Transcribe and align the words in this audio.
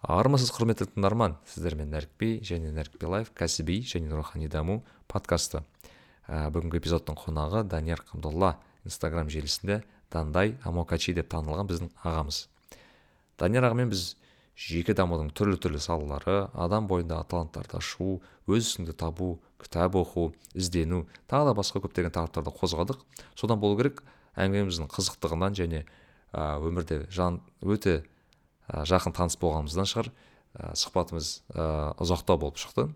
армысыз 0.00 0.48
құрметті 0.56 0.86
тыңдарман 0.94 1.34
сіздермен 1.44 1.90
нәрікби 1.92 2.38
және 2.46 2.70
нәрікби 2.72 3.08
life 3.10 3.30
кәсіби 3.36 3.82
және 3.84 4.08
рухани 4.16 4.48
даму 4.48 4.78
подкасты. 5.12 5.60
Ә, 6.24 6.48
бүгінгі 6.48 6.78
эпизодтың 6.80 7.18
қонағы 7.20 7.66
данияр 7.68 8.00
қамдолла 8.08 8.54
инстаграм 8.88 9.28
желісінде 9.28 9.82
дандай 10.10 10.54
амокачи 10.64 11.12
деп 11.12 11.28
танылған 11.28 11.68
біздің 11.68 11.90
ағамыз. 12.00 12.46
Данияр 13.36 13.68
ағамен 13.68 13.90
біз 13.92 14.14
жеке 14.56 14.94
дамудың 14.96 15.34
түрлі 15.36 15.60
түрлі 15.60 15.80
салалары 15.84 16.48
адам 16.54 16.88
бойындағы 16.88 17.28
таланттарды 17.28 17.76
ашу 17.76 18.22
өз 18.48 18.70
ісіңді 18.70 18.96
табу 18.96 19.34
кітап 19.60 19.98
оқу 20.00 20.30
іздену 20.54 21.04
тағы 21.28 21.50
да 21.50 21.56
басқа 21.60 21.84
көптеген 21.84 22.14
тақырыптарды 22.16 22.56
қозғадық. 22.56 23.04
Содан 23.36 23.60
болу 23.60 23.76
керек 23.76 24.00
әңгімеміздің 24.40 24.88
қызықтығынан 24.96 25.60
және 25.60 25.84
ә, 26.32 26.56
өмірде 26.56 27.04
жан 27.12 27.42
өте 27.60 28.00
жақын 28.70 29.14
таныс 29.16 29.36
болғанымыздан 29.40 29.88
шығар. 29.90 30.10
Ә, 30.54 30.72
сұхбатымыз 30.78 31.30
ә, 31.54 31.64
ұзақтау 32.02 32.40
болып 32.42 32.60
шықты. 32.60 32.88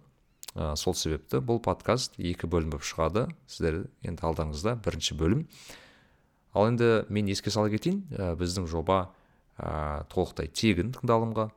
Ә, 0.55 0.75
сол 0.79 0.95
себепті 0.98 1.41
бұл 1.43 1.61
подкаст 1.62 2.19
екі 2.19 2.48
бөлім 2.51 2.75
болып 2.75 2.87
шығады. 2.87 3.27
Сіздер 3.51 3.84
енді 4.07 4.27
алдарыңызда 4.27 4.77
бірінші 4.84 5.19
бөлім. 5.19 5.45
Ал 6.55 6.71
енді 6.71 7.05
мен 7.11 7.31
еске 7.31 7.51
сала 7.55 7.71
кетейін 7.71 8.05
ә, 8.15 8.33
біздің 8.39 8.67
жоба 8.71 9.09
ә, 9.59 10.05
толықтай 10.11 10.51
тегін 10.51 10.95
тыңдалымға. 10.95 11.51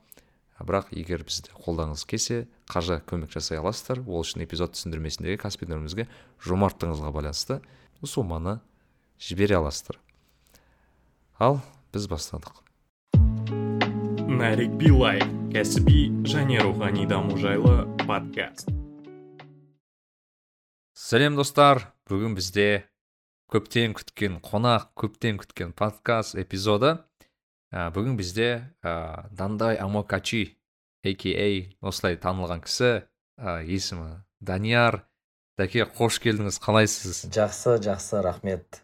Бірақ 0.57 0.89
егер 0.97 1.21
бізді 1.21 1.53
қолдағыңыз 1.53 2.05
келсе 2.09 2.39
қаржы 2.69 2.97
көмек 3.05 3.33
жасай 3.33 3.61
аласыздар. 3.61 4.01
Ол 4.05 4.25
үшін 4.25 4.41
эпизод 4.45 4.73
түсіндірмесіндегі 4.73 5.37
каспи 5.43 5.69
нөмірімізге 5.69 6.07
жомарттығыңызға 6.41 7.13
байланысты 7.13 7.59
соманы 8.01 8.57
жібере 9.21 9.57
аласыздар. 9.61 10.01
Ал 11.37 11.61
біз 11.93 12.09
бастадық. 12.09 12.66
Нарик 14.37 14.69
билай 14.77 15.17
кәсіби 15.49 16.11
және 16.29 16.59
рухани 16.61 17.07
даму 17.09 17.39
жайлы 17.41 17.87
подкаст. 18.03 18.69
Сәлем 20.93 21.33
достар. 21.39 21.87
Бүгін 22.05 22.35
бізде 22.37 22.85
көптен 23.49 23.95
күткен 23.97 24.35
қонақ 24.45 24.91
көптен 24.99 25.39
күткен 25.41 25.71
подкаст 25.73 26.37
эпизоды. 26.37 26.99
Ә, 27.73 27.89
бүгін 27.95 28.13
бізде 28.19 28.49
ә, 28.85 29.25
дандай 29.33 29.79
амокачи 29.81 30.59
ака 31.01 31.33
осылай 31.81 32.19
танылған 32.21 32.61
кісі. 32.61 33.07
Ә, 33.41 33.63
есімі 33.65 34.21
данияр. 34.39 35.07
Дәке 35.57 35.87
қош 35.89 36.19
келдіңіз. 36.21 36.59
Қалайсыз? 36.61 37.23
Жақсы 37.33 37.79
жақсы 37.81 38.21
рахмет. 38.21 38.83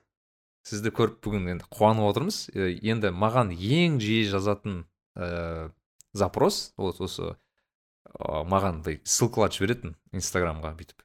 Сізді 0.66 0.90
көріп 0.98 1.22
бүгін 1.22 1.54
енді 1.54 1.70
қуанып 1.70 2.10
отырмыз. 2.10 2.40
Енді 2.56 3.14
маған 3.14 3.54
ең 3.54 4.02
жиі 4.02 4.26
жазатын 4.32 4.82
ә, 5.16 5.72
запрос 6.14 6.74
вот 6.78 7.02
осы 7.02 7.34
ә, 7.34 8.44
маған 8.46 8.82
андай 8.82 9.02
ссылкаларды 9.04 9.60
жіберетін 9.60 9.98
инстаграмға 10.14 10.76
бүйтіп. 10.78 11.04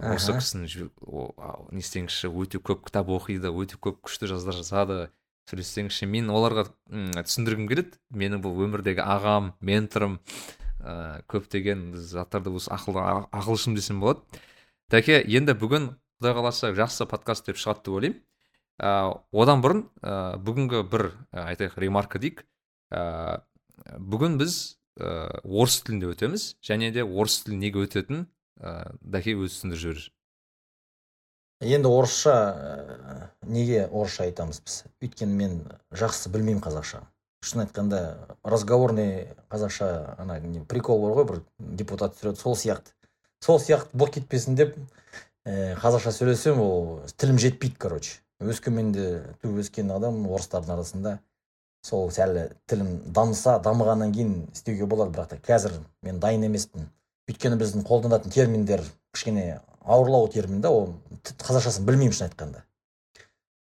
Осы 0.00 0.32
кісіні 0.32 0.88
не 1.74 1.82
істеңізші 1.82 2.30
өте 2.30 2.60
көп 2.62 2.86
кітап 2.86 3.10
оқиды 3.12 3.50
өте 3.52 3.76
көп 3.76 3.98
күшті 4.06 4.30
жаздар 4.30 4.56
жазады 4.56 5.10
сөйлессеңізші. 5.50 6.06
Мен 6.08 6.30
оларға 6.32 6.68
түсіндіргім 6.88 7.66
келеді. 7.68 7.98
Менің 8.14 8.40
бұл 8.44 8.62
өмірдегі 8.64 9.02
ағам 9.02 9.52
менторым 9.60 10.20
ә, 10.80 11.20
көптеген 11.28 11.90
заттарды 11.98 12.54
осы 12.54 12.70
ақыл 12.72 13.00
ағылшын 13.34 13.76
десем 13.76 14.00
болады. 14.00 14.22
Дәке 14.94 15.20
енді 15.26 15.56
бүгін 15.58 15.90
құдай 16.20 16.36
қаласа 16.38 16.72
жақсы 16.76 17.08
подкаст 17.10 17.50
деп 17.50 17.60
шығады 17.60 17.84
деп 17.84 17.98
ойлаймын. 17.98 18.22
Ә, 18.80 18.90
одан 19.32 19.60
бұрын 19.60 19.84
ә, 20.00 20.38
бүгінгі 20.40 20.84
бір 20.88 21.10
ә, 21.34 21.50
айтайық 21.50 21.76
ремарка 21.82 22.22
дейік. 22.22 22.46
Ә, 22.90 23.42
бүгін 23.98 24.38
біз 24.40 24.56
ә, 24.98 25.40
орыс 25.44 25.80
тілінде 25.86 26.10
өтеміз 26.12 26.54
және 26.64 26.90
де 26.94 27.04
орыс 27.04 27.40
тілі 27.44 27.60
неге 27.62 27.84
өтетінін 27.86 28.26
ә, 28.60 28.92
дәке 29.00 29.36
өзі 29.38 29.54
түсіндіріп 29.54 29.82
жіберер. 29.84 30.08
Енді 31.60 31.90
орысша 31.92 32.34
ә, 32.34 33.16
неге 33.46 33.86
орысша 33.86 34.26
айтамыз 34.26 34.60
біз? 34.64 34.82
Өйткені 35.04 35.36
мен 35.36 35.56
жақсы 35.92 36.32
білмеймін 36.32 36.62
қазақша. 36.64 37.02
Шын 37.44 37.64
айтқанда 37.64 38.00
разговорный 38.44 39.30
қазақша 39.52 40.16
ана 40.20 40.40
прикол 40.68 41.00
бар 41.04 41.16
ғой 41.20 41.28
бір 41.30 41.42
депутат 41.58 42.16
түсіреді 42.16 42.40
сол 42.40 42.56
сияқты. 42.56 42.92
Сол 43.40 43.60
сияқты 43.60 43.96
болып 43.96 44.18
кетпесін 44.18 44.56
деп 44.56 44.74
ә, 45.44 45.76
қазақша 45.80 46.12
сөйлесем 46.16 46.60
ол 46.60 47.00
тілім 47.16 47.38
жетпейді 47.40 47.76
короче. 47.80 48.18
Өскеменде 48.40 49.36
туып 49.42 49.60
өскен 49.60 49.92
адам 49.92 50.24
орыстардың 50.32 50.78
арасында 50.78 51.18
сол 51.86 52.10
сәл 52.12 52.36
тілім 52.68 53.12
дамыса 53.14 53.58
дамығаннан 53.64 54.12
кейін 54.14 54.34
істеуге 54.52 54.86
болады. 54.86 55.14
Бірақ 55.14 55.30
та 55.32 55.38
қазір 55.40 55.78
мен 56.02 56.20
дайын 56.20 56.44
емеспін. 56.48 56.88
Өйткені 57.30 57.58
біздің 57.60 57.86
қолданатын 57.88 58.32
терминдер 58.34 58.82
кішкене 59.14 59.60
ауырлау 59.80 60.28
термин 60.28 60.60
да 60.60 60.70
ол 60.70 60.92
қазақшасын 61.24 61.86
білмеймін 61.88 62.16
шын 62.16 62.28
айтқанда. 62.28 62.64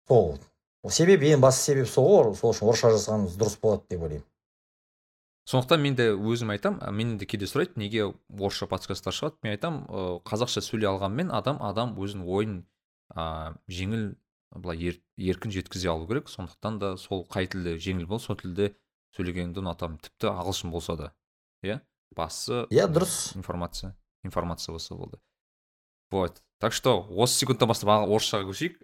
Сол 0.07 0.37
себеп 0.89 1.23
ең 1.23 1.41
басты 1.41 1.71
себеп 1.71 1.87
сол 1.87 2.09
ғой. 2.09 2.35
Сол 2.35 2.51
үшін 2.51 2.69
орысша 2.69 2.91
жазғанымыз 2.97 3.37
дұрыс 3.39 3.59
болады 3.61 3.87
деп 3.89 4.03
ойлаймын. 4.03 4.27
Сондықтан 5.47 5.81
мен 5.83 5.95
де 5.95 6.09
өзім 6.11 6.53
айтам 6.53 6.79
менен 6.91 7.17
де 7.19 7.25
кейде 7.27 7.47
сұрайды 7.47 7.79
неге 7.79 8.05
орысша 8.39 8.67
подкасттар 8.71 9.15
шығады? 9.15 9.35
Мен 9.43 9.55
айтам 9.57 9.81
ә, 9.87 10.19
қазақша 10.23 10.63
сөйлей 10.63 10.87
алғанмен 10.87 11.31
адам 11.35 11.59
адам 11.59 11.97
өзінің 11.99 12.29
ойын 12.31 12.53
ә, 13.11 13.51
жеңіл 13.67 14.13
былай 14.55 14.77
ер, 14.77 15.01
еркін 15.17 15.51
жеткізе 15.51 15.89
алу 15.89 16.07
керек. 16.07 16.29
Сондықтан 16.29 16.79
да 16.79 16.93
сол 16.97 17.25
қай 17.29 17.49
тілде 17.49 17.75
жеңіл 17.77 18.07
бол 18.07 18.21
сол 18.21 18.37
тілде 18.39 18.73
сөйлегенді 19.17 19.61
ұнатамын. 19.63 19.99
Тіпті 20.01 20.31
ағылшын 20.33 20.73
болса 20.73 20.95
да. 20.99 21.11
Иә? 21.63 21.81
Бастысы 22.15 22.67
иә 22.69 22.87
дұрыс. 22.87 23.35
информация 23.37 23.95
информация 24.23 24.73
болса 24.73 24.95
болды. 24.95 25.19
Вот. 26.11 26.43
Так 26.59 26.73
что 26.73 27.01
осы 27.09 27.39
секундтан 27.39 27.67
бастап 27.67 27.89
орысшаға 28.07 28.47
көшейік. 28.51 28.77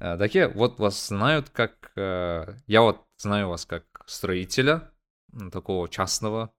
Дәке 0.00 0.48
вот 0.48 0.78
вас 0.78 1.06
знают 1.06 1.50
как 1.50 1.92
ә, 1.96 2.58
я 2.66 2.82
вот 2.82 3.06
знаю 3.18 3.48
вас 3.48 3.64
как 3.66 3.86
строителя 4.06 4.90
такого 5.52 5.88
частного. 5.88 6.52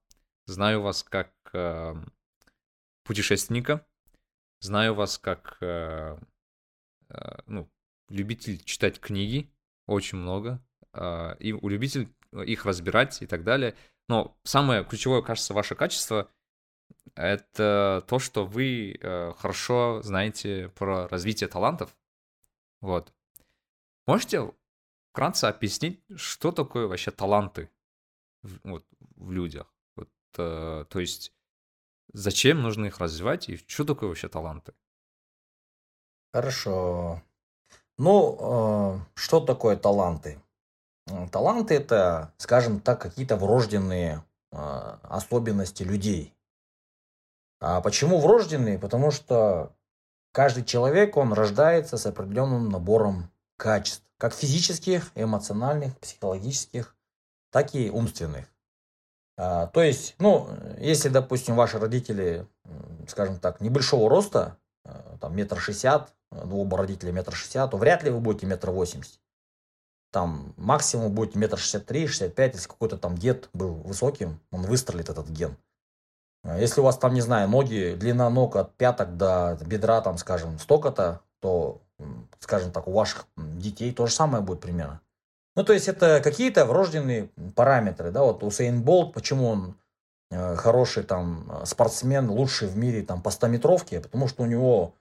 Знаю 0.46 0.82
вас 0.82 1.02
как 1.02 1.32
э, 1.52 1.94
путешественника. 3.04 3.86
Знаю 4.60 4.94
вас 4.94 5.18
как 5.18 5.58
э, 5.60 6.18
э, 7.10 7.38
ну 7.46 7.70
любитель 8.14 8.62
читать 8.64 9.00
книги 9.00 9.50
очень 9.86 10.18
много 10.18 10.62
э, 10.92 11.36
и 11.40 11.52
любитель 11.52 12.08
их 12.32 12.64
разбирать 12.64 13.22
и 13.22 13.26
так 13.26 13.44
далее 13.44 13.74
но 14.08 14.36
самое 14.44 14.84
ключевое 14.84 15.22
кажется 15.22 15.54
ваше 15.54 15.74
качество 15.74 16.28
это 17.14 18.04
то, 18.08 18.18
что 18.18 18.44
вы 18.44 18.98
э, 19.00 19.32
хорошо 19.38 20.00
знаете 20.02 20.70
про 20.70 21.06
развитие 21.08 21.48
талантов. 21.48 21.96
Вот. 22.80 23.12
Можете 24.06 24.52
вкратце 25.10 25.46
объяснить, 25.46 26.02
что 26.16 26.50
такое 26.50 26.86
вообще 26.86 27.10
таланты 27.10 27.70
вот, 28.42 28.84
в 29.16 29.30
людях? 29.30 29.72
Вот, 29.94 30.10
э, 30.38 30.84
то 30.88 31.00
есть, 31.00 31.32
зачем 32.12 32.62
нужно 32.62 32.86
их 32.86 32.98
развивать 32.98 33.48
и 33.48 33.56
что 33.56 33.84
такое 33.84 34.08
вообще 34.08 34.28
таланты? 34.28 34.74
Хорошо. 36.32 37.22
Ну, 37.96 38.36
э, 38.38 38.98
что 39.14 39.40
такое 39.40 39.76
таланты? 39.76 40.40
Таланты 41.30 41.74
это, 41.74 42.32
скажем 42.38 42.80
так, 42.80 43.00
какие-то 43.00 43.36
врожденные 43.36 44.24
э, 44.52 44.56
особенности 45.02 45.82
людей. 45.82 46.34
А 47.60 47.80
почему 47.80 48.20
врожденные? 48.20 48.78
Потому 48.78 49.10
что 49.10 49.72
каждый 50.32 50.64
человек, 50.64 51.16
он 51.16 51.32
рождается 51.32 51.96
с 51.96 52.06
определенным 52.06 52.68
набором 52.68 53.30
качеств, 53.56 54.04
как 54.18 54.34
физических, 54.34 55.10
эмоциональных, 55.14 55.98
психологических, 55.98 56.96
так 57.50 57.74
и 57.74 57.90
умственных. 57.90 58.46
А, 59.36 59.66
то 59.68 59.82
есть, 59.82 60.14
ну, 60.18 60.48
если, 60.78 61.08
допустим, 61.08 61.56
ваши 61.56 61.78
родители, 61.78 62.46
скажем 63.08 63.38
так, 63.38 63.60
небольшого 63.60 64.08
роста, 64.08 64.56
э, 64.56 64.63
там 65.20 65.34
метр 65.36 65.58
шестьдесят, 65.58 66.12
ну, 66.30 66.60
оба 66.60 66.78
родителя 66.78 67.12
метр 67.12 67.34
шестьдесят, 67.34 67.70
то 67.70 67.76
вряд 67.76 68.02
ли 68.02 68.10
вы 68.10 68.20
будете 68.20 68.46
метр 68.46 68.70
восемьдесят. 68.70 69.20
Там 70.12 70.54
максимум 70.56 71.12
будете 71.12 71.38
метр 71.38 71.58
шестьдесят 71.58 71.86
три, 71.86 72.06
шестьдесят 72.06 72.34
пять, 72.34 72.54
если 72.54 72.68
какой-то 72.68 72.98
там 72.98 73.16
дед 73.16 73.48
был 73.52 73.74
высоким, 73.74 74.40
он 74.50 74.62
выстрелит 74.62 75.08
этот 75.08 75.28
ген. 75.28 75.56
А 76.44 76.58
если 76.58 76.80
у 76.80 76.84
вас 76.84 76.98
там, 76.98 77.14
не 77.14 77.22
знаю, 77.22 77.48
ноги, 77.48 77.96
длина 77.98 78.28
ног 78.28 78.56
от 78.56 78.74
пяток 78.76 79.16
до 79.16 79.58
бедра, 79.64 80.02
там, 80.02 80.18
скажем, 80.18 80.58
столько-то, 80.58 81.22
то, 81.40 81.80
скажем 82.38 82.70
так, 82.70 82.86
у 82.86 82.92
ваших 82.92 83.26
детей 83.36 83.92
то 83.92 84.06
же 84.06 84.12
самое 84.12 84.42
будет 84.44 84.60
примерно. 84.60 85.00
Ну, 85.56 85.64
то 85.64 85.72
есть 85.72 85.88
это 85.88 86.20
какие-то 86.20 86.66
врожденные 86.66 87.30
параметры, 87.54 88.10
да, 88.10 88.22
вот 88.24 88.42
Усейн 88.42 88.82
Болт, 88.82 89.14
почему 89.14 89.48
он 89.48 89.70
э, 89.70 89.74
хороший 90.56 91.02
там 91.02 91.62
спортсмен, 91.64 92.30
лучший 92.30 92.68
в 92.68 92.76
мире 92.76 93.02
там 93.02 93.22
по 93.22 93.30
100 93.30 93.48
метровке, 93.48 94.00
потому 94.00 94.28
что 94.28 94.42
у 94.42 94.46
него 94.46 94.94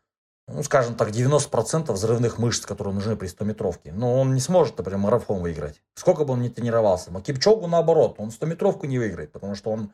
ну, 0.48 0.62
скажем 0.64 0.96
так, 0.96 1.10
90% 1.10 1.92
взрывных 1.92 2.38
мышц, 2.38 2.66
которые 2.66 2.94
нужны 2.94 3.16
при 3.16 3.30
100-метровке. 3.30 3.92
Но 3.94 4.20
он 4.20 4.34
не 4.34 4.42
сможет, 4.42 4.78
например, 4.78 5.00
марафон 5.00 5.42
выиграть. 5.42 5.82
Сколько 5.96 6.26
бы 6.26 6.34
он 6.34 6.42
ни 6.42 6.50
тренировался. 6.50 7.12
А 7.14 7.22
Кипчогу 7.22 7.68
наоборот, 7.68 8.16
он 8.18 8.30
100-метровку 8.30 8.86
не 8.86 9.00
выиграет, 9.00 9.32
потому 9.32 9.56
что 9.56 9.72
он 9.72 9.94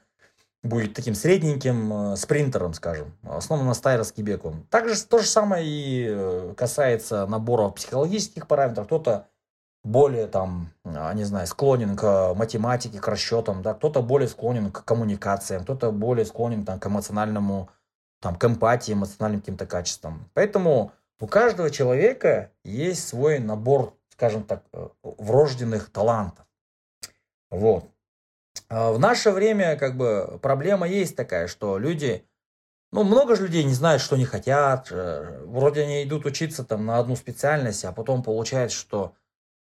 будет 0.64 0.94
таким 0.94 1.14
средненьким 1.16 1.94
э, 1.94 2.16
спринтером, 2.18 2.74
скажем. 2.74 3.14
Основно 3.24 3.66
на 3.66 3.74
Стайрос-Кибеку. 3.74 4.56
Также 4.70 5.02
то 5.06 5.20
же 5.20 5.28
самое 5.28 5.66
и 5.66 6.08
э, 6.10 6.54
касается 6.58 7.28
набора 7.28 7.70
психологических 7.70 8.48
параметров. 8.48 8.88
Кто-то 8.88 9.28
более 9.84 10.28
там, 10.28 10.72
а, 10.84 11.14
не 11.14 11.24
знаю, 11.24 11.48
склонен 11.48 11.96
к 11.96 12.34
математике, 12.36 13.00
к 13.00 13.08
расчетам, 13.08 13.62
да, 13.62 13.74
кто-то 13.74 14.02
более 14.02 14.28
склонен 14.28 14.72
к 14.72 14.84
коммуникациям, 14.84 15.64
кто-то 15.64 15.92
более 15.92 16.26
склонен 16.26 16.66
там, 16.66 16.80
к 16.80 16.88
эмоциональному, 16.88 17.70
там, 18.22 18.36
к 18.36 18.46
эмпатии, 18.46 18.94
эмоциональным 18.94 19.42
каким-то 19.42 19.66
качествам. 19.66 20.30
Поэтому 20.34 20.92
у 21.20 21.28
каждого 21.28 21.70
человека 21.70 22.52
есть 22.64 23.08
свой 23.08 23.40
набор, 23.40 23.96
скажем 24.10 24.44
так, 24.44 24.64
э, 24.74 24.90
врожденных 25.04 25.90
талантов. 25.90 26.46
Вот. 27.50 27.90
А 28.68 28.92
в 28.92 29.00
наше 29.00 29.32
время 29.32 29.78
как 29.78 29.98
бы 29.98 30.40
проблема 30.42 30.88
есть 30.88 31.16
такая, 31.16 31.48
что 31.48 31.78
люди, 31.78 32.26
ну 32.92 33.04
много 33.04 33.36
же 33.36 33.44
людей 33.44 33.64
не 33.64 33.74
знают, 33.74 34.02
что 34.02 34.16
они 34.16 34.26
хотят, 34.26 34.90
э, 34.92 35.44
вроде 35.46 35.82
они 35.82 36.04
идут 36.04 36.26
учиться 36.26 36.64
там 36.64 36.86
на 36.86 37.00
одну 37.00 37.16
специальность, 37.16 37.86
а 37.86 37.92
потом 37.92 38.22
получается, 38.22 38.78
что 38.78 39.16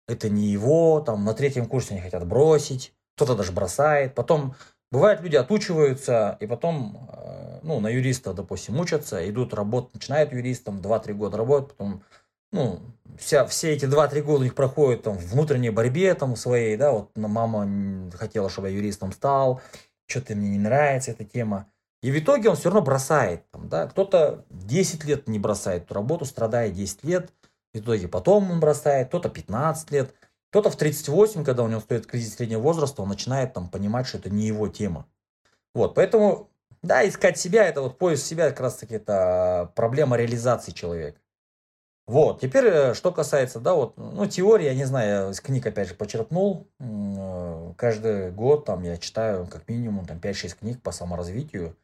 это 0.08 0.28
не 0.28 0.46
его, 0.46 1.00
там 1.00 1.24
на 1.24 1.34
третьем 1.34 1.66
курсе 1.66 1.94
они 1.94 2.00
хотят 2.00 2.26
бросить, 2.26 2.92
кто-то 3.14 3.36
даже 3.36 3.52
бросает, 3.52 4.14
потом 4.14 4.54
бывает 4.90 5.20
люди 5.20 5.36
отучиваются 5.36 6.36
и 6.40 6.46
потом, 6.46 7.08
э, 7.12 7.60
ну 7.62 7.78
на 7.80 7.88
юриста, 7.88 8.32
допустим, 8.32 8.80
учатся, 8.80 9.28
идут 9.28 9.54
работать, 9.54 9.94
начинают 9.94 10.32
юристом, 10.32 10.80
2-3 10.80 11.12
года 11.12 11.36
работают, 11.36 11.76
потом 11.76 12.02
ну, 12.50 12.80
вся, 13.18 13.44
все 13.46 13.72
эти 13.74 13.84
2-3 13.84 14.22
года 14.22 14.40
у 14.40 14.44
них 14.44 14.54
проходят 14.54 15.02
там, 15.02 15.18
в 15.18 15.32
внутренней 15.32 15.70
борьбе 15.70 16.14
там, 16.14 16.34
своей, 16.34 16.76
да, 16.76 16.92
вот 16.92 17.10
мама 17.16 18.10
хотела, 18.14 18.48
чтобы 18.48 18.70
я 18.70 18.76
юристом 18.76 19.12
стал, 19.12 19.60
что-то 20.06 20.34
мне 20.34 20.50
не 20.50 20.58
нравится 20.58 21.10
эта 21.10 21.24
тема. 21.24 21.66
И 22.02 22.10
в 22.10 22.18
итоге 22.18 22.48
он 22.48 22.56
все 22.56 22.70
равно 22.70 22.82
бросает. 22.82 23.50
Там, 23.50 23.68
да? 23.68 23.86
Кто-то 23.88 24.44
10 24.50 25.04
лет 25.04 25.28
не 25.28 25.38
бросает 25.38 25.84
эту 25.84 25.94
работу, 25.94 26.24
страдает 26.24 26.72
10 26.74 27.04
лет, 27.04 27.32
в 27.74 27.78
итоге 27.78 28.08
потом 28.08 28.50
он 28.50 28.60
бросает, 28.60 29.08
кто-то 29.08 29.28
15 29.28 29.90
лет, 29.90 30.14
кто-то 30.50 30.70
в 30.70 30.76
38, 30.76 31.44
когда 31.44 31.62
у 31.62 31.68
него 31.68 31.80
стоит 31.80 32.06
кризис 32.06 32.36
среднего 32.36 32.60
возраста, 32.60 33.02
он 33.02 33.08
начинает 33.08 33.52
там 33.52 33.68
понимать, 33.68 34.06
что 34.06 34.18
это 34.18 34.30
не 34.30 34.46
его 34.46 34.68
тема. 34.68 35.06
Вот, 35.74 35.94
поэтому, 35.94 36.50
да, 36.82 37.06
искать 37.06 37.38
себя, 37.38 37.66
это 37.66 37.82
вот 37.82 37.98
поиск 37.98 38.24
себя 38.24 38.48
как 38.50 38.60
раз 38.60 38.76
таки 38.76 38.94
это 38.94 39.70
проблема 39.74 40.16
реализации 40.16 40.72
человека. 40.72 41.20
Вот, 42.06 42.40
теперь, 42.40 42.64
э, 42.64 42.94
что 42.94 43.12
касается, 43.12 43.60
да, 43.60 43.74
вот, 43.74 43.98
ну, 43.98 44.24
теории, 44.24 44.64
я 44.64 44.74
не 44.74 44.86
знаю, 44.86 45.26
я 45.26 45.30
из 45.30 45.42
книг, 45.42 45.66
опять 45.66 45.88
же, 45.88 45.94
почерпнул. 45.94 46.66
Э, 46.80 47.74
каждый 47.76 48.30
год 48.30 48.64
там 48.64 48.82
я 48.82 48.96
читаю 48.96 49.46
как 49.46 49.68
минимум 49.68 50.06
там 50.06 50.18
5-6 50.18 50.56
книг 50.58 50.80
по 50.80 50.90
саморазвитию. 50.90 51.76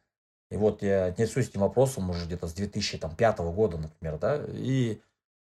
И 0.49 0.57
вот 0.57 0.81
я 0.81 1.05
отнесусь 1.05 1.49
этим 1.49 1.61
вопросом 1.61 2.09
уже 2.09 2.25
где-то 2.25 2.47
с 2.47 2.53
2005 2.53 3.39
года, 3.53 3.77
например, 3.77 4.17
да, 4.17 4.41
и 4.47 4.99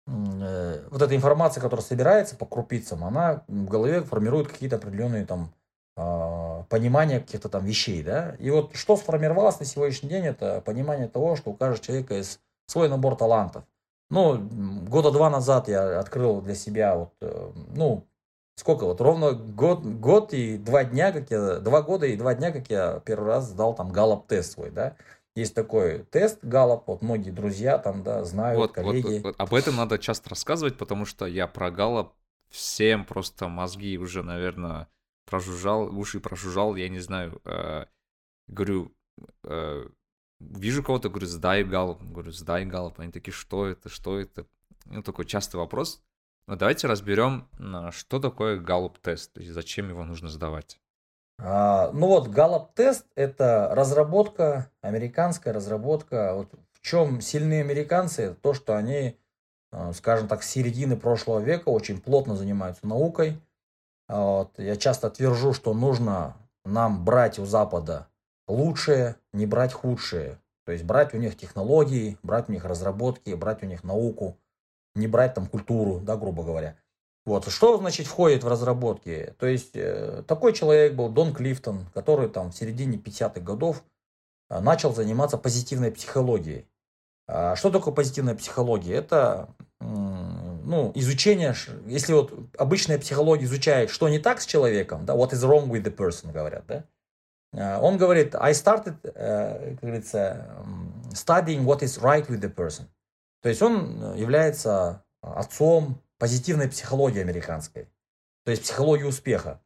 вот 0.08 1.02
эта 1.02 1.16
информация, 1.16 1.62
которая 1.62 1.86
собирается 1.86 2.36
по 2.38 2.46
крупицам, 2.46 3.04
она 3.04 3.44
в 3.48 3.68
голове 3.68 4.02
формирует 4.02 4.48
какие-то 4.48 4.78
определенные 4.78 5.26
там 5.26 5.52
э, 5.98 6.64
понимания 6.70 7.20
каких-то 7.20 7.50
там 7.50 7.66
вещей, 7.66 8.02
да. 8.04 8.36
И 8.40 8.50
вот 8.50 8.76
что 8.76 8.96
сформировалось 8.96 9.60
на 9.60 9.66
сегодняшний 9.66 10.10
день, 10.10 10.26
это 10.26 10.62
понимание 10.62 11.10
того, 11.10 11.36
что 11.36 11.52
у 11.52 11.54
каждого 11.54 11.86
человека 11.86 12.14
есть 12.14 12.40
свой 12.68 12.88
набор 12.88 13.18
талантов. 13.18 13.66
Ну, 14.10 14.38
года 14.88 15.12
два 15.12 15.30
назад 15.30 15.68
я 15.68 16.00
открыл 16.00 16.40
для 16.42 16.56
себя 16.56 16.96
вот, 16.96 17.14
э, 17.20 17.52
ну, 17.76 18.06
сколько 18.56 18.86
вот, 18.86 19.02
ровно 19.02 19.34
год, 19.34 19.86
год 19.86 20.34
и 20.34 20.58
два 20.58 20.86
дня, 20.86 21.12
как 21.12 21.30
я, 21.30 21.58
два 21.58 21.82
года 21.82 22.06
и 22.06 22.16
два 22.16 22.34
дня, 22.34 22.52
как 22.52 22.70
я 22.70 23.02
первый 23.04 23.28
раз 23.28 23.50
сдал 23.50 23.76
там 23.76 23.92
галоп-тест 23.92 24.54
свой, 24.54 24.72
да. 24.72 24.96
Есть 25.38 25.54
такой 25.54 26.00
тест 26.06 26.40
Gallup, 26.42 26.88
вот 26.88 27.04
многие 27.04 27.30
друзья 27.30 27.78
там, 27.78 28.02
да, 28.02 28.24
знают, 28.24 28.58
вот, 28.58 28.72
коллеги. 28.72 29.20
Вот, 29.20 29.24
вот, 29.24 29.36
об 29.38 29.54
этом 29.54 29.76
надо 29.76 30.00
часто 30.00 30.32
рассказывать, 30.32 30.80
потому 30.80 31.06
что 31.06 31.28
я 31.28 31.46
про 31.46 31.70
Gallup 31.70 32.16
всем 32.50 33.06
просто 33.06 33.48
мозги 33.48 34.00
уже, 34.00 34.24
наверное, 34.24 34.88
прожужжал, 35.28 35.96
уши 35.96 36.20
прожужжал, 36.20 36.76
я 36.76 36.90
не 36.90 36.98
знаю. 36.98 37.40
Э, 37.46 37.86
говорю, 38.48 38.92
э, 39.44 39.88
вижу 40.40 40.82
кого-то, 40.82 41.10
говорю, 41.10 41.28
сдай 41.28 41.64
Gallup, 41.64 42.02
говорю, 42.02 42.32
сдай 42.32 42.66
Gallup, 42.66 43.00
они 43.00 43.12
такие, 43.12 43.34
что 43.34 43.68
это, 43.68 43.90
что 43.90 44.18
это? 44.18 44.48
Ну, 44.86 45.04
такой 45.04 45.26
частый 45.26 45.60
вопрос. 45.60 46.02
Но 46.48 46.56
давайте 46.56 46.88
разберем, 46.88 47.48
что 47.92 48.20
такое 48.20 48.60
Gallup-тест, 48.60 49.34
то 49.34 49.42
есть 49.42 49.54
зачем 49.54 49.90
его 49.90 50.04
нужно 50.04 50.30
сдавать. 50.30 50.80
А, 51.40 51.92
ну 51.94 52.08
вот, 52.08 52.30
галоп-тест– 52.30 53.06
это 53.16 53.70
разработка, 53.72 54.72
американская 54.82 55.54
разработка. 55.54 56.34
Вот 56.34 56.50
в 56.72 56.82
чем 56.82 57.22
сильные 57.22 57.62
американцы? 57.62 58.36
То, 58.42 58.54
что 58.54 58.76
они, 58.76 59.18
а, 59.72 59.94
скажем 59.94 60.28
так, 60.28 60.44
с 60.44 60.50
середины 60.50 60.98
прошлого 60.98 61.40
века 61.40 61.70
очень 61.70 62.02
плотно 62.02 62.36
занимаются 62.36 62.88
наукой. 62.88 63.40
А 64.08 64.22
вот, 64.22 64.58
я 64.58 64.76
часто 64.78 65.10
твержу, 65.10 65.54
что 65.54 65.74
нужно 65.74 66.36
нам 66.66 67.06
брать 67.06 67.40
у 67.40 67.46
Запада 67.46 68.08
лучшее, 68.48 69.18
не 69.34 69.46
брать 69.46 69.74
худшее. 69.74 70.40
То 70.66 70.72
есть 70.72 70.84
брать 70.84 71.14
у 71.14 71.18
них 71.18 71.38
технологии, 71.38 72.18
брать 72.24 72.50
у 72.50 72.52
них 72.52 72.66
разработки, 72.66 73.34
брать 73.34 73.64
у 73.64 73.66
них 73.66 73.84
науку, 73.84 74.38
не 74.96 75.08
брать 75.08 75.34
там 75.34 75.48
культуру, 75.48 76.00
да, 76.00 76.18
грубо 76.18 76.44
говоря. 76.44 76.76
Вот, 77.28 77.48
что 77.50 77.78
значит 77.78 78.08
входит 78.08 78.44
в 78.44 78.48
разработки? 78.48 79.36
То 79.38 79.46
есть 79.46 79.76
э, 79.76 80.24
такой 80.28 80.54
человек 80.54 80.94
был 80.94 81.10
Дон 81.10 81.34
Клифтон, 81.34 81.86
который 81.94 82.30
там 82.30 82.52
в 82.52 82.56
середине 82.56 82.98
50-х 82.98 83.42
годов 83.42 83.84
э, 84.50 84.60
начал 84.60 84.94
заниматься 84.94 85.38
позитивной 85.38 85.92
психологией. 85.92 86.66
А 87.28 87.56
что 87.56 87.70
такое 87.70 87.94
позитивная 87.94 88.34
психология? 88.36 88.96
Это 88.96 89.50
ну, 89.80 90.92
изучение, 90.96 91.54
если 91.86 92.14
вот 92.14 92.34
обычная 92.58 92.98
психология 92.98 93.46
изучает, 93.46 93.90
что 93.90 94.10
не 94.10 94.20
так 94.20 94.42
с 94.42 94.46
человеком, 94.46 95.06
да, 95.06 95.14
what 95.14 95.32
is 95.32 95.44
wrong 95.44 95.68
with 95.68 95.84
the 95.84 95.94
person, 95.94 96.32
говорят, 96.32 96.66
да, 96.66 96.86
Э, 97.54 97.80
он 97.80 97.98
говорит, 97.98 98.36
I 98.36 98.52
started, 98.52 98.96
э, 99.04 99.72
как 99.76 99.82
говорится, 99.82 100.48
studying 101.14 101.64
what 101.66 101.80
is 101.80 102.00
right 102.02 102.28
with 102.28 102.42
the 102.42 102.54
person. 102.54 102.86
То 103.42 103.50
есть 103.50 103.62
он 103.62 104.16
является 104.16 105.04
отцом 105.22 106.02
позитивной 106.18 106.70
психологии 106.70 107.22
американской. 107.22 107.90
То 108.46 108.52
есть 108.52 108.64
психологии 108.64 109.04
успеха. 109.04 109.62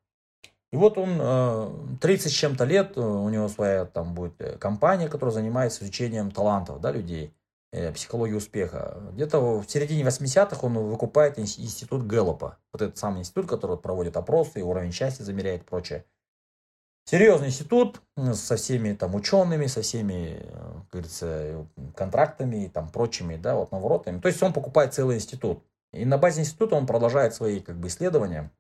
И 0.72 0.78
вот 0.78 0.98
он 0.98 1.98
30 2.00 2.26
э, 2.26 2.30
с 2.30 2.32
чем-то 2.32 2.64
лет, 2.64 2.98
у 2.98 3.30
него 3.30 3.48
своя 3.50 3.86
там 3.86 4.14
будет 4.14 4.58
компания, 4.60 5.10
которая 5.10 5.34
занимается 5.34 5.84
изучением 5.84 6.32
талантов 6.32 6.80
да, 6.80 6.92
людей, 6.92 7.34
психологии 7.94 8.34
успеха. 8.34 9.02
Где-то 9.14 9.60
в 9.60 9.70
середине 9.70 10.04
80-х 10.04 10.66
он 10.66 10.74
выкупает 10.78 11.40
институт 11.40 12.04
Гэллопа. 12.04 12.58
Вот 12.72 12.82
этот 12.82 12.98
самый 12.98 13.20
институт, 13.20 13.48
который 13.48 13.78
проводит 13.78 14.16
опросы, 14.18 14.64
уровень 14.64 14.92
счастья 14.92 15.24
замеряет 15.24 15.64
и 15.64 15.66
прочее. 15.66 16.06
Серьезный 17.06 17.48
институт 17.48 18.02
со 18.34 18.56
всеми 18.56 18.94
там 18.94 19.16
учеными, 19.16 19.66
со 19.66 19.82
всеми, 19.82 20.40
э, 20.42 20.74
как 20.90 20.92
говорится, 20.92 21.68
контрактами 21.96 22.66
и 22.66 22.70
там 22.70 22.90
прочими, 22.90 23.36
да, 23.36 23.56
вот 23.56 23.72
наворотами. 23.72 24.20
То 24.20 24.28
есть 24.28 24.42
он 24.42 24.54
покупает 24.54 24.94
целый 24.94 25.18
институт. 25.18 25.64
И 25.94 26.06
на 26.06 26.18
базе 26.18 26.42
института 26.42 26.76
он 26.76 26.88
продолжает 26.88 27.34
свои 27.34 27.60
как 27.60 27.78
бы 27.78 27.88
исследования. 27.88 28.52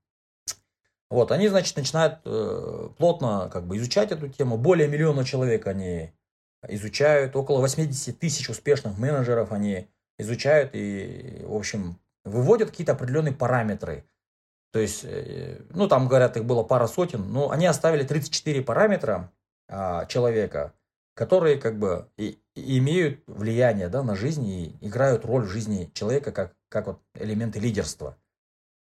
Вот, 1.09 1.31
они, 1.31 1.47
значит, 1.47 1.75
начинают 1.75 2.19
э, 2.25 2.89
плотно 2.97 3.50
как 3.51 3.65
бы 3.67 3.77
изучать 3.77 4.11
эту 4.11 4.29
тему. 4.29 4.57
Более 4.57 4.88
миллиона 4.88 5.25
человек 5.25 5.67
они 5.67 6.13
изучают. 6.67 7.35
Около 7.35 7.59
80 7.59 8.17
тысяч 8.17 8.50
успешных 8.50 8.97
менеджеров 8.97 9.51
они 9.51 9.88
изучают 10.17 10.71
и, 10.73 11.43
в 11.45 11.55
общем, 11.55 12.00
выводят 12.23 12.69
какие-то 12.69 12.93
определенные 12.93 13.33
параметры 13.33 14.05
то 14.71 14.79
есть, 14.79 15.03
э, 15.03 15.61
ну, 15.69 15.88
там, 15.88 16.07
говорят, 16.07 16.38
их 16.38 16.45
было 16.45 16.63
пара 16.63 16.88
сотен, 16.88 17.31
но 17.31 17.51
они 17.51 17.65
оставили 17.65 18.03
34 18.03 18.61
параметра 18.61 19.31
а, 19.67 20.05
человека, 20.05 20.73
которые 21.13 21.57
как 21.57 21.77
бы 21.77 22.09
и, 22.17 22.41
и 22.55 22.77
имеют 22.79 23.21
влияние 23.27 23.89
да, 23.89 24.01
на 24.01 24.15
жизнь 24.15 24.47
и 24.47 24.77
играют 24.81 25.25
роль 25.25 25.43
в 25.43 25.50
жизни 25.50 25.91
человека 25.93 26.31
как, 26.31 26.55
как 26.71 26.87
вот 26.87 26.99
элементы 27.15 27.59
лидерства. 27.59 28.17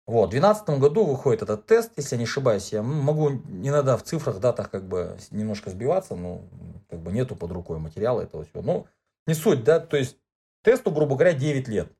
Вот, 0.07 0.27
в 0.27 0.31
2012 0.31 0.79
году 0.79 1.03
выходит 1.03 1.41
этот 1.41 1.65
тест, 1.65 1.91
если 1.97 2.15
я 2.15 2.19
не 2.19 2.25
ошибаюсь. 2.25 2.71
Я 2.71 2.81
могу 2.81 3.31
иногда 3.31 3.97
в 3.97 4.03
цифрах, 4.03 4.39
датах 4.39 4.69
как 4.69 4.87
бы 4.87 5.17
немножко 5.31 5.71
сбиваться, 5.71 6.15
но 6.15 6.41
как 6.89 6.99
бы 6.99 7.11
нету 7.11 7.35
под 7.35 7.51
рукой 7.51 7.79
материала 7.79 8.21
этого 8.21 8.45
всего. 8.45 8.61
Ну, 8.61 8.87
не 9.27 9.33
суть, 9.33 9.63
да, 9.63 9.79
то 9.79 9.97
есть 9.97 10.17
тесту, 10.63 10.91
грубо 10.91 11.15
говоря, 11.15 11.33
9 11.33 11.67
лет. 11.67 11.91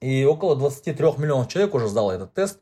И 0.00 0.24
около 0.24 0.56
23 0.56 0.94
миллионов 1.18 1.48
человек 1.48 1.74
уже 1.74 1.88
сдал 1.88 2.10
этот 2.10 2.34
тест. 2.34 2.60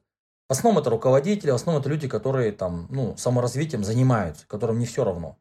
В 0.48 0.52
основном 0.52 0.80
это 0.80 0.90
руководители, 0.90 1.50
в 1.50 1.54
основном 1.54 1.80
это 1.80 1.90
люди, 1.90 2.06
которые 2.06 2.52
там, 2.52 2.86
ну, 2.90 3.16
саморазвитием 3.16 3.82
занимаются, 3.82 4.46
которым 4.46 4.78
не 4.78 4.86
все 4.86 5.04
равно. 5.04 5.38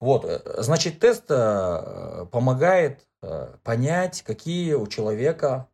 Вот, 0.00 0.24
э, 0.26 0.40
значит, 0.58 1.00
тест 1.00 1.24
э, 1.30 2.26
помогает 2.30 3.08
э, 3.22 3.56
понять, 3.62 4.22
какие 4.22 4.74
у 4.74 4.86
человека 4.86 5.68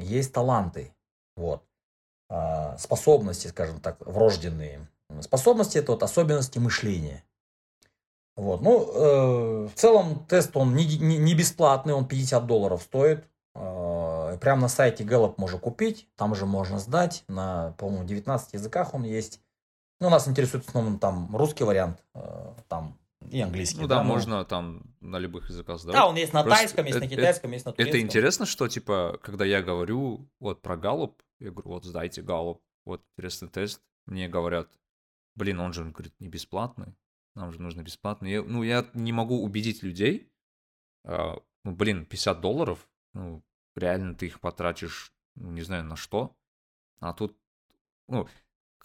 есть 0.00 0.32
таланты, 0.32 0.94
вот, 1.36 1.62
а, 2.28 2.76
способности, 2.78 3.48
скажем 3.48 3.80
так, 3.80 3.96
врожденные. 4.00 4.88
Способности 5.20 5.78
это 5.78 5.92
вот 5.92 6.02
особенности 6.02 6.58
мышления. 6.58 7.22
Вот. 8.36 8.60
Ну, 8.60 8.90
э, 8.92 9.68
в 9.68 9.74
целом 9.74 10.26
тест 10.26 10.56
он 10.56 10.74
не, 10.74 10.98
не, 10.98 11.16
не 11.16 11.34
бесплатный, 11.34 11.94
он 11.94 12.06
50 12.06 12.46
долларов 12.46 12.82
стоит. 12.82 13.24
Э, 13.54 14.36
прямо 14.40 14.62
на 14.62 14.68
сайте 14.68 15.04
Gallup 15.04 15.34
можно 15.38 15.58
купить, 15.58 16.08
там 16.16 16.34
же 16.34 16.44
можно 16.44 16.78
сдать. 16.78 17.24
На, 17.28 17.72
по-моему, 17.78 18.04
19 18.04 18.52
языках 18.52 18.92
он 18.94 19.04
есть. 19.04 19.40
Ну, 20.00 20.10
нас 20.10 20.28
интересует 20.28 20.64
в 20.64 20.68
основном 20.68 20.98
там 20.98 21.34
русский 21.34 21.64
вариант, 21.64 22.04
э, 22.14 22.52
там 22.68 22.98
и 23.30 23.40
английский. 23.40 23.80
Ну 23.80 23.86
да, 23.88 24.02
ну. 24.02 24.08
можно 24.08 24.44
там 24.44 24.82
на 25.00 25.18
любых 25.18 25.48
языках 25.50 25.80
сдавать. 25.80 25.96
Да, 26.00 26.06
он 26.06 26.16
есть 26.16 26.32
на 26.32 26.42
Просто 26.42 26.60
тайском, 26.62 26.84
есть 26.86 26.98
на 26.98 27.04
это- 27.04 27.14
китайском, 27.16 27.52
есть 27.52 27.64
на 27.64 27.72
турецком. 27.72 27.98
Это 27.98 28.06
интересно, 28.06 28.46
что, 28.46 28.68
типа, 28.68 29.18
когда 29.22 29.44
я 29.44 29.62
говорю 29.62 30.28
вот 30.38 30.62
про 30.62 30.76
Галлуп, 30.76 31.22
я 31.40 31.50
говорю, 31.50 31.68
вот 31.70 31.84
сдайте 31.84 32.22
Галлуп, 32.22 32.62
вот 32.84 33.02
интересный 33.16 33.48
тест, 33.48 33.82
мне 34.06 34.28
говорят, 34.28 34.70
блин, 35.34 35.60
он 35.60 35.72
же, 35.72 35.82
он 35.82 35.92
говорит, 35.92 36.14
не 36.20 36.28
бесплатный, 36.28 36.94
нам 37.34 37.52
же 37.52 37.60
нужно 37.60 37.82
бесплатный. 37.82 38.30
Я- 38.30 38.42
ну, 38.42 38.62
я 38.62 38.86
не 38.94 39.12
могу 39.12 39.42
убедить 39.42 39.82
людей, 39.82 40.30
а, 41.04 41.38
ну, 41.64 41.72
блин, 41.72 42.06
50 42.06 42.40
долларов, 42.40 42.88
ну, 43.12 43.42
реально 43.74 44.14
ты 44.14 44.26
их 44.26 44.40
потратишь, 44.40 45.12
ну, 45.34 45.50
не 45.50 45.62
знаю, 45.62 45.84
на 45.84 45.96
что, 45.96 46.36
а 47.00 47.12
тут, 47.12 47.36
ну, 48.08 48.28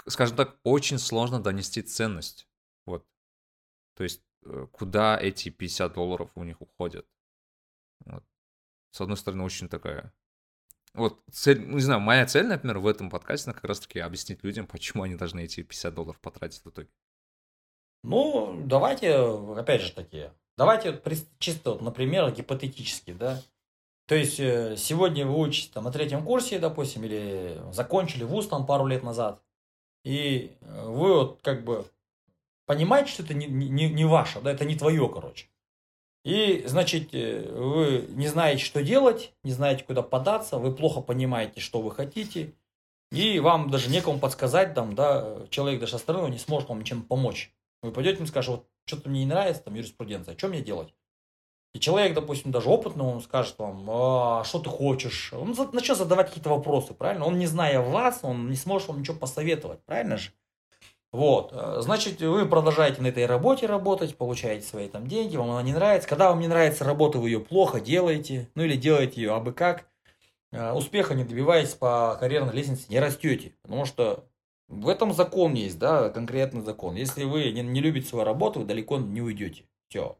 скажем 0.07 0.35
так, 0.35 0.57
очень 0.63 0.97
сложно 0.97 1.39
донести 1.39 1.81
ценность. 1.81 2.47
То 3.95 4.03
есть, 4.03 4.21
э, 4.45 4.67
куда 4.71 5.19
эти 5.19 5.49
50 5.49 5.93
долларов 5.93 6.31
у 6.35 6.43
них 6.43 6.61
уходят. 6.61 7.05
Вот. 8.05 8.23
С 8.91 9.01
одной 9.01 9.17
стороны, 9.17 9.43
очень 9.43 9.69
такая... 9.69 10.13
Вот, 10.93 11.23
цель, 11.31 11.61
ну, 11.61 11.75
не 11.75 11.81
знаю, 11.81 12.01
моя 12.01 12.25
цель, 12.25 12.47
например, 12.47 12.79
в 12.79 12.87
этом 12.87 13.09
подкасте, 13.09 13.53
как 13.53 13.63
раз-таки 13.63 13.99
объяснить 13.99 14.43
людям, 14.43 14.67
почему 14.67 15.03
они 15.03 15.15
должны 15.15 15.43
эти 15.43 15.63
50 15.63 15.93
долларов 15.93 16.19
потратить 16.19 16.61
в 16.65 16.69
итоге. 16.69 16.89
Ну, 18.03 18.61
давайте, 18.65 19.15
опять 19.55 19.81
же 19.81 19.93
таки, 19.93 20.31
давайте 20.57 20.91
вот 20.91 21.17
чисто, 21.39 21.71
вот, 21.71 21.81
например, 21.81 22.29
гипотетически, 22.31 23.13
да. 23.13 23.41
То 24.07 24.15
есть, 24.15 24.39
э, 24.41 24.75
сегодня 24.75 25.25
вы 25.25 25.39
учитесь 25.39 25.69
там 25.69 25.85
на 25.85 25.91
третьем 25.91 26.25
курсе, 26.25 26.59
допустим, 26.59 27.05
или 27.05 27.61
закончили 27.71 28.25
вуз 28.25 28.47
там 28.47 28.65
пару 28.65 28.85
лет 28.85 29.03
назад, 29.03 29.41
и 30.03 30.57
э, 30.59 30.85
вы 30.87 31.13
вот 31.13 31.41
как 31.41 31.63
бы 31.63 31.85
понимаете, 32.65 33.11
что 33.11 33.23
это 33.23 33.33
не, 33.33 33.47
не, 33.47 33.89
не 33.89 34.05
ваше, 34.05 34.41
да, 34.41 34.51
это 34.51 34.65
не 34.65 34.75
твое, 34.75 35.07
короче. 35.09 35.47
И, 36.23 36.63
значит, 36.67 37.13
э, 37.13 37.51
вы 37.51 38.05
не 38.09 38.27
знаете, 38.27 38.63
что 38.63 38.83
делать, 38.83 39.33
не 39.43 39.51
знаете, 39.51 39.83
куда 39.83 40.01
податься, 40.03 40.57
вы 40.57 40.73
плохо 40.73 41.01
понимаете, 41.01 41.59
что 41.61 41.81
вы 41.81 41.91
хотите, 41.91 42.53
и 43.11 43.39
вам 43.39 43.69
даже 43.69 43.89
некому 43.89 44.19
подсказать, 44.19 44.73
там, 44.73 44.95
да, 44.95 45.45
человек 45.49 45.79
даже 45.79 45.93
со 45.93 45.97
стороны 45.97 46.31
не 46.31 46.37
сможет 46.37 46.69
вам 46.69 46.79
ничем 46.79 47.01
помочь. 47.01 47.53
Вы 47.81 47.91
пойдете 47.91 48.17
ему 48.17 48.27
скажете, 48.27 48.51
вот 48.57 48.67
что-то 48.85 49.09
мне 49.09 49.21
не 49.21 49.25
нравится, 49.25 49.63
там, 49.63 49.73
юриспруденция, 49.73 50.37
что 50.37 50.47
мне 50.47 50.61
делать? 50.61 50.93
И 51.73 51.79
человек, 51.79 52.13
допустим, 52.13 52.51
даже 52.51 52.69
опытный, 52.69 53.05
он 53.05 53.21
скажет 53.21 53.57
вам, 53.57 53.89
а 53.89 54.43
что 54.43 54.59
ты 54.59 54.69
хочешь? 54.69 55.31
Он 55.33 55.55
начнет 55.71 55.97
задавать 55.97 56.27
какие-то 56.27 56.49
вопросы, 56.49 56.93
правильно? 56.93 57.25
Он, 57.25 57.39
не 57.39 57.47
зная 57.47 57.79
вас, 57.79 58.19
он 58.23 58.49
не 58.49 58.57
сможет 58.57 58.89
вам 58.89 58.99
ничего 58.99 59.17
посоветовать, 59.17 59.81
правильно 59.85 60.17
же? 60.17 60.31
Вот, 61.11 61.51
э, 61.51 61.81
значит, 61.81 62.21
вы 62.21 62.45
продолжаете 62.47 63.01
на 63.01 63.07
этой 63.07 63.25
работе 63.25 63.65
работать, 63.65 64.15
получаете 64.15 64.65
свои 64.65 64.87
там 64.87 65.07
деньги, 65.07 65.35
вам 65.35 65.51
она 65.51 65.61
не 65.61 65.73
нравится. 65.73 66.07
Когда 66.07 66.29
вам 66.29 66.39
не 66.39 66.47
нравится 66.47 66.85
работа, 66.85 67.17
вы 67.19 67.29
ее 67.29 67.41
плохо 67.41 67.81
делаете, 67.81 68.49
ну 68.55 68.63
или 68.63 68.77
делаете 68.77 69.21
ее 69.21 69.33
абы 69.33 69.51
как. 69.51 69.89
Э, 70.51 70.71
Успеха 70.73 71.13
не 71.13 71.25
добиваетесь 71.25 71.73
по 71.75 72.15
карьерной 72.19 72.53
лестнице, 72.53 72.85
не 72.89 72.99
растете. 72.99 73.53
Потому 73.61 73.85
что 73.85 74.25
в 74.69 74.87
этом 74.87 75.13
закон 75.13 75.53
есть, 75.53 75.77
да, 75.79 76.09
конкретный 76.09 76.61
закон. 76.61 76.95
Если 76.95 77.25
вы 77.25 77.51
не, 77.51 77.61
не 77.61 77.81
любите 77.81 78.07
свою 78.07 78.23
работу, 78.23 78.61
вы 78.61 78.65
далеко 78.65 78.97
не 78.97 79.21
уйдете. 79.21 79.65
Все. 79.89 80.17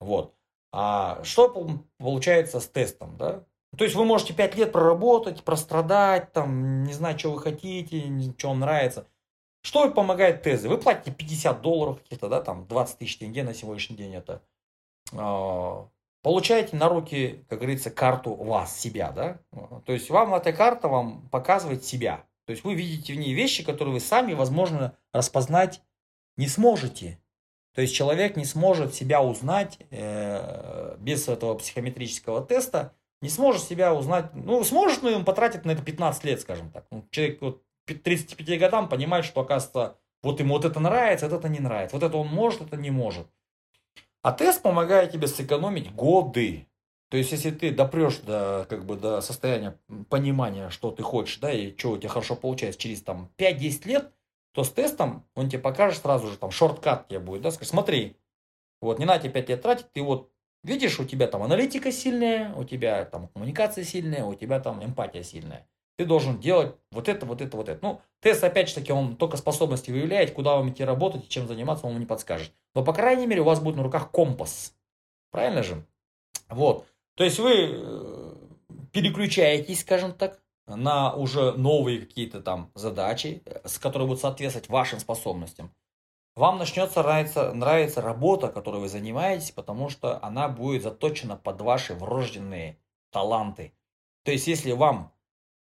Вот. 0.00 0.34
А 0.72 1.22
что 1.24 1.48
пол- 1.50 1.84
получается 1.98 2.60
с 2.60 2.66
тестом, 2.68 3.16
да? 3.18 3.44
То 3.76 3.84
есть 3.84 3.96
вы 3.96 4.06
можете 4.06 4.32
5 4.32 4.56
лет 4.56 4.72
проработать, 4.72 5.42
прострадать, 5.42 6.32
там, 6.32 6.84
не 6.84 6.94
знаю, 6.94 7.18
что 7.18 7.32
вы 7.32 7.40
хотите, 7.40 8.02
что 8.38 8.48
вам 8.48 8.60
нравится. 8.60 9.06
Что 9.66 9.90
помогает 9.90 10.42
тезы? 10.42 10.68
Вы 10.68 10.78
платите 10.78 11.10
50 11.10 11.60
долларов 11.60 12.00
каких-то, 12.00 12.28
да, 12.28 12.40
там 12.40 12.68
20 12.68 12.98
тысяч 12.98 13.18
тенге 13.18 13.42
на 13.42 13.52
сегодняшний 13.52 13.96
день 13.96 14.14
это. 14.14 14.40
А, 15.12 15.88
Получаете 16.22 16.76
на 16.76 16.88
руки, 16.88 17.44
как 17.48 17.58
говорится, 17.58 17.90
карту 17.90 18.32
вас, 18.32 18.78
себя, 18.78 19.10
да? 19.10 19.40
То 19.84 19.92
есть 19.92 20.08
вам 20.08 20.34
эта 20.34 20.52
карта 20.52 20.86
вам 20.86 21.28
показывает 21.30 21.84
себя. 21.84 22.24
То 22.44 22.52
есть 22.52 22.62
вы 22.62 22.74
видите 22.74 23.12
в 23.12 23.16
ней 23.16 23.34
вещи, 23.34 23.64
которые 23.64 23.94
вы 23.94 23.98
сами, 23.98 24.34
возможно, 24.34 24.96
распознать 25.12 25.82
не 26.36 26.46
сможете. 26.46 27.18
То 27.74 27.80
есть 27.82 27.92
человек 27.92 28.36
не 28.36 28.44
сможет 28.44 28.94
себя 28.94 29.20
узнать 29.20 29.80
э, 29.90 30.96
без 31.00 31.26
этого 31.26 31.54
психометрического 31.56 32.46
теста, 32.46 32.94
не 33.20 33.30
сможет 33.30 33.64
себя 33.64 33.92
узнать, 33.92 34.32
ну, 34.32 34.62
сможет, 34.62 35.02
но 35.02 35.10
он 35.10 35.24
потратит 35.24 35.64
на 35.64 35.72
это 35.72 35.82
15 35.82 36.22
лет, 36.22 36.40
скажем 36.40 36.70
так. 36.70 36.86
Ну, 36.92 37.04
человек 37.10 37.42
вот 37.42 37.65
35 37.94 38.58
годам 38.58 38.88
понимает, 38.88 39.24
что, 39.24 39.40
оказывается, 39.40 39.98
вот 40.22 40.40
ему 40.40 40.54
вот 40.54 40.64
это 40.64 40.80
нравится, 40.80 41.28
вот 41.28 41.38
это 41.38 41.48
не 41.48 41.60
нравится, 41.60 41.96
вот 41.96 42.02
это 42.02 42.16
он 42.16 42.28
может, 42.28 42.62
это 42.62 42.76
не 42.76 42.90
может. 42.90 43.26
А 44.22 44.32
тест 44.32 44.62
помогает 44.62 45.12
тебе 45.12 45.28
сэкономить 45.28 45.94
годы. 45.94 46.66
То 47.08 47.16
есть, 47.16 47.30
если 47.30 47.52
ты 47.52 47.70
допрешь 47.70 48.18
до, 48.18 48.66
как 48.68 48.84
бы, 48.84 48.96
до 48.96 49.20
состояния 49.20 49.78
понимания, 50.08 50.70
что 50.70 50.90
ты 50.90 51.04
хочешь, 51.04 51.38
да, 51.38 51.52
и 51.52 51.76
что 51.76 51.92
у 51.92 51.98
тебя 51.98 52.08
хорошо 52.08 52.34
получается 52.34 52.80
через 52.80 53.02
там 53.02 53.30
5-10 53.38 53.86
лет, 53.86 54.12
то 54.52 54.64
с 54.64 54.70
тестом 54.70 55.24
он 55.34 55.48
тебе 55.48 55.60
покажет 55.60 56.02
сразу 56.02 56.28
же, 56.28 56.36
там, 56.38 56.50
шорткат 56.50 57.06
тебе 57.06 57.20
будет, 57.20 57.42
да, 57.42 57.52
скажет, 57.52 57.70
смотри, 57.70 58.16
вот, 58.80 58.98
не 58.98 59.04
надо 59.04 59.24
тебе 59.24 59.34
5 59.34 59.48
лет 59.50 59.62
тратить, 59.62 59.92
ты 59.92 60.02
вот 60.02 60.32
видишь, 60.64 60.98
у 60.98 61.04
тебя 61.04 61.28
там 61.28 61.42
аналитика 61.42 61.92
сильная, 61.92 62.52
у 62.54 62.64
тебя 62.64 63.04
там 63.04 63.28
коммуникация 63.28 63.84
сильная, 63.84 64.24
у 64.24 64.34
тебя 64.34 64.58
там 64.58 64.84
эмпатия 64.84 65.22
сильная. 65.22 65.66
Ты 65.96 66.04
должен 66.04 66.38
делать 66.38 66.74
вот 66.90 67.08
это, 67.08 67.24
вот 67.24 67.40
это, 67.40 67.56
вот 67.56 67.68
это. 67.68 67.78
Ну, 67.82 68.00
тест, 68.20 68.44
опять 68.44 68.68
же 68.68 68.74
таки, 68.74 68.92
он 68.92 69.16
только 69.16 69.36
способности 69.36 69.90
выявляет, 69.90 70.32
куда 70.32 70.56
вам 70.56 70.70
идти 70.70 70.84
работать 70.84 71.24
и 71.24 71.28
чем 71.28 71.48
заниматься, 71.48 71.86
он 71.86 71.92
вам 71.92 72.00
не 72.00 72.06
подскажет. 72.06 72.52
Но, 72.74 72.84
по 72.84 72.92
крайней 72.92 73.26
мере, 73.26 73.40
у 73.40 73.44
вас 73.44 73.60
будет 73.60 73.76
на 73.76 73.82
руках 73.82 74.10
компас. 74.10 74.74
Правильно 75.30 75.62
же? 75.62 75.84
Вот. 76.48 76.86
То 77.14 77.24
есть 77.24 77.38
вы 77.38 77.70
э, 77.72 78.34
переключаетесь, 78.92 79.80
скажем 79.80 80.12
так, 80.12 80.40
на 80.66 81.14
уже 81.14 81.52
новые 81.52 82.00
какие-то 82.00 82.40
там 82.40 82.70
задачи, 82.74 83.42
э, 83.44 83.66
с 83.66 83.78
которые 83.78 84.08
будут 84.08 84.20
соответствовать 84.20 84.68
вашим 84.68 84.98
способностям. 84.98 85.72
Вам 86.34 86.58
начнется 86.58 87.02
нравиться, 87.02 87.54
нравиться 87.54 88.02
работа, 88.02 88.48
которой 88.48 88.82
вы 88.82 88.88
занимаетесь, 88.88 89.52
потому 89.52 89.88
что 89.88 90.22
она 90.22 90.48
будет 90.48 90.82
заточена 90.82 91.36
под 91.36 91.62
ваши 91.62 91.94
врожденные 91.94 92.78
таланты. 93.10 93.72
То 94.22 94.32
есть, 94.32 94.46
если 94.46 94.72
вам, 94.72 95.12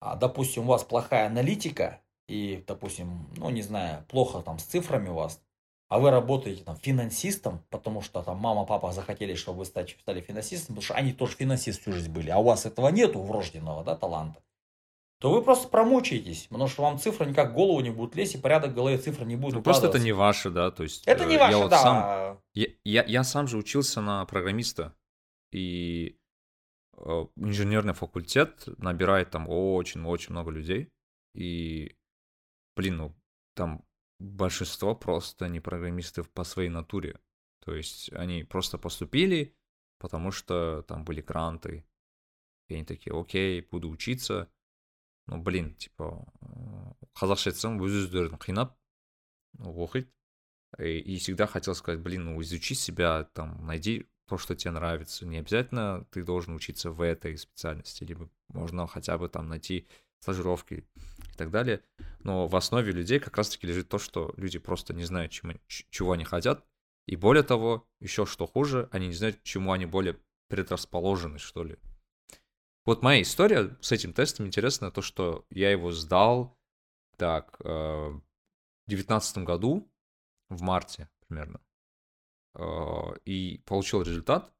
допустим, 0.01 0.63
у 0.63 0.67
вас 0.67 0.83
плохая 0.83 1.27
аналитика, 1.27 2.01
и, 2.27 2.63
допустим, 2.67 3.27
ну, 3.37 3.49
не 3.49 3.61
знаю, 3.61 4.03
плохо 4.07 4.41
там 4.41 4.57
с 4.57 4.63
цифрами 4.63 5.09
у 5.09 5.13
вас, 5.13 5.41
а 5.89 5.99
вы 5.99 6.09
работаете 6.09 6.63
там 6.63 6.77
финансистом, 6.77 7.63
потому 7.69 8.01
что 8.01 8.23
там 8.23 8.37
мама, 8.37 8.65
папа 8.65 8.93
захотели, 8.93 9.35
чтобы 9.35 9.59
вы 9.59 9.65
стать, 9.65 9.97
стали 9.99 10.21
финансистом, 10.21 10.75
потому 10.75 10.83
что 10.83 10.93
они 10.95 11.11
тоже 11.11 11.35
финансисты 11.35 11.81
всю 11.81 11.91
жизнь 11.93 12.11
были, 12.11 12.29
а 12.29 12.37
у 12.37 12.43
вас 12.43 12.65
этого 12.65 12.87
нету 12.87 13.21
врожденного 13.21 13.83
да, 13.83 13.95
таланта, 13.95 14.41
то 15.19 15.29
вы 15.31 15.41
просто 15.43 15.67
промучаетесь, 15.67 16.47
потому 16.49 16.67
что 16.67 16.83
вам 16.83 16.97
цифры 16.97 17.25
никак 17.25 17.51
в 17.51 17.53
голову 17.53 17.81
не 17.81 17.89
будут 17.89 18.15
лезть, 18.15 18.35
и 18.35 18.37
порядок 18.37 18.71
в 18.71 18.75
голове 18.75 18.97
цифр 18.97 19.25
не 19.25 19.35
будет 19.35 19.55
Ну, 19.55 19.61
просто 19.61 19.87
это 19.87 19.99
не 19.99 20.13
ваше, 20.13 20.49
да, 20.49 20.71
то 20.71 20.83
есть... 20.83 21.05
Это 21.05 21.25
э, 21.25 21.27
не 21.27 21.33
я 21.33 21.39
ваше, 21.41 21.57
вот 21.57 21.69
да. 21.69 21.77
сам- 21.77 22.41
Я, 22.53 22.67
я, 22.85 23.03
я 23.03 23.23
сам 23.23 23.47
же 23.47 23.57
учился 23.57 24.01
на 24.01 24.25
программиста, 24.25 24.95
и 25.51 26.17
инженерный 27.35 27.93
факультет 27.93 28.67
набирает 28.77 29.31
там 29.31 29.47
очень-очень 29.49 30.31
много 30.31 30.51
людей, 30.51 30.91
и, 31.33 31.95
блин, 32.75 32.97
ну, 32.97 33.15
там 33.55 33.83
большинство 34.19 34.95
просто 34.95 35.47
не 35.47 35.59
программисты 35.59 36.23
по 36.23 36.43
своей 36.43 36.69
натуре, 36.69 37.19
то 37.59 37.73
есть 37.73 38.11
они 38.13 38.43
просто 38.43 38.77
поступили, 38.77 39.55
потому 39.99 40.31
что 40.31 40.83
там 40.87 41.03
были 41.03 41.21
гранты, 41.21 41.85
и 42.69 42.75
они 42.75 42.85
такие, 42.85 43.19
окей, 43.19 43.61
буду 43.61 43.89
учиться, 43.89 44.51
ну, 45.27 45.41
блин, 45.41 45.75
типа, 45.75 46.25
э, 46.41 47.05
қазақша 47.15 47.51
айтсам 47.51 47.79
өз 47.81 48.05
өздерін 48.05 48.39
қинап 48.41 48.75
оқиды, 49.59 50.09
и 50.79 51.17
всегда 51.17 51.47
хотел 51.47 51.75
сказать, 51.75 51.99
блин, 51.99 52.25
ну 52.25 52.41
изучи 52.41 52.75
себя, 52.75 53.25
там, 53.33 53.65
найди 53.65 54.07
то, 54.31 54.37
что 54.37 54.55
тебе 54.55 54.71
нравится. 54.71 55.25
Не 55.25 55.39
обязательно 55.39 56.05
ты 56.09 56.23
должен 56.23 56.55
учиться 56.55 56.89
в 56.89 57.01
этой 57.01 57.37
специальности, 57.37 58.05
либо 58.05 58.29
можно 58.47 58.87
хотя 58.87 59.17
бы 59.17 59.27
там 59.27 59.49
найти 59.49 59.89
стажировки 60.21 60.85
и 60.95 61.37
так 61.37 61.51
далее. 61.51 61.83
Но 62.19 62.47
в 62.47 62.55
основе 62.55 62.93
людей 62.93 63.19
как 63.19 63.35
раз-таки 63.35 63.67
лежит 63.67 63.89
то, 63.89 63.99
что 63.99 64.33
люди 64.37 64.57
просто 64.57 64.93
не 64.93 65.03
знают, 65.03 65.33
чему, 65.33 65.55
чего 65.67 66.13
они 66.13 66.23
хотят. 66.23 66.65
И 67.07 67.17
более 67.17 67.43
того, 67.43 67.85
еще 67.99 68.25
что 68.25 68.47
хуже, 68.47 68.87
они 68.93 69.07
не 69.07 69.13
знают, 69.13 69.43
чему 69.43 69.73
они 69.73 69.85
более 69.85 70.17
предрасположенность, 70.47 71.43
что 71.43 71.65
ли. 71.65 71.75
Вот 72.85 73.03
моя 73.03 73.21
история 73.21 73.75
с 73.81 73.91
этим 73.91 74.13
тестом 74.13 74.45
интересна, 74.47 74.91
то, 74.91 75.01
что 75.01 75.45
я 75.49 75.71
его 75.71 75.91
сдал, 75.91 76.57
так, 77.17 77.57
э, 77.59 77.67
в 77.67 78.21
девятнадцатом 78.87 79.43
году, 79.43 79.91
в 80.47 80.61
марте 80.61 81.09
примерно, 81.27 81.59
и 83.25 83.61
получил 83.65 84.01
результат, 84.01 84.53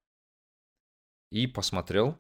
и 1.32 1.48
посмотрел, 1.48 2.20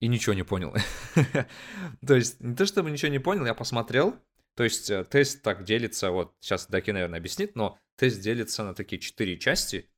и 0.00 0.08
ничего 0.08 0.34
не 0.34 0.42
понял. 0.42 0.74
То 2.06 2.14
есть 2.14 2.40
не 2.40 2.54
то, 2.54 2.66
чтобы 2.66 2.90
ничего 2.90 3.10
не 3.10 3.20
понял, 3.20 3.46
я 3.46 3.54
посмотрел, 3.54 4.18
то 4.54 4.62
есть 4.62 4.88
э, 4.90 5.04
тест 5.04 5.42
так 5.42 5.64
делится, 5.64 6.10
вот 6.10 6.36
сейчас 6.40 6.66
Даки, 6.68 6.92
наверное, 6.92 7.18
объяснит, 7.18 7.56
но 7.56 7.78
тест 7.96 8.20
делится 8.20 8.62
на 8.62 8.74
такие 8.74 9.00
четыре 9.00 9.38
части. 9.38 9.90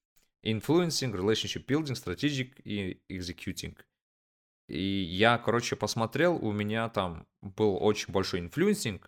Influencing, 0.44 1.12
Relationship 1.12 1.66
Building, 1.66 1.94
Strategic 1.94 2.62
и 2.62 3.02
Executing. 3.10 3.76
И 4.68 4.80
я, 4.80 5.38
короче, 5.38 5.76
посмотрел, 5.76 6.36
у 6.36 6.52
меня 6.52 6.88
там 6.88 7.26
был 7.40 7.76
очень 7.80 8.12
большой 8.12 8.40
influencing, 8.40 9.02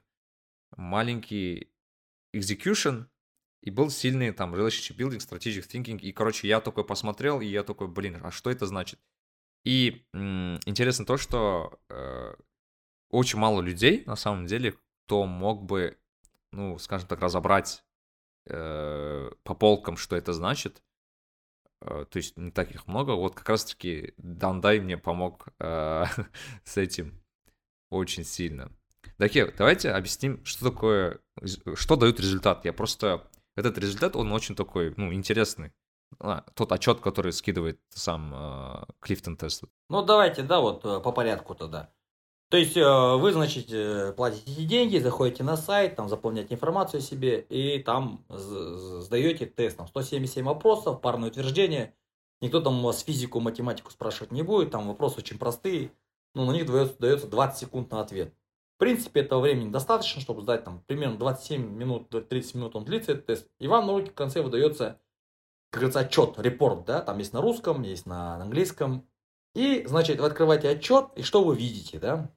маленький 0.77 1.73
execution, 2.35 3.07
и 3.63 3.71
был 3.71 3.91
сильный 3.91 4.33
там 4.33 4.55
relationship 4.55 4.97
building, 4.97 5.19
strategic 5.19 5.69
thinking. 5.69 5.99
И, 5.99 6.13
короче, 6.13 6.49
я 6.49 6.61
такой 6.61 6.85
посмотрел, 6.85 7.41
и 7.41 7.47
я 7.47 7.63
такой, 7.63 7.89
блин, 7.89 8.21
а 8.23 8.31
что 8.31 8.51
это 8.51 8.67
значит? 8.67 9.01
И 9.65 10.07
м- 10.15 10.61
интересно 10.67 11.05
то, 11.05 11.17
что 11.17 11.79
э, 11.89 12.35
очень 13.11 13.39
мало 13.39 13.61
людей, 13.61 14.05
на 14.07 14.17
самом 14.17 14.47
деле, 14.47 14.75
кто 15.07 15.27
мог 15.27 15.65
бы, 15.65 15.99
ну, 16.53 16.79
скажем 16.79 17.09
так, 17.09 17.21
разобрать 17.21 17.85
э, 18.47 19.31
по 19.43 19.55
полкам, 19.55 19.97
что 19.97 20.17
это 20.17 20.33
значит. 20.33 20.83
Э, 21.81 22.05
то 22.09 22.17
есть 22.17 22.37
не 22.37 22.51
таких 22.51 22.87
много. 22.87 23.13
Вот 23.13 23.35
как 23.35 23.49
раз-таки 23.49 24.15
Дандай 24.17 24.81
мне 24.81 24.97
помог 24.99 25.49
э, 25.59 26.05
с 26.65 26.77
этим 26.77 27.21
очень 27.91 28.25
сильно. 28.25 28.71
Таки, 29.17 29.45
давайте 29.57 29.91
объясним, 29.91 30.45
что 30.45 30.71
такое, 30.71 31.21
что 31.75 31.97
дает 31.97 32.21
результат. 32.21 32.65
Я 32.65 32.73
просто, 32.73 33.29
этот 33.59 33.79
результат, 33.79 34.17
он 34.17 34.33
очень 34.33 34.55
такой, 34.55 34.95
ну, 34.97 35.13
интересный. 35.13 35.73
А, 36.21 36.45
тот 36.55 36.73
отчет, 36.73 37.01
который 37.01 37.33
скидывает 37.33 37.81
сам 37.91 38.33
э, 38.35 38.85
Клифтон 39.01 39.37
Тест. 39.37 39.65
Ну, 39.89 40.03
давайте, 40.03 40.43
да, 40.43 40.61
вот 40.61 40.85
э, 40.85 41.01
по 41.01 41.13
порядку 41.13 41.55
тогда. 41.55 41.91
То 42.51 42.57
есть 42.57 42.77
э, 42.77 43.17
вы, 43.17 43.33
значит, 43.33 43.71
э, 43.71 44.15
платите 44.17 44.65
деньги, 44.65 44.99
заходите 44.99 45.45
на 45.45 45.57
сайт, 45.57 45.97
там 45.97 46.09
заполняете 46.09 46.55
информацию 46.55 47.01
о 47.01 47.03
себе 47.03 47.41
и 47.41 47.83
там 47.83 48.25
сдаете 48.31 49.45
тест. 49.45 49.77
Там 49.77 49.87
177 49.87 50.45
вопросов, 50.45 51.01
парное 51.03 51.29
утверждение. 51.29 51.95
Никто 52.41 52.61
там 52.61 52.79
у 52.79 52.87
вас 52.87 53.03
физику, 53.03 53.41
математику 53.41 53.91
спрашивать 53.91 54.33
не 54.33 54.43
будет, 54.43 54.71
там 54.71 54.89
вопросы 54.89 55.19
очень 55.19 55.39
простые. 55.39 55.93
Но 56.35 56.47
на 56.47 56.53
них 56.53 56.67
дается 56.67 57.27
20 57.27 57.59
секунд 57.59 57.91
на 57.91 58.01
ответ. 58.01 58.33
В 58.79 58.81
принципе, 58.81 59.23
этого 59.23 59.41
времени 59.41 59.73
достаточно, 59.73 60.21
чтобы 60.21 60.43
сдать 60.43 60.63
там 60.63 60.85
примерно 60.87 61.19
27 61.19 61.69
минут, 61.69 62.11
30 62.11 62.55
минут 62.55 62.77
он 62.77 62.85
длится 62.85 63.11
этот 63.11 63.27
тест. 63.27 63.49
И 63.59 63.67
вам 63.67 63.89
на 63.89 63.93
руки 63.95 64.11
в 64.11 64.15
конце 64.15 64.41
выдается, 64.41 65.01
как 65.71 65.81
говорится, 65.81 65.99
отчет, 65.99 66.39
репорт, 66.39 66.85
да, 66.85 67.01
там 67.01 67.19
есть 67.19 67.33
на 67.33 67.41
русском, 67.41 67.83
есть 67.83 68.07
на 68.07 68.37
английском. 68.37 69.05
И, 69.57 69.85
значит, 69.85 70.21
вы 70.21 70.27
открываете 70.29 70.69
отчет, 70.69 71.07
и 71.17 71.23
что 71.23 71.43
вы 71.43 71.57
видите, 71.57 71.99
да? 71.99 72.31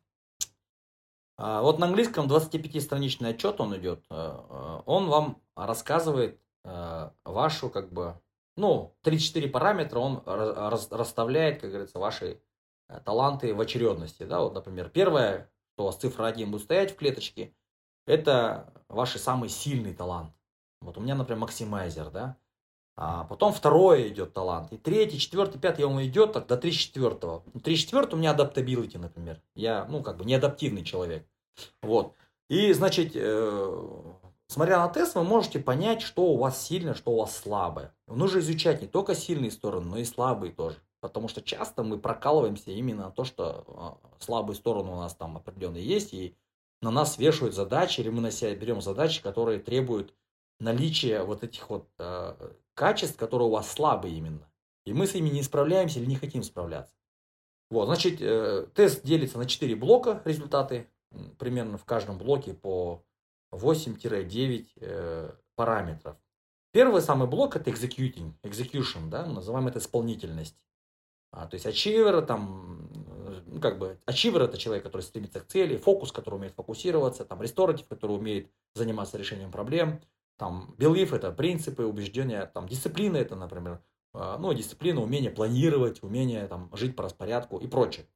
А, 1.38 1.62
вот 1.62 1.78
на 1.78 1.86
английском 1.86 2.26
25-страничный 2.26 3.30
отчет 3.30 3.62
он 3.62 3.78
идет. 3.78 4.04
А, 4.10 4.46
а, 4.50 4.84
он 4.88 5.10
вам 5.10 5.44
рассказывает 5.56 6.40
вашу, 7.24 7.70
как 7.70 7.94
бы, 7.94 8.20
ну, 8.56 8.96
3-4 9.04 9.48
параметра 9.48 10.00
он 10.00 10.24
расставляет, 10.26 11.62
как 11.62 11.70
говорится, 11.70 12.00
ваши 12.00 12.42
таланты 13.06 13.54
в 13.54 13.62
очередности. 13.62 14.24
Да? 14.24 14.42
Вот, 14.42 14.56
например, 14.56 14.90
первое, 14.90 15.52
вас 15.78 15.98
цифра 15.98 16.26
1 16.26 16.52
будет 16.52 16.64
стоять 16.64 16.92
в 16.92 16.96
клеточке, 16.96 17.54
это 18.06 18.74
ваш 18.90 19.16
самый 19.18 19.50
сильный 19.50 19.94
талант. 19.94 20.34
Вот 20.82 20.98
у 20.98 21.02
меня, 21.02 21.16
например, 21.16 21.40
maximizer, 21.40 22.10
да. 22.10 22.38
А 22.98 23.24
потом 23.24 23.54
второе 23.54 24.10
идет 24.10 24.34
талант. 24.34 24.72
И 24.74 24.78
третий, 24.78 25.18
четвертый, 25.18 25.60
пятый 25.60 25.86
он 25.86 26.04
идет 26.04 26.34
так, 26.34 26.48
до 26.48 26.56
34-го. 26.56 27.44
34 27.64 28.08
у 28.12 28.16
меня 28.18 28.32
adaptability, 28.32 28.98
например. 28.98 29.42
Я, 29.56 29.86
ну, 29.86 30.04
как 30.04 30.18
бы 30.18 30.26
неадаптивный 30.26 30.84
человек. 30.84 31.26
Вот. 31.82 32.16
И, 32.50 32.74
значит, 32.74 33.14
э, 33.16 34.02
смотря 34.48 34.80
на 34.80 34.90
тест, 34.90 35.16
вы 35.16 35.24
можете 35.24 35.60
понять, 35.60 36.02
что 36.02 36.24
у 36.24 36.38
вас 36.38 36.62
сильное, 36.62 36.94
что 36.94 37.12
у 37.12 37.20
вас 37.20 37.36
слабое. 37.36 37.96
Нужно 38.08 38.40
изучать 38.40 38.82
не 38.82 38.88
только 38.88 39.16
сильные 39.16 39.52
стороны, 39.52 39.88
но 39.88 39.98
и 39.98 40.06
слабые 40.06 40.52
тоже. 40.52 40.78
Потому 41.02 41.28
что 41.28 41.42
часто 41.42 41.84
мы 41.84 42.00
прокалываемся 42.00 42.72
именно 42.72 43.06
на 43.06 43.12
то, 43.12 43.24
что 43.24 44.00
э, 44.02 44.24
слабые 44.24 44.56
стороны 44.56 44.92
у 44.92 44.96
нас 44.96 45.16
там 45.16 45.36
определенные 45.36 45.84
есть, 45.84 46.14
и 46.14 46.36
на 46.82 46.92
нас 46.92 47.18
вешают 47.18 47.54
задачи, 47.54 48.00
или 48.02 48.10
мы 48.10 48.22
на 48.22 48.32
себя 48.32 48.56
берем 48.56 48.82
задачи, 48.82 49.22
которые 49.22 49.60
требуют 49.60 50.14
наличия 50.60 51.24
вот 51.24 51.44
этих 51.44 51.70
вот 51.70 51.90
э, 51.98 52.54
качеств, 52.76 53.18
которые 53.18 53.48
у 53.48 53.52
вас 53.52 53.70
слабые 53.70 54.16
именно. 54.16 54.48
И 54.86 54.94
мы 54.94 55.08
с 55.08 55.14
ними 55.14 55.30
не 55.30 55.44
справляемся 55.44 56.00
или 56.00 56.06
не 56.06 56.16
хотим 56.16 56.44
справляться. 56.44 56.96
Вот, 57.70 57.86
значит, 57.86 58.22
э, 58.22 58.68
тест 58.76 59.04
делится 59.04 59.38
на 59.38 59.46
4 59.46 59.76
блока 59.76 60.22
результаты 60.24 60.88
примерно 61.40 61.78
в 61.78 61.86
каждом 61.86 62.18
блоке 62.18 62.54
по 62.54 63.04
8-9 63.52 64.68
э, 64.76 65.32
параметров. 65.56 66.18
Первый 66.72 67.02
самый 67.02 67.28
блок 67.28 67.56
это 67.56 67.70
executing, 67.70 68.34
execution, 68.44 69.10
да, 69.10 69.26
называем 69.26 69.68
это 69.68 69.80
исполнительность. 69.80 70.56
А, 71.32 71.48
то 71.48 71.56
есть 71.56 71.66
achiever, 71.66 72.22
там, 72.22 72.90
ну, 73.48 73.60
как 73.62 73.80
бы, 73.80 74.00
achiever 74.06 74.44
это 74.44 74.58
человек, 74.58 74.84
который 74.84 75.02
стремится 75.02 75.40
к 75.40 75.48
цели, 75.48 75.78
фокус, 75.78 76.12
который 76.12 76.36
умеет 76.36 76.54
фокусироваться, 76.54 77.26
там, 77.26 77.42
restorative, 77.42 77.86
который 77.88 78.18
умеет 78.18 78.52
заниматься 78.76 79.18
решением 79.18 79.52
проблем, 79.52 80.02
там, 80.38 80.76
belief 80.78 81.16
это 81.16 81.32
принципы, 81.32 81.84
убеждения, 81.84 82.46
там, 82.48 82.68
дисциплина 82.68 83.16
это, 83.18 83.36
например, 83.36 83.82
а, 84.14 84.38
ну, 84.38 84.54
дисциплина, 84.54 85.02
умение 85.02 85.32
планировать, 85.32 86.04
умение 86.04 86.48
там, 86.48 86.70
жить 86.74 86.96
по 86.96 87.04
распорядку 87.04 87.58
и 87.58 87.68
прочее. 87.68 88.08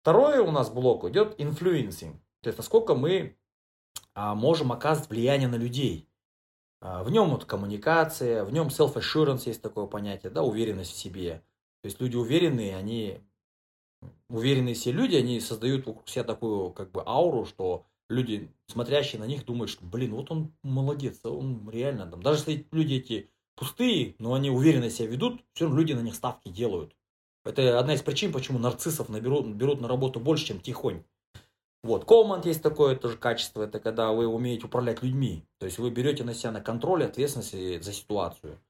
Второй 0.00 0.38
у 0.38 0.50
нас 0.50 0.70
блок 0.70 1.04
идет 1.04 1.38
influencing, 1.38 2.14
то 2.40 2.48
есть 2.48 2.56
насколько 2.56 2.94
мы 2.94 3.36
а, 4.14 4.34
можем 4.34 4.72
оказывать 4.72 5.10
влияние 5.10 5.48
на 5.48 5.56
людей. 5.56 6.08
А, 6.80 7.02
в 7.04 7.10
нем 7.10 7.30
вот 7.30 7.44
коммуникация, 7.44 8.44
в 8.44 8.52
нем 8.52 8.68
self-assurance 8.68 9.42
есть 9.46 9.60
такое 9.60 9.86
понятие, 9.86 10.30
да, 10.30 10.42
уверенность 10.42 10.92
в 10.92 10.96
себе. 10.96 11.42
То 11.82 11.86
есть 11.86 12.00
люди 12.00 12.16
уверенные, 12.16 12.76
они 12.76 13.20
уверенные 14.28 14.74
все 14.74 14.92
люди, 14.92 15.16
они 15.16 15.40
создают 15.40 15.86
вокруг 15.86 16.08
себя 16.08 16.24
такую 16.24 16.72
как 16.72 16.90
бы 16.90 17.02
ауру, 17.06 17.46
что 17.46 17.86
люди, 18.08 18.50
смотрящие 18.68 19.20
на 19.20 19.24
них, 19.24 19.44
думают, 19.44 19.70
что, 19.70 19.84
блин, 19.84 20.14
вот 20.14 20.30
он 20.30 20.52
молодец, 20.62 21.20
он 21.24 21.68
реально 21.70 22.06
там. 22.06 22.22
Даже 22.22 22.40
если 22.40 22.66
люди 22.70 22.94
эти 22.94 23.30
пустые, 23.56 24.14
но 24.18 24.34
они 24.34 24.50
уверенно 24.50 24.90
себя 24.90 25.08
ведут, 25.08 25.42
все 25.54 25.64
равно 25.64 25.80
люди 25.80 25.92
на 25.92 26.00
них 26.00 26.14
ставки 26.14 26.48
делают. 26.48 26.94
Это 27.44 27.78
одна 27.78 27.94
из 27.94 28.02
причин, 28.02 28.32
почему 28.32 28.58
нарциссов 28.58 29.08
наберут, 29.08 29.46
берут 29.46 29.80
на 29.80 29.88
работу 29.88 30.20
больше, 30.20 30.46
чем 30.46 30.60
тихонь. 30.60 31.04
Вот, 31.82 32.04
команд 32.04 32.44
есть 32.44 32.62
такое 32.62 32.94
тоже 32.94 33.16
качество, 33.16 33.62
это 33.62 33.80
когда 33.80 34.12
вы 34.12 34.26
умеете 34.26 34.66
управлять 34.66 35.02
людьми. 35.02 35.46
То 35.58 35.66
есть 35.66 35.78
вы 35.78 35.90
берете 35.90 36.24
на 36.24 36.34
себя 36.34 36.52
на 36.52 36.60
контроль 36.60 37.04
ответственность 37.04 37.82
за 37.82 37.92
ситуацию. 37.92 38.60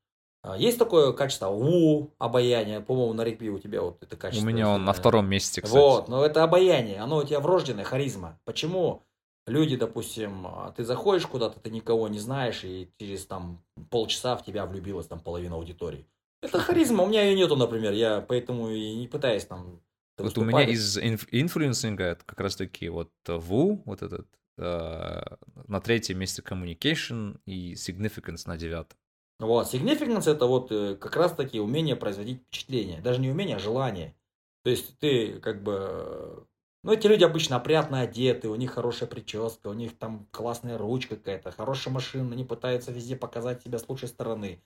А, 0.43 0.57
есть 0.57 0.79
такое 0.79 1.13
качество 1.13 1.49
WOO, 1.49 2.11
обаяние, 2.19 2.81
по-моему, 2.81 3.13
Нарикби, 3.13 3.49
у 3.49 3.59
тебя 3.59 3.83
вот 3.83 4.03
это 4.03 4.17
качество. 4.17 4.47
У 4.47 4.51
меня 4.51 4.69
он 4.69 4.85
на 4.85 4.93
втором 4.93 5.29
месте, 5.29 5.61
кстати. 5.61 5.79
Вот, 5.79 6.09
но 6.09 6.25
это 6.25 6.43
обаяние, 6.43 7.01
оно 7.01 7.19
у 7.19 7.25
тебя 7.25 7.41
врожденная 7.41 7.85
харизма. 7.85 8.39
Почему 8.45 9.03
люди, 9.47 9.77
допустим, 9.77 10.47
а, 10.47 10.73
ты 10.75 10.85
заходишь 10.85 11.27
куда-то, 11.27 11.61
ты 11.61 11.71
никого 11.71 12.09
не 12.09 12.19
знаешь, 12.19 12.65
и 12.65 12.91
через 12.99 13.27
там 13.27 13.63
полчаса 13.91 14.37
в 14.37 14.45
тебя 14.45 14.65
влюбилась 14.65 15.07
там 15.07 15.21
половина 15.21 15.57
аудитории. 15.57 16.07
Это 16.43 16.59
харизма, 16.59 17.05
у 17.05 17.07
меня 17.07 17.23
ее 17.23 17.37
нету, 17.37 17.57
например, 17.57 17.93
я 17.93 18.23
поэтому 18.23 18.71
и 18.71 18.95
не 18.97 19.09
пытаюсь 19.09 19.45
там... 19.45 19.81
Вот 20.17 20.37
у 20.37 20.45
меня 20.45 20.65
из 20.65 20.99
influencing'а 20.99 22.05
это 22.05 22.25
как 22.27 22.41
раз 22.41 22.57
таки 22.57 22.91
вот 22.91 23.11
WOO, 23.27 23.83
вот 23.87 24.03
этот, 24.03 24.29
э, 24.59 25.23
на 25.67 25.81
третьем 25.81 26.19
месте 26.19 26.43
communication 26.43 27.41
и 27.47 27.73
significance 27.73 28.43
на 28.45 28.59
девятом. 28.59 28.99
Вот, 29.41 29.73
significance 29.73 30.31
это 30.31 30.47
вот 30.47 30.71
э, 30.71 30.97
как 30.97 31.17
раз 31.17 31.33
таки 31.33 31.59
умение 31.61 31.97
производить 31.97 32.43
впечатление, 32.43 33.01
даже 33.01 33.21
не 33.21 33.31
умение, 33.31 33.57
а 33.57 33.59
желание. 33.59 34.15
То 34.63 34.71
есть 34.71 34.99
ты 34.99 35.41
как 35.41 35.63
бы 35.63 36.47
ну, 36.83 36.93
эти 36.93 37.07
люди 37.07 37.25
обычно 37.25 37.57
опрятно 37.57 38.01
одеты, 38.01 38.49
у 38.49 38.55
них 38.55 38.73
хорошая 38.73 39.09
прическа, 39.09 39.69
у 39.69 39.73
них 39.75 39.99
там 39.99 40.27
классная 40.31 40.79
ручка 40.79 41.17
какая-то, 41.17 41.51
хорошая 41.53 41.93
машина, 41.93 42.33
они 42.33 42.45
пытаются 42.45 42.93
везде 42.93 43.17
показать 43.17 43.63
себя 43.63 43.79
с 43.79 43.89
лучшей 43.89 44.09
стороны. 44.09 44.63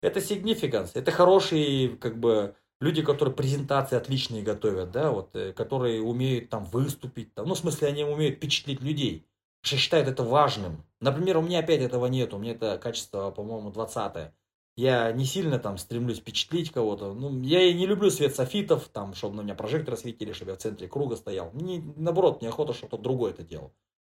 Это 0.00 0.18
significance, 0.18 0.90
это 0.94 1.12
хорошие, 1.12 1.90
как 1.90 2.18
бы, 2.18 2.56
люди, 2.80 3.02
которые 3.02 3.34
презентации 3.34 3.96
отличные 3.96 4.42
готовят, 4.42 4.90
да, 4.90 5.12
вот, 5.12 5.36
э, 5.36 5.52
которые 5.52 6.02
умеют 6.02 6.50
там 6.50 6.64
выступить, 6.64 7.32
там, 7.34 7.46
ну, 7.46 7.54
в 7.54 7.58
смысле, 7.58 7.88
они 7.88 8.04
умеют 8.04 8.36
впечатлить 8.36 8.80
людей, 8.80 9.24
что 9.62 9.76
считают 9.76 10.08
это 10.08 10.22
важным. 10.22 10.84
Например, 11.00 11.38
у 11.38 11.42
меня 11.42 11.60
опять 11.60 11.80
этого 11.80 12.06
нет, 12.06 12.34
у 12.34 12.38
меня 12.38 12.52
это 12.52 12.78
качество, 12.78 13.30
по-моему, 13.30 13.70
20 13.70 14.16
-е. 14.16 14.32
Я 14.76 15.12
не 15.12 15.24
сильно 15.24 15.58
там 15.58 15.76
стремлюсь 15.76 16.18
впечатлить 16.18 16.70
кого-то. 16.70 17.12
Ну, 17.12 17.42
я 17.42 17.62
и 17.62 17.74
не 17.74 17.86
люблю 17.86 18.10
свет 18.10 18.34
софитов, 18.34 18.88
там, 18.88 19.14
чтобы 19.14 19.36
на 19.36 19.42
меня 19.42 19.54
прожекторы 19.54 19.96
светили, 19.96 20.32
чтобы 20.32 20.52
я 20.52 20.56
в 20.56 20.60
центре 20.60 20.88
круга 20.88 21.16
стоял. 21.16 21.50
Мне, 21.52 21.82
наоборот, 21.96 22.40
мне 22.40 22.48
охота, 22.48 22.72
чтобы 22.72 22.88
кто-то 22.88 23.02
другой 23.02 23.30
это 23.32 23.42
делал. 23.42 23.72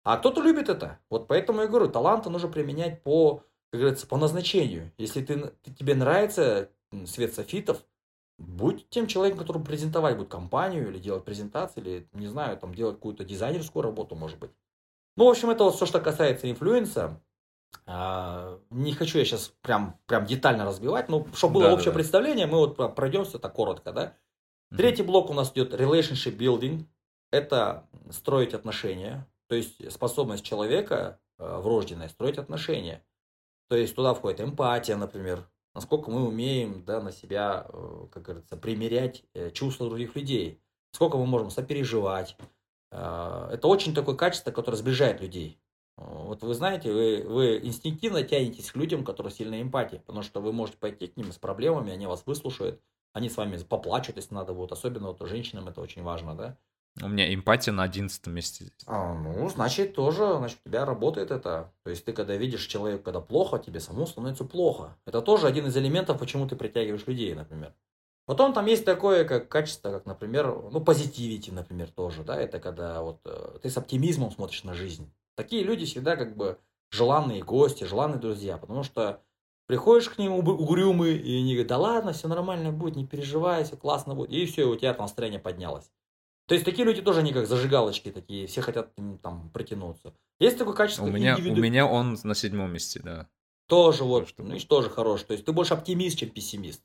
А 0.04 0.18
кто-то 0.18 0.42
любит 0.42 0.68
это. 0.68 0.98
Вот 1.08 1.26
поэтому 1.26 1.62
я 1.62 1.68
говорю, 1.68 1.88
таланты 1.88 2.28
нужно 2.28 2.48
применять 2.48 3.02
по, 3.02 3.44
как 3.70 3.80
говорится, 3.80 4.06
по 4.06 4.18
назначению. 4.18 4.92
Если 4.98 5.24
ты, 5.24 5.54
тебе 5.78 5.94
нравится 5.94 6.70
свет 7.06 7.34
софитов, 7.34 7.82
будь 8.38 8.88
тем 8.90 9.06
человеком, 9.06 9.40
который 9.40 9.62
презентовать 9.62 10.16
будет 10.16 10.28
компанию, 10.28 10.88
или 10.90 10.98
делать 10.98 11.24
презентации, 11.24 11.80
или, 11.80 12.08
не 12.12 12.26
знаю, 12.26 12.58
там, 12.58 12.74
делать 12.74 12.96
какую-то 12.96 13.24
дизайнерскую 13.24 13.82
работу, 13.82 14.16
может 14.16 14.38
быть. 14.38 14.50
Ну, 15.16 15.26
в 15.26 15.28
общем, 15.28 15.50
это 15.50 15.64
вот 15.64 15.74
все, 15.74 15.86
что 15.86 16.00
касается 16.00 16.50
инфлюенса. 16.50 17.20
А, 17.86 18.58
не 18.70 18.92
хочу 18.92 19.18
я 19.18 19.24
сейчас 19.24 19.52
прям, 19.60 19.98
прям 20.06 20.24
детально 20.26 20.64
разбивать, 20.64 21.08
но 21.08 21.26
чтобы 21.34 21.54
было 21.54 21.64
да, 21.64 21.74
общее 21.74 21.90
да, 21.90 21.96
представление, 21.96 22.46
мы 22.46 22.58
вот 22.58 22.94
пройдемся 22.94 23.38
так 23.38 23.52
коротко, 23.52 23.92
да. 23.92 24.16
Третий 24.76 25.02
блок 25.02 25.30
у 25.30 25.34
нас 25.34 25.52
идет 25.52 25.74
relationship 25.74 26.36
building. 26.36 26.86
Это 27.30 27.86
строить 28.10 28.54
отношения, 28.54 29.26
то 29.48 29.54
есть 29.54 29.90
способность 29.90 30.44
человека 30.44 31.18
э, 31.38 31.60
врожденная 31.60 32.08
строить 32.08 32.38
отношения. 32.38 33.02
То 33.68 33.76
есть 33.76 33.94
туда 33.94 34.12
входит 34.12 34.42
эмпатия, 34.42 34.96
например, 34.96 35.48
насколько 35.74 36.10
мы 36.10 36.26
умеем 36.26 36.84
да, 36.84 37.00
на 37.00 37.10
себя, 37.10 37.66
э, 37.68 38.06
как 38.12 38.22
говорится, 38.22 38.56
примерять 38.56 39.24
э, 39.34 39.50
чувства 39.50 39.88
других 39.88 40.14
людей, 40.14 40.60
сколько 40.92 41.16
мы 41.16 41.26
можем 41.26 41.50
сопереживать. 41.50 42.36
Это 42.92 43.60
очень 43.64 43.94
такое 43.94 44.14
качество, 44.14 44.50
которое 44.50 44.76
сближает 44.76 45.20
людей. 45.20 45.58
Вот 45.96 46.42
вы 46.42 46.54
знаете, 46.54 46.92
вы, 46.92 47.24
вы 47.26 47.60
инстинктивно 47.62 48.22
тянетесь 48.22 48.70
к 48.70 48.76
людям, 48.76 49.04
которые 49.04 49.32
сильно 49.32 49.60
эмпатии, 49.60 49.96
потому 49.96 50.22
что 50.22 50.40
вы 50.40 50.52
можете 50.52 50.78
пойти 50.78 51.06
к 51.06 51.16
ним 51.16 51.32
с 51.32 51.38
проблемами, 51.38 51.92
они 51.92 52.06
вас 52.06 52.24
выслушают, 52.26 52.80
они 53.12 53.28
с 53.28 53.36
вами 53.36 53.56
поплачут, 53.58 54.16
если 54.16 54.34
надо 54.34 54.52
будет. 54.52 54.72
Особенно 54.72 55.08
вот 55.08 55.26
женщинам 55.28 55.68
это 55.68 55.80
очень 55.80 56.02
важно, 56.02 56.34
да. 56.34 56.56
У 57.00 57.08
меня 57.08 57.32
эмпатия 57.32 57.72
на 57.72 57.84
одиннадцатом 57.84 58.34
месте. 58.34 58.70
А, 58.86 59.14
ну, 59.14 59.48
значит, 59.48 59.94
тоже, 59.94 60.36
значит, 60.36 60.58
у 60.64 60.68
тебя 60.68 60.84
работает 60.84 61.30
это. 61.30 61.72
То 61.84 61.90
есть 61.90 62.04
ты, 62.04 62.12
когда 62.12 62.36
видишь 62.36 62.66
человека, 62.66 63.04
когда 63.04 63.20
плохо, 63.20 63.58
тебе 63.58 63.80
самому 63.80 64.06
становится 64.06 64.44
плохо. 64.44 64.94
Это 65.06 65.22
тоже 65.22 65.46
один 65.46 65.66
из 65.66 65.76
элементов, 65.76 66.18
почему 66.18 66.46
ты 66.46 66.54
притягиваешь 66.54 67.06
людей, 67.06 67.34
например. 67.34 67.72
Потом 68.24 68.52
там 68.52 68.66
есть 68.66 68.84
такое 68.84 69.24
как 69.24 69.48
качество, 69.48 69.90
как, 69.90 70.06
например, 70.06 70.54
ну, 70.70 70.80
позитивити, 70.80 71.50
например, 71.50 71.90
тоже, 71.90 72.22
да, 72.22 72.40
это 72.40 72.60
когда 72.60 73.02
вот 73.02 73.20
э, 73.24 73.58
ты 73.60 73.68
с 73.68 73.76
оптимизмом 73.76 74.30
смотришь 74.30 74.62
на 74.62 74.74
жизнь. 74.74 75.12
Такие 75.34 75.64
люди 75.64 75.86
всегда 75.86 76.16
как 76.16 76.36
бы 76.36 76.58
желанные 76.90 77.42
гости, 77.42 77.84
желанные 77.84 78.20
друзья, 78.20 78.58
потому 78.58 78.84
что 78.84 79.20
приходишь 79.66 80.08
к 80.08 80.18
ним 80.18 80.34
угрюмый, 80.34 81.16
и 81.16 81.38
они 81.38 81.54
говорят, 81.54 81.68
да 81.68 81.78
ладно, 81.78 82.12
все 82.12 82.28
нормально 82.28 82.70
будет, 82.70 82.94
не 82.94 83.06
переживай, 83.06 83.64
все 83.64 83.76
классно 83.76 84.14
будет, 84.14 84.30
и 84.30 84.46
все, 84.46 84.64
у 84.66 84.76
тебя 84.76 84.94
там 84.94 85.04
настроение 85.04 85.40
поднялось. 85.40 85.90
То 86.46 86.54
есть 86.54 86.64
такие 86.64 86.84
люди 86.84 87.02
тоже 87.02 87.20
они 87.20 87.32
как 87.32 87.46
зажигалочки 87.46 88.10
такие, 88.10 88.46
все 88.46 88.60
хотят 88.60 88.92
там 89.22 89.50
притянуться. 89.50 90.14
Есть 90.38 90.58
такое 90.58 90.74
качество. 90.74 91.04
У 91.04 91.10
меня, 91.10 91.32
индивиду... 91.32 91.60
у 91.60 91.62
меня 91.62 91.86
он 91.86 92.18
на 92.22 92.34
седьмом 92.34 92.72
месте, 92.72 93.00
да. 93.02 93.28
Тоже 93.68 94.04
вот, 94.04 94.28
что 94.28 94.42
ну, 94.42 94.58
тоже 94.58 94.90
хорош. 94.90 95.22
То 95.22 95.32
есть 95.32 95.44
ты 95.44 95.52
больше 95.52 95.74
оптимист, 95.74 96.18
чем 96.18 96.30
пессимист. 96.30 96.82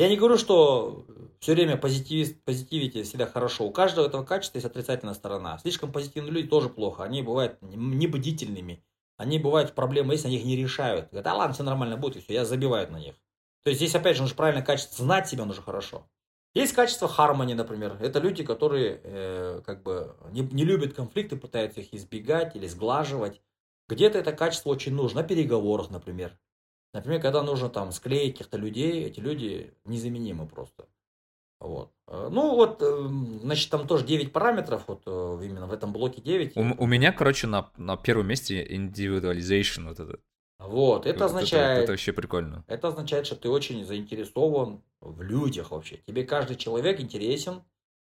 Я 0.00 0.08
не 0.08 0.16
говорю, 0.16 0.38
что 0.38 1.04
все 1.40 1.52
время 1.52 1.76
позитивист, 1.76 2.42
позитивите 2.44 3.02
всегда 3.02 3.26
хорошо. 3.26 3.66
У 3.66 3.70
каждого 3.70 4.06
этого 4.06 4.24
качества 4.24 4.56
есть 4.56 4.66
отрицательная 4.66 5.12
сторона. 5.12 5.58
Слишком 5.58 5.92
позитивные 5.92 6.32
люди 6.32 6.48
тоже 6.48 6.70
плохо. 6.70 7.04
Они 7.04 7.20
бывают 7.20 7.58
небдительными. 7.60 8.82
Они 9.18 9.38
бывают 9.38 9.74
проблемы, 9.74 10.14
если 10.14 10.28
они 10.28 10.38
их 10.38 10.46
не 10.46 10.56
решают. 10.56 11.10
Говорят, 11.10 11.26
а 11.26 11.34
ладно, 11.34 11.52
все 11.52 11.64
нормально 11.64 11.98
будет, 11.98 12.16
и 12.16 12.20
все, 12.20 12.32
я 12.32 12.46
забиваю 12.46 12.90
на 12.90 12.98
них. 12.98 13.14
То 13.62 13.68
есть 13.68 13.78
здесь, 13.78 13.94
опять 13.94 14.16
же, 14.16 14.22
нужно 14.22 14.38
правильное 14.38 14.64
качество. 14.64 15.04
Знать 15.04 15.28
себя 15.28 15.44
нужно 15.44 15.62
хорошо. 15.62 16.06
Есть 16.54 16.72
качество 16.72 17.06
хармони, 17.06 17.52
например. 17.52 17.98
Это 18.00 18.20
люди, 18.20 18.42
которые 18.42 19.02
э, 19.04 19.60
как 19.66 19.82
бы 19.82 20.16
не, 20.30 20.40
не 20.40 20.64
любят 20.64 20.94
конфликты, 20.94 21.36
пытаются 21.36 21.82
их 21.82 21.92
избегать 21.92 22.56
или 22.56 22.66
сглаживать. 22.66 23.42
Где-то 23.90 24.16
это 24.16 24.32
качество 24.32 24.70
очень 24.70 24.94
нужно, 24.94 25.20
на 25.20 25.28
переговорах, 25.28 25.90
например. 25.90 26.38
Например, 26.92 27.20
когда 27.20 27.42
нужно 27.42 27.68
там 27.68 27.92
склеить 27.92 28.34
каких-то 28.34 28.56
людей, 28.56 29.04
эти 29.04 29.20
люди 29.20 29.72
незаменимы 29.84 30.46
просто. 30.46 30.86
Вот. 31.60 31.92
Э, 32.08 32.28
ну 32.30 32.54
вот, 32.54 32.82
э, 32.82 33.08
значит, 33.42 33.70
там 33.70 33.86
тоже 33.86 34.04
9 34.04 34.32
параметров, 34.32 34.84
вот 34.86 35.02
э, 35.06 35.40
именно 35.44 35.66
в 35.66 35.72
этом 35.72 35.92
блоке 35.92 36.20
9. 36.22 36.56
У, 36.56 36.60
у 36.60 36.86
меня, 36.86 37.12
короче, 37.12 37.46
на, 37.46 37.70
на 37.76 37.96
первом 37.96 38.28
месте 38.28 38.64
individualization 38.64 39.88
вот 39.88 40.00
этот. 40.00 40.20
Вот, 40.58 41.06
это 41.06 41.26
означает... 41.26 41.72
Это, 41.72 41.82
это 41.82 41.92
вообще 41.92 42.12
прикольно. 42.12 42.64
Это 42.66 42.88
означает, 42.88 43.26
что 43.26 43.36
ты 43.36 43.48
очень 43.48 43.84
заинтересован 43.84 44.82
в 45.00 45.22
людях 45.22 45.70
вообще. 45.70 45.98
Тебе 46.06 46.24
каждый 46.24 46.56
человек 46.56 47.00
интересен, 47.00 47.62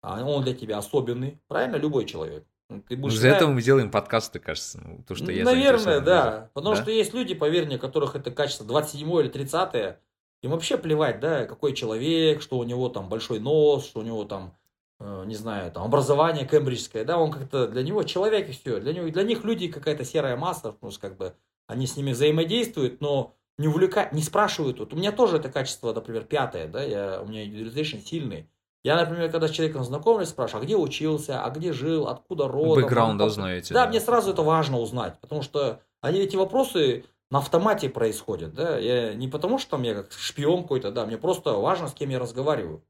а 0.02 0.24
он 0.24 0.44
для 0.44 0.54
тебя 0.54 0.78
особенный. 0.78 1.40
Правильно? 1.48 1.76
Любой 1.76 2.06
человек. 2.06 2.46
Ну, 2.68 2.82
ты 2.86 2.96
будешь 2.96 3.16
За 3.16 3.28
это 3.28 3.46
мы 3.46 3.62
делаем 3.62 3.90
подкасты, 3.90 4.38
кажется. 4.38 4.80
Ну, 4.84 5.02
то, 5.06 5.14
что 5.14 5.32
я 5.32 5.44
Наверное, 5.44 6.00
да. 6.00 6.50
Потому 6.52 6.74
да? 6.74 6.82
что 6.82 6.90
есть 6.90 7.14
люди, 7.14 7.34
поверь 7.34 7.66
мне, 7.66 7.78
которых 7.78 8.14
это 8.14 8.30
качество 8.30 8.66
27 8.66 9.20
или 9.20 9.28
30 9.28 9.98
им 10.42 10.52
вообще 10.52 10.78
плевать, 10.78 11.20
да, 11.20 11.46
какой 11.46 11.74
человек, 11.74 12.42
что 12.42 12.58
у 12.58 12.64
него 12.64 12.88
там 12.88 13.08
большой 13.08 13.40
нос, 13.40 13.86
что 13.86 14.00
у 14.00 14.02
него 14.04 14.24
там, 14.24 14.54
э, 15.00 15.24
не 15.26 15.34
знаю, 15.34 15.72
там 15.72 15.82
образование 15.84 16.46
кембриджское, 16.46 17.04
да, 17.04 17.18
он 17.18 17.32
как-то 17.32 17.66
для 17.66 17.82
него 17.82 18.04
человек 18.04 18.48
и 18.48 18.52
все. 18.52 18.78
Для, 18.78 18.92
него, 18.92 19.08
для 19.08 19.24
них 19.24 19.44
люди 19.44 19.68
какая-то 19.68 20.04
серая 20.04 20.36
масса, 20.36 20.72
потому 20.72 20.92
что 20.92 21.00
как 21.00 21.16
бы 21.16 21.34
они 21.66 21.86
с 21.86 21.96
ними 21.96 22.12
взаимодействуют, 22.12 23.00
но 23.00 23.34
не 23.58 23.66
увлекают, 23.66 24.12
не 24.12 24.22
спрашивают. 24.22 24.78
Вот 24.78 24.92
у 24.92 24.96
меня 24.96 25.10
тоже 25.10 25.38
это 25.38 25.50
качество, 25.50 25.92
например, 25.92 26.24
пятое, 26.24 26.68
да, 26.68 26.84
я, 26.84 27.20
у 27.20 27.26
меня 27.26 27.44
индивидуализация 27.44 28.00
сильный. 28.00 28.48
Я, 28.88 28.96
например, 28.96 29.30
когда 29.30 29.48
с 29.48 29.50
человеком 29.50 29.84
знакомлюсь, 29.84 30.30
спрашиваю, 30.30 30.62
а 30.62 30.64
где 30.64 30.74
учился, 30.74 31.44
а 31.44 31.50
где 31.50 31.74
жил, 31.74 32.08
откуда 32.08 32.48
родом. 32.48 32.84
Бэкграунд 32.84 33.20
узнаете. 33.20 33.74
Да, 33.74 33.84
да, 33.84 33.90
мне 33.90 34.00
сразу 34.00 34.30
это 34.30 34.40
важно 34.40 34.78
узнать, 34.78 35.20
потому 35.20 35.42
что 35.42 35.82
они 36.00 36.20
эти 36.20 36.36
вопросы 36.36 37.04
на 37.30 37.40
автомате 37.40 37.90
происходят, 37.90 38.54
да, 38.54 38.78
я 38.78 39.12
не 39.12 39.28
потому 39.28 39.58
что 39.58 39.72
там 39.72 39.82
я 39.82 39.94
как 39.94 40.10
шпион 40.12 40.62
какой-то, 40.62 40.90
да, 40.90 41.04
мне 41.04 41.18
просто 41.18 41.52
важно, 41.52 41.88
с 41.88 41.92
кем 41.92 42.08
я 42.08 42.18
разговариваю. 42.18 42.82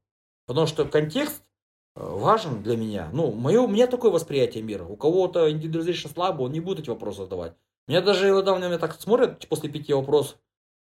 Потому 0.47 0.67
что 0.67 0.85
контекст 0.85 1.43
э, 1.97 2.01
важен 2.01 2.63
для 2.63 2.77
меня. 2.77 3.09
Ну, 3.11 3.33
мое, 3.33 3.59
у 3.59 3.67
меня 3.67 3.85
такое 3.85 4.09
восприятие 4.09 4.63
мира. 4.63 4.85
У 4.85 4.95
кого-то 4.95 5.51
индивидуализация 5.51 6.09
слабо, 6.09 6.43
он 6.43 6.53
не 6.53 6.61
будет 6.61 6.79
эти 6.79 6.89
вопросы 6.89 7.23
задавать. 7.23 7.55
Меня 7.89 7.99
даже 7.99 8.31
на 8.41 8.57
меня 8.57 8.77
так 8.77 8.93
смотрят 9.01 9.45
после 9.49 9.69
пяти 9.69 9.93
вопросов. 9.93 10.37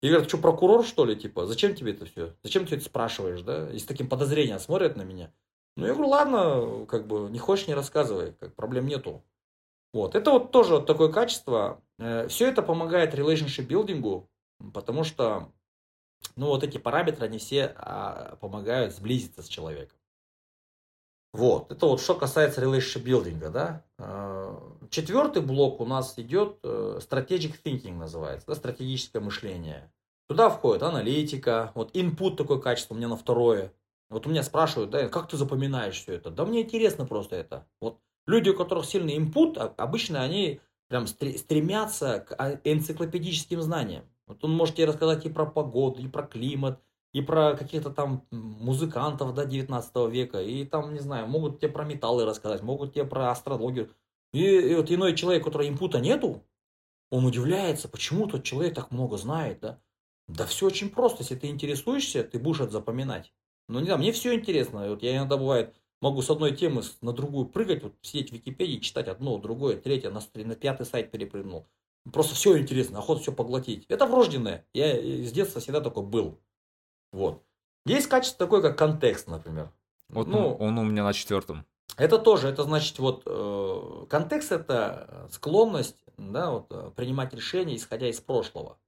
И 0.02 0.08
говорят, 0.08 0.28
что 0.28 0.38
прокурор, 0.38 0.84
что 0.84 1.04
ли, 1.04 1.16
типа, 1.16 1.46
зачем 1.46 1.74
тебе 1.74 1.92
это 1.92 2.04
все? 2.04 2.34
Зачем 2.42 2.66
ты 2.66 2.76
это 2.76 2.84
спрашиваешь, 2.84 3.42
да? 3.42 3.70
И 3.70 3.78
с 3.78 3.84
таким 3.84 4.08
подозрением 4.08 4.58
смотрят 4.58 4.96
на 4.96 5.02
меня. 5.02 5.32
Ну, 5.76 5.86
я 5.86 5.94
говорю, 5.94 6.10
ладно, 6.10 6.86
как 6.86 7.06
бы, 7.06 7.30
не 7.30 7.38
хочешь, 7.38 7.66
не 7.66 7.74
рассказывай, 7.74 8.32
как 8.38 8.54
проблем 8.54 8.86
нету. 8.86 9.24
Вот, 9.92 10.14
это 10.14 10.30
вот 10.30 10.50
тоже 10.50 10.74
вот 10.74 10.86
такое 10.86 11.10
качество. 11.10 11.82
Э, 11.98 12.28
все 12.28 12.48
это 12.48 12.62
помогает 12.62 13.14
relationship 13.14 13.62
билдингу, 13.64 14.28
потому 14.72 15.04
что, 15.04 15.52
ну, 16.36 16.46
вот 16.46 16.64
эти 16.64 16.78
параметры, 16.78 17.26
они 17.26 17.38
все 17.38 17.72
а, 17.76 18.36
помогают 18.36 18.94
сблизиться 18.94 19.42
с 19.42 19.48
человеком. 19.48 19.98
Вот, 21.34 21.72
это 21.72 21.86
вот 21.86 22.00
что 22.00 22.14
касается 22.14 22.62
relationship 22.62 23.02
билдинга, 23.02 23.50
да. 23.50 23.84
Э, 23.98 24.56
четвертый 24.88 25.42
блок 25.42 25.80
у 25.80 25.84
нас 25.84 26.16
идет 26.16 26.60
э, 26.62 27.00
strategic 27.00 27.56
thinking 27.64 27.96
называется, 27.96 28.46
да, 28.46 28.54
стратегическое 28.54 29.18
мышление. 29.18 29.92
Туда 30.28 30.48
входит 30.48 30.84
аналитика, 30.84 31.72
вот 31.74 31.96
input 31.96 32.36
такое 32.36 32.60
качество 32.60 32.94
у 32.94 32.96
меня 32.96 33.08
на 33.08 33.16
второе. 33.16 33.72
Вот 34.10 34.28
у 34.28 34.30
меня 34.30 34.44
спрашивают, 34.44 34.90
да, 34.90 35.08
как 35.08 35.26
ты 35.26 35.36
запоминаешь 35.36 35.96
все 35.96 36.12
это? 36.14 36.30
Да 36.30 36.44
мне 36.44 36.62
интересно 36.62 37.04
просто 37.04 37.34
это. 37.34 37.66
Вот 37.80 37.98
люди, 38.28 38.50
у 38.50 38.56
которых 38.56 38.84
сильный 38.84 39.16
input, 39.16 39.58
а, 39.58 39.74
обычно 39.76 40.22
они 40.22 40.60
прям 40.86 41.08
стремятся 41.08 42.20
к 42.20 42.36
а, 42.38 42.60
энциклопедическим 42.62 43.60
знаниям. 43.60 44.04
Вот 44.28 44.44
он 44.44 44.52
может 44.52 44.76
тебе 44.76 44.86
рассказать 44.86 45.26
и 45.26 45.30
про 45.30 45.46
погоду, 45.46 46.00
и 46.00 46.06
про 46.06 46.22
климат, 46.22 46.80
и 47.14 47.22
про 47.22 47.54
каких-то 47.54 47.90
там 47.90 48.26
музыкантов 48.32 49.34
до 49.34 49.46
19 49.46 50.10
века, 50.10 50.42
и 50.42 50.64
там, 50.64 50.92
не 50.92 50.98
знаю, 50.98 51.28
могут 51.28 51.60
тебе 51.60 51.70
про 51.70 51.84
металлы 51.84 52.26
рассказать, 52.26 52.62
могут 52.62 52.92
тебе 52.92 53.04
про 53.04 53.30
астрологию. 53.30 53.88
И, 54.32 54.42
и 54.44 54.74
вот 54.74 54.90
иной 54.90 55.14
человек, 55.14 55.42
у 55.42 55.44
которого 55.46 55.68
импута 55.68 56.00
нету, 56.00 56.42
он 57.10 57.24
удивляется, 57.24 57.88
почему 57.88 58.26
тот 58.26 58.42
человек 58.42 58.74
так 58.74 58.90
много 58.90 59.16
знает, 59.16 59.60
да? 59.60 59.80
Да 60.26 60.44
все 60.44 60.66
очень 60.66 60.90
просто, 60.90 61.22
если 61.22 61.36
ты 61.36 61.46
интересуешься, 61.46 62.24
ты 62.24 62.40
будешь 62.40 62.60
это 62.60 62.72
запоминать. 62.72 63.32
Ну, 63.68 63.78
не 63.78 63.84
знаю, 63.84 64.00
мне 64.00 64.10
все 64.10 64.34
интересно. 64.34 64.88
Вот 64.88 65.02
я 65.04 65.16
иногда 65.16 65.36
бывает, 65.36 65.72
могу 66.00 66.20
с 66.20 66.30
одной 66.30 66.56
темы 66.56 66.82
на 67.00 67.12
другую 67.12 67.46
прыгать, 67.46 67.84
вот 67.84 67.94
сидеть 68.02 68.30
в 68.30 68.32
Википедии, 68.32 68.80
читать 68.80 69.06
одно, 69.06 69.38
другое, 69.38 69.76
третье, 69.76 70.10
на, 70.10 70.20
на 70.34 70.56
пятый 70.56 70.84
сайт 70.84 71.12
перепрыгнул. 71.12 71.68
Просто 72.12 72.34
все 72.34 72.58
интересно, 72.58 72.98
охота 72.98 73.22
все 73.22 73.32
поглотить. 73.32 73.86
Это 73.88 74.06
врожденное. 74.06 74.66
Я 74.74 74.96
с 75.24 75.30
детства 75.30 75.60
всегда 75.60 75.80
такой 75.80 76.02
был. 76.02 76.40
Вот. 77.14 77.42
Есть 77.86 78.08
качество 78.08 78.44
такое, 78.44 78.60
как 78.60 78.76
контекст, 78.76 79.28
например. 79.28 79.70
Вот 80.08 80.26
ну, 80.26 80.54
он, 80.54 80.78
у 80.78 80.82
меня 80.82 81.04
на 81.04 81.12
четвертом. 81.12 81.64
Это 81.96 82.18
тоже, 82.18 82.48
это 82.48 82.64
значит, 82.64 82.98
вот 82.98 83.22
э, 83.24 84.06
контекст 84.10 84.50
это 84.50 85.28
склонность, 85.30 86.02
да, 86.16 86.50
вот, 86.50 86.66
э, 86.70 86.90
принимать 86.96 87.32
решения, 87.32 87.76
исходя 87.76 88.08
из 88.08 88.20
прошлого. 88.20 88.78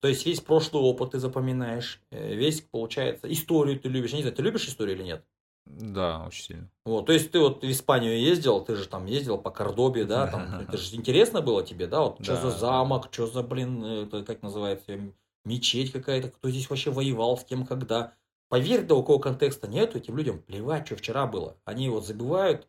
То 0.00 0.08
есть 0.08 0.26
весь 0.26 0.40
прошлый 0.40 0.82
опыт 0.82 1.12
ты 1.12 1.20
запоминаешь, 1.20 2.02
э, 2.10 2.34
весь, 2.34 2.60
получается, 2.62 3.32
историю 3.32 3.78
ты 3.78 3.88
любишь. 3.88 4.10
Я 4.10 4.16
не 4.16 4.22
знаю, 4.22 4.34
ты 4.34 4.42
любишь 4.42 4.66
историю 4.66 4.96
или 4.96 5.04
нет? 5.04 5.24
Да, 5.66 6.24
очень 6.26 6.42
сильно. 6.42 6.70
Вот, 6.84 7.06
то 7.06 7.12
есть 7.12 7.30
ты 7.30 7.38
вот 7.38 7.62
в 7.62 7.70
Испанию 7.70 8.18
ездил, 8.18 8.64
ты 8.64 8.74
же 8.74 8.88
там 8.88 9.06
ездил 9.06 9.38
по 9.38 9.50
Кордобе, 9.50 10.04
да, 10.04 10.26
там, 10.26 10.60
это 10.68 10.76
же 10.76 10.96
интересно 10.96 11.40
было 11.42 11.64
тебе, 11.64 11.86
да, 11.86 12.00
вот, 12.00 12.24
что 12.24 12.34
Да. 12.34 12.40
за 12.40 12.50
замок, 12.50 13.08
что 13.12 13.26
за, 13.26 13.42
блин, 13.42 13.84
это, 13.84 14.24
как 14.24 14.42
называется, 14.42 15.12
мечеть 15.44 15.92
какая-то, 15.92 16.28
кто 16.30 16.50
здесь 16.50 16.68
вообще 16.68 16.90
воевал, 16.90 17.36
с 17.36 17.44
кем, 17.44 17.66
когда. 17.66 18.14
Поверь, 18.48 18.84
да, 18.84 18.96
у 18.96 19.04
кого 19.04 19.20
контекста 19.20 19.68
нету, 19.68 19.98
этим 19.98 20.16
людям 20.16 20.40
плевать, 20.40 20.86
что 20.86 20.96
вчера 20.96 21.26
было. 21.26 21.56
Они 21.64 21.88
вот 21.88 22.04
забывают 22.06 22.66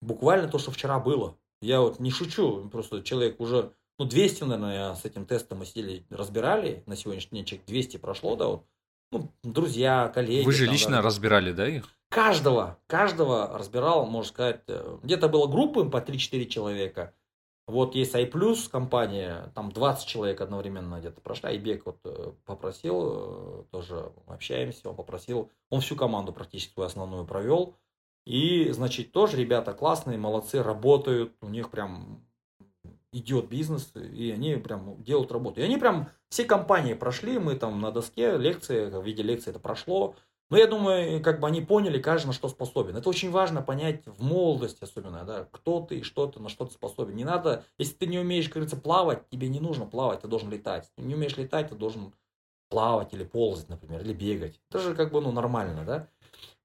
буквально 0.00 0.48
то, 0.48 0.58
что 0.58 0.72
вчера 0.72 0.98
было. 0.98 1.36
Я 1.62 1.80
вот 1.80 2.00
не 2.00 2.10
шучу, 2.10 2.68
просто 2.68 3.02
человек 3.02 3.40
уже, 3.40 3.72
ну, 3.98 4.06
200, 4.06 4.44
наверное, 4.44 4.94
с 4.94 5.04
этим 5.04 5.26
тестом 5.26 5.58
мы 5.58 5.66
сидели, 5.66 6.04
разбирали, 6.10 6.82
на 6.86 6.96
сегодняшний 6.96 7.38
день 7.38 7.46
человек 7.46 7.66
200 7.66 7.96
прошло, 7.98 8.34
да, 8.34 8.46
вот, 8.46 8.64
ну, 9.12 9.30
друзья, 9.42 10.10
коллеги. 10.14 10.46
Вы 10.46 10.52
же 10.52 10.64
там, 10.64 10.72
лично 10.72 10.90
да. 10.96 11.02
разбирали, 11.02 11.52
да, 11.52 11.68
их? 11.68 11.88
Каждого, 12.08 12.78
каждого 12.86 13.56
разбирал, 13.56 14.06
можно 14.06 14.28
сказать, 14.28 14.62
э, 14.68 14.98
где-то 15.02 15.28
было 15.28 15.46
группы 15.46 15.84
по 15.84 15.98
3-4 15.98 16.46
человека. 16.46 17.14
Вот 17.70 17.94
есть 17.94 18.14
iPlus 18.14 18.68
компания, 18.68 19.52
там 19.54 19.70
20 19.70 20.06
человек 20.06 20.40
одновременно 20.40 20.98
где-то 20.98 21.20
прошла. 21.20 21.50
Айбек 21.50 21.86
вот 21.86 21.98
э, 22.04 22.32
попросил, 22.44 22.96
э, 23.02 23.64
тоже 23.70 24.12
общаемся, 24.26 24.90
он 24.90 24.96
попросил, 24.96 25.50
он 25.70 25.80
всю 25.80 25.94
команду 25.94 26.32
практически 26.32 26.74
свою 26.74 26.88
основную 26.88 27.24
провел. 27.24 27.76
И, 28.26 28.70
значит, 28.72 29.12
тоже 29.12 29.36
ребята 29.36 29.72
классные, 29.72 30.18
молодцы, 30.18 30.62
работают, 30.62 31.32
у 31.40 31.48
них 31.48 31.70
прям 31.70 32.26
идет 33.12 33.48
бизнес, 33.48 33.92
и 33.94 34.30
они 34.30 34.56
прям 34.56 35.00
делают 35.02 35.30
работу. 35.30 35.60
И 35.60 35.64
они 35.64 35.76
прям 35.76 36.08
все 36.28 36.44
компании 36.44 36.94
прошли, 36.94 37.38
мы 37.38 37.54
там 37.54 37.80
на 37.80 37.92
доске 37.92 38.36
лекции, 38.36 38.90
в 38.90 39.04
виде 39.04 39.22
лекции 39.22 39.50
это 39.50 39.60
прошло. 39.60 40.16
Но 40.50 40.58
я 40.58 40.66
думаю, 40.66 41.22
как 41.22 41.38
бы 41.38 41.46
они 41.46 41.60
поняли, 41.60 42.00
каждый 42.00 42.28
на 42.28 42.32
что 42.32 42.48
способен. 42.48 42.96
Это 42.96 43.08
очень 43.08 43.30
важно 43.30 43.62
понять 43.62 44.02
в 44.04 44.22
молодости 44.22 44.82
особенно, 44.82 45.24
да, 45.24 45.46
кто 45.52 45.80
ты, 45.80 46.02
что 46.02 46.26
ты, 46.26 46.40
на 46.40 46.48
что 46.48 46.66
ты 46.66 46.72
способен. 46.72 47.14
Не 47.14 47.24
надо, 47.24 47.64
если 47.78 47.94
ты 47.94 48.06
не 48.06 48.18
умеешь, 48.18 48.46
как 48.46 48.54
говорится, 48.54 48.76
плавать, 48.76 49.28
тебе 49.30 49.48
не 49.48 49.60
нужно 49.60 49.86
плавать, 49.86 50.22
ты 50.22 50.28
должен 50.28 50.50
летать. 50.50 50.90
Ты 50.96 51.02
не 51.04 51.14
умеешь 51.14 51.36
летать, 51.36 51.68
ты 51.68 51.76
должен 51.76 52.12
плавать 52.68 53.14
или 53.14 53.24
ползать, 53.24 53.68
например, 53.68 54.00
или 54.02 54.12
бегать. 54.12 54.60
Это 54.70 54.80
же 54.80 54.94
как 54.94 55.12
бы, 55.12 55.20
ну, 55.20 55.30
нормально, 55.30 55.84
да. 55.84 56.08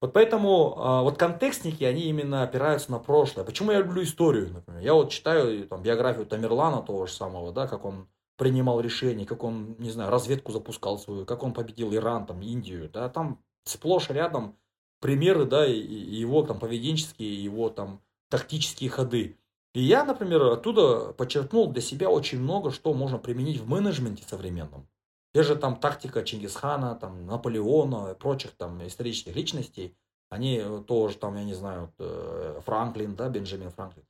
Вот 0.02 0.14
поэтому 0.14 0.76
а, 0.78 1.02
вот 1.04 1.18
контекстники, 1.18 1.84
они 1.84 2.04
именно 2.04 2.44
опираются 2.44 2.92
на 2.92 3.00
прошлое. 3.00 3.46
Почему 3.46 3.72
я 3.72 3.80
люблю 3.80 4.04
историю, 4.04 4.52
например? 4.52 4.82
Я 4.82 4.94
вот 4.94 5.12
читаю 5.12 5.68
там, 5.68 5.82
биографию 5.82 6.26
Тамерлана 6.26 6.82
того 6.82 7.06
же 7.06 7.14
самого, 7.14 7.52
да, 7.52 7.68
как 7.68 7.86
он 7.86 8.08
принимал 8.38 8.82
решения, 8.82 9.26
как 9.26 9.44
он, 9.44 9.76
не 9.80 9.90
знаю, 9.92 10.12
разведку 10.12 10.52
запускал 10.52 11.00
свою, 11.00 11.26
как 11.26 11.44
он 11.44 11.54
победил 11.54 11.94
Иран, 11.94 12.26
там, 12.26 12.42
Индию, 12.42 12.90
да, 12.90 13.10
там 13.10 13.40
сплошь 13.66 14.10
рядом 14.10 14.56
примеры, 15.02 15.46
да, 15.46 15.66
его 15.66 16.44
там 16.44 16.60
поведенческие, 16.60 17.44
его 17.44 17.70
там 17.70 18.02
тактические 18.30 18.90
ходы. 18.90 19.38
И 19.74 19.82
я, 19.82 20.06
например, 20.06 20.42
оттуда 20.44 21.12
подчеркнул 21.14 21.72
для 21.72 21.82
себя 21.82 22.10
очень 22.10 22.40
много, 22.40 22.72
что 22.72 22.94
можно 22.94 23.18
применить 23.18 23.60
в 23.60 23.68
менеджменте 23.68 24.24
современном. 24.26 24.88
Те 25.34 25.44
же 25.44 25.58
там 25.58 25.76
тактика 25.76 26.24
Чингисхана, 26.24 26.96
там 26.96 27.26
Наполеона 27.26 28.12
и 28.12 28.16
прочих 28.16 28.52
там 28.52 28.86
исторических 28.88 29.36
личностей, 29.36 29.98
они 30.30 30.64
тоже 30.88 31.18
там, 31.18 31.36
я 31.36 31.44
не 31.44 31.54
знаю, 31.54 31.94
э, 32.00 32.62
Франклин, 32.66 33.16
да, 33.16 33.30
Бенджамин 33.30 33.70
Франклин. 33.72 34.06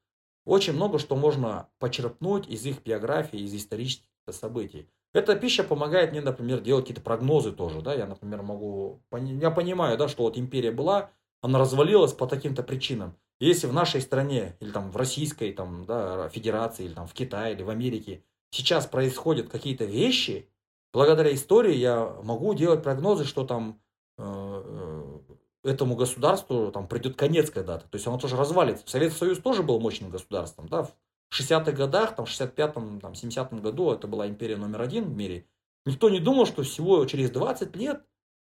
Очень 0.46 0.74
много 0.74 1.00
что 1.00 1.16
можно 1.16 1.68
почерпнуть 1.80 2.48
из 2.48 2.66
их 2.66 2.84
биографии, 2.84 3.40
из 3.40 3.54
исторических 3.56 4.08
событий. 4.30 4.88
Эта 5.16 5.34
пища 5.38 5.64
помогает 5.64 6.12
мне, 6.12 6.20
например, 6.20 6.60
делать 6.60 6.84
какие-то 6.84 7.02
прогнозы 7.02 7.54
тоже, 7.54 7.82
да, 7.82 7.94
я, 7.94 8.06
например, 8.06 8.42
могу, 8.42 9.02
я 9.14 9.50
понимаю, 9.50 9.98
да, 9.98 10.10
что 10.10 10.24
вот 10.24 10.38
империя 10.38 10.72
была, 10.72 11.10
она 11.42 11.58
развалилась 11.58 12.12
по 12.12 12.28
таким-то 12.28 12.64
причинам. 12.64 13.16
Если 13.40 13.66
в 13.66 13.72
нашей 13.72 14.02
стране, 14.02 14.58
или 14.60 14.72
там 14.72 14.92
в 14.92 14.98
Российской 14.98 15.54
там, 15.54 15.86
да, 15.86 16.28
Федерации, 16.28 16.84
или 16.84 16.94
там 16.94 17.08
в 17.08 17.14
Китае, 17.14 17.56
или 17.56 17.64
в 17.64 17.70
Америке 17.70 18.26
сейчас 18.52 18.88
происходят 18.88 19.48
какие-то 19.48 19.86
вещи, 19.86 20.50
благодаря 20.92 21.34
истории 21.34 21.76
я 21.76 22.14
могу 22.22 22.54
делать 22.54 22.84
прогнозы, 22.84 23.24
что 23.24 23.46
там 23.46 23.80
э, 24.18 24.24
э, 24.26 25.70
этому 25.70 25.96
государству 25.96 26.74
там 26.74 26.90
придет 26.90 27.16
конец 27.16 27.50
когда-то. 27.50 27.88
То 27.88 27.96
есть 27.96 28.06
оно 28.06 28.18
тоже 28.18 28.36
развалится. 28.36 28.84
Советский 28.86 29.20
Союз 29.20 29.40
тоже 29.40 29.64
был 29.64 29.80
мощным 29.80 30.10
государством. 30.10 30.68
Да? 30.68 30.90
В 31.30 31.40
60-х 31.40 31.72
годах, 31.72 32.16
там, 32.16 32.26
в 32.26 32.30
65-м, 32.30 33.00
там, 33.02 33.14
70-м 33.14 33.62
году 33.62 33.92
это 33.92 34.08
была 34.08 34.28
империя 34.28 34.58
номер 34.58 34.82
один 34.82 35.06
в 35.06 35.16
мире. 35.16 35.48
Никто 35.86 36.10
не 36.10 36.20
думал, 36.20 36.46
что 36.46 36.64
всего 36.64 37.06
через 37.06 37.32
20 37.32 37.76
лет 37.76 38.04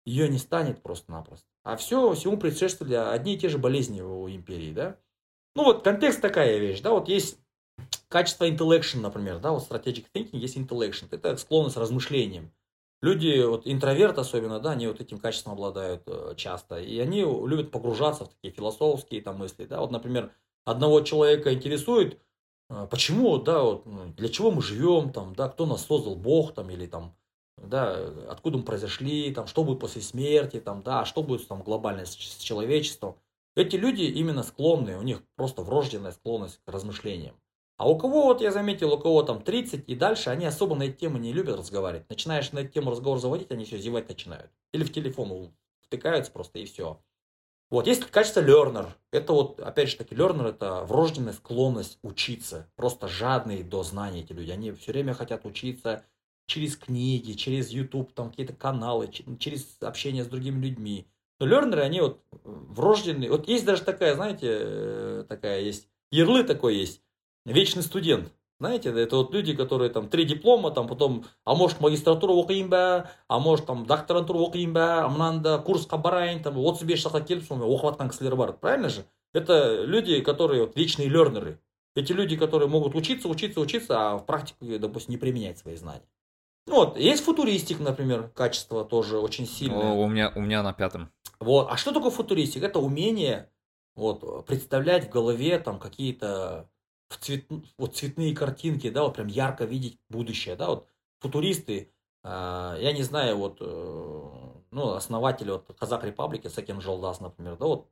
ее 0.05 0.29
не 0.29 0.39
станет 0.39 0.83
просто-напросто. 0.83 1.47
А 1.63 1.77
все, 1.77 2.13
всему 2.13 2.37
предшествовали 2.37 2.95
одни 2.95 3.35
и 3.35 3.39
те 3.39 3.49
же 3.49 3.59
болезни 3.59 4.01
у 4.01 4.29
империи, 4.29 4.73
да. 4.73 4.99
Ну 5.55 5.65
вот 5.65 5.85
контекст 5.85 6.21
такая 6.21 6.59
вещь, 6.59 6.81
да, 6.81 6.91
вот 6.91 7.09
есть 7.09 7.39
качество 8.09 8.49
intellection, 8.49 9.01
например, 9.01 9.39
да, 9.39 9.53
вот 9.53 9.69
strategic 9.69 10.07
thinking 10.15 10.39
есть 10.39 10.57
intellection, 10.57 11.09
это 11.11 11.37
склонность 11.37 11.77
к 11.77 11.81
размышлениям. 11.81 12.53
Люди, 13.01 13.43
вот 13.45 13.63
интроверт 13.65 14.19
особенно, 14.19 14.61
да, 14.61 14.73
они 14.73 14.87
вот 14.87 15.01
этим 15.01 15.19
качеством 15.19 15.55
обладают 15.55 16.03
э, 16.07 16.35
часто, 16.37 16.81
и 16.81 16.99
они 17.01 17.23
любят 17.23 17.71
погружаться 17.71 18.25
в 18.25 18.29
такие 18.29 18.53
философские 18.53 19.23
там 19.23 19.39
мысли, 19.39 19.65
да, 19.65 19.81
вот, 19.81 19.91
например, 19.91 20.33
одного 20.65 21.01
человека 21.01 21.53
интересует, 21.53 22.21
почему, 22.91 23.39
да, 23.39 23.63
вот, 23.63 23.87
ну, 23.87 24.13
для 24.17 24.29
чего 24.29 24.51
мы 24.51 24.63
живем, 24.63 25.13
там, 25.13 25.35
да, 25.35 25.49
кто 25.49 25.67
нас 25.67 25.87
создал, 25.87 26.17
Бог, 26.17 26.55
там, 26.55 26.71
или 26.71 26.87
там, 26.87 27.15
да, 27.57 27.95
откуда 28.29 28.59
мы 28.59 28.65
произошли, 28.65 29.33
там, 29.33 29.47
что 29.47 29.65
будет 29.65 29.81
после 29.81 30.03
смерти, 30.03 30.61
там, 30.61 30.83
да, 30.83 31.05
что 31.05 31.23
будет 31.23 31.47
там 31.49 31.63
глобально 31.63 32.05
с, 32.07 32.13
с 32.13 32.37
человечеством. 32.39 33.17
Эти 33.55 33.77
люди 33.77 34.03
именно 34.03 34.43
склонны, 34.43 34.97
у 34.97 35.03
них 35.03 35.23
просто 35.37 35.63
врожденная 35.63 36.13
склонность 36.13 36.61
к 36.65 36.71
размышлениям. 36.71 37.37
А 37.77 37.89
у 37.89 37.99
кого, 37.99 38.25
вот 38.25 38.41
я 38.41 38.53
заметил, 38.53 38.93
у 38.93 38.99
кого 38.99 39.23
там 39.23 39.43
30 39.43 39.89
и 39.89 39.97
дальше, 39.97 40.31
они 40.31 40.47
особо 40.47 40.75
на 40.75 40.85
эти 40.85 40.99
темы 40.99 41.19
не 41.19 41.33
любят 41.33 41.59
разговаривать. 41.59 42.09
Начинаешь 42.09 42.53
на 42.53 42.61
эту 42.61 42.69
тему 42.69 42.91
разговор 42.91 43.19
заводить, 43.19 43.51
они 43.51 43.65
все 43.65 43.79
зевать 43.79 44.09
начинают. 44.09 44.51
Или 44.73 44.85
в 44.85 44.93
телефон 44.93 45.53
втыкаются 45.81 46.33
просто 46.33 46.61
и 46.61 46.65
все. 46.65 47.01
Вот, 47.73 47.87
есть 47.87 48.05
качество 48.05 48.43
learner. 48.43 48.91
Это 49.13 49.33
вот, 49.33 49.59
опять 49.59 49.89
же 49.89 49.97
таки, 49.97 50.15
learner 50.15 50.51
это 50.51 50.85
врожденная 50.85 51.33
склонность 51.33 51.99
учиться. 52.03 52.71
Просто 52.77 53.09
жадные 53.09 53.65
до 53.65 53.83
знаний 53.83 54.21
эти 54.21 54.35
люди. 54.35 54.51
Они 54.51 54.73
все 54.73 54.93
время 54.93 55.15
хотят 55.15 55.47
учиться 55.47 56.05
через 56.47 56.77
книги, 56.77 57.33
через 57.33 57.71
YouTube, 57.71 58.13
там 58.13 58.29
какие-то 58.29 58.53
каналы, 58.53 59.09
через 59.39 59.79
общение 59.81 60.23
с 60.23 60.27
другими 60.27 60.63
людьми. 60.63 61.07
Но 61.41 61.47
лернеры, 61.47 61.81
они 61.81 62.03
вот 62.03 62.23
врожденные. 62.45 63.31
Вот 63.31 63.49
есть 63.49 63.65
даже 63.65 63.85
такая, 63.85 64.17
знаете, 64.17 64.49
э, 64.51 65.25
такая 65.27 65.63
есть, 65.63 65.89
ярлы 66.11 66.45
такой 66.45 66.77
есть, 66.77 67.01
вечный 67.47 67.83
студент. 67.83 68.31
Знаете, 68.62 68.90
это 68.90 69.18
вот 69.18 69.34
люди, 69.34 69.56
которые 69.56 69.92
там 69.92 70.10
три 70.10 70.26
диплома, 70.26 70.72
там 70.72 70.88
потом, 70.88 71.26
а 71.46 71.54
может 71.54 71.80
магистратура 71.80 72.32
оқиын 72.32 72.70
ба, 72.70 73.12
а 73.28 73.40
может 73.40 73.68
там 73.68 73.86
докторантура 73.86 74.40
оқиын 74.40 74.74
ба, 74.74 75.06
а 75.06 75.10
мынанда 75.10 75.60
курсқа 75.60 75.98
барайын, 75.98 76.42
там 76.42 76.56
35 76.56 76.98
жасқа 76.98 77.22
келіп 77.22 77.46
сонымен 77.46 77.70
оқып 77.70 77.94
жатқан 77.94 78.10
кісілер 78.10 78.36
бар. 78.36 78.54
Правильно 78.54 78.90
же? 78.90 79.06
Это 79.34 79.84
люди, 79.84 80.22
которые 80.22 80.62
вот 80.62 80.76
вечные 80.76 81.08
лернеры. 81.08 81.60
Эти 81.96 82.14
люди, 82.14 82.36
которые 82.36 82.68
могут 82.68 82.96
учиться, 82.96 83.28
учиться, 83.28 83.60
учиться, 83.60 83.94
а 83.98 84.18
в 84.18 84.26
практике, 84.26 84.80
допустим, 84.80 85.12
не 85.12 85.18
применять 85.18 85.60
свои 85.60 85.76
знания. 85.76 86.08
Ну 86.66 86.76
вот, 86.76 86.98
есть 86.98 87.24
футуристик, 87.24 87.80
например, 87.80 88.30
качество 88.36 88.84
тоже 88.84 89.20
очень 89.20 89.48
сильное. 89.48 89.92
О, 89.92 89.94
у 89.94 90.08
меня, 90.08 90.32
у 90.36 90.42
меня 90.42 90.64
на 90.64 90.74
пятом. 90.74 91.10
Вот. 91.40 91.68
А 91.70 91.78
что 91.78 91.92
такое 91.92 92.12
футуристик? 92.12 92.64
Это 92.64 92.80
умение 92.80 93.50
вот, 93.96 94.46
представлять 94.46 95.08
в 95.08 95.10
голове 95.10 95.60
там 95.60 95.80
какие-то 95.80 96.70
в 97.13 97.19
цвет, 97.19 97.47
вот, 97.79 97.97
цветные 97.97 98.35
картинки, 98.35 98.91
да, 98.91 99.05
вот 99.05 99.15
прям 99.15 99.27
ярко 99.27 99.65
видеть 99.65 99.99
будущее, 100.09 100.57
да, 100.57 100.69
вот 100.69 100.89
футуристы, 101.21 101.93
э, 102.25 102.29
я 102.81 102.93
не 102.93 103.03
знаю, 103.03 103.37
вот, 103.37 103.59
э, 103.61 104.31
ну, 104.71 104.93
основатель 104.93 105.51
вот 105.51 105.73
Казак 105.79 106.05
Репаблики, 106.05 106.49
Сакин 106.49 106.81
Жолдас, 106.81 107.21
например, 107.21 107.57
да, 107.57 107.67
вот 107.67 107.89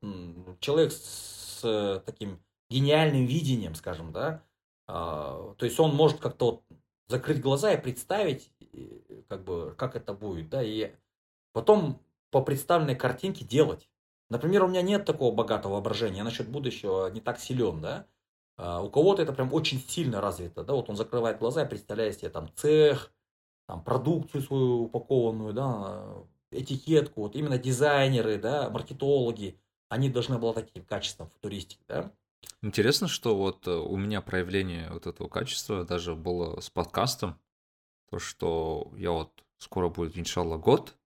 человек 0.60 0.92
с 0.92 1.60
э, 1.64 2.00
таким 2.04 2.42
гениальным 2.70 3.26
видением, 3.26 3.74
скажем, 3.74 4.12
да, 4.12 4.42
а, 4.86 5.54
то 5.56 5.64
есть 5.66 5.78
он 5.78 5.94
может 5.94 6.20
как-то 6.20 6.46
вот 6.46 6.62
закрыть 7.08 7.40
глаза 7.40 7.72
и 7.72 7.80
представить, 7.80 8.52
как 9.28 9.44
бы, 9.44 9.74
как 9.76 9.96
это 9.96 10.12
будет, 10.14 10.48
да, 10.48 10.62
и 10.62 10.92
потом 11.52 12.00
по 12.30 12.42
представленной 12.42 12.96
картинке 12.96 13.44
делать. 13.44 13.88
Например, 14.30 14.64
у 14.64 14.68
меня 14.68 14.82
нет 14.82 15.04
такого 15.04 15.34
богатого 15.34 15.74
воображения, 15.74 16.18
я 16.18 16.24
насчет 16.24 16.48
будущего 16.48 17.08
не 17.10 17.20
так 17.20 17.40
силен, 17.40 17.80
да. 17.80 18.06
А 18.62 18.82
у 18.82 18.90
кого-то 18.90 19.22
это 19.22 19.32
прям 19.32 19.54
очень 19.54 19.82
сильно 19.88 20.20
развито, 20.20 20.62
да, 20.64 20.74
вот 20.74 20.90
он 20.90 20.96
закрывает 20.96 21.38
глаза 21.38 21.62
и 21.62 21.68
представляет 21.68 22.18
себе 22.18 22.28
там 22.28 22.50
цех, 22.56 23.10
там 23.66 23.82
продукцию 23.82 24.42
свою 24.42 24.82
упакованную, 24.84 25.54
да, 25.54 26.14
этикетку, 26.50 27.22
вот 27.22 27.36
именно 27.36 27.56
дизайнеры, 27.56 28.36
да, 28.36 28.68
маркетологи, 28.68 29.58
они 29.88 30.10
должны 30.10 30.34
обладать 30.34 30.66
таким 30.66 30.84
качеством 30.84 31.30
футуристики, 31.30 31.82
да. 31.88 32.12
Интересно, 32.60 33.08
что 33.08 33.34
вот 33.34 33.66
э, 33.66 33.70
у 33.70 33.96
меня 33.96 34.20
проявление 34.20 34.90
вот 34.90 35.06
этого 35.06 35.28
качества 35.28 35.84
даже 35.84 36.14
было 36.14 36.60
с 36.60 36.68
подкастом. 36.68 37.40
То, 38.10 38.18
что 38.18 38.92
я 38.94 39.12
вот 39.12 39.42
скоро 39.56 39.88
будет, 39.88 40.18
иншалла, 40.18 40.58
год 40.58 40.96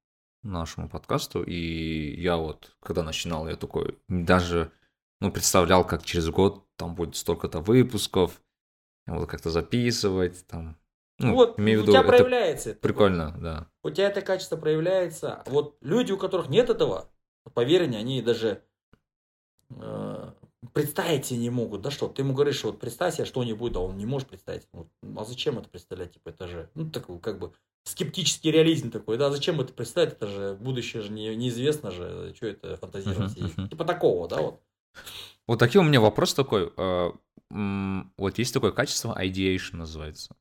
нашему 0.42 0.88
подкасту, 0.88 1.44
и 1.44 2.20
я 2.20 2.36
вот, 2.36 2.76
когда 2.80 3.04
начинал, 3.04 3.48
я 3.48 3.54
такой 3.54 3.96
даже, 4.08 4.72
ну, 5.20 5.30
представлял, 5.30 5.86
как 5.86 6.04
через 6.04 6.28
год 6.30 6.63
там 6.76 6.94
будет 6.94 7.16
столько-то 7.16 7.60
выпусков, 7.60 8.40
буду 9.06 9.26
как-то 9.26 9.50
записывать, 9.50 10.46
там, 10.46 10.76
ну, 11.18 11.34
вот, 11.34 11.58
имею 11.58 11.80
в 11.80 11.82
у 11.82 11.84
виду, 11.84 11.92
тебя 11.92 12.00
это 12.00 12.08
проявляется 12.08 12.70
это. 12.70 12.80
прикольно, 12.80 13.37
да. 13.40 13.68
У 13.82 13.90
тебя 13.90 14.08
это 14.08 14.20
качество 14.22 14.56
проявляется. 14.56 15.42
Вот 15.46 15.76
люди, 15.80 16.12
у 16.12 16.18
которых 16.18 16.48
нет 16.48 16.70
этого, 16.70 17.10
поверь 17.52 17.87
мне, 17.87 17.98
они 17.98 18.22
даже 18.22 18.62
э, 19.70 20.32
представить 20.72 21.26
себе 21.26 21.38
не 21.40 21.50
могут, 21.50 21.82
да, 21.82 21.90
что 21.90 22.08
ты 22.08 22.22
ему 22.22 22.34
говоришь, 22.34 22.56
что 22.56 22.68
вот 22.70 22.80
представь 22.80 23.14
себе 23.14 23.26
что-нибудь, 23.26 23.76
а 23.76 23.80
он 23.80 23.96
не 23.96 24.06
может 24.06 24.28
представить. 24.28 24.66
Вот, 24.72 24.88
а 25.16 25.24
зачем 25.24 25.58
это 25.58 25.68
представлять, 25.68 26.12
типа, 26.12 26.30
это 26.30 26.48
же, 26.48 26.70
ну, 26.74 26.90
такой, 26.90 27.18
как 27.20 27.38
бы, 27.38 27.52
скептический 27.84 28.50
реализм 28.50 28.90
такой, 28.90 29.18
да, 29.18 29.30
зачем 29.30 29.60
это 29.60 29.72
представить, 29.72 30.12
это 30.14 30.26
же 30.26 30.56
будущее 30.58 31.02
же 31.02 31.12
не, 31.12 31.34
неизвестно 31.37 31.90
же, 31.90 32.32
что 32.34 32.46
это 32.46 32.76
фантазировать, 32.78 33.37
Мгм, 33.37 33.52
мгм. 33.56 33.68
типа 33.68 33.84
такого, 33.84 34.28
да, 34.28 34.40
вот. 34.40 34.60
Вот 35.46 35.59
такой 35.59 35.80
у 35.80 35.85
меня 35.85 36.00
вопрос 36.00 36.35
такой. 36.35 36.72
м, 37.50 38.12
Вот 38.16 38.38
есть 38.38 38.54
такое 38.54 38.72
качество, 38.72 39.16
ideation 39.20 39.76
называется. 39.76 40.35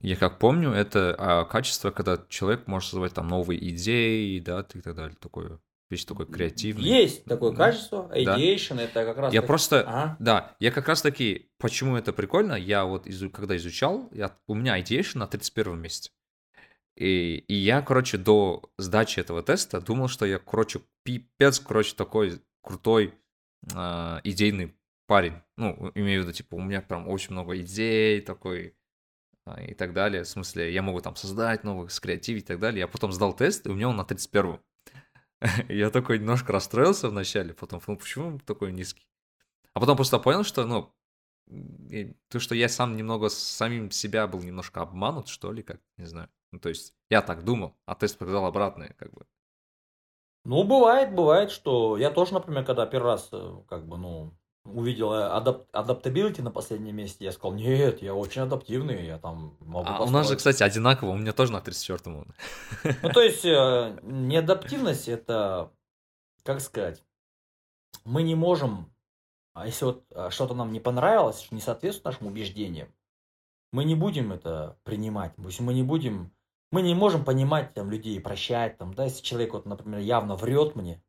Я 0.00 0.16
как 0.16 0.38
помню, 0.38 0.70
это 0.70 1.14
а, 1.18 1.44
качество, 1.44 1.90
когда 1.90 2.22
человек 2.28 2.66
может 2.66 2.90
создавать 2.90 3.14
там 3.14 3.26
новые 3.28 3.70
идеи, 3.70 4.38
да, 4.38 4.66
и 4.74 4.80
так 4.80 4.94
далее. 4.94 5.16
Такое, 5.18 5.60
вещь 5.90 6.04
такой 6.04 6.26
креативный. 6.26 6.84
Есть 6.84 7.24
такое 7.24 7.52
Да. 7.52 7.56
качество, 7.70 8.10
ideation, 8.14 8.80
это 8.80 9.04
как 9.04 9.16
раз... 9.16 9.32
Я 9.32 9.40
таки- 9.40 9.46
просто, 9.48 9.80
Ага. 9.80 10.16
да, 10.20 10.56
я 10.60 10.70
как 10.72 10.88
раз 10.88 11.00
таки, 11.00 11.48
почему 11.58 11.96
это 11.96 12.12
прикольно, 12.12 12.52
я 12.52 12.84
вот, 12.84 13.06
изу- 13.06 13.30
когда 13.30 13.56
изучал, 13.56 14.08
я, 14.12 14.36
у 14.46 14.54
меня 14.54 14.78
ideation 14.78 15.18
на 15.18 15.26
31 15.26 15.80
месте. 15.80 16.10
И, 16.96 17.38
и 17.48 17.54
я, 17.54 17.80
короче, 17.80 18.18
до 18.18 18.62
сдачи 18.78 19.20
этого 19.20 19.42
теста 19.42 19.80
думал, 19.80 20.08
что 20.08 20.26
я, 20.26 20.38
короче, 20.38 20.80
пипец, 21.02 21.58
короче, 21.60 21.94
такой 21.96 22.40
крутой 22.62 23.14
а, 23.74 24.20
идейный 24.24 24.74
парень. 25.06 25.34
Ну, 25.56 25.92
имею 25.94 26.22
в 26.22 26.24
виду, 26.24 26.32
типа, 26.32 26.56
у 26.56 26.62
меня 26.62 26.82
прям 26.82 27.08
очень 27.08 27.32
много 27.32 27.58
идей 27.60 28.20
такой 28.20 28.76
а, 29.46 29.62
и 29.62 29.74
так 29.74 29.92
далее. 29.92 30.24
В 30.24 30.28
смысле, 30.28 30.72
я 30.72 30.82
могу 30.82 31.00
там 31.00 31.16
создать 31.16 31.64
новых, 31.64 31.92
скреативить 31.92 32.44
и 32.44 32.46
так 32.46 32.58
далее. 32.58 32.80
Я 32.80 32.88
потом 32.88 33.12
сдал 33.12 33.34
тест, 33.34 33.66
и 33.66 33.70
у 33.70 33.74
меня 33.74 33.88
он 33.88 33.96
на 33.96 34.04
31 34.04 34.60
Я 35.68 35.90
такой 35.90 36.18
немножко 36.18 36.52
расстроился 36.52 37.08
вначале, 37.08 37.54
потом, 37.54 37.80
ну, 37.86 37.96
почему 37.96 38.28
он 38.28 38.40
такой 38.40 38.72
низкий? 38.72 39.08
А 39.74 39.80
потом 39.80 39.96
просто 39.96 40.18
понял, 40.18 40.44
что, 40.44 40.66
ну, 40.66 40.94
то, 42.28 42.40
что 42.40 42.54
я 42.54 42.68
сам 42.68 42.96
немного 42.96 43.28
самим 43.28 43.90
себя 43.90 44.26
был 44.26 44.40
немножко 44.42 44.80
обманут, 44.80 45.28
что 45.28 45.52
ли, 45.52 45.62
как, 45.62 45.80
не 45.98 46.06
знаю. 46.06 46.30
Ну, 46.52 46.58
то 46.58 46.68
есть, 46.68 46.94
я 47.10 47.20
так 47.20 47.44
думал, 47.44 47.76
а 47.84 47.94
тест 47.94 48.16
показал 48.16 48.46
обратное, 48.46 48.94
как 48.98 49.12
бы. 49.12 49.26
Ну, 50.44 50.62
бывает, 50.64 51.14
бывает, 51.14 51.50
что 51.50 51.96
я 51.96 52.10
тоже, 52.10 52.34
например, 52.34 52.64
когда 52.64 52.86
первый 52.86 53.12
раз, 53.12 53.28
э, 53.32 53.56
как 53.68 53.86
бы, 53.86 53.96
ну, 53.96 54.34
увидел 54.64 55.12
adap- 55.12 55.66
adaptability 55.72 56.42
на 56.42 56.50
последнем 56.50 56.96
месте, 56.96 57.24
я 57.24 57.32
сказал, 57.32 57.54
нет, 57.54 58.02
я 58.02 58.14
очень 58.14 58.42
адаптивный, 58.42 59.06
я 59.06 59.18
там 59.18 59.56
могу 59.60 59.86
А 59.88 60.02
у 60.02 60.10
нас 60.10 60.26
же, 60.26 60.34
построить». 60.34 60.38
кстати, 60.38 60.62
одинаково, 60.62 61.10
у 61.10 61.16
меня 61.16 61.32
тоже 61.32 61.52
на 61.52 61.58
34-м. 61.58 62.34
Ну, 63.02 63.08
то 63.10 63.20
есть, 63.20 63.44
э, 63.44 63.98
неадаптивность 64.02 65.08
это, 65.08 65.70
как 66.42 66.60
сказать, 66.60 67.02
мы 68.04 68.22
не 68.22 68.34
можем, 68.34 68.92
а 69.54 69.66
если 69.66 69.84
вот 69.86 70.04
э, 70.10 70.30
что-то 70.30 70.54
нам 70.54 70.72
не 70.72 70.80
понравилось, 70.80 71.46
не 71.50 71.60
соответствует 71.60 72.04
нашим 72.04 72.26
убеждениям, 72.26 72.88
мы 73.72 73.84
не 73.84 73.94
будем 73.94 74.32
это 74.32 74.78
принимать. 74.84 75.34
То 75.36 75.44
есть 75.44 75.60
мы 75.60 75.74
не 75.74 75.82
будем, 75.82 76.32
мы 76.74 76.82
не 76.82 76.94
можем 76.94 77.24
понимать 77.24 77.72
там 77.72 77.88
людей, 77.88 78.20
прощать 78.20 78.78
там, 78.78 78.94
да, 78.94 79.04
если 79.04 79.22
человек 79.22 79.52
вот, 79.52 79.64
например, 79.64 80.00
явно 80.00 80.34
врет 80.34 80.74
мне, 80.74 81.00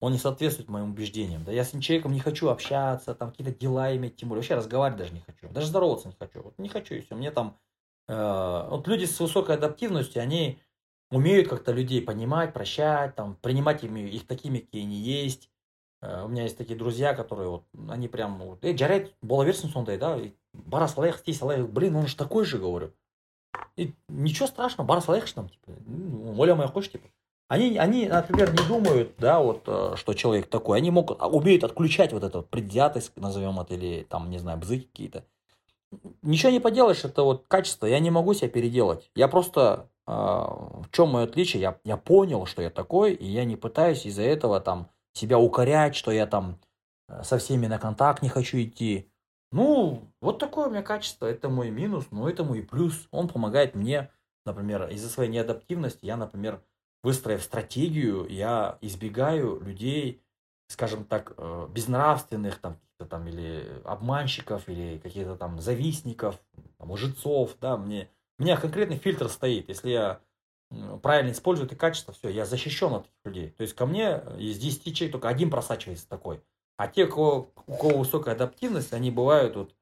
он 0.00 0.10
не 0.10 0.18
соответствует 0.18 0.68
моим 0.68 0.90
убеждениям, 0.90 1.44
да, 1.44 1.52
я 1.52 1.64
с 1.64 1.68
этим 1.68 1.80
человеком 1.80 2.12
не 2.12 2.18
хочу 2.18 2.48
общаться, 2.48 3.14
там 3.14 3.30
какие-то 3.30 3.54
дела 3.54 3.94
иметь, 3.94 4.16
тем 4.16 4.28
более 4.28 4.40
вообще 4.40 4.56
разговаривать 4.56 4.98
даже 4.98 5.14
не 5.14 5.20
хочу, 5.20 5.48
даже 5.50 5.68
здороваться 5.68 6.08
не 6.08 6.14
хочу, 6.18 6.42
вот 6.42 6.58
не 6.58 6.68
хочу 6.68 6.96
и 6.96 7.00
все, 7.02 7.14
мне 7.14 7.30
там, 7.30 7.56
э, 8.08 8.66
вот 8.70 8.88
люди 8.88 9.04
с 9.04 9.20
высокой 9.20 9.54
адаптивностью, 9.54 10.20
они 10.20 10.58
умеют 11.12 11.46
как-то 11.46 11.70
людей 11.70 12.02
понимать, 12.02 12.52
прощать, 12.52 13.14
там, 13.14 13.36
принимать 13.36 13.84
ими, 13.84 14.00
их 14.00 14.26
такими, 14.26 14.58
какие 14.58 14.82
они 14.82 14.96
есть. 14.96 15.48
Э, 16.02 16.24
У 16.24 16.28
меня 16.28 16.42
есть 16.42 16.58
такие 16.58 16.76
друзья, 16.76 17.14
которые 17.14 17.48
вот, 17.48 17.64
они 17.88 18.08
прям, 18.08 18.38
вот, 18.38 18.64
эй, 18.64 18.76
жарайды, 18.76 19.14
бола 19.22 19.44
берсін 19.44 19.70
сондай, 19.70 19.96
да, 19.96 20.16
и 20.16 20.32
бара 20.52 20.88
салайық, 20.88 21.20
істей 21.20 21.34
салайық, 21.34 21.68
блин, 21.68 21.96
он 21.96 22.08
же 22.08 22.16
такой 22.16 22.44
же, 22.44 22.58
говорю. 22.58 22.92
И 23.76 23.94
ничего 24.08 24.46
страшного, 24.46 24.86
бара 24.86 25.00
салайықшы 25.00 25.34
там, 25.34 25.48
типа, 25.48 25.72
ну, 25.86 26.40
ойламай 26.40 26.66
ақ 26.66 26.74
қойшы, 26.74 26.92
типа. 26.92 27.08
Они, 27.48 27.78
они, 27.78 28.06
например, 28.06 28.52
не 28.52 28.68
думают, 28.68 29.14
да, 29.18 29.40
вот, 29.40 29.62
э, 29.66 29.94
что 29.96 30.12
человек 30.12 30.48
такой, 30.48 30.76
они 30.76 30.90
могут, 30.90 31.16
а, 31.20 31.28
умеют 31.28 31.64
отключать 31.64 32.12
вот 32.12 32.22
эту 32.22 32.38
вот 32.38 32.50
предвзятость, 32.50 33.12
назовем 33.16 33.58
это, 33.58 33.74
или 33.74 34.02
там, 34.02 34.28
не 34.28 34.38
знаю, 34.38 34.58
бзыки 34.58 34.86
какие-то. 34.86 35.24
Ничего 36.20 36.52
не 36.52 36.60
поделаешь, 36.60 37.04
это 37.04 37.22
вот 37.22 37.46
качество, 37.48 37.86
я 37.86 38.00
не 38.00 38.10
могу 38.10 38.34
себя 38.34 38.50
переделать. 38.50 39.10
Я 39.14 39.28
просто, 39.28 39.88
э, 40.06 40.12
в 40.12 40.88
чем 40.92 41.08
мое 41.08 41.24
отличие, 41.24 41.62
я, 41.62 41.78
я 41.84 41.96
понял, 41.96 42.44
что 42.44 42.60
я 42.60 42.68
такой, 42.68 43.14
и 43.14 43.26
я 43.26 43.44
не 43.44 43.56
пытаюсь 43.56 44.04
из-за 44.04 44.22
этого 44.22 44.60
там 44.60 44.90
себя 45.14 45.38
укорять, 45.38 45.96
что 45.96 46.10
я 46.10 46.26
там 46.26 46.58
э, 47.08 47.22
со 47.22 47.38
всеми 47.38 47.66
на 47.66 47.78
контакт 47.78 48.22
не 48.22 48.28
хочу 48.28 48.58
идти. 48.58 49.10
Ну, 49.50 50.12
вот 50.20 50.38
такое 50.38 50.66
у 50.66 50.70
меня 50.70 50.82
качество, 50.82 51.26
это 51.26 51.48
мой 51.48 51.70
минус, 51.70 52.06
но 52.10 52.28
это 52.28 52.44
мой 52.44 52.62
плюс. 52.62 53.08
Он 53.10 53.28
помогает 53.28 53.74
мне, 53.74 54.10
например, 54.44 54.88
из-за 54.88 55.08
своей 55.08 55.30
неадаптивности, 55.30 56.04
я, 56.04 56.16
например, 56.16 56.62
выстроив 57.02 57.42
стратегию, 57.42 58.26
я 58.28 58.78
избегаю 58.82 59.60
людей, 59.60 60.22
скажем 60.68 61.04
так, 61.04 61.32
э, 61.36 61.68
безнравственных 61.70 62.58
там, 62.58 62.78
там 63.08 63.26
или 63.26 63.80
обманщиков, 63.84 64.68
или 64.68 64.98
каких-то 64.98 65.36
там 65.36 65.60
завистников, 65.60 66.38
там, 66.78 66.94
да, 67.60 67.76
мне, 67.76 68.10
у 68.38 68.42
меня 68.42 68.56
конкретный 68.56 68.98
фильтр 68.98 69.28
стоит, 69.28 69.68
если 69.68 69.90
я 69.90 70.20
правильно 71.02 71.32
использую 71.32 71.66
это 71.66 71.76
качество, 71.76 72.12
все, 72.12 72.28
я 72.28 72.44
защищен 72.44 72.92
от 72.92 73.04
таких 73.04 73.24
людей. 73.24 73.50
То 73.50 73.62
есть 73.62 73.74
ко 73.74 73.86
мне 73.86 74.22
из 74.38 74.58
10 74.58 74.94
человек 74.94 75.12
только 75.12 75.28
один 75.28 75.50
просачивается 75.50 76.08
такой. 76.08 76.42
А 76.78 76.86
те, 76.86 77.06
у 77.06 77.08
кого, 77.08 77.50
у 77.66 77.76
кого 77.76 77.98
высокая 77.98 78.34
адаптивность, 78.34 78.92
они 78.92 79.10
бывают 79.10 79.56
вот, 79.56 79.74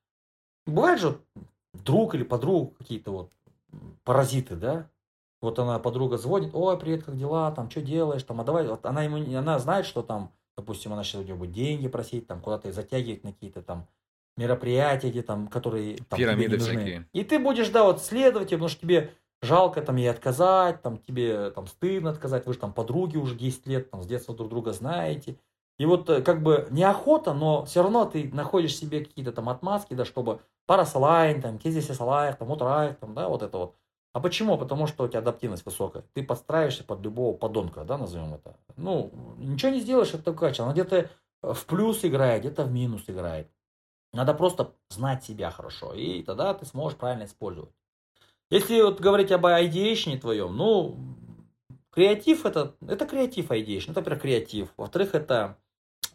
бывает 0.67 0.99
же 0.99 1.21
друг 1.75 2.15
или 2.15 2.25
подруга 2.25 2.75
какие-то 2.79 3.11
вот 3.11 3.33
паразиты, 4.03 4.57
да, 4.57 4.89
вот 5.43 5.59
она 5.59 5.79
подруга 5.79 6.17
звонит, 6.17 6.51
ой, 6.55 6.79
привет, 6.79 7.05
как 7.05 7.19
дела, 7.19 7.53
там, 7.53 7.71
что 7.71 7.83
делаешь, 7.83 8.23
там, 8.23 8.41
а 8.41 8.45
давай, 8.45 8.67
вот 8.67 8.87
она 8.87 9.03
ему, 9.03 9.19
она 9.39 9.59
знает, 9.59 9.85
что 9.85 10.03
там, 10.03 10.33
допустим, 10.57 10.95
она 10.95 11.05
сейчас 11.05 11.21
у 11.21 11.25
него 11.25 11.37
будет 11.37 11.53
деньги 11.53 11.87
просить, 11.87 12.27
там, 12.27 12.41
куда-то 12.41 12.73
затягивать 12.73 13.25
на 13.25 13.33
какие-то 13.35 13.61
там 13.61 13.87
мероприятия, 14.39 15.11
где 15.11 15.23
там, 15.23 15.49
которые 15.49 15.99
там, 16.09 16.19
тебе 16.19 16.35
не 16.35 16.47
Пирамиды 16.47 16.57
нужны. 16.57 16.77
всякие. 16.77 17.09
И 17.13 17.25
ты 17.25 17.39
будешь, 17.39 17.69
да, 17.69 17.85
вот 17.85 18.03
следовать, 18.03 18.49
потому 18.49 18.69
что 18.69 18.81
тебе 18.81 19.13
жалко 19.43 19.83
там 19.83 19.97
ей 19.97 20.11
отказать, 20.11 20.81
там, 20.81 20.97
тебе 20.97 21.51
там 21.51 21.67
стыдно 21.67 22.11
отказать, 22.11 22.47
вы 22.47 22.55
же 22.55 22.59
там 22.59 22.73
подруги 22.73 23.19
уже 23.19 23.35
10 23.35 23.67
лет, 23.67 23.91
там, 23.91 24.03
с 24.03 24.07
детства 24.07 24.35
друг 24.35 24.49
друга 24.49 24.73
знаете. 24.73 25.37
И 25.79 25.85
вот 25.85 26.09
э, 26.09 26.23
как 26.23 26.43
бы 26.43 26.67
неохота, 26.71 27.35
но 27.35 27.65
все 27.65 27.83
равно 27.83 28.07
ты 28.07 28.31
находишь 28.33 28.77
себе 28.77 29.05
какие-то 29.05 29.33
там 29.33 29.49
отмазки, 29.49 29.95
да, 29.95 30.05
чтобы 30.05 30.41
пара 30.67 30.85
салайн, 30.85 31.43
там, 31.43 31.59
кездесе 31.59 31.95
салаях, 31.95 32.39
там, 32.39 32.51
утраях, 32.51 32.97
там, 32.97 33.15
да, 33.15 33.29
вот 33.29 33.43
это 33.43 33.59
вот. 33.59 33.77
А 34.13 34.21
почему? 34.21 34.57
Потому 34.57 34.87
что 34.87 35.05
у 35.05 35.09
тебя 35.09 35.19
адаптивность 35.19 35.67
высокая. 35.67 36.03
Ты 36.15 36.23
подстраиваешься 36.23 36.85
под 36.85 37.03
любого 37.03 37.37
подонка, 37.37 37.85
да, 37.85 37.99
назовем 37.99 38.33
это. 38.33 38.57
Ну, 38.77 39.13
ничего 39.37 39.73
не 39.73 39.81
сделаешь, 39.81 40.09
это 40.15 40.23
такое 40.23 40.49
качество. 40.49 40.65
Она 40.65 40.73
где-то 40.73 41.11
в 41.43 41.67
плюс 41.67 42.05
играет, 42.05 42.41
где-то 42.41 42.65
в 42.65 42.73
минус 42.73 43.05
играет. 43.09 43.51
Надо 44.15 44.33
просто 44.33 44.73
знать 44.89 45.25
себя 45.25 45.51
хорошо, 45.51 45.93
и 45.93 46.23
тогда 46.23 46.55
ты 46.55 46.65
сможешь 46.65 46.99
правильно 46.99 47.25
использовать. 47.25 47.71
Если 48.49 48.81
вот 48.81 49.01
говорить 49.01 49.33
об 49.33 49.45
ideation 49.45 50.19
твоем, 50.19 50.57
ну, 50.57 50.97
креатив 51.91 52.47
это, 52.47 52.75
это 52.89 53.07
креатив 53.07 53.51
ideation, 53.51 53.91
это, 53.91 54.01
во-первых, 54.01 54.23
креатив. 54.23 54.73
Во-вторых, 54.79 55.15
это 55.15 55.59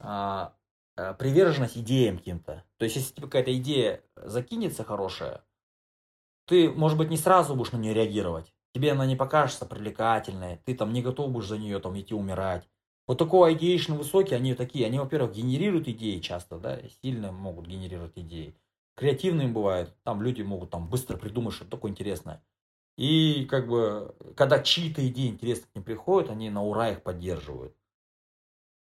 а, 0.02 0.56
а, 0.96 1.14
приверженность 1.14 1.78
идеям 1.78 2.18
каким-то. 2.18 2.64
То 2.78 2.86
есть, 2.86 2.96
если 2.98 3.14
тебе 3.14 3.28
какая-то 3.28 3.56
идея 3.58 4.04
закинется 4.16 4.84
хорошая, 4.84 5.44
ты, 6.46 6.70
может 6.70 6.98
быть, 6.98 7.10
не 7.10 7.18
сразу 7.18 7.56
будешь 7.56 7.72
на 7.72 7.78
нее 7.78 7.94
реагировать. 7.94 8.54
Тебе 8.74 8.92
она 8.92 9.06
не 9.06 9.16
покажется 9.16 9.66
привлекательной, 9.66 10.58
ты 10.66 10.76
там 10.76 10.94
не 10.94 11.02
готов 11.02 11.32
будешь 11.32 11.48
за 11.48 11.58
нее 11.58 11.80
там 11.80 12.00
идти 12.00 12.14
умирать. 12.14 12.68
Вот 13.08 13.18
такой 13.18 13.54
ideation 13.54 13.98
высокий, 13.98 14.36
они 14.36 14.54
такие, 14.54 14.86
они, 14.86 15.00
во-первых, 15.00 15.34
генерируют 15.34 15.88
идеи 15.88 16.20
часто, 16.20 16.58
да, 16.58 16.80
сильно 17.02 17.32
могут 17.32 17.68
генерировать 17.68 18.14
идеи. 18.16 18.56
Креативные 18.96 19.48
бывают, 19.48 19.96
там 20.04 20.22
люди 20.22 20.42
могут 20.42 20.70
там 20.70 20.88
быстро 20.90 21.18
придумать 21.18 21.54
что-то 21.54 21.72
такое 21.72 21.92
интересное. 21.92 22.44
И 22.98 23.46
как 23.46 23.68
бы, 23.68 24.16
когда 24.36 24.60
чьи-то 24.60 25.06
идеи 25.08 25.28
интересные 25.30 25.68
к 25.72 25.76
ним 25.76 25.84
приходят, 25.84 26.30
они 26.30 26.50
на 26.50 26.64
ура 26.64 26.92
их 26.92 27.04
поддерживают. 27.04 27.76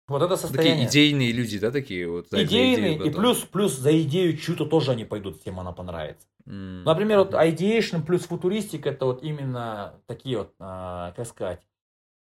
Вот 0.08 0.22
это 0.22 0.36
состояние. 0.36 0.86
Такие 0.86 1.10
идейные 1.10 1.32
люди, 1.32 1.58
да, 1.58 1.70
такие 1.70 2.08
вот? 2.08 2.28
за 2.30 2.42
идейные, 2.42 2.94
идею 2.94 3.06
и 3.06 3.10
плюс, 3.10 3.38
плюс 3.40 3.72
за 3.76 4.00
идею 4.02 4.36
чью-то 4.36 4.64
тоже 4.64 4.92
они 4.92 5.04
пойдут, 5.04 5.40
всем 5.40 5.60
она 5.60 5.72
понравится. 5.72 6.26
М. 6.46 6.82
Например, 6.84 7.18
вот 7.18 7.34
ideation 7.34 8.02
плюс 8.02 8.22
футуристик 8.22 8.86
это 8.86 9.04
вот 9.04 9.22
именно 9.22 9.94
такие 10.06 10.38
вот, 10.38 10.54
а, 10.58 11.12
как 11.12 11.26
сказать, 11.26 11.60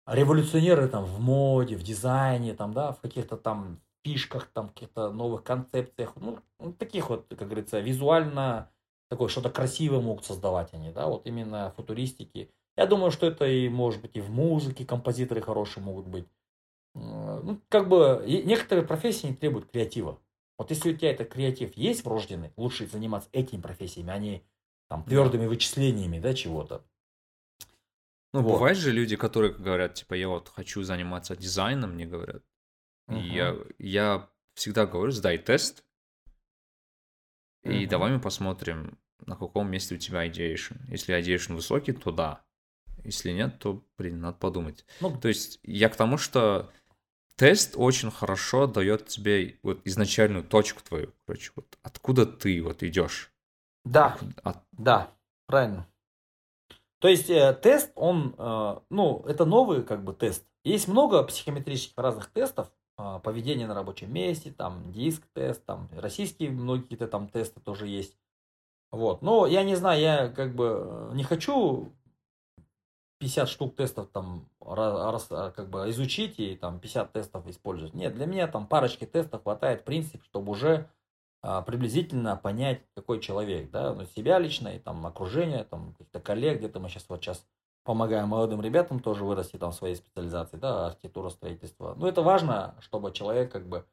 революционеры 0.08 0.88
там 0.88 1.06
в 1.06 1.20
моде, 1.20 1.76
в 1.76 1.84
дизайне, 1.84 2.54
там, 2.54 2.74
да, 2.74 2.94
в 2.94 3.00
каких-то 3.00 3.38
там 3.38 3.80
фишках, 4.04 4.48
там, 4.54 4.70
каких-то 4.70 5.12
новых 5.12 5.44
концепциях, 5.44 6.14
ну, 6.16 6.40
ну, 6.60 6.74
таких 6.74 7.10
вот, 7.10 7.28
как 7.30 7.48
говорится, 7.48 7.80
визуально 7.80 8.72
такое 9.10 9.28
что-то 9.28 9.50
красивое 9.50 10.00
могут 10.00 10.26
создавать 10.26 10.74
они, 10.74 10.92
да, 10.92 11.08
вот 11.08 11.28
именно 11.28 11.74
футуристики. 11.76 12.50
Я 12.76 12.86
думаю, 12.86 13.12
что 13.12 13.26
это 13.26 13.46
и 13.46 13.70
может 13.70 14.02
быть 14.02 14.16
и 14.16 14.22
в 14.22 14.30
музыке 14.30 14.86
композиторы 14.86 15.42
хорошие 15.42 15.84
могут 15.84 16.08
быть. 16.08 16.28
М, 16.98 17.46
Ну, 17.46 17.62
как 17.70 17.88
бы 17.88 18.24
и 18.26 18.44
некоторые 18.44 18.86
профессии 18.86 19.28
не 19.28 19.36
требуют 19.36 19.70
креатива. 19.72 20.20
Вот 20.58 20.72
если 20.72 20.92
у 20.92 20.98
тебя 20.98 21.12
этот 21.12 21.30
креатив 21.30 21.78
есть 21.78 22.04
врожденный, 22.04 22.52
лучше 22.58 22.88
заниматься 22.88 23.30
этими 23.32 23.62
профессиями, 23.62 24.12
а 24.12 24.18
не 24.18 24.44
там 24.90 25.04
твердыми 25.04 25.46
вычислениями, 25.46 26.20
да, 26.20 26.34
чего-то. 26.34 26.84
Ну, 28.34 28.42
Вот. 28.42 28.54
бывают 28.54 28.78
же 28.78 28.92
люди, 28.92 29.16
которые 29.16 29.54
говорят, 29.54 29.94
типа, 29.94 30.16
я 30.16 30.28
вот 30.28 30.50
хочу 30.50 30.84
заниматься 30.84 31.36
дизайном, 31.36 31.94
мне 31.94 32.06
говорят. 32.06 32.44
И 33.10 33.14
Мгм. 33.14 33.24
я, 33.24 33.56
я 33.80 34.30
всегда 34.54 34.86
говорю, 34.86 35.12
сдай 35.12 35.38
тест, 35.38 35.84
и 37.64 37.82
Мгм. 37.82 37.90
давай 37.90 38.12
мы 38.14 38.20
посмотрим, 38.20 38.98
на 39.26 39.36
каком 39.36 39.70
месте 39.70 39.96
у 39.96 39.98
тебя 39.98 40.28
ideation. 40.28 40.78
Если 40.90 41.18
ideation 41.18 41.56
высокий, 41.56 41.94
то 41.94 42.12
да. 42.12 42.42
Если 43.04 43.32
нет, 43.32 43.60
то, 43.60 43.84
блин, 43.98 44.20
надо 44.20 44.38
подумать. 44.38 44.86
Ну, 45.00 45.18
То 45.22 45.28
есть 45.28 45.60
я 45.64 45.90
к 45.90 45.96
тому, 45.96 46.18
что 46.18 46.70
тест 47.38 47.76
очень 47.78 48.12
хорошо 48.12 48.68
дает 48.68 49.08
тебе 49.08 49.58
вот 49.64 49.80
изначальную 49.86 50.44
точку 50.44 50.82
твою, 50.84 51.14
короче, 51.26 51.52
вот 51.56 51.78
откуда 51.84 52.26
ты 52.26 52.62
вот 52.62 52.84
идешь. 52.84 53.32
да, 53.86 54.18
От- 54.44 54.64
да, 54.74 55.12
правильно. 55.46 55.88
То 57.00 57.08
есть 57.08 57.30
э, 57.30 57.54
тест, 57.62 57.92
он, 57.96 58.36
э, 58.38 58.80
ну, 58.90 59.24
это 59.28 59.46
новый 59.46 59.84
как 59.84 60.04
бы 60.04 60.14
тест. 60.14 60.46
Есть 60.64 60.88
много 60.88 61.24
психометрических 61.24 61.96
разных 61.98 62.32
тестов, 62.32 62.72
э, 62.98 63.20
поведение 63.24 63.68
на 63.68 63.76
рабочем 63.76 64.12
месте, 64.12 64.52
там 64.52 64.92
диск-тест, 64.92 65.64
там 65.66 65.90
российские 65.94 66.50
многие 66.50 66.84
какие-то 66.84 67.08
там 67.08 67.30
тесты 67.30 67.60
тоже 67.60 67.88
есть. 67.88 68.18
Вот, 68.92 69.22
но 69.22 69.46
я 69.46 69.64
не 69.64 69.76
знаю, 69.76 70.02
я 70.02 70.28
как 70.30 70.56
бы 70.56 70.82
э, 70.84 71.12
не 71.14 71.24
хочу 71.24 71.94
50 73.20 73.50
штук 73.50 73.76
тестов 73.76 74.08
там 74.12 74.48
ра- 74.62 75.12
раз, 75.12 75.28
а, 75.32 75.52
как 75.52 75.70
бы 75.70 75.90
изучить 75.90 76.40
и 76.40 76.56
там 76.56 76.80
50 76.80 77.14
тестов 77.14 77.48
использовать. 77.48 77.94
Нет, 77.94 78.14
для 78.16 78.26
меня 78.26 78.48
там 78.48 78.68
парочки 78.68 79.06
тестов 79.06 79.44
хватает, 79.44 79.82
в 79.82 79.84
принципе, 79.86 80.24
чтобы 80.24 80.52
уже 80.52 80.90
а, 81.42 81.62
приблизительно 81.62 82.36
понять, 82.36 82.82
какой 82.96 83.20
человек, 83.20 83.72
да, 83.72 83.94
ну, 83.94 84.06
себя 84.06 84.38
лично 84.40 84.70
и 84.70 84.80
там 84.80 85.06
окружение, 85.06 85.64
там 85.64 85.94
каких-то 85.94 86.20
коллег, 86.20 86.60
где-то 86.60 86.80
мы 86.80 86.90
сейчас 86.90 87.06
вот 87.10 87.22
сейчас 87.24 87.46
помогаем 87.84 88.28
молодым 88.28 88.62
ребятам 88.62 89.00
тоже 89.00 89.24
вырасти 89.24 89.58
там 89.58 89.72
в 89.72 89.76
своей 89.76 89.96
специализации, 89.96 90.58
да, 90.58 90.88
архитектура, 90.88 91.30
строительство. 91.30 91.96
Ну, 91.98 92.06
это 92.08 92.22
важно, 92.22 92.76
чтобы 92.82 93.12
человек 93.12 93.52
как 93.52 93.68
бы 93.68 93.86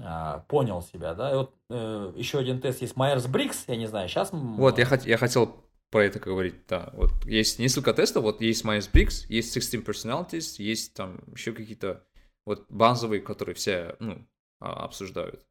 а, 0.00 0.40
понял 0.48 0.82
себя, 0.82 1.14
да. 1.14 1.32
И 1.32 1.36
вот 1.36 1.54
э, 1.70 2.12
еще 2.16 2.38
один 2.38 2.60
тест 2.60 2.82
есть 2.82 2.96
Myers-Briggs, 2.96 3.64
я 3.68 3.76
не 3.76 3.86
знаю, 3.86 4.08
сейчас... 4.08 4.30
Вот, 4.32 4.78
я, 4.78 4.84
хот- 4.84 5.06
я 5.06 5.16
хотел 5.18 5.56
про 5.90 6.04
это 6.04 6.18
говорить, 6.18 6.66
да. 6.66 6.90
Вот 6.92 7.12
есть 7.24 7.58
несколько 7.58 7.94
тестов, 7.94 8.22
вот 8.22 8.40
есть 8.40 8.64
Myers-Briggs, 8.64 9.26
есть 9.28 9.54
16 9.54 9.86
Personalities, 9.86 10.62
есть 10.62 10.94
там 10.94 11.20
еще 11.34 11.52
какие-то 11.52 12.04
вот 12.44 12.66
базовые, 12.68 13.20
которые 13.20 13.54
все, 13.54 13.96
ну, 13.98 14.26
а, 14.60 14.84
обсуждают. 14.84 15.44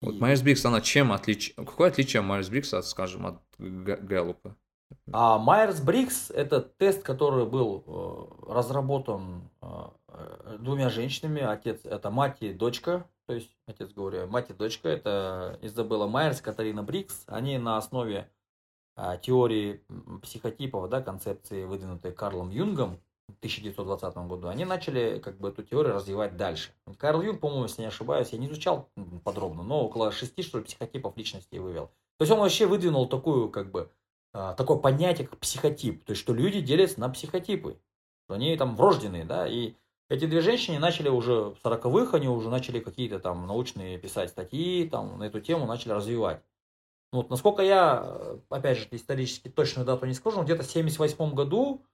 Вот 0.00 0.16
Myers-Briggs, 0.16 0.66
она 0.66 0.80
чем 0.80 1.12
отлич... 1.12 1.54
Какое 1.54 1.88
отличие 1.88 2.22
Myers-Briggs 2.22 2.76
от, 2.76 2.86
скажем, 2.86 3.26
от 3.26 3.42
Gallup'а? 3.58 4.56
А 5.12 5.38
Myers-Briggs– 5.38 6.30
это 6.34 6.60
тест, 6.60 7.02
который 7.02 7.46
был 7.46 7.84
э, 7.86 8.52
разработан 8.52 9.50
э, 9.60 9.66
э, 10.08 10.56
двумя 10.60 10.88
женщинами. 10.88 11.42
Отец– 11.42 11.80
это 11.84 12.10
мать 12.10 12.38
и 12.40 12.52
дочка. 12.52 13.06
То 13.26 13.34
есть, 13.34 13.50
отец, 13.66 13.92
говорю, 13.92 14.26
мать 14.26 14.50
и 14.50 14.54
дочка– 14.54 14.88
это 14.90 15.58
Изабелла 15.62 16.06
Майерс, 16.06 16.40
Катарина 16.40 16.82
Брикс. 16.82 17.24
Они 17.26 17.58
на 17.58 17.76
основе 17.76 18.30
теории 19.22 19.82
м, 19.88 20.20
психотипов, 20.20 20.88
да, 20.88 21.00
концепции, 21.00 21.64
выдвинутой 21.64 22.12
Карлом 22.12 22.50
Юнгом 22.50 23.00
в 23.28 23.38
1920 23.38 24.26
году, 24.26 24.48
они 24.48 24.64
начали 24.64 25.18
как 25.18 25.38
бы 25.38 25.48
эту 25.48 25.62
теорию 25.62 25.94
развивать 25.94 26.36
дальше. 26.36 26.70
Карл 26.98 27.22
Юнг, 27.22 27.40
по-моему, 27.40 27.64
если 27.64 27.82
не 27.82 27.88
ошибаюсь, 27.88 28.30
я 28.30 28.38
не 28.38 28.46
изучал 28.46 28.90
подробно, 29.24 29.62
но 29.62 29.84
около 29.84 30.12
шести, 30.12 30.42
что 30.42 30.58
ли, 30.58 30.64
психотипов 30.64 31.16
личности 31.16 31.56
вывел. 31.56 31.86
То 32.18 32.24
есть 32.24 32.32
он 32.32 32.40
вообще 32.40 32.66
выдвинул 32.66 33.08
такую, 33.08 33.48
как 33.48 33.70
бы, 33.70 33.90
а, 34.34 34.54
такое 34.54 34.78
понятие, 34.78 35.26
как 35.26 35.38
психотип. 35.38 36.04
То 36.04 36.12
есть, 36.12 36.22
что 36.22 36.34
люди 36.34 36.60
делятся 36.60 37.00
на 37.00 37.08
психотипы. 37.08 37.80
Они 38.28 38.56
там 38.56 38.76
врожденные, 38.76 39.24
да, 39.24 39.46
и 39.46 39.74
эти 40.08 40.26
две 40.26 40.40
женщины 40.40 40.78
начали 40.78 41.08
уже 41.08 41.32
в 41.50 41.56
40-х, 41.62 42.16
они 42.16 42.28
уже 42.28 42.50
начали 42.50 42.80
какие-то 42.80 43.18
там 43.18 43.46
научные 43.46 43.98
писать 43.98 44.30
статьи, 44.30 44.88
там 44.88 45.18
на 45.18 45.24
эту 45.24 45.40
тему 45.40 45.66
начали 45.66 45.92
развивать. 45.92 46.42
Ну, 47.12 47.18
Вот, 47.18 47.30
насколько 47.30 47.62
я, 47.62 48.02
э, 48.04 48.38
опять 48.48 48.78
же, 48.78 48.88
исторически 48.90 49.48
точную 49.48 49.86
дату 49.86 50.06
не 50.06 50.14
скажу, 50.14 50.38
но 50.38 50.44
где-то 50.44 50.62
в 50.62 50.66
78 50.66 51.34
году 51.34 51.84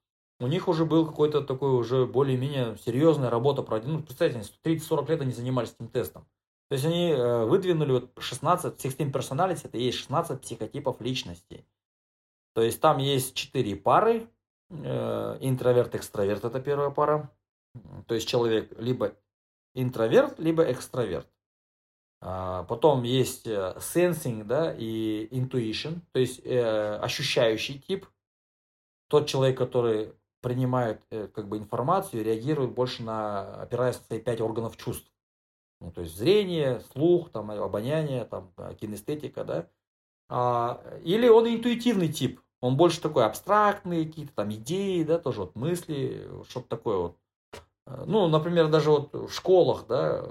у 0.40 0.46
них 0.46 0.68
уже 0.68 0.84
был 0.84 1.06
какой-то 1.06 1.42
такой 1.42 1.72
уже 1.72 2.06
более-менее 2.06 2.76
серьезная 2.78 3.28
работа 3.28 3.62
проведена. 3.62 3.98
Ну, 3.98 4.02
представьте, 4.02 4.42
30-40 4.62 5.08
лет 5.10 5.20
они 5.20 5.32
занимались 5.32 5.74
этим 5.74 5.88
тестом. 5.88 6.26
То 6.68 6.74
есть 6.74 6.84
они 6.84 7.10
э, 7.10 7.44
выдвинули 7.46 7.92
вот 7.92 8.10
16, 8.18 8.80
16 8.80 9.14
personality, 9.14 9.62
это 9.64 9.78
есть 9.78 9.98
16 9.98 10.40
психотипов 10.40 11.00
личности. 11.00 11.66
То 12.54 12.62
есть 12.62 12.80
там 12.80 12.98
есть 12.98 13.34
4 13.34 13.76
пары, 13.76 14.28
э, 14.70 15.38
интроверт, 15.40 15.94
экстраверт, 15.94 16.44
это 16.44 16.60
первая 16.60 16.90
пара. 16.90 17.32
То 18.06 18.14
есть 18.14 18.28
человек 18.28 18.78
либо 18.78 19.14
интроверт, 19.74 20.38
либо 20.38 20.70
экстраверт. 20.70 21.28
А, 22.20 22.64
Потом 22.64 23.04
есть 23.04 23.46
э, 23.46 23.74
sensing, 23.78 24.44
да, 24.44 24.74
и 24.76 25.28
intuition, 25.30 26.00
то 26.12 26.20
есть 26.20 26.40
э, 26.44 26.96
ощущающий 26.96 27.78
тип. 27.78 28.06
Тот 29.08 29.26
человек, 29.26 29.56
который 29.56 30.12
принимает 30.40 31.00
э, 31.10 31.28
как 31.28 31.48
бы 31.48 31.58
информацию 31.58 32.24
реагирует 32.24 32.72
больше 32.72 33.02
на, 33.02 33.62
опираясь 33.62 33.98
на 33.98 34.04
свои 34.04 34.20
пять 34.20 34.40
органов 34.40 34.76
чувств. 34.76 35.10
Ну, 35.80 35.92
то 35.92 36.00
есть 36.00 36.16
зрение, 36.16 36.80
слух, 36.92 37.30
там, 37.30 37.52
обоняние, 37.52 38.24
там, 38.24 38.52
кинестетика, 38.80 39.44
да. 39.44 39.68
А, 40.28 40.82
или 41.04 41.28
он 41.28 41.46
интуитивный 41.48 42.12
тип. 42.12 42.40
Он 42.60 42.76
больше 42.76 43.00
такой 43.00 43.24
абстрактный, 43.24 44.04
какие-то 44.04 44.32
там 44.34 44.52
идеи, 44.52 45.04
да, 45.04 45.18
тоже 45.18 45.40
вот 45.40 45.54
мысли, 45.54 46.28
что-то 46.48 46.68
такое 46.68 46.96
вот. 46.98 47.16
Э, 47.88 48.04
Ну, 48.06 48.28
например, 48.28 48.68
даже 48.68 48.90
вот 48.90 49.12
в 49.14 49.30
школах, 49.30 49.86
да, 49.86 50.22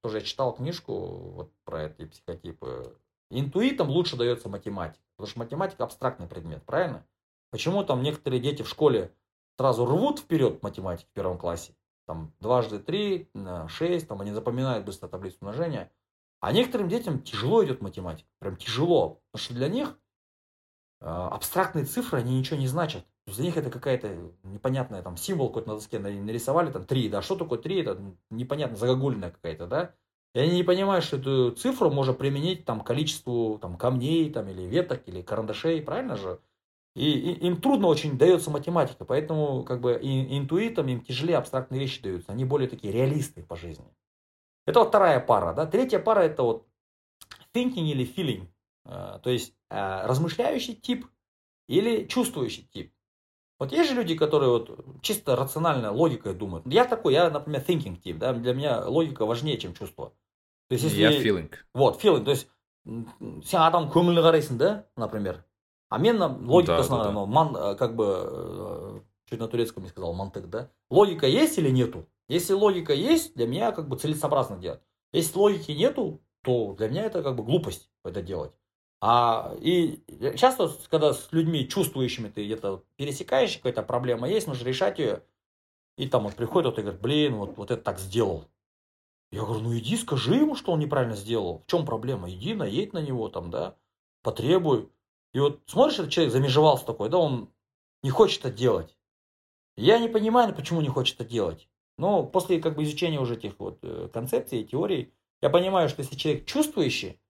тоже 0.00 0.18
я 0.18 0.24
читал 0.24 0.54
книжку 0.54 0.94
вот 1.34 1.52
про 1.64 1.84
эти 1.84 2.06
психотипы. 2.06 2.96
Интуитам 3.30 3.88
лучше 3.88 4.16
дается 4.16 4.48
математика, 4.48 5.02
потому 5.16 5.30
что 5.30 5.38
математика 5.38 5.84
абстрактный 5.84 6.26
предмет, 6.26 6.64
правильно? 6.64 7.06
Почему 7.50 7.84
там 7.84 8.02
некоторые 8.02 8.40
дети 8.40 8.62
в 8.62 8.68
школе 8.68 9.14
сразу 9.58 9.84
рвут 9.84 10.20
вперед 10.20 10.62
математику 10.62 11.08
в 11.10 11.14
первом 11.14 11.38
классе? 11.38 11.74
Там 12.06 12.34
дважды 12.40 12.78
три, 12.78 13.30
на 13.32 13.68
шесть, 13.68 14.08
там 14.08 14.20
они 14.20 14.32
запоминают 14.32 14.84
быстро 14.84 15.08
таблицу 15.08 15.38
умножения. 15.40 15.92
А 16.40 16.52
некоторым 16.52 16.88
детям 16.88 17.22
тяжело 17.22 17.64
идет 17.64 17.80
математика, 17.80 18.28
прям 18.38 18.56
тяжело, 18.56 19.22
потому 19.30 19.44
что 19.44 19.54
для 19.54 19.68
них 19.68 19.96
э, 21.00 21.06
абстрактные 21.06 21.84
цифры, 21.84 22.18
они 22.18 22.36
ничего 22.38 22.58
не 22.58 22.66
значат. 22.66 23.06
Для 23.26 23.44
них 23.44 23.56
это 23.56 23.70
какая-то 23.70 24.32
непонятная 24.42 25.02
там 25.02 25.16
символ 25.16 25.48
какой-то 25.48 25.68
на 25.68 25.74
доске 25.76 25.98
на- 25.98 26.10
нарисовали, 26.10 26.72
там 26.72 26.84
3, 26.84 27.08
да, 27.08 27.22
что 27.22 27.36
такое 27.36 27.58
3, 27.58 27.80
это 27.80 28.00
непонятно, 28.30 28.76
загогульная 28.76 29.30
какая-то, 29.30 29.66
да. 29.66 29.94
И 30.34 30.40
они 30.40 30.56
не 30.56 30.62
понимают, 30.64 31.04
что 31.04 31.18
эту 31.18 31.52
цифру 31.52 31.90
можно 31.90 32.14
применить 32.14 32.64
там 32.64 32.80
количеству 32.80 33.58
там 33.60 33.76
камней, 33.76 34.30
там 34.30 34.48
или 34.48 34.62
веток, 34.62 35.02
или 35.06 35.22
карандашей, 35.22 35.82
правильно 35.82 36.16
же? 36.16 36.40
И, 36.94 37.10
и- 37.10 37.46
им 37.46 37.60
трудно 37.60 37.86
очень 37.86 38.18
дается 38.18 38.50
математика, 38.50 39.04
поэтому 39.04 39.62
как 39.62 39.80
бы 39.80 39.98
и 40.02 40.36
интуитам 40.38 40.88
им 40.88 41.00
тяжелее 41.00 41.38
абстрактные 41.38 41.80
вещи 41.80 42.02
даются, 42.02 42.32
они 42.32 42.44
более 42.44 42.68
такие 42.68 42.92
реалисты 42.92 43.42
по 43.42 43.56
жизни. 43.56 43.86
Это 44.66 44.80
вот 44.80 44.88
вторая 44.88 45.20
пара, 45.20 45.54
да. 45.54 45.66
Третья 45.66 45.98
пара 45.98 46.20
это 46.20 46.42
вот 46.42 46.66
thinking 47.54 47.86
или 47.90 48.04
feeling, 48.04 48.48
Э, 48.84 49.20
то 49.22 49.30
есть 49.30 49.54
э, 49.70 50.06
размышляющий 50.06 50.74
тип 50.74 51.06
или 51.68 52.04
чувствующий 52.06 52.64
тип. 52.64 52.92
Вот 53.62 53.70
есть 53.70 53.90
же 53.90 53.94
люди, 53.94 54.16
которые 54.16 54.50
вот 54.50 54.84
чисто 55.02 55.36
рационально, 55.36 55.92
логикой 55.92 56.34
думают. 56.34 56.66
Я 56.66 56.84
такой, 56.84 57.12
я, 57.12 57.30
например, 57.30 57.62
thinking 57.64 57.96
тип, 57.96 58.18
да, 58.18 58.32
для 58.32 58.54
меня 58.54 58.84
логика 58.84 59.24
важнее, 59.24 59.56
чем 59.56 59.72
чувство. 59.72 60.12
То 60.68 60.72
есть, 60.72 60.82
если... 60.82 61.00
Я 61.00 61.12
feeling. 61.12 61.48
Вот, 61.72 62.02
feeling, 62.02 62.24
то 62.24 62.32
есть, 62.32 62.48
сен 62.84 63.60
адам 63.62 63.86
көңілі 63.88 64.18
қарайсың 64.18 64.56
да, 64.58 64.86
например. 64.96 65.44
А 65.90 65.98
мен 65.98 66.18
на- 66.18 66.26
логика, 66.26 66.78
Да, 66.78 66.88
да, 66.88 67.04
да. 67.04 67.12
ну, 67.12 67.26
ман, 67.26 67.54
э, 67.54 67.76
как 67.76 67.94
бы, 67.94 68.04
э, 68.04 69.00
чуть 69.30 69.38
на 69.38 69.46
турецком 69.46 69.84
не 69.84 69.90
сказал, 69.90 70.12
мантык, 70.12 70.48
да? 70.48 70.68
Логика 70.90 71.28
есть 71.28 71.56
или 71.56 71.70
нету? 71.70 72.08
Если 72.26 72.54
логика 72.54 72.92
есть, 72.92 73.36
для 73.36 73.46
меня 73.46 73.70
как 73.70 73.88
бы 73.88 73.96
целесообразно 73.96 74.56
делать. 74.56 74.80
Если 75.12 75.38
логики 75.38 75.70
нету, 75.70 76.20
то 76.42 76.74
для 76.74 76.88
меня 76.88 77.04
это 77.04 77.22
как 77.22 77.36
бы 77.36 77.44
глупость 77.44 77.90
это 78.04 78.22
делать. 78.22 78.50
А 79.04 79.52
и 79.60 80.00
часто, 80.36 80.70
когда 80.88 81.12
с 81.12 81.32
людьми 81.32 81.68
чувствующими 81.68 82.28
ты 82.28 82.44
где-то 82.44 82.84
пересекаешь, 82.94 83.56
какая-то 83.56 83.82
проблема 83.82 84.28
есть, 84.28 84.46
нужно 84.46 84.64
решать 84.64 85.00
ее, 85.00 85.24
и 85.96 86.06
там 86.06 86.22
вот 86.22 86.36
приходит 86.36 86.66
вот 86.70 86.78
и 86.78 86.82
говорит, 86.82 87.00
блин, 87.00 87.34
вот, 87.34 87.56
вот 87.56 87.72
это 87.72 87.82
так 87.82 87.98
сделал. 87.98 88.44
Я 89.32 89.42
говорю, 89.42 89.62
ну 89.62 89.76
иди, 89.76 89.96
скажи 89.96 90.36
ему, 90.36 90.54
что 90.54 90.70
он 90.70 90.78
неправильно 90.78 91.16
сделал. 91.16 91.64
В 91.66 91.66
чем 91.66 91.84
проблема? 91.84 92.30
Иди, 92.30 92.54
наедь 92.54 92.92
на 92.92 93.02
него 93.02 93.28
там, 93.28 93.50
да, 93.50 93.74
потребуй. 94.22 94.88
И 95.32 95.40
вот 95.40 95.62
смотришь, 95.66 95.98
этот 95.98 96.12
человек 96.12 96.32
замежевался 96.32 96.86
такой, 96.86 97.08
да, 97.08 97.18
он 97.18 97.50
не 98.04 98.10
хочет 98.10 98.44
это 98.44 98.56
делать. 98.56 98.96
Я 99.74 99.98
не 99.98 100.08
понимаю, 100.08 100.54
почему 100.54 100.80
не 100.80 100.88
хочет 100.88 101.20
это 101.20 101.28
делать. 101.28 101.68
Но 101.98 102.22
после 102.22 102.60
как 102.60 102.76
бы 102.76 102.84
изучения 102.84 103.18
уже 103.18 103.34
этих 103.34 103.58
вот 103.58 103.80
э, 103.82 104.08
концепций, 104.12 104.62
теорий, 104.62 105.12
я 105.40 105.50
понимаю, 105.50 105.88
что 105.88 106.02
если 106.02 106.14
человек 106.14 106.46
чувствующий, 106.46 107.20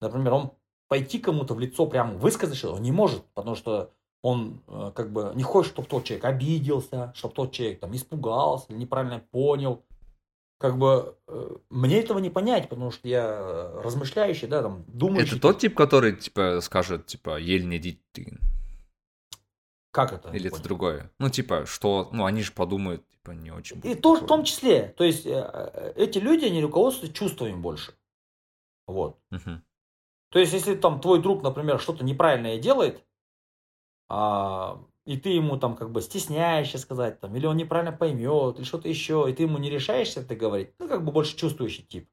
например, 0.00 0.32
он 0.32 0.52
пойти 0.92 1.18
кому-то 1.18 1.54
в 1.54 1.58
лицо 1.58 1.86
прямо 1.86 2.12
высказать 2.18 2.58
что 2.58 2.74
он 2.74 2.82
не 2.82 2.92
может, 2.92 3.24
потому 3.32 3.56
что 3.56 3.94
он 4.20 4.60
э, 4.68 4.92
как 4.94 5.10
бы 5.10 5.32
не 5.34 5.42
хочет, 5.42 5.72
чтобы 5.72 5.88
тот 5.88 6.04
человек 6.04 6.26
обиделся, 6.26 7.14
чтобы 7.16 7.32
тот 7.32 7.52
человек 7.52 7.80
там 7.80 7.96
испугался 7.96 8.74
неправильно 8.74 9.18
понял. 9.30 9.82
Как 10.58 10.76
бы 10.76 11.16
э, 11.28 11.56
мне 11.70 11.98
этого 11.98 12.18
не 12.18 12.28
понять, 12.28 12.68
потому 12.68 12.90
что 12.90 13.08
я 13.08 13.24
э, 13.24 13.80
размышляющий, 13.82 14.48
да, 14.48 14.60
там, 14.60 14.84
думающий. 14.86 15.32
Это 15.32 15.40
тот 15.40 15.60
тип, 15.60 15.74
который, 15.74 16.14
типа, 16.14 16.60
скажет, 16.60 17.06
типа, 17.06 17.38
ель 17.40 17.66
не 17.66 17.80
ты. 18.12 18.38
Как 19.92 20.12
это? 20.12 20.28
Или 20.28 20.48
это 20.48 20.62
другое? 20.62 21.10
Ну, 21.18 21.30
типа, 21.30 21.64
что, 21.64 22.10
ну, 22.12 22.26
они 22.26 22.42
же 22.42 22.52
подумают, 22.52 23.08
типа, 23.08 23.30
не 23.30 23.50
очень. 23.50 23.80
И 23.82 23.94
тоже 23.94 24.24
в 24.24 24.26
том 24.26 24.44
числе. 24.44 24.94
То 24.98 25.04
есть, 25.04 25.24
эти 25.24 26.18
люди, 26.18 26.44
они 26.44 26.62
руководствуются 26.62 27.18
чувствами 27.18 27.54
больше. 27.54 27.94
Вот. 28.86 29.18
Угу. 29.30 29.62
То 30.32 30.38
есть, 30.38 30.54
если 30.54 30.74
там 30.74 30.98
твой 30.98 31.20
друг, 31.20 31.42
например, 31.42 31.78
что-то 31.78 32.04
неправильное 32.04 32.58
делает, 32.58 33.04
а, 34.08 34.82
и 35.04 35.18
ты 35.18 35.28
ему 35.28 35.58
там 35.58 35.76
как 35.76 35.90
бы 35.90 36.00
стесняешься 36.00 36.78
сказать, 36.78 37.20
там, 37.20 37.36
или 37.36 37.44
он 37.44 37.58
неправильно 37.58 37.92
поймет, 37.92 38.56
или 38.56 38.64
что-то 38.64 38.88
еще, 38.88 39.26
и 39.28 39.34
ты 39.34 39.42
ему 39.42 39.58
не 39.58 39.68
решаешься 39.68 40.20
это 40.20 40.34
говорить, 40.34 40.72
ну, 40.78 40.88
как 40.88 41.04
бы 41.04 41.12
больше 41.12 41.36
чувствующий 41.36 41.84
тип. 41.84 42.08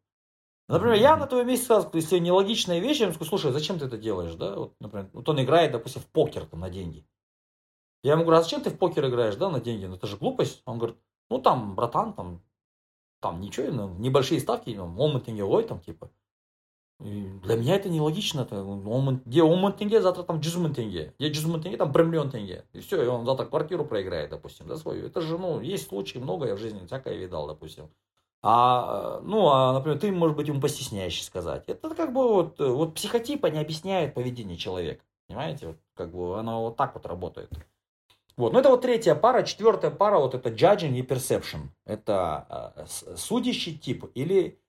Например, 0.67 0.95
я 0.95 1.15
на 1.15 1.28
твоем 1.28 1.47
месте 1.47 1.65
сказал, 1.65 1.89
если 1.93 2.20
нелогичная 2.20 2.80
вещь, 2.80 2.99
я 2.99 3.05
ему 3.05 3.15
скажу, 3.15 3.30
слушай, 3.30 3.51
зачем 3.53 3.80
ты 3.80 3.86
это 3.86 3.97
делаешь, 3.97 4.36
да? 4.36 4.53
Вот, 4.53 4.76
например, 4.82 5.09
вот 5.13 5.28
он 5.30 5.41
играет, 5.41 5.72
допустим, 5.72 6.01
в 6.01 6.07
покер 6.07 6.45
там 6.45 6.59
на 6.59 6.70
деньги. 6.70 7.07
Я 8.03 8.13
ему 8.13 8.24
говорю, 8.24 8.39
а 8.39 8.43
зачем 8.43 8.61
ты 8.61 8.70
в 8.70 8.78
покер 8.78 9.07
играешь, 9.07 9.36
да, 9.38 9.49
на 9.49 9.61
деньги? 9.61 9.86
Ну, 9.86 9.95
это 9.95 10.07
же 10.07 10.17
глупость. 10.17 10.61
Он 10.65 10.78
говорит, 10.78 10.97
ну, 11.30 11.39
там, 11.39 11.76
братан, 11.76 12.13
там, 12.13 12.43
там 13.22 13.39
ничего, 13.39 13.72
ну, 13.72 13.95
небольшие 13.97 14.41
ставки, 14.41 14.72
ну, 14.72 14.93
он 14.97 15.22
тенге 15.22 15.63
там, 15.63 15.80
типа. 15.80 16.11
Для 17.00 17.56
меня 17.56 17.76
это 17.76 17.88
нелогично. 17.88 18.41
Это, 18.41 18.62
он, 18.62 19.22
где 19.26 19.41
он 19.41 19.74
тенге, 19.74 20.02
завтра 20.02 20.24
там 20.24 20.43
100 20.43 20.60
мың 20.60 20.74
тенге. 20.74 21.14
Где 21.18 21.34
100 21.34 21.47
мың 21.47 21.62
тенге, 21.62 21.78
там 21.78 21.91
миллион 21.91 22.30
тенге. 22.30 22.66
И 22.74 22.82
все, 22.82 23.02
и 23.02 23.08
он 23.08 23.26
завтра 23.26 23.45
квартиру 23.45 23.86
проиграет, 23.86 24.32
допустим, 24.32 24.68
да, 24.68 24.76
свою. 24.76 25.06
Это 25.06 25.22
же, 25.22 25.38
ну, 25.38 25.62
есть 25.62 25.88
случаи 25.88 26.18
много, 26.18 26.47
я 26.47 26.56
в 26.56 26.60
жизни 26.60 26.86
всякое 26.86 27.16
видал, 27.16 27.47
допустим. 27.47 27.89
А, 28.41 29.22
ну, 29.24 29.47
а, 29.50 29.74
например, 29.74 30.00
ты, 30.00 30.12
может 30.12 30.36
быть, 30.36 30.47
ему 30.47 30.60
постесняешься 30.60 31.26
сказать. 31.26 31.64
Это 31.68 31.89
как 31.95 32.12
бы 32.12 32.28
вот, 32.28 32.60
вот 32.60 32.95
психотипа 32.95 33.47
не 33.47 33.60
объясняет 33.60 34.14
поведение 34.14 34.58
человека. 34.58 35.04
Понимаете? 35.28 35.68
Вот, 35.68 35.78
как 35.95 36.12
бы 36.12 36.38
оно 36.38 36.64
вот 36.64 36.76
так 36.76 36.95
вот 36.95 37.06
работает. 37.06 37.50
Вот, 38.36 38.54
ну 38.54 38.60
это 38.60 38.70
вот 38.70 38.82
третья 38.82 39.16
пара. 39.16 39.43
Четвертая 39.43 39.91
пара, 39.91 40.18
вот 40.18 40.34
это 40.34 40.50
judging 40.50 40.97
и 40.97 41.02
perception. 41.02 41.70
Это 41.86 42.74
э, 42.76 43.16
судящий 43.16 43.78
тип 43.78 44.06
или 44.16 44.60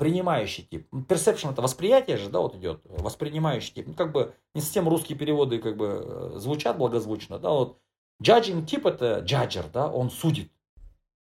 принимающий 0.00 0.64
тип. 0.64 0.88
Perception 0.92 1.52
это 1.52 1.60
восприятие 1.60 2.16
же, 2.16 2.30
да, 2.30 2.40
вот 2.40 2.54
идет, 2.54 2.80
воспринимающий 2.84 3.74
тип. 3.74 3.88
Ну, 3.88 3.92
как 3.92 4.12
бы 4.12 4.34
не 4.54 4.62
совсем 4.62 4.88
русские 4.88 5.18
переводы 5.18 5.58
как 5.58 5.76
бы 5.76 6.02
э, 6.02 6.38
звучат 6.38 6.78
благозвучно, 6.78 7.38
да, 7.38 7.50
вот 7.50 7.78
judging 8.22 8.64
тип 8.64 8.86
это 8.86 9.18
джаджер, 9.18 9.66
да, 9.70 9.88
он 9.88 10.10
судит. 10.10 10.50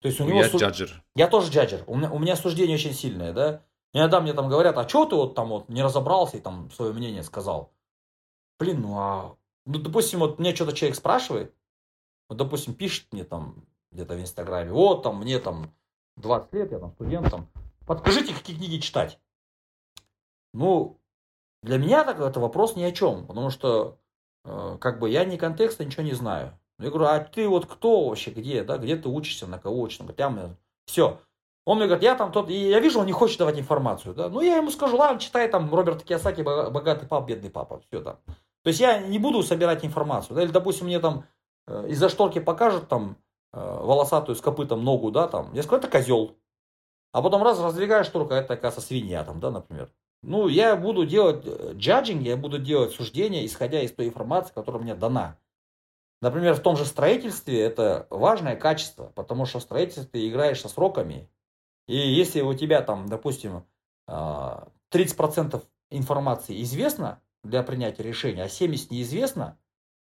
То 0.01 0.09
есть 0.09 0.19
у 0.19 0.25
него... 0.25 0.39
Я 0.39 0.49
су... 0.49 0.57
джаджер. 0.57 1.03
Я 1.15 1.27
тоже 1.29 1.53
джаджер. 1.53 1.85
У 1.87 1.95
меня, 1.95 2.11
у 2.11 2.19
меня 2.19 2.35
суждение 2.35 2.75
очень 2.75 2.91
сильное, 2.91 3.31
да. 3.31 3.61
Иногда 3.93 4.19
мне 4.19 4.33
там 4.33 4.49
говорят, 4.49 4.77
а 4.77 4.89
что 4.89 5.05
ты 5.05 5.15
вот 5.15 5.35
там 5.35 5.47
вот 5.47 5.69
не 5.69 5.81
разобрался 5.81 6.35
и 6.35 6.41
там 6.41 6.69
свое 6.71 6.91
мнение 6.91 7.23
сказал? 7.23 7.71
Блин, 8.59 8.81
ну 8.81 8.99
а... 8.99 9.37
Ну, 9.65 9.79
допустим, 9.79 10.19
вот 10.19 10.37
мне 10.37 10.53
что-то 10.53 10.73
человек 10.73 10.97
спрашивает, 10.97 11.55
вот, 12.27 12.37
допустим, 12.37 12.73
пишет 12.73 13.07
мне 13.13 13.23
там 13.23 13.63
где-то 13.91 14.15
в 14.15 14.19
Инстаграме, 14.19 14.71
вот 14.71 15.01
там 15.03 15.19
мне 15.19 15.39
там 15.39 15.71
20 16.17 16.53
лет, 16.53 16.71
я 16.73 16.79
там 16.79 16.91
студент, 16.91 17.31
там, 17.31 17.47
Подскажите, 17.85 18.33
какие 18.33 18.55
книги 18.55 18.79
читать. 18.79 19.19
Ну, 20.53 20.99
для 21.61 21.77
меня 21.77 22.03
так 22.03 22.19
это 22.19 22.39
вопрос 22.39 22.75
ни 22.75 22.83
о 22.83 22.91
чем, 22.91 23.27
потому 23.27 23.49
что 23.49 23.99
э, 24.43 24.77
как 24.79 24.99
бы 24.99 25.09
я 25.09 25.25
ни 25.25 25.37
контекста, 25.37 25.85
ничего 25.85 26.03
не 26.03 26.13
знаю. 26.13 26.57
Я 26.79 26.89
говорю, 26.89 27.05
а 27.05 27.19
ты 27.19 27.47
вот 27.47 27.67
кто 27.67 28.09
вообще, 28.09 28.31
где, 28.31 28.63
да, 28.63 28.77
где 28.77 28.95
ты 28.95 29.07
учишься, 29.07 29.47
на 29.47 29.59
кого 29.59 29.81
учишься? 29.81 30.03
Он 30.03 30.07
говорит, 30.07 30.19
я, 30.19 30.55
все. 30.85 31.19
Он 31.65 31.77
мне 31.77 31.87
говорит, 31.87 32.03
я 32.03 32.15
там 32.15 32.31
тот, 32.31 32.49
и 32.49 32.69
я 32.69 32.79
вижу, 32.79 32.99
он 32.99 33.05
не 33.05 33.11
хочет 33.11 33.39
давать 33.39 33.59
информацию, 33.59 34.13
да. 34.13 34.29
Ну, 34.29 34.41
я 34.41 34.57
ему 34.57 34.71
скажу, 34.71 34.97
ладно, 34.97 35.19
читай 35.19 35.47
там 35.47 35.73
Роберта 35.73 36.03
Киосаки, 36.03 36.41
богатый 36.41 37.07
пап, 37.07 37.27
бедный 37.27 37.49
папа, 37.49 37.81
все 37.87 38.01
там. 38.01 38.17
То 38.63 38.69
есть 38.69 38.79
я 38.79 38.99
не 38.99 39.19
буду 39.19 39.41
собирать 39.43 39.85
информацию, 39.85 40.35
да, 40.35 40.43
или, 40.43 40.51
допустим, 40.51 40.87
мне 40.87 40.99
там 40.99 41.25
э, 41.67 41.87
из-за 41.89 42.09
шторки 42.09 42.39
покажут 42.39 42.87
там 42.87 43.17
э, 43.53 43.59
волосатую 43.59 44.35
с 44.35 44.41
копытом 44.41 44.83
ногу, 44.83 45.11
да, 45.11 45.27
там. 45.27 45.53
Я 45.53 45.63
скажу, 45.63 45.79
это 45.79 45.87
козел. 45.87 46.35
А 47.15 47.21
потом 47.21 47.43
раз 47.43 47.61
раздвигаешь 47.61 48.09
только, 48.09 48.33
это, 48.33 48.55
оказывается, 48.55 48.85
свинья 48.89 49.23
там, 49.23 49.39
да, 49.39 49.49
например. 49.49 49.89
Ну, 50.21 50.49
я 50.49 50.75
буду 50.75 51.05
делать 51.05 51.45
джаджинг, 51.77 52.23
я 52.23 52.35
буду 52.35 52.59
делать 52.59 52.91
суждения, 52.91 53.45
исходя 53.45 53.81
из 53.81 53.93
той 53.93 54.07
информации, 54.07 54.53
которая 54.53 54.83
мне 54.83 54.95
дана. 54.95 55.37
Например, 56.21 56.53
в 56.55 56.59
том 56.59 56.75
же 56.75 56.83
строительстве 56.83 57.61
это 57.61 58.05
важное 58.09 58.57
качество, 58.57 59.13
потому 59.15 59.45
что 59.45 59.59
в 59.59 59.63
строительстве 59.63 60.03
ты 60.11 60.27
играешь 60.27 60.59
со 60.59 60.67
сроками. 60.67 61.29
И 61.87 61.95
если 61.95 62.41
у 62.41 62.53
тебя 62.53 62.81
там, 62.81 63.07
допустим, 63.07 63.63
30% 64.09 64.09
а, 64.09 65.61
информации 65.91 66.61
известно 66.63 67.21
для 67.45 67.63
принятия 67.63 68.03
решения, 68.03 68.43
а 68.43 68.47
70% 68.47 68.87
неизвестно, 68.89 69.57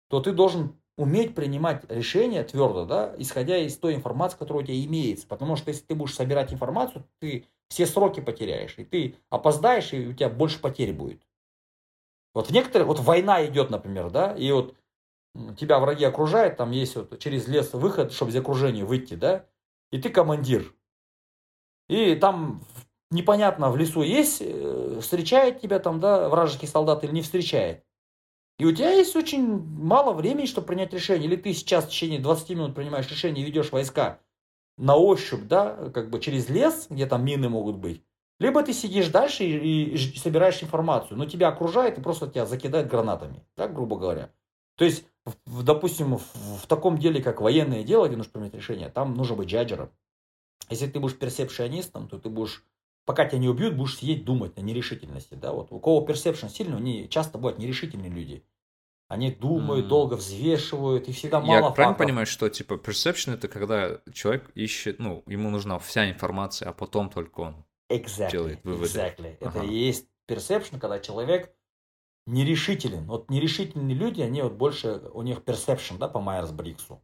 то 0.08 0.20
ты 0.20 0.32
должен 0.32 0.80
уметь 0.96 1.34
принимать 1.34 1.84
решения 1.90 2.44
твердо, 2.44 2.84
да, 2.84 3.14
исходя 3.18 3.58
из 3.58 3.76
той 3.76 3.94
информации, 3.94 4.38
которая 4.38 4.62
у 4.62 4.66
тебя 4.66 4.84
имеется. 4.84 5.26
Потому 5.26 5.56
что 5.56 5.70
если 5.70 5.84
ты 5.84 5.94
будешь 5.94 6.14
собирать 6.14 6.52
информацию, 6.52 7.04
ты 7.20 7.46
все 7.68 7.86
сроки 7.86 8.20
потеряешь, 8.20 8.74
и 8.78 8.84
ты 8.84 9.16
опоздаешь, 9.30 9.92
и 9.92 10.08
у 10.08 10.12
тебя 10.12 10.28
больше 10.28 10.60
потерь 10.60 10.92
будет. 10.92 11.22
Вот 12.32 12.48
в 12.48 12.50
некоторых, 12.52 12.88
вот 12.88 13.00
война 13.00 13.44
идет, 13.46 13.70
например, 13.70 14.10
да, 14.10 14.34
и 14.36 14.50
вот 14.52 14.74
тебя 15.56 15.78
враги 15.80 16.04
окружают, 16.04 16.56
там 16.56 16.70
есть 16.70 16.96
вот 16.96 17.18
через 17.18 17.48
лес 17.48 17.72
выход, 17.72 18.12
чтобы 18.12 18.30
из 18.30 18.36
окружения 18.36 18.84
выйти, 18.84 19.14
да, 19.14 19.46
и 19.90 20.00
ты 20.00 20.10
командир. 20.10 20.74
И 21.88 22.14
там 22.14 22.62
непонятно, 23.10 23.70
в 23.70 23.76
лесу 23.76 24.02
есть, 24.02 24.38
э, 24.40 24.98
встречает 25.00 25.60
тебя 25.60 25.78
там, 25.78 26.00
да, 26.00 26.28
вражеский 26.28 26.68
солдат 26.68 27.04
или 27.04 27.12
не 27.12 27.22
встречает. 27.22 27.84
И 28.58 28.64
у 28.64 28.72
тебя 28.72 28.92
есть 28.92 29.16
очень 29.16 29.44
мало 29.46 30.12
времени, 30.12 30.46
чтобы 30.46 30.68
принять 30.68 30.92
решение. 30.92 31.26
Или 31.26 31.36
ты 31.36 31.52
сейчас 31.52 31.86
в 31.86 31.88
течение 31.88 32.20
20 32.20 32.50
минут 32.50 32.74
принимаешь 32.74 33.10
решение 33.10 33.42
и 33.44 33.46
ведешь 33.46 33.72
войска 33.72 34.20
на 34.76 34.96
ощупь, 34.96 35.44
да, 35.44 35.90
как 35.90 36.10
бы 36.10 36.20
через 36.20 36.48
лес, 36.48 36.86
где 36.88 37.06
там 37.06 37.24
мины 37.24 37.48
могут 37.48 37.76
быть. 37.76 38.02
Либо 38.40 38.62
ты 38.62 38.72
сидишь 38.72 39.08
дальше 39.08 39.44
и, 39.44 39.94
и 39.94 40.18
собираешь 40.18 40.62
информацию, 40.62 41.16
но 41.16 41.26
тебя 41.26 41.48
окружает 41.48 41.98
и 41.98 42.02
просто 42.02 42.28
тебя 42.28 42.46
закидает 42.46 42.88
гранатами, 42.88 43.44
так, 43.54 43.72
грубо 43.74 43.96
говоря. 43.96 44.32
То 44.76 44.84
есть, 44.84 45.04
в, 45.44 45.62
допустим, 45.62 46.16
в, 46.16 46.22
в 46.62 46.66
таком 46.66 46.98
деле, 46.98 47.22
как 47.22 47.40
военное 47.40 47.84
дело, 47.84 48.06
где 48.06 48.16
нужно 48.16 48.32
принять 48.32 48.54
решение, 48.54 48.88
там 48.88 49.14
нужно 49.14 49.36
быть 49.36 49.48
джаджером. 49.48 49.90
Если 50.68 50.88
ты 50.88 50.98
будешь 50.98 51.16
персепшионистом, 51.16 52.08
то 52.08 52.18
ты 52.18 52.28
будешь 52.28 52.64
пока 53.04 53.26
тебя 53.26 53.38
не 53.38 53.48
убьют, 53.48 53.74
будешь 53.74 53.98
сидеть 53.98 54.24
думать 54.24 54.56
на 54.56 54.60
нерешительности. 54.60 55.34
Да? 55.34 55.52
Вот 55.52 55.68
у 55.70 55.78
кого 55.80 56.00
персепшн 56.02 56.48
сильный, 56.48 56.76
они 56.76 57.08
часто 57.08 57.38
бывают 57.38 57.58
нерешительные 57.58 58.10
люди. 58.10 58.44
Они 59.08 59.30
думают, 59.30 59.84
mm. 59.84 59.88
долго 59.88 60.14
взвешивают, 60.14 61.08
и 61.08 61.12
всегда 61.12 61.40
мало 61.40 61.52
Я 61.52 61.60
фактов. 61.60 61.76
правильно 61.76 61.98
понимаю, 61.98 62.26
что 62.26 62.48
типа 62.48 62.74
perception 62.74 63.34
это 63.34 63.48
когда 63.48 64.00
человек 64.12 64.50
ищет, 64.54 64.98
ну, 64.98 65.22
ему 65.26 65.50
нужна 65.50 65.78
вся 65.78 66.10
информация, 66.10 66.70
а 66.70 66.72
потом 66.72 67.10
только 67.10 67.40
он 67.40 67.64
exactly, 67.92 68.30
делает 68.30 68.64
выводы. 68.64 68.86
Exactly. 68.86 69.36
Ага. 69.40 69.58
Это 69.58 69.66
и 69.66 69.74
есть 69.74 70.08
perception, 70.26 70.78
когда 70.78 71.00
человек 71.00 71.54
нерешителен. 72.26 73.04
Вот 73.04 73.30
нерешительные 73.30 73.94
люди, 73.94 74.22
они 74.22 74.40
вот 74.40 74.54
больше, 74.54 75.02
у 75.12 75.22
них 75.22 75.40
perception, 75.40 75.98
да, 75.98 76.08
по 76.08 76.18
Майерс-Бриксу. 76.18 77.00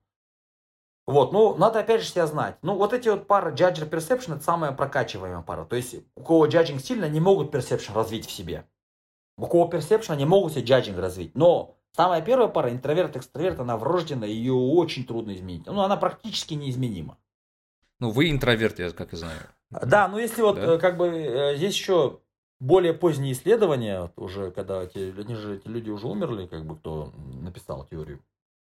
Вот, 1.07 1.32
ну, 1.32 1.57
надо 1.57 1.80
опять 1.80 2.03
же 2.03 2.09
себя 2.09 2.26
знать. 2.26 2.57
Ну, 2.62 2.76
вот 2.76 2.92
эти 2.92 3.09
вот 3.09 3.26
пары 3.26 3.53
Judger 3.53 3.88
Perception, 3.88 4.36
это 4.36 4.44
самая 4.44 4.72
прокачиваемая 4.72 5.42
пара. 5.42 5.64
То 5.64 5.76
есть, 5.76 5.96
у 6.14 6.22
кого 6.22 6.46
Judging 6.46 6.78
сильно, 6.78 7.09
не 7.09 7.20
могут 7.20 7.53
Perception 7.53 7.94
развить 7.94 8.26
в 8.26 8.30
себе. 8.30 8.64
У 9.36 9.46
кого 9.46 9.68
Perception, 9.68 10.12
они 10.12 10.24
могут 10.24 10.53
себе 10.53 10.64
Judging 10.64 11.01
развить. 11.01 11.34
Но 11.34 11.76
самая 11.96 12.22
первая 12.22 12.48
пара, 12.48 12.70
интроверт-экстраверт, 12.70 13.59
она 13.61 13.76
врожденная, 13.76 14.28
ее 14.28 14.53
очень 14.53 15.05
трудно 15.05 15.34
изменить. 15.34 15.66
Ну, 15.66 15.80
она 15.80 15.96
практически 15.96 16.55
неизменима. 16.55 17.18
Ну, 17.98 18.11
вы 18.11 18.30
интроверт, 18.30 18.78
я 18.78 18.90
как 18.92 19.12
и 19.12 19.16
знаю. 19.16 19.40
Да, 19.70 20.09
но 20.09 20.18
если 20.18 20.42
вот 20.42 20.57
Да? 20.57 20.74
э, 20.74 20.78
как 20.78 20.96
бы 20.96 21.09
э, 21.09 21.57
есть 21.57 21.76
еще 21.76 22.20
более 22.61 22.92
поздние 22.92 23.32
исследования, 23.32 24.12
уже 24.16 24.51
когда 24.51 24.82
эти, 24.82 25.14
они 25.18 25.34
же, 25.34 25.57
эти 25.57 25.68
люди 25.68 25.90
уже 25.90 26.07
умерли, 26.07 26.46
как 26.46 26.64
бы 26.66 26.76
кто 26.76 27.12
написал 27.42 27.86
теорию. 27.86 28.20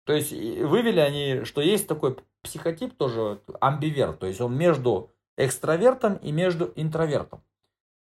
То 0.07 0.13
есть 0.13 0.31
вывели 0.31 0.99
они, 1.01 1.43
что 1.43 1.61
есть 1.61 1.87
такой 1.87 2.15
психотип 2.41 2.95
тоже 2.95 3.19
вот, 3.21 3.43
амбиверт, 3.59 4.19
то 4.19 4.25
есть 4.25 4.39
он 4.41 4.57
между 4.57 5.11
экстравертом 5.37 6.15
и 6.15 6.31
между 6.31 6.71
интровертом. 6.75 7.43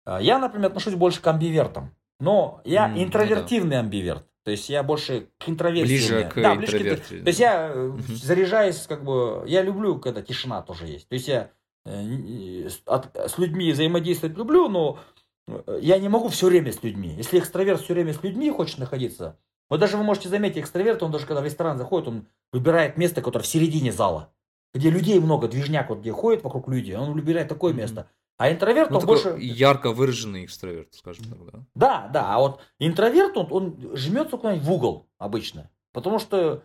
А, 0.05 0.19
Я, 0.19 0.39
например, 0.39 0.67
отношусь 0.67 0.95
больше 0.95 1.21
к 1.21 1.27
амбивертам, 1.27 1.95
но 2.19 2.61
я 2.65 2.85
М, 2.85 2.91
ну 2.93 2.97
да. 2.97 3.03
интровертивный 3.03 3.79
амбиверт. 3.79 4.25
То 4.43 4.51
есть 4.51 4.69
я 4.69 4.83
больше 4.83 5.29
к 5.37 5.47
интроверсии. 5.47 5.87
Ближе 5.87 6.29
к 6.33 6.41
Да, 6.41 6.55
ближе 6.55 6.77
к. 6.79 7.07
То 7.07 7.27
есть 7.27 7.39
я 7.39 7.71
э, 7.73 7.91
заряжаюсь, 8.09 8.85
как 8.87 9.03
бы, 9.05 9.43
я 9.47 9.61
люблю, 9.61 9.99
когда 9.99 10.21
тишина 10.21 10.61
тоже 10.63 10.87
есть. 10.87 11.07
То 11.07 11.13
есть 11.15 11.27
я 11.29 11.51
э, 11.85 12.67
с 12.69 12.81
от- 12.85 13.15
с 13.15 13.37
людьми 13.37 13.71
взаимодействовать 13.71 14.35
люблю, 14.37 14.67
но 14.67 14.99
э, 15.47 15.79
я 15.81 15.97
не 15.99 16.09
могу 16.09 16.27
все 16.27 16.47
время 16.47 16.73
с 16.73 16.83
людьми. 16.83 17.13
Если 17.15 17.39
экстраверт 17.39 17.81
все 17.81 17.93
время 17.93 18.13
с 18.13 18.21
людьми 18.23 18.49
хочет 18.49 18.79
находиться, 18.79 19.37
вот 19.69 19.79
даже 19.79 19.97
вы 19.97 20.03
можете 20.03 20.29
заметить, 20.29 20.57
экстраверт, 20.59 21.03
он 21.03 21.11
даже 21.11 21.25
когда 21.25 21.41
в 21.41 21.45
ресторан 21.45 21.77
заходит, 21.77 22.07
он 22.07 22.27
выбирает 22.51 22.97
место, 22.97 23.21
которое 23.21 23.43
в 23.43 23.47
середине 23.47 23.91
зала, 23.91 24.33
где 24.73 24.89
людей 24.89 25.19
много, 25.19 25.47
движняк, 25.47 25.89
вот 25.89 25.99
где 25.99 26.11
ходит 26.11 26.43
вокруг 26.43 26.67
люди, 26.67 26.93
он 26.93 27.13
выбирает 27.13 27.47
такое 27.47 27.71
Мгм. 27.73 27.81
место. 27.81 28.09
А 28.37 28.51
интроверт, 28.51 28.89
Ну, 28.89 28.97
он 28.99 29.05
больше... 29.05 29.37
ярко 29.39 29.91
выраженный 29.91 30.45
экстраверт, 30.45 30.93
скажем 30.93 31.25
так, 31.25 31.45
да. 31.45 31.59
Да, 31.75 32.09
да, 32.11 32.35
а 32.35 32.39
вот 32.39 32.61
интроверт, 32.79 33.37
он, 33.37 33.47
он 33.51 33.95
жмется 33.95 34.37
куда-нибудь 34.37 34.65
в 34.65 34.71
угол 34.71 35.07
обычно, 35.19 35.69
потому 35.91 36.19
что 36.19 36.63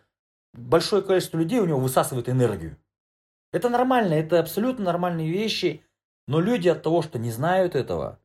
большое 0.54 1.02
количество 1.02 1.38
людей 1.38 1.60
у 1.60 1.66
него 1.66 1.78
высасывает 1.78 2.28
энергию. 2.28 2.78
Это 3.52 3.68
нормально, 3.68 4.14
это 4.14 4.40
абсолютно 4.40 4.84
нормальные 4.84 5.30
вещи, 5.30 5.84
но 6.26 6.40
люди 6.40 6.68
от 6.68 6.82
того, 6.82 7.02
что 7.02 7.18
не 7.18 7.30
знают 7.30 7.74
этого, 7.74 8.18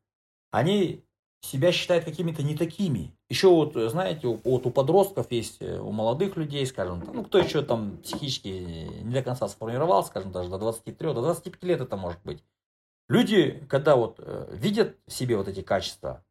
они 0.51 1.05
себя 1.45 1.71
считают 1.71 2.05
какими-то 2.05 2.41
не 2.41 2.55
такими. 2.55 3.13
Еще 3.29 3.49
вот, 3.49 3.75
э, 3.75 3.89
знаете, 3.89 4.27
вот 4.27 4.65
у 4.65 4.69
подростков 4.71 5.31
есть, 5.31 5.57
э, 5.61 5.77
у 5.79 5.91
молодых 5.91 6.37
людей, 6.37 6.65
скажем, 6.65 7.03
ну, 7.13 7.23
кто 7.23 7.37
еще 7.37 7.61
там 7.61 7.97
психически 7.97 8.47
не 8.47 9.13
до 9.13 9.21
конца 9.21 9.47
сформировался, 9.47 10.09
скажем, 10.09 10.31
даже 10.31 10.49
до 10.49 10.57
23, 10.57 11.13
до 11.13 11.21
25 11.21 11.63
лет 11.63 11.81
это 11.81 11.97
может 11.97 12.19
быть. 12.23 12.43
Люди, 13.09 13.63
когда 13.69 13.95
вот 13.95 14.15
э, 14.19 14.47
видят 14.53 14.95
в 15.05 15.13
себе 15.13 15.35
вот 15.35 15.47
эти 15.47 15.61
качества, 15.61 16.23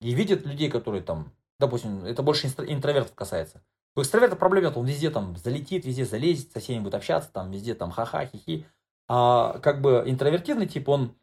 и 0.00 0.12
видят 0.12 0.44
людей, 0.44 0.70
которые 0.70 1.02
там, 1.02 1.32
допустим, 1.58 2.04
это 2.04 2.22
больше 2.22 2.46
интровертов 2.46 3.14
касается. 3.14 3.62
У 3.96 4.02
экстраверта 4.02 4.36
проблем 4.36 4.64
нет, 4.64 4.76
он 4.76 4.86
везде 4.86 5.10
там 5.10 5.36
залетит, 5.36 5.84
везде 5.84 6.04
залезет, 6.04 6.52
со 6.52 6.60
всеми 6.60 6.80
будет 6.82 6.94
общаться, 6.94 7.30
там 7.32 7.50
везде 7.50 7.74
там 7.74 7.90
ха-ха, 7.90 8.26
хихи. 8.26 8.66
А 9.08 9.58
как 9.60 9.80
бы 9.80 10.02
интровертивный 10.06 10.66
тип, 10.66 10.88
он 10.88 11.04
э, 11.04 11.14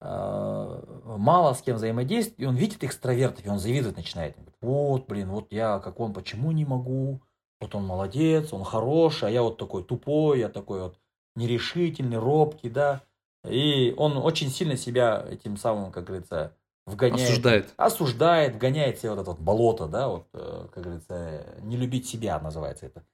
мало 0.00 1.54
с 1.54 1.62
кем 1.62 1.76
взаимодействует, 1.76 2.40
и 2.40 2.46
он 2.46 2.56
видит 2.56 2.84
экстравертов, 2.84 3.44
и 3.44 3.48
он 3.48 3.58
завидовать 3.58 3.96
начинает. 3.96 4.36
Он 4.36 4.44
говорит, 4.44 4.58
вот, 4.60 5.06
блин, 5.08 5.30
вот 5.30 5.52
я 5.52 5.80
как 5.80 5.98
он, 6.00 6.12
почему 6.12 6.52
не 6.52 6.64
могу? 6.64 7.20
Вот 7.60 7.74
он 7.74 7.84
молодец, 7.84 8.52
он 8.52 8.64
хороший, 8.64 9.28
а 9.28 9.30
я 9.30 9.42
вот 9.42 9.58
такой 9.58 9.82
тупой, 9.82 10.38
я 10.40 10.48
такой 10.48 10.82
вот 10.82 10.98
нерешительный, 11.34 12.18
робкий, 12.18 12.70
да. 12.70 13.02
И 13.44 13.94
он 13.96 14.16
очень 14.16 14.50
сильно 14.50 14.76
себя 14.76 15.24
этим 15.28 15.56
самым, 15.56 15.90
как 15.90 16.04
говорится, 16.04 16.56
вгоняет. 16.86 17.22
Осуждает. 17.22 17.74
Осуждает, 17.76 18.54
вгоняет 18.56 18.98
себе 18.98 19.10
вот 19.10 19.20
это 19.20 19.30
вот 19.30 19.40
болото, 19.40 19.86
да, 19.86 20.08
вот, 20.08 20.28
э, 20.32 20.68
как 20.72 20.84
говорится, 20.84 21.46
не 21.62 21.76
любить 21.76 22.08
себя 22.08 22.38
называется 22.40 22.86
это. 22.86 23.04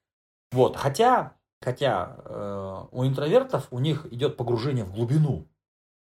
Вот, 0.52 0.76
хотя, 0.76 1.34
хотя 1.60 2.16
э, 2.24 2.84
у 2.92 3.04
интровертов 3.04 3.68
у 3.70 3.78
них 3.78 4.06
идет 4.12 4.36
погружение 4.36 4.84
в 4.84 4.92
глубину. 4.92 5.46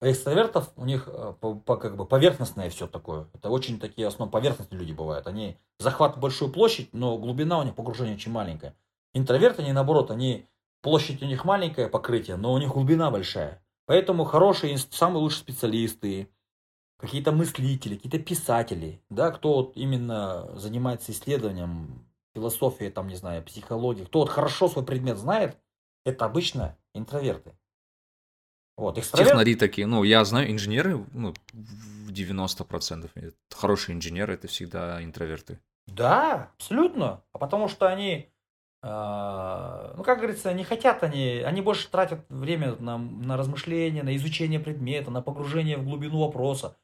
Экстравертов 0.03 0.71
у 0.77 0.85
них 0.85 1.09
э, 1.09 1.35
по, 1.41 1.55
по- 1.55 1.77
как 1.77 1.97
бы 1.97 2.05
поверхностное 2.05 2.69
все 2.69 2.87
такое. 2.87 3.29
Это 3.33 3.49
очень 3.49 3.81
такие 3.81 4.07
основно 4.07 4.31
поверхностные 4.31 4.79
люди 4.79 4.93
бывают. 4.93 5.27
Они 5.27 5.57
захватывают 5.79 6.21
большую 6.21 6.53
площадь, 6.53 6.91
но 6.93 7.17
глубина 7.17 7.59
у 7.59 7.63
них 7.63 7.75
погружения 7.75 8.15
очень 8.15 8.33
маленькая. 8.33 8.77
Интроверты, 9.15 9.63
они 9.63 9.73
наоборот, 9.73 10.11
они 10.11 10.47
площадь 10.83 11.23
у 11.23 11.27
них 11.27 11.45
маленькое 11.45 11.89
покрытие, 11.89 12.37
но 12.37 12.53
у 12.53 12.59
них 12.59 12.73
глубина 12.73 13.11
большая. 13.11 13.63
Поэтому 13.87 14.25
хорошие, 14.25 14.77
самые 14.77 15.23
лучшие 15.23 15.41
специалисты, 15.41 16.29
какие-то 16.99 17.33
мыслители, 17.33 17.97
какие-то 17.97 18.19
писатели, 18.19 19.03
да, 19.09 19.31
кто 19.31 19.55
вот 19.55 19.77
именно 19.77 20.51
занимается 20.59 21.13
исследованием 21.13 22.07
философии, 22.35 22.91
там, 22.91 23.09
не 23.09 23.17
знаю, 23.17 23.43
психологии, 23.43 24.05
кто 24.05 24.21
вот 24.21 24.29
хорошо 24.29 24.69
свой 24.69 24.85
предмет 24.85 25.17
знает, 25.17 25.57
это 26.05 26.27
обычно 26.27 26.77
интроверты. 26.95 27.57
Вот, 28.77 28.99
экстраверт, 28.99 29.31
Технари 29.31 29.55
такие, 29.55 29.87
ну, 29.87 30.05
я 30.05 30.25
знаю, 30.25 30.51
инженеры, 30.51 31.05
ну, 31.13 31.35
в 31.53 32.13
90%. 32.13 33.11
это 33.15 33.35
Хорошие 33.51 33.97
инженеры— 33.97 34.35
это 34.35 34.49
всегда 34.49 35.03
интроверты. 35.03 35.59
Да, 35.87 36.51
абсолютно. 36.59 37.23
А 37.33 37.39
потому 37.39 37.69
что 37.69 37.89
они, 37.89 38.29
э, 38.83 39.95
ну, 39.97 40.03
как 40.05 40.19
говорится, 40.19 40.53
не 40.53 40.65
хотят 40.65 41.03
они, 41.03 41.43
они 41.47 41.63
больше 41.63 41.89
тратят 41.89 42.25
время 42.29 42.77
на, 42.79 42.99
на 42.99 43.37
размышления, 43.37 44.03
на 44.03 44.15
изучение 44.17 44.61
предмета, 44.61 45.11
на 45.11 45.23
погружение 45.23 45.79
в 45.79 45.85
глубину 45.85 46.21
вопроса. 46.21 46.77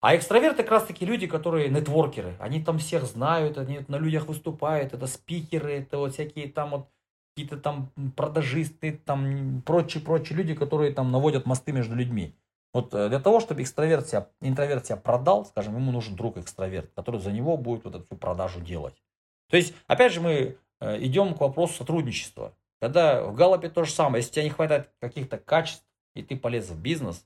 А 0.00 0.16
экстраверты 0.16 0.62
как 0.62 0.70
раз 0.72 0.84
таки 0.84 1.04
люди, 1.04 1.26
которые 1.26 1.68
нетворкеры. 1.68 2.36
Они 2.38 2.62
там 2.62 2.78
всех 2.78 3.04
знают, 3.04 3.58
они 3.58 3.84
на 3.88 3.96
людях 3.96 4.26
выступают, 4.26 4.92
это 4.92 5.06
спикеры, 5.06 5.72
это 5.72 5.98
вот 5.98 6.14
всякие 6.14 6.48
там 6.48 6.70
вот 6.70 6.88
какие-то 7.38 7.56
там 7.56 7.92
продажисты, 8.16 9.00
там 9.04 9.62
прочие-прочие 9.62 10.36
люди, 10.36 10.54
которые 10.54 10.92
там 10.92 11.12
наводят 11.12 11.46
мосты 11.46 11.70
между 11.70 11.94
людьми. 11.94 12.34
Вот 12.74 12.92
э, 12.92 13.08
для 13.08 13.20
того, 13.20 13.38
чтобы 13.38 13.62
экстраверт 13.62 14.08
себя, 14.08 14.96
продал, 14.96 15.46
скажем, 15.46 15.76
ему 15.76 15.92
нужен 15.92 16.16
друг 16.16 16.36
экстраверт, 16.36 16.90
который 16.96 17.20
за 17.20 17.30
него 17.30 17.56
будет 17.56 17.84
вот 17.84 17.94
эту 17.94 18.16
продажу 18.16 18.60
делать. 18.60 19.00
То 19.50 19.56
есть, 19.56 19.72
опять 19.86 20.12
же, 20.12 20.20
мы 20.20 20.58
э, 20.80 21.04
идем 21.04 21.34
к 21.34 21.40
вопросу 21.40 21.74
сотрудничества. 21.74 22.56
Когда 22.80 23.24
в 23.24 23.36
Галлопе 23.36 23.68
то 23.68 23.84
же 23.84 23.92
самое, 23.92 24.20
если 24.20 24.32
тебе 24.32 24.44
не 24.44 24.50
хватает 24.50 24.90
каких-то 25.00 25.38
качеств, 25.38 25.86
и 26.16 26.22
ты 26.24 26.36
полез 26.36 26.68
в 26.68 26.80
бизнес, 26.80 27.24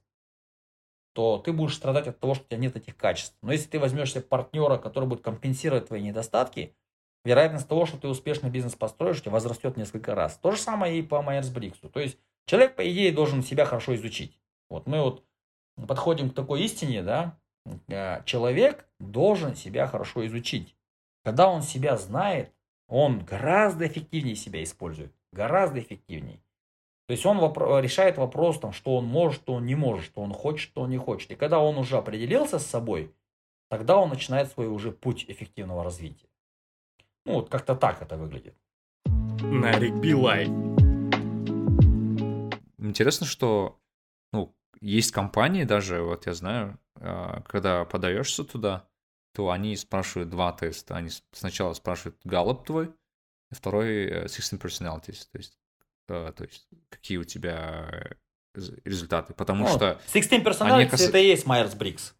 то 1.14 1.38
ты 1.38 1.54
будешь 1.54 1.74
страдать 1.74 2.06
от 2.06 2.20
того, 2.20 2.34
что 2.34 2.44
у 2.44 2.48
тебя 2.48 2.58
нет 2.58 2.76
этих 2.76 2.98
качеств. 2.98 3.34
Но 3.40 3.52
если 3.52 3.68
ты 3.68 3.78
возьмешь 3.78 4.12
себе 4.12 4.20
партнера, 4.20 4.76
который 4.76 5.08
будет 5.08 5.22
компенсировать 5.22 5.88
твои 5.88 6.02
недостатки, 6.02 6.74
вероятность 7.24 7.68
того, 7.68 7.86
что 7.86 7.98
ты 7.98 8.08
успешный 8.08 8.50
бизнес 8.50 8.74
построишь, 8.74 9.24
возрастет 9.24 9.76
несколько 9.76 10.14
раз. 10.14 10.36
То 10.36 10.52
же 10.52 10.58
самое 10.58 10.98
и 10.98 11.02
по 11.02 11.22
Майерс-Бриксу. 11.22 11.88
То 11.88 12.00
есть 12.00 12.18
человек, 12.46 12.76
по 12.76 12.90
идее, 12.90 13.12
должен 13.12 13.42
себя 13.42 13.64
хорошо 13.64 13.94
изучить. 13.94 14.38
Вот 14.68 14.86
мы 14.86 15.00
вот 15.02 15.24
подходим 15.86 16.30
к 16.30 16.34
такой 16.34 16.62
истине, 16.62 17.02
да, 17.02 17.38
э, 17.88 18.22
человек 18.24 18.86
должен 18.98 19.54
себя 19.54 19.86
хорошо 19.86 20.26
изучить. 20.26 20.74
Когда 21.24 21.48
он 21.48 21.62
себя 21.62 21.96
знает, 21.96 22.52
он 22.88 23.24
гораздо 23.24 23.86
эффективнее 23.86 24.34
себя 24.34 24.62
использует. 24.62 25.12
Гораздо 25.32 25.80
эффективнее. 25.80 26.42
То 27.06 27.12
есть 27.12 27.26
он 27.26 27.38
вопро- 27.38 27.80
решает 27.80 28.16
вопрос, 28.16 28.58
там, 28.58 28.72
что 28.72 28.96
он 28.96 29.06
может, 29.06 29.42
что 29.42 29.54
он 29.54 29.66
не 29.66 29.74
может, 29.74 30.04
что 30.04 30.20
он 30.20 30.32
хочет, 30.32 30.70
что 30.70 30.82
он 30.82 30.90
не 30.90 30.98
хочет. 30.98 31.30
И 31.30 31.36
когда 31.36 31.60
он 31.60 31.78
уже 31.78 31.96
определился 31.96 32.58
с 32.58 32.66
собой, 32.66 33.14
тогда 33.68 33.98
он 33.98 34.08
начинает 34.08 34.50
свой 34.50 34.68
уже 34.68 34.92
путь 34.92 35.24
эффективного 35.28 35.84
развития. 35.84 36.28
Ну, 37.24 37.34
вот 37.34 37.48
как-то 37.50 37.74
так 37.76 38.02
это 38.02 38.16
выглядит. 38.16 38.56
Нарик 39.06 39.94
Билай. 39.94 40.46
Интересно, 42.78 43.26
что, 43.26 43.78
ну, 44.32 44.54
есть 44.80 45.12
компании 45.12 45.64
даже, 45.64 46.02
вот 46.02 46.26
я 46.26 46.34
знаю, 46.34 46.78
а, 46.96 47.42
когда 47.42 47.84
подаешься 47.84 48.44
туда, 48.44 48.88
то 49.34 49.50
они 49.50 49.76
спрашивают 49.76 50.30
два 50.30 50.52
теста. 50.52 50.96
Они 50.96 51.10
сначала 51.32 51.72
спрашивают 51.74 52.16
Gallup 52.26 52.64
твой, 52.64 52.92
и 53.50 53.54
второй 53.54 54.04
э, 54.06 54.28
16 54.28 54.60
personalities, 54.60 55.26
то 55.30 55.38
есть, 55.38 55.56
э, 56.08 56.32
то 56.36 56.44
есть 56.44 56.66
какие 56.90 57.18
у 57.18 57.24
тебя 57.24 57.88
э, 57.92 58.14
рез- 58.58 58.80
результаты. 58.84 59.32
Потому 59.32 59.64
Ну, 59.64 59.70
что 59.70 60.00
16 60.12 60.44
personalities 60.44 60.90
кас- 60.90 61.00
это 61.02 61.18
и 61.18 61.26
есть 61.26 61.46
Myers-Briggs. 61.46 62.14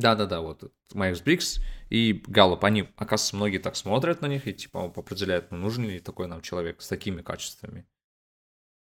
Да-да-да, 0.00 0.40
вот 0.40 0.72
Myers-Briggs 0.94 1.60
и 1.90 2.22
Gallup, 2.26 2.64
они, 2.64 2.88
оказывается, 2.96 3.36
многие 3.36 3.58
так 3.58 3.76
смотрят 3.76 4.20
на 4.22 4.26
них 4.26 4.46
и 4.46 4.52
типа 4.52 4.84
определяют, 4.84 5.50
ну, 5.50 5.58
нужен 5.58 5.84
ли 5.84 6.00
такой 6.00 6.26
нам 6.26 6.40
человек 6.40 6.80
с 6.80 6.88
такими 6.88 7.22
качествами. 7.22 7.86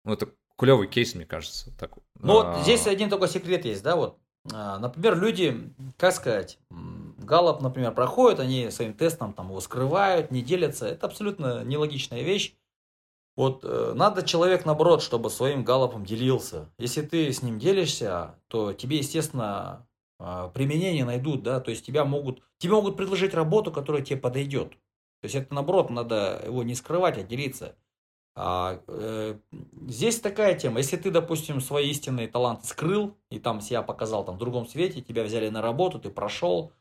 Ну, 0.05 0.13
это 0.15 0.29
клевый 0.57 0.89
кейс, 0.89 1.15
мне 1.15 1.27
кажется. 1.27 1.71
Так, 1.79 1.93
Ну 2.21 2.41
а, 2.41 2.55
вот 2.55 2.63
здесь 2.63 2.87
один 2.87 3.11
такой 3.11 3.29
секрет 3.29 3.65
есть, 3.65 3.83
да, 3.83 3.97
вот. 3.97 4.19
А, 4.53 4.79
Например, 4.79 5.19
люди, 5.19 5.73
как 5.97 6.15
сказать, 6.15 6.59
Gallup, 6.70 7.61
например, 7.61 7.93
проходят, 7.93 8.41
они 8.41 8.71
своим 8.71 8.95
тестом 8.95 9.33
там 9.33 9.49
его 9.49 9.61
скрывают, 9.61 10.31
не 10.31 10.43
делятся. 10.43 10.87
Это 10.87 11.07
абсолютно 11.07 11.63
нелогичная 11.65 12.23
вещь. 12.23 12.55
Вот 13.37 13.61
э, 13.63 13.93
надо 13.95 14.25
человек, 14.25 14.65
наоборот, 14.65 15.01
чтобы 15.01 15.31
своим 15.31 15.63
галлопом 15.63 16.05
делился. 16.05 16.71
Если 16.79 17.03
ты 17.03 17.33
с 17.33 17.41
ним 17.41 17.61
делишься, 17.61 18.35
то 18.49 18.73
тебе, 18.73 18.97
естественно, 18.97 19.87
применение 20.19 21.05
найдут, 21.05 21.43
да, 21.43 21.61
то 21.61 21.71
есть 21.71 21.87
тебя 21.87 22.05
могут, 22.05 22.43
тебе 22.59 22.73
могут 22.73 22.97
предложить 22.97 23.35
работу, 23.35 23.71
которая 23.71 24.03
тебе 24.03 24.19
подойдет. 24.19 24.73
То 25.21 25.25
есть 25.25 25.35
это, 25.35 25.55
наоборот, 25.55 25.91
надо 25.91 26.43
его 26.45 26.62
не 26.62 26.75
скрывать, 26.75 27.19
а 27.19 27.23
делиться. 27.23 27.77
А, 28.41 28.81
э, 28.87 29.37
здесь 29.89 30.21
такая 30.21 30.57
тема, 30.57 30.79
если 30.79 30.97
ты, 30.97 31.11
допустим, 31.11 31.61
свои 31.61 31.91
истинные 31.91 32.29
таланты 32.29 32.69
скрыл 32.69 33.16
и 33.31 33.41
там 33.41 33.61
себя 33.61 33.83
показал 33.83 34.25
там 34.25 34.37
в 34.37 34.39
другом 34.39 34.69
свете, 34.69 35.01
тебя 35.01 35.25
взяли 35.25 35.49
на 35.49 35.61
работу, 35.61 35.99
ты 35.99 36.09
прошел, 36.09 36.73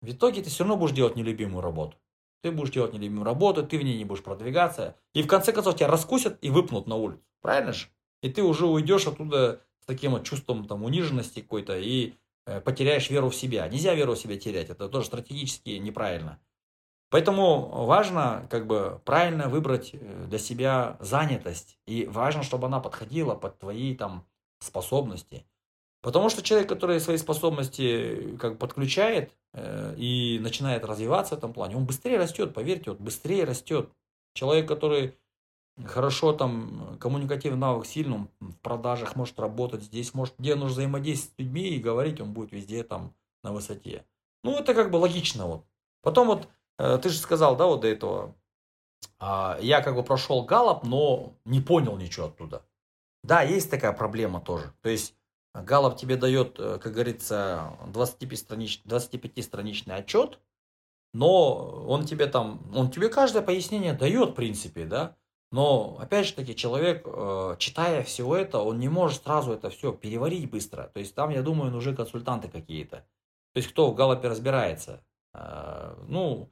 в 0.00 0.10
итоге 0.10 0.42
ты 0.42 0.50
все 0.50 0.62
равно 0.62 0.76
будешь 0.76 0.94
делать 0.94 1.16
нелюбимую 1.16 1.60
работу. 1.60 1.96
Ты 2.42 2.52
будешь 2.52 2.70
делать 2.70 2.92
нелюбимую 2.92 3.24
работу, 3.24 3.66
ты 3.66 3.78
в 3.78 3.82
ней 3.82 3.98
не 3.98 4.04
будешь 4.04 4.22
продвигаться, 4.22 4.96
и 5.12 5.24
в 5.24 5.26
конце 5.26 5.52
концов 5.52 5.74
тебя 5.74 5.88
раскусят 5.88 6.38
и 6.40 6.50
выпнут 6.50 6.86
на 6.86 6.94
улицу, 6.94 7.22
правильно 7.40 7.72
же? 7.72 7.88
И 8.20 8.30
ты 8.30 8.44
уже 8.44 8.66
уйдешь 8.66 9.08
оттуда 9.08 9.60
с 9.80 9.86
таким 9.86 10.12
вот 10.12 10.24
чувством 10.24 10.68
там 10.68 10.84
униженности 10.84 11.40
какой-то 11.40 11.76
и 11.76 12.14
потеряешь 12.64 13.10
веру 13.10 13.30
в 13.30 13.34
себя. 13.34 13.68
Нельзя 13.68 13.94
веру 13.94 14.14
в 14.14 14.18
себя 14.18 14.38
терять, 14.38 14.70
это 14.70 14.88
тоже 14.88 15.06
стратегически 15.06 15.70
неправильно. 15.70 16.40
Поэтому 17.12 17.84
важно 17.84 18.46
как 18.48 18.66
бы 18.66 18.98
правильно 19.04 19.50
выбрать 19.50 19.90
э, 19.92 20.24
для 20.28 20.38
себя 20.38 20.96
занятость. 20.98 21.78
И 21.86 22.06
важно, 22.06 22.42
чтобы 22.42 22.68
она 22.68 22.80
подходила 22.80 23.34
под 23.34 23.58
твои 23.58 23.94
там 23.94 24.26
способности. 24.60 25.44
Потому 26.00 26.30
что 26.30 26.42
человек, 26.42 26.70
который 26.70 26.98
свои 27.00 27.18
способности 27.18 28.34
как 28.38 28.58
подключает 28.58 29.30
э, 29.52 29.94
и 29.98 30.38
начинает 30.40 30.86
развиваться 30.86 31.34
в 31.34 31.38
этом 31.38 31.52
плане, 31.52 31.76
он 31.76 31.84
быстрее 31.84 32.16
растет, 32.16 32.54
поверьте, 32.54 32.90
вот 32.90 32.98
быстрее 33.00 33.44
растет. 33.44 33.90
Человек, 34.32 34.66
который 34.66 35.14
хорошо 35.84 36.32
там 36.32 36.96
коммуникативный 37.00 37.58
навык 37.58 37.86
сильным 37.86 38.30
в 38.40 38.54
продажах 38.58 39.16
может 39.16 39.38
работать 39.38 39.82
здесь, 39.82 40.14
может, 40.14 40.34
где 40.38 40.54
нужно 40.54 40.74
взаимодействовать 40.74 41.34
с 41.34 41.38
людьми 41.38 41.68
и 41.70 41.80
говорить, 41.80 42.20
он 42.20 42.32
будет 42.32 42.52
везде 42.52 42.82
там 42.82 43.14
на 43.42 43.52
высоте. 43.52 44.04
Ну, 44.44 44.58
это 44.58 44.74
как 44.74 44.90
бы 44.90 44.96
логично 44.96 45.46
вот. 45.46 45.64
Потом 46.02 46.26
вот 46.26 46.48
Э, 46.82 46.98
ты 46.98 47.10
же 47.10 47.18
сказал, 47.18 47.56
да, 47.56 47.66
вот 47.66 47.82
до 47.82 47.88
этого, 47.88 48.34
а, 49.18 49.58
я 49.60 49.82
как 49.82 49.94
бы 49.94 50.02
прошел 50.02 50.44
галоп, 50.44 50.84
но 50.84 51.34
не 51.44 51.60
понял 51.60 51.96
ничего 51.96 52.26
оттуда. 52.26 52.64
Да, 53.22 53.42
есть 53.42 53.70
такая 53.70 53.92
проблема 53.92 54.40
тоже. 54.40 54.72
То 54.82 54.88
есть 54.88 55.14
Галоп 55.54 55.96
тебе 55.96 56.16
дает, 56.16 56.58
э, 56.58 56.78
как 56.78 56.92
говорится, 56.92 57.76
25-страничный 57.86 58.88
25 58.88 59.88
отчет, 59.88 60.40
но 61.12 61.84
он 61.86 62.06
тебе 62.06 62.26
там, 62.26 62.62
он 62.74 62.90
тебе 62.90 63.10
каждое 63.10 63.42
пояснение 63.42 63.92
дает, 63.92 64.30
в 64.30 64.34
принципе, 64.34 64.86
да, 64.86 65.16
но, 65.52 65.96
опять 66.00 66.26
же 66.26 66.32
таки, 66.32 66.56
человек, 66.56 67.04
э, 67.06 67.56
читая 67.58 68.02
все 68.02 68.34
это, 68.34 68.58
он 68.58 68.80
не 68.80 68.88
может 68.88 69.22
сразу 69.22 69.52
это 69.52 69.70
все 69.70 69.92
переварить 69.92 70.50
быстро. 70.50 70.90
То 70.92 70.98
есть 70.98 71.14
там, 71.14 71.30
я 71.30 71.42
думаю, 71.42 71.70
нужны 71.70 71.94
консультанты 71.94 72.48
какие-то. 72.48 73.06
То 73.52 73.58
есть 73.58 73.68
кто 73.68 73.90
в 73.90 73.94
галопе 73.94 74.28
разбирается. 74.28 75.04
Ну, 75.34 76.50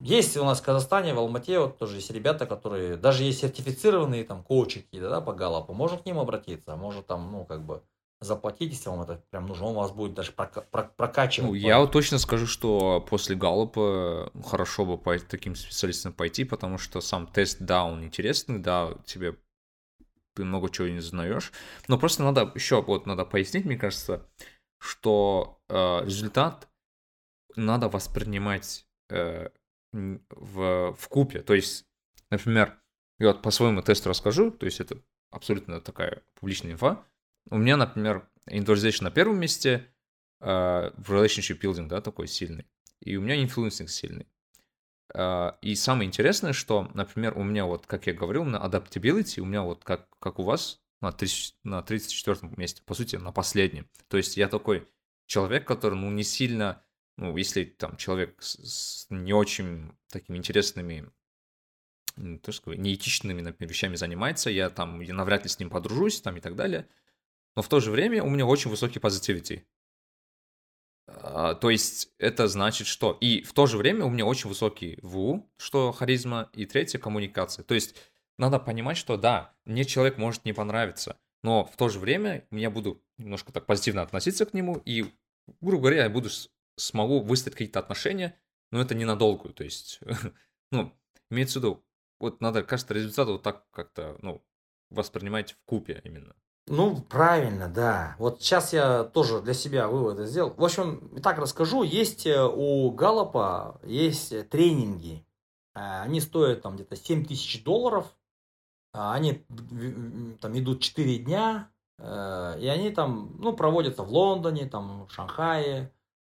есть 0.00 0.36
у 0.36 0.44
нас 0.44 0.60
в 0.60 0.64
Казахстане, 0.64 1.14
в 1.14 1.18
Алмате, 1.18 1.58
вот 1.58 1.78
тоже 1.78 1.96
есть 1.96 2.10
ребята, 2.10 2.46
которые, 2.46 2.96
даже 2.96 3.22
есть 3.24 3.40
сертифицированные 3.40 4.24
там 4.24 4.42
коучи 4.42 4.80
какие-то, 4.80 5.08
да, 5.08 5.20
по 5.20 5.32
галопу, 5.32 5.72
можно 5.72 5.98
к 5.98 6.04
ним 6.04 6.18
обратиться, 6.18 6.72
а 6.72 6.76
может 6.76 7.06
там, 7.06 7.30
ну, 7.30 7.44
как 7.44 7.64
бы, 7.64 7.82
заплатить, 8.24 8.72
если 8.72 8.88
вам 8.88 9.02
это 9.02 9.22
прям 9.30 9.46
нужно, 9.46 9.66
он 9.66 9.74
вас 9.74 9.92
будет 9.92 10.14
даже 10.14 10.32
прокачивать. 10.32 11.50
Ну, 11.50 11.54
я 11.54 11.78
вот 11.78 11.92
точно 11.92 12.18
скажу, 12.18 12.46
что 12.46 13.04
после 13.08 13.36
галопа 13.36 14.30
хорошо 14.44 14.84
бы 14.84 14.98
по 14.98 15.18
таким 15.18 15.54
специалистам 15.54 16.12
пойти, 16.12 16.44
потому 16.44 16.78
что 16.78 17.00
сам 17.00 17.26
тест, 17.26 17.58
да, 17.60 17.84
он 17.84 18.04
интересный, 18.04 18.58
да, 18.58 18.94
тебе 19.04 19.36
ты 20.34 20.44
много 20.44 20.68
чего 20.68 20.88
не 20.88 21.00
знаешь, 21.00 21.52
но 21.88 21.98
просто 21.98 22.24
надо 22.24 22.50
еще 22.54 22.82
вот 22.82 23.06
надо 23.06 23.24
пояснить, 23.24 23.64
мне 23.64 23.76
кажется, 23.76 24.26
что 24.78 25.60
э, 25.68 26.04
результат 26.04 26.68
надо 27.56 27.88
воспринимать 27.88 28.86
э, 29.10 29.48
в, 29.92 30.94
в 30.94 31.08
купе. 31.08 31.40
То 31.40 31.54
есть, 31.54 31.86
например, 32.30 32.76
я 33.18 33.28
вот 33.28 33.42
по 33.42 33.50
своему 33.50 33.80
тесту 33.82 34.10
расскажу, 34.10 34.50
то 34.50 34.66
есть 34.66 34.80
это 34.80 34.98
абсолютно 35.30 35.80
такая 35.80 36.22
публичная 36.34 36.72
инфа. 36.72 37.04
У 37.50 37.58
меня, 37.58 37.76
например, 37.76 38.28
individualization 38.48 39.04
на 39.04 39.10
первом 39.10 39.38
месте, 39.38 39.86
uh, 40.40 40.92
в 40.96 41.12
relationship 41.12 41.60
building, 41.60 41.88
да, 41.88 42.00
такой 42.00 42.28
сильный. 42.28 42.66
И 43.00 43.16
у 43.16 43.20
меня 43.20 43.42
influencing 43.42 43.88
сильный. 43.88 44.26
Uh, 45.14 45.54
и 45.60 45.74
самое 45.74 46.08
интересное, 46.08 46.52
что, 46.52 46.90
например, 46.94 47.36
у 47.38 47.42
меня 47.42 47.66
вот, 47.66 47.86
как 47.86 48.06
я 48.06 48.14
говорил, 48.14 48.44
на 48.44 48.56
adaptability, 48.56 49.40
у 49.40 49.44
меня 49.44 49.62
вот 49.62 49.84
как, 49.84 50.08
как 50.18 50.38
у 50.38 50.42
вас, 50.42 50.80
на, 51.00 51.12
30, 51.12 51.56
на 51.64 51.82
34 51.82 52.54
месте, 52.56 52.82
по 52.84 52.94
сути, 52.94 53.16
на 53.16 53.32
последнем. 53.32 53.88
То 54.08 54.16
есть 54.16 54.36
я 54.36 54.48
такой 54.48 54.88
человек, 55.26 55.66
который, 55.66 55.94
ну, 55.94 56.10
не 56.10 56.24
сильно 56.24 56.84
ну, 57.16 57.36
если 57.36 57.64
там 57.64 57.96
человек 57.96 58.42
с, 58.42 58.56
с 58.56 59.06
не 59.10 59.32
очень 59.32 59.92
такими 60.10 60.36
интересными, 60.36 61.10
ну, 62.16 62.38
то 62.38 62.52
сказать, 62.52 62.80
неэтичными, 62.80 63.40
например, 63.40 63.70
вещами 63.70 63.96
занимается, 63.96 64.50
я 64.50 64.70
там 64.70 65.00
я 65.00 65.14
навряд 65.14 65.44
ли 65.44 65.48
с 65.48 65.58
ним 65.58 65.70
подружусь 65.70 66.20
там 66.20 66.36
и 66.36 66.40
так 66.40 66.56
далее. 66.56 66.88
Но 67.56 67.62
в 67.62 67.68
то 67.68 67.80
же 67.80 67.90
время 67.90 68.22
у 68.22 68.28
меня 68.28 68.46
очень 68.46 68.70
высокий 68.70 68.98
positivity. 68.98 69.64
А, 71.06 71.54
то 71.54 71.70
есть 71.70 72.12
это 72.18 72.48
значит 72.48 72.86
что? 72.86 73.16
И 73.20 73.42
в 73.42 73.52
то 73.52 73.66
же 73.66 73.76
время 73.76 74.04
у 74.04 74.10
меня 74.10 74.26
очень 74.26 74.48
высокий 74.48 74.98
ВУ, 75.02 75.50
что 75.56 75.92
харизма, 75.92 76.50
и 76.52 76.66
третье 76.66 76.98
коммуникация. 76.98 77.62
То 77.62 77.74
есть 77.74 77.96
надо 78.38 78.58
понимать, 78.58 78.96
что 78.96 79.16
да, 79.16 79.54
мне 79.64 79.84
человек 79.84 80.18
может 80.18 80.44
не 80.44 80.52
понравиться, 80.52 81.18
но 81.42 81.64
в 81.64 81.76
то 81.76 81.88
же 81.88 81.98
время 81.98 82.46
я 82.50 82.70
буду 82.70 83.02
немножко 83.18 83.52
так 83.52 83.66
позитивно 83.66 84.02
относиться 84.02 84.46
к 84.46 84.54
нему, 84.54 84.80
и, 84.84 85.12
грубо 85.60 85.82
говоря, 85.82 86.04
я 86.04 86.10
буду 86.10 86.30
смогу 86.76 87.20
выстроить 87.20 87.54
какие-то 87.54 87.78
отношения, 87.78 88.38
но 88.72 88.80
это 88.80 88.94
ненадолго. 88.94 89.52
То 89.52 89.62
есть, 89.62 90.00
ну, 90.72 90.92
имеется 91.30 91.60
в 91.60 91.62
виду, 91.62 91.84
вот 92.18 92.40
надо, 92.40 92.64
кажется, 92.64 92.94
результат 92.94 93.28
вот 93.28 93.42
так 93.42 93.70
как-то, 93.70 94.16
ну, 94.22 94.44
воспринимать 94.90 95.52
в 95.52 95.58
купе 95.64 96.00
именно. 96.04 96.34
Ну, 96.66 96.96
правильно, 96.96 97.68
да. 97.68 98.16
Вот 98.18 98.40
сейчас 98.40 98.72
я 98.72 99.04
тоже 99.04 99.42
для 99.42 99.52
себя 99.52 99.88
выводы 99.88 100.26
сделал. 100.26 100.54
В 100.56 100.64
общем, 100.64 101.10
так 101.22 101.38
расскажу. 101.38 101.82
Есть 101.82 102.26
э, 102.26 102.42
у 102.42 102.90
Галлопа 102.90 103.80
есть 103.82 104.48
тренинги. 104.48 105.26
Э, 105.74 106.00
они 106.02 106.20
стоят 106.20 106.62
там 106.62 106.76
где-то 106.76 106.96
7 106.96 107.26
тысяч 107.26 107.62
долларов. 107.64 108.06
А 108.94 109.12
они 109.12 109.44
там 110.40 110.58
идут 110.58 110.80
4 110.80 111.18
дня. 111.18 111.70
Э, 111.98 112.58
и 112.58 112.66
они 112.66 112.90
там, 112.90 113.36
ну, 113.38 113.54
проводятся 113.54 114.02
в 114.02 114.10
Лондоне, 114.10 114.66
там, 114.66 115.06
в 115.06 115.12
Шанхае, 115.12 115.92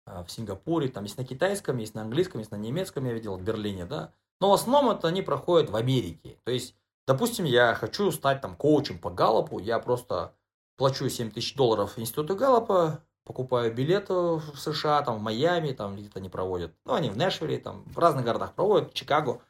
а, 0.07 0.23
в 0.23 0.31
Сингапуре, 0.31 0.89
там 0.89 1.05
есть 1.05 1.19
на 1.19 1.25
китайском, 1.25 1.79
есть 1.79 1.95
на 1.95 2.03
английском, 2.03 2.39
есть 2.39 2.53
на 2.53 2.57
немецком, 2.57 3.05
я 3.07 3.13
видел 3.13 3.37
в 3.37 3.43
Берлине, 3.43 3.87
да. 3.87 4.13
Но 4.41 4.51
в 4.51 4.55
основном 4.55 4.97
это 4.97 5.09
они 5.09 5.21
проходят 5.23 5.69
в 5.69 5.77
Америке. 5.77 6.39
То 6.45 6.53
есть, 6.53 6.77
допустим, 7.07 7.45
я 7.45 7.75
хочу 7.75 8.11
стать 8.13 8.41
там 8.41 8.57
коучем 8.57 8.99
по 8.99 9.11
Галлопу, 9.11 9.59
я 9.59 9.79
просто 9.79 10.35
плачу 10.77 11.09
7 11.09 11.31
тысяч 11.31 11.55
долларов 11.55 11.99
институту 11.99 12.37
Галлопа, 12.37 13.03
покупаю 13.25 13.75
билеты 13.75 14.15
в 14.15 14.57
США, 14.57 15.03
там 15.03 15.19
в 15.19 15.23
Майами, 15.23 15.73
там 15.73 15.97
где-то 15.97 16.19
они 16.19 16.29
проводят, 16.29 16.75
ну 16.85 16.95
они 16.95 17.11
в 17.11 17.17
Нэшвилле, 17.17 17.59
там 17.59 17.85
в 17.85 17.99
разных 17.99 18.25
городах 18.25 18.55
проводят, 18.55 18.91
в 18.91 18.95
Чикаго, 18.95 19.41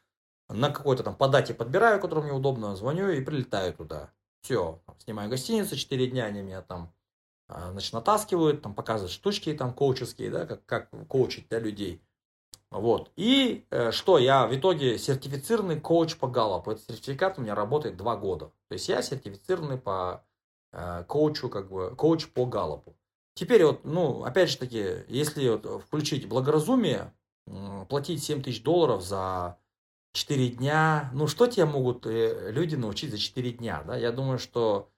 на 0.49 0.71
какой-то 0.71 1.03
там 1.03 1.15
по 1.15 1.27
дате 1.27 1.53
подбираю, 1.53 1.99
которую 1.99 2.25
мне 2.25 2.33
удобно, 2.33 2.75
звоню 2.75 3.09
и 3.09 3.21
прилетаю 3.21 3.73
туда. 3.73 4.11
Все, 4.41 4.81
снимаю 4.99 5.29
гостиницу, 5.29 5.75
4 5.75 6.07
дня 6.07 6.25
они 6.25 6.41
меня 6.41 6.61
там 6.61 6.93
а, 7.49 7.71
значит, 7.71 7.93
натаскивают, 7.93 8.61
там 8.61 8.73
показывают 8.73 9.11
штучки 9.11 9.53
там 9.53 9.73
коуческие, 9.73 10.29
да, 10.29 10.45
как, 10.45 10.65
как 10.65 10.89
коучить 11.07 11.47
для 11.49 11.59
людей. 11.59 12.01
Вот. 12.69 13.11
И 13.15 13.65
э, 13.69 13.91
что, 13.91 14.17
я 14.17 14.45
в 14.45 14.55
итоге 14.55 14.97
сертифицированный 14.97 15.79
коуч 15.79 16.17
по 16.17 16.27
Галлопу. 16.27 16.71
Этот 16.71 16.85
сертификат 16.85 17.37
у 17.37 17.41
меня 17.41 17.55
работает 17.55 17.95
два 17.95 18.17
года. 18.17 18.51
То 18.67 18.73
есть 18.73 18.89
я 18.89 19.01
сертифицированный 19.01 19.77
по 19.77 20.25
э, 20.73 21.03
коучу, 21.07 21.49
как 21.49 21.71
бы, 21.71 21.95
коуч 21.95 22.27
по 22.27 22.45
Галлопу. 22.45 22.97
Теперь 23.35 23.63
вот, 23.63 23.85
ну, 23.85 24.23
опять 24.23 24.49
же 24.49 24.57
таки, 24.57 25.05
если 25.07 25.47
вот 25.49 25.83
включить 25.83 26.27
благоразумие, 26.27 27.13
э, 27.45 27.85
платить 27.87 28.23
7 28.23 28.41
тысяч 28.41 28.63
долларов 28.63 29.01
за 29.01 29.57
4 30.13 30.49
дня, 30.49 31.09
ну, 31.13 31.27
что 31.27 31.47
тебе 31.47 31.65
могут 31.65 32.05
э, 32.05 32.51
люди 32.51 32.75
научить 32.75 33.11
за 33.11 33.17
4 33.17 33.51
дня, 33.51 33.83
да? 33.85 33.95
Я 33.95 34.11
думаю, 34.11 34.39
что 34.39 34.89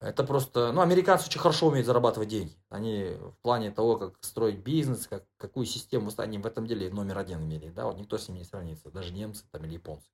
это 0.00 0.24
просто, 0.24 0.72
ну, 0.72 0.82
американцы 0.82 1.26
очень 1.26 1.40
хорошо 1.40 1.68
умеют 1.68 1.86
зарабатывать 1.86 2.28
деньги. 2.28 2.54
Они 2.68 3.16
в 3.18 3.36
плане 3.42 3.70
того, 3.70 3.96
как 3.96 4.16
строить 4.20 4.58
бизнес, 4.58 5.06
как, 5.06 5.24
какую 5.38 5.64
систему, 5.66 6.10
они 6.18 6.38
в 6.38 6.46
этом 6.46 6.66
деле 6.66 6.90
номер 6.90 7.18
один 7.18 7.42
имели, 7.42 7.70
да, 7.70 7.86
вот 7.86 7.98
никто 7.98 8.18
с 8.18 8.28
ними 8.28 8.38
не 8.38 8.44
сравнится, 8.44 8.90
даже 8.90 9.12
немцы 9.12 9.44
там 9.50 9.64
или 9.64 9.74
японцы. 9.74 10.08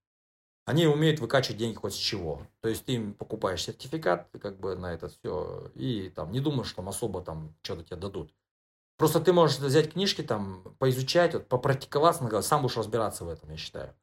Они 0.65 0.87
умеют 0.87 1.19
выкачивать 1.19 1.59
деньги 1.59 1.75
хоть 1.75 1.95
с 1.95 1.97
чего. 1.97 2.47
То 2.61 2.69
есть 2.69 2.85
ты 2.85 2.93
им 2.93 3.15
покупаешь 3.15 3.65
сертификат, 3.65 4.29
как 4.41 4.61
бы 4.61 4.77
на 4.77 4.95
это 4.95 5.09
все, 5.09 5.73
и 5.75 6.09
там 6.15 6.31
не 6.31 6.39
думаешь, 6.39 6.69
что 6.69 6.77
там 6.77 6.89
особо 6.89 7.21
там 7.21 7.57
что-то 7.63 7.83
тебе 7.83 7.97
дадут. 7.97 8.33
Просто 8.97 9.19
ты 9.19 9.33
можешь 9.33 9.59
взять 9.59 9.93
книжки, 9.93 10.23
там, 10.23 10.63
поизучать, 10.79 11.35
вот, 11.35 11.49
попрактиковаться, 11.49 12.43
сам 12.43 12.63
будешь 12.63 12.77
разбираться 12.77 13.25
в 13.25 13.29
этом, 13.29 13.51
я 13.51 13.57
считаю. 13.57 13.97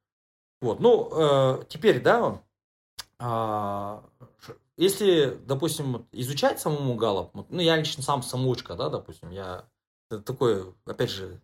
Вот, 0.60 0.82
ну, 0.82 1.10
э, 1.14 1.64
теперь, 1.70 2.02
да, 2.02 2.42
э, 3.20 4.02
если, 4.80 5.38
допустим, 5.46 6.08
изучать 6.14 6.60
самому 6.60 6.96
Галлоп, 6.96 7.36
ну, 7.50 7.60
я 7.60 7.76
лично 7.76 8.02
сам 8.02 8.24
самоучка, 8.24 8.76
да, 8.76 8.90
допустим, 8.90 9.30
я 9.30 9.66
такой, 10.10 10.74
опять 10.86 11.10
же, 11.10 11.42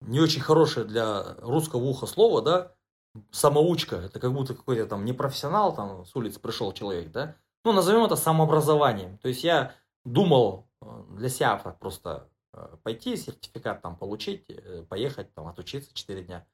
не 0.00 0.20
очень 0.20 0.40
хорошее 0.40 0.86
для 0.86 1.34
русского 1.38 1.82
уха 1.82 2.06
слово, 2.06 2.42
да, 2.42 2.76
самоучка, 3.32 3.96
это 3.96 4.20
как 4.20 4.32
будто 4.32 4.54
какой-то 4.54 4.86
там 4.86 5.04
непрофессионал, 5.04 5.74
там 5.74 6.04
с 6.04 6.14
улицы 6.14 6.38
пришел 6.38 6.72
человек, 6.72 7.10
да? 7.10 7.36
Ну, 7.64 7.72
назовем 7.72 8.04
это 8.04 8.14
самообразованием. 8.14 9.18
То 9.18 9.26
есть 9.26 9.42
я 9.42 9.74
думал 10.04 10.68
э, 10.80 11.02
для 11.16 11.28
себя 11.28 11.56
просто 11.56 12.28
э, 12.52 12.76
пойти, 12.84 13.16
сертификат 13.16 13.82
там 13.82 13.96
получить, 13.96 14.44
э, 14.48 14.84
поехать 14.88 15.34
там 15.34 15.48
отучиться 15.48 15.92
4 15.92 16.22
дня. 16.22 16.46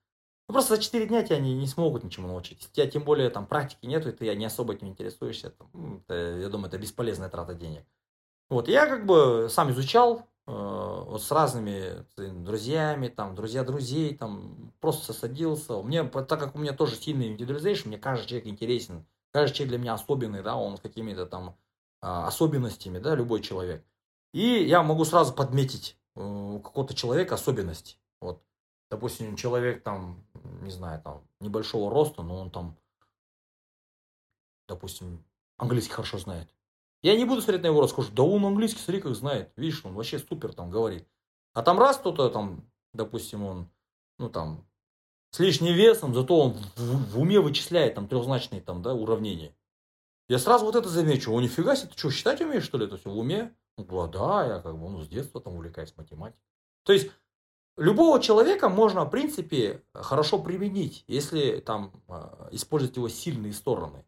Ну, 0.52 0.56
просто 0.56 0.76
за 0.76 0.82
4 0.82 1.06
дня 1.06 1.22
тебя 1.22 1.38
не, 1.38 1.54
не 1.54 1.66
смогут 1.66 2.04
ничему 2.04 2.28
научить. 2.28 2.68
Тебя 2.72 2.86
тем 2.86 3.04
более 3.04 3.30
там 3.30 3.46
практики 3.46 3.86
нету, 3.86 4.10
и 4.10 4.12
ты 4.12 4.34
не 4.34 4.44
особо 4.44 4.74
этим 4.74 4.88
интересуешься, 4.88 5.54
это, 6.06 6.36
я 6.40 6.50
думаю, 6.50 6.68
это 6.68 6.76
бесполезная 6.76 7.30
трата 7.30 7.54
денег. 7.54 7.86
Вот, 8.50 8.68
я 8.68 8.86
как 8.86 9.06
бы 9.06 9.48
сам 9.48 9.70
изучал, 9.70 10.28
э, 10.46 10.52
вот 10.52 11.22
с 11.22 11.32
разными 11.32 12.04
друзьями, 12.44 13.08
там, 13.08 13.34
друзья 13.34 13.64
друзей, 13.64 14.14
там, 14.14 14.74
просто 14.78 15.14
садился. 15.14 15.82
Мне, 15.82 16.04
так 16.04 16.38
как 16.38 16.54
у 16.54 16.58
меня 16.58 16.74
тоже 16.74 16.96
сильный 16.96 17.28
индивидуализейшн, 17.28 17.88
мне 17.88 17.96
каждый 17.96 18.26
человек 18.26 18.46
интересен, 18.46 19.06
каждый 19.30 19.54
человек 19.54 19.70
для 19.70 19.78
меня 19.78 19.94
особенный, 19.94 20.42
да, 20.42 20.56
он 20.56 20.76
с 20.76 20.80
какими-то 20.80 21.24
там 21.24 21.56
а, 22.02 22.26
особенностями, 22.26 22.98
да, 22.98 23.14
любой 23.14 23.40
человек. 23.40 23.86
И 24.34 24.62
я 24.64 24.82
могу 24.82 25.06
сразу 25.06 25.32
подметить 25.32 25.96
э, 26.14 26.22
у 26.22 26.60
какого-то 26.60 26.92
человека 26.92 27.36
особенности. 27.36 27.96
Вот, 28.20 28.42
допустим, 28.92 29.36
человек 29.36 29.82
там, 29.82 30.22
не 30.60 30.70
знаю, 30.70 31.00
там, 31.02 31.26
небольшого 31.40 31.90
роста, 31.90 32.22
но 32.22 32.38
он 32.38 32.50
там, 32.50 32.76
допустим, 34.68 35.24
английский 35.56 35.94
хорошо 35.94 36.18
знает. 36.18 36.54
Я 37.00 37.16
не 37.16 37.24
буду 37.24 37.40
смотреть 37.40 37.62
на 37.62 37.68
его 37.68 37.80
рост, 37.80 37.94
скажу, 37.94 38.12
да 38.12 38.22
он 38.22 38.44
английский, 38.44 38.80
смотри, 38.80 39.00
как 39.00 39.14
знает. 39.14 39.50
Видишь, 39.56 39.82
он 39.86 39.94
вообще 39.94 40.18
супер 40.18 40.52
там 40.52 40.70
говорит. 40.70 41.08
А 41.54 41.62
там 41.62 41.78
раз 41.78 41.96
кто-то 41.96 42.28
там, 42.28 42.70
допустим, 42.92 43.42
он, 43.44 43.70
ну 44.18 44.28
там, 44.28 44.68
с 45.30 45.38
лишним 45.38 45.74
весом, 45.74 46.14
зато 46.14 46.38
он 46.38 46.52
в, 46.52 47.12
в 47.12 47.18
уме 47.18 47.40
вычисляет 47.40 47.94
там 47.94 48.06
трехзначные 48.08 48.60
там, 48.60 48.82
да, 48.82 48.92
уравнения. 48.92 49.56
Я 50.28 50.38
сразу 50.38 50.66
вот 50.66 50.76
это 50.76 50.90
замечу. 50.90 51.32
О, 51.32 51.40
нифига 51.40 51.76
себе, 51.76 51.88
ты 51.88 51.98
что, 51.98 52.10
считать 52.10 52.42
умеешь, 52.42 52.64
что 52.64 52.76
ли, 52.76 52.84
это 52.84 52.98
все 52.98 53.08
в 53.08 53.16
уме? 53.16 53.56
Говорит, 53.78 54.12
да, 54.12 54.46
я 54.46 54.60
как 54.60 54.78
бы, 54.78 54.90
ну, 54.90 55.00
с 55.00 55.08
детства 55.08 55.40
там 55.40 55.54
увлекаюсь 55.54 55.96
математикой. 55.96 56.42
То 56.82 56.92
есть, 56.92 57.10
любого 57.76 58.20
человека 58.20 58.68
можно, 58.68 59.04
в 59.04 59.10
принципе, 59.10 59.82
хорошо 59.94 60.38
применить, 60.38 61.04
если 61.06 61.60
там 61.60 61.92
а, 62.08 62.48
использовать 62.50 62.96
его 62.96 63.08
сильные 63.08 63.52
стороны. 63.52 64.04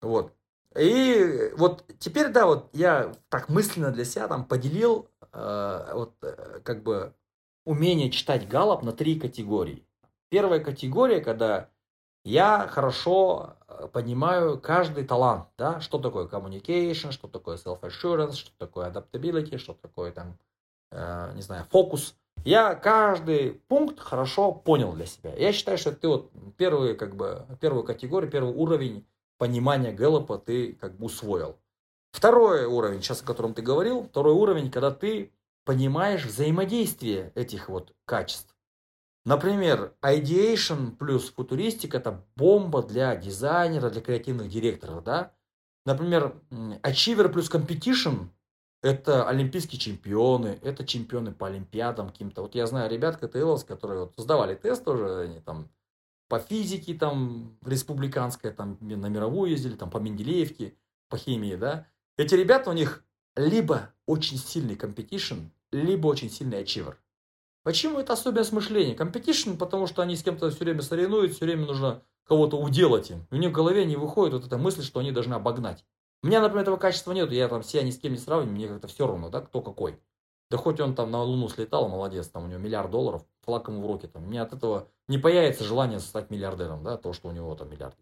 Вот. 0.00 0.32
И 0.76 1.52
вот 1.56 1.84
теперь, 1.98 2.28
да, 2.28 2.46
вот 2.46 2.68
я 2.72 3.14
так 3.28 3.48
мысленно 3.48 3.92
для 3.92 4.04
себя 4.04 4.26
там 4.26 4.44
поделил 4.44 5.08
э, 5.32 5.90
вот 5.94 6.14
э, 6.22 6.60
как 6.64 6.82
бы 6.82 7.14
умение 7.64 8.10
читать 8.10 8.48
галоп 8.48 8.82
на 8.82 8.92
три 8.92 9.18
категории. 9.18 9.86
Первая 10.30 10.58
категория, 10.58 11.20
когда 11.20 11.70
я 12.24 12.66
хорошо 12.66 13.56
э, 13.68 13.88
понимаю 13.92 14.58
каждый 14.58 15.04
талант, 15.04 15.46
да, 15.56 15.80
что 15.80 15.98
такое 15.98 16.26
communication, 16.26 17.12
что 17.12 17.28
такое 17.28 17.56
self-assurance, 17.56 18.32
что 18.32 18.50
такое 18.58 18.90
adaptability, 18.90 19.58
что 19.58 19.74
такое 19.74 20.10
там, 20.10 20.38
э, 20.90 21.32
не 21.34 21.42
знаю, 21.42 21.66
фокус. 21.70 22.16
Я 22.44 22.74
каждый 22.74 23.62
пункт 23.68 23.98
хорошо 23.98 24.52
понял 24.52 24.92
для 24.92 25.06
себя. 25.06 25.34
Я 25.34 25.52
считаю, 25.52 25.78
что 25.78 25.92
ты 25.92 26.08
вот 26.08 26.30
первый, 26.58 26.94
как 26.94 27.16
бы, 27.16 27.46
первую 27.60 27.84
категорию, 27.84 28.30
первый 28.30 28.54
уровень 28.54 29.06
понимания 29.38 29.92
Гэллопа 29.92 30.38
ты 30.38 30.74
как 30.74 30.96
бы 30.98 31.06
усвоил. 31.06 31.56
Второй 32.12 32.66
уровень, 32.66 33.02
сейчас 33.02 33.22
о 33.22 33.26
котором 33.26 33.54
ты 33.54 33.62
говорил, 33.62 34.04
второй 34.04 34.34
уровень, 34.34 34.70
когда 34.70 34.90
ты 34.90 35.32
понимаешь 35.64 36.26
взаимодействие 36.26 37.32
этих 37.34 37.68
вот 37.68 37.94
качеств. 38.04 38.54
Например, 39.24 39.94
ideation 40.02 40.94
плюс 40.96 41.30
футуристик 41.32 41.94
это 41.94 42.22
бомба 42.36 42.82
для 42.82 43.16
дизайнера, 43.16 43.88
для 43.88 44.02
креативных 44.02 44.50
директоров, 44.50 45.02
да? 45.02 45.32
Например, 45.86 46.34
achiever 46.82 47.30
плюс 47.30 47.50
competition 47.50 48.28
это 48.84 49.26
олимпийские 49.26 49.80
чемпионы, 49.80 50.58
это 50.62 50.86
чемпионы 50.86 51.32
по 51.32 51.46
олимпиадам 51.46 52.10
каким-то. 52.10 52.42
Вот 52.42 52.54
я 52.54 52.66
знаю 52.66 52.90
ребят 52.90 53.16
КТЛовс, 53.16 53.64
которые 53.64 54.00
вот 54.00 54.12
сдавали 54.18 54.54
тест 54.54 54.84
тоже, 54.84 55.20
они 55.20 55.40
там 55.40 55.70
по 56.28 56.38
физике 56.38 56.92
там 56.92 57.56
республиканская, 57.64 58.52
там 58.52 58.76
на 58.82 59.06
мировую 59.06 59.52
ездили, 59.52 59.74
там 59.74 59.90
по 59.90 59.96
Менделеевке, 59.96 60.74
по 61.08 61.16
химии, 61.16 61.54
да. 61.56 61.86
Эти 62.18 62.34
ребята 62.34 62.68
у 62.68 62.74
них 62.74 63.02
либо 63.36 63.90
очень 64.04 64.36
сильный 64.36 64.74
competition, 64.74 65.48
либо 65.72 66.06
очень 66.06 66.28
сильный 66.28 66.62
achiever. 66.62 66.96
Почему 67.62 67.98
это 67.98 68.12
особенность 68.12 68.52
мышления? 68.52 68.94
Competition, 68.94 69.56
потому 69.56 69.86
что 69.86 70.02
они 70.02 70.14
с 70.14 70.22
кем-то 70.22 70.50
все 70.50 70.58
время 70.58 70.82
соревнуют, 70.82 71.32
все 71.32 71.46
время 71.46 71.64
нужно 71.64 72.02
кого-то 72.24 72.58
уделать 72.60 73.10
им. 73.10 73.26
У 73.30 73.36
них 73.36 73.48
в 73.48 73.54
голове 73.54 73.86
не 73.86 73.96
выходит 73.96 74.34
вот 74.34 74.44
эта 74.44 74.58
мысль, 74.58 74.82
что 74.82 75.00
они 75.00 75.10
должны 75.10 75.32
обогнать. 75.32 75.86
У 76.24 76.26
меня, 76.26 76.40
например, 76.40 76.62
этого 76.62 76.78
качества 76.78 77.12
нет, 77.12 77.30
я 77.32 77.48
там 77.48 77.62
себя 77.62 77.82
ни 77.82 77.90
с 77.90 77.98
кем 77.98 78.12
не 78.12 78.18
сравниваю, 78.18 78.54
мне 78.54 78.66
как-то 78.66 78.88
все 78.88 79.06
равно, 79.06 79.28
да, 79.28 79.42
кто 79.42 79.60
какой. 79.60 80.00
Да 80.50 80.56
хоть 80.56 80.80
он 80.80 80.94
там 80.94 81.10
на 81.10 81.22
Луну 81.22 81.50
слетал, 81.50 81.86
молодец, 81.90 82.28
там 82.28 82.44
у 82.44 82.46
него 82.46 82.58
миллиард 82.60 82.90
долларов, 82.90 83.26
флаг 83.42 83.68
ему 83.68 83.82
в 83.82 83.86
руки. 83.86 84.06
Там. 84.06 84.24
У 84.24 84.26
меня 84.28 84.44
от 84.44 84.54
этого 84.54 84.88
не 85.06 85.18
появится 85.18 85.64
желание 85.64 86.00
стать 86.00 86.30
миллиардером, 86.30 86.82
да, 86.82 86.96
то, 86.96 87.12
что 87.12 87.28
у 87.28 87.32
него 87.32 87.54
там 87.56 87.68
миллиард. 87.68 87.94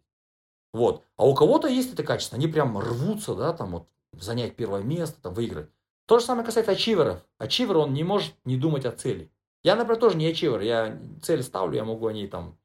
Вот. 0.73 1.03
А 1.17 1.27
у 1.27 1.35
кого-то 1.35 1.67
есть 1.67 1.95
это 1.95 2.05
качество, 2.05 2.37
они 2.37 2.47
прям 2.47 2.79
рвутся, 2.79 3.35
да, 3.35 3.53
там 3.53 3.73
вот 3.73 3.89
занять 4.13 4.55
первое 4.55 4.83
место, 4.83 5.21
там 5.21 5.35
выиграть. 5.35 5.69
То 6.07 6.21
же 6.21 6.25
самое 6.25 6.47
касается 6.47 6.71
ачиверов. 6.71 7.27
Ачивер, 7.39 7.79
он 7.79 7.93
не 7.93 8.05
может 8.05 8.37
не 8.45 8.57
думать 8.57 8.85
о 8.85 8.93
цели. 8.93 9.33
Я, 9.65 9.75
например, 9.75 9.99
тоже 9.99 10.17
не 10.17 10.29
ачивер, 10.29 10.61
я 10.61 10.97
цель 11.23 11.43
ставлю, 11.43 11.75
я 11.75 11.85
могу 11.85 12.07
о 12.07 12.13
ней 12.13 12.29
там, 12.29 12.57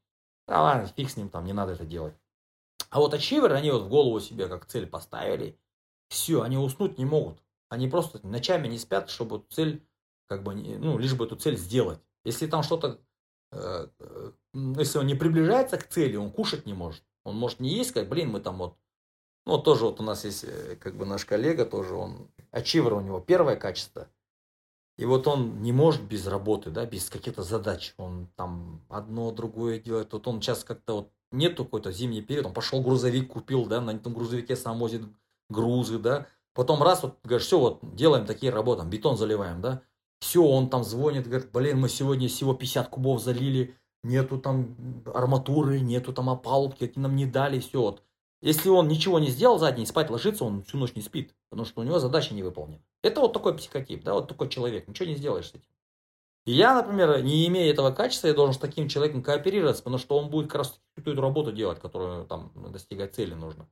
а 0.46 0.62
ладно, 0.62 0.86
фиг 0.86 1.10
с 1.10 1.18
ним, 1.18 1.30
там, 1.30 1.46
не 1.46 1.54
надо 1.54 1.72
это 1.72 1.84
делать. 1.84 2.14
А 2.90 3.00
вот 3.00 3.14
ачиверы, 3.14 3.56
они 3.56 3.72
вот 3.72 3.84
в 3.84 3.90
голову 3.90 4.20
себе 4.20 4.48
как 4.48 4.66
цель 4.66 4.88
поставили, 4.88 5.60
все, 6.10 6.42
они 6.42 6.58
уснуть 6.58 6.98
не 6.98 7.06
могут. 7.06 7.44
Они 7.70 7.88
просто 7.88 8.26
ночами 8.26 8.68
не 8.68 8.78
спят, 8.78 9.10
чтобы 9.10 9.44
цель, 9.50 9.86
как 10.28 10.44
бы, 10.44 10.56
ну, 10.56 10.98
лишь 10.98 11.16
бы 11.16 11.26
эту 11.26 11.36
цель 11.36 11.58
сделать. 11.58 12.00
Если 12.24 12.48
там 12.48 12.64
что-то, 12.64 13.02
э, 13.52 13.88
э, 14.00 14.32
если 14.78 15.00
он 15.00 15.08
не 15.08 15.16
приближается 15.16 15.78
к 15.78 15.88
цели, 15.88 16.16
он 16.16 16.32
кушать 16.32 16.66
не 16.66 16.74
может. 16.74 17.04
Он 17.26 17.36
может 17.36 17.60
не 17.60 17.70
есть, 17.70 17.92
как, 17.92 18.08
блин, 18.08 18.30
мы 18.30 18.40
там 18.40 18.58
вот, 18.58 18.78
ну, 19.46 19.58
тоже 19.58 19.86
вот 19.86 20.00
у 20.00 20.04
нас 20.04 20.24
есть, 20.24 20.46
э, 20.46 20.78
как 20.78 20.96
бы, 20.96 21.06
наш 21.06 21.26
коллега 21.26 21.66
тоже, 21.66 21.94
он, 21.94 22.30
ачивер 22.52 22.94
у 22.94 23.02
него 23.02 23.20
первое 23.20 23.58
качество. 23.58 24.08
И 24.98 25.06
вот 25.06 25.28
он 25.28 25.62
не 25.62 25.72
может 25.72 26.02
без 26.02 26.26
работы, 26.26 26.72
да, 26.72 26.86
без 26.86 27.10
каких-то 27.10 27.44
задач. 27.44 27.94
Он 27.98 28.28
там 28.36 28.84
одно, 28.90 29.32
другое 29.32 29.80
делает. 29.80 30.12
Вот 30.12 30.28
он 30.28 30.42
сейчас 30.42 30.64
как-то 30.64 30.96
вот 30.96 31.12
нету 31.32 31.66
какой-то 31.66 31.92
зимний 31.92 32.22
период, 32.22 32.48
он 32.48 32.54
пошел 32.54 32.82
грузовик 32.82 33.32
купил, 33.32 33.66
да, 33.66 33.82
на 33.82 33.92
этом 33.92 34.14
грузовике 34.14 34.56
сам 34.56 34.80
возит 34.80 35.04
грузы, 35.50 36.00
да, 36.00 36.28
Потом 36.58 36.82
раз, 36.82 37.04
вот, 37.04 37.20
говоришь, 37.24 37.46
все, 37.46 37.60
вот, 37.60 37.82
делаем 37.84 38.26
такие 38.26 38.52
работы, 38.52 38.82
там, 38.82 38.90
бетон 38.90 39.16
заливаем, 39.16 39.62
да. 39.62 39.84
Все, 40.20 40.42
он 40.44 40.72
там 40.72 40.84
звонит, 40.84 41.28
говорит, 41.28 41.52
блин, 41.52 41.80
мы 41.80 41.88
сегодня 41.88 42.28
всего 42.28 42.56
50 42.56 42.90
кубов 42.90 43.22
залили, 43.22 43.76
нету 44.02 44.40
там 44.40 44.76
арматуры, 45.06 45.80
нету 45.80 46.14
там 46.14 46.32
опалубки, 46.32 46.88
какие 46.88 47.00
нам 47.00 47.16
не 47.16 47.28
дали, 47.28 47.60
все. 47.60 47.80
Вот. 47.80 48.02
Если 48.42 48.70
он 48.70 48.88
ничего 48.88 49.20
не 49.20 49.28
сделал 49.28 49.60
задний, 49.60 49.86
спать 49.86 50.10
ложится, 50.10 50.46
он 50.46 50.64
всю 50.64 50.80
ночь 50.80 50.96
не 50.96 51.04
спит, 51.04 51.36
потому 51.52 51.68
что 51.68 51.82
у 51.82 51.84
него 51.84 52.00
задача 52.00 52.34
не 52.34 52.42
выполнена. 52.42 52.82
Это 53.04 53.22
вот 53.22 53.34
такой 53.34 53.56
психотип, 53.56 54.04
да, 54.04 54.16
вот 54.16 54.28
такой 54.28 54.50
человек, 54.50 54.88
ничего 54.88 55.08
не 55.08 55.16
сделаешь 55.16 55.52
с 55.52 55.54
этим. 55.54 55.70
Я, 56.48 56.76
например, 56.76 57.22
не 57.24 57.46
имея 57.48 57.74
этого 57.74 57.92
качества, 57.92 58.28
я 58.28 58.34
должен 58.34 58.54
с 58.54 58.58
таким 58.58 58.88
человеком 58.88 59.22
кооперироваться, 59.22 59.84
потому 59.84 59.98
что 59.98 60.18
он 60.18 60.30
будет 60.30 60.48
как 60.48 60.60
раз 60.60 60.80
эту 60.96 61.20
работу 61.22 61.52
делать, 61.52 61.80
которую 61.82 62.26
там 62.26 62.54
достигать 62.72 63.14
цели 63.14 63.34
нужно. 63.34 63.68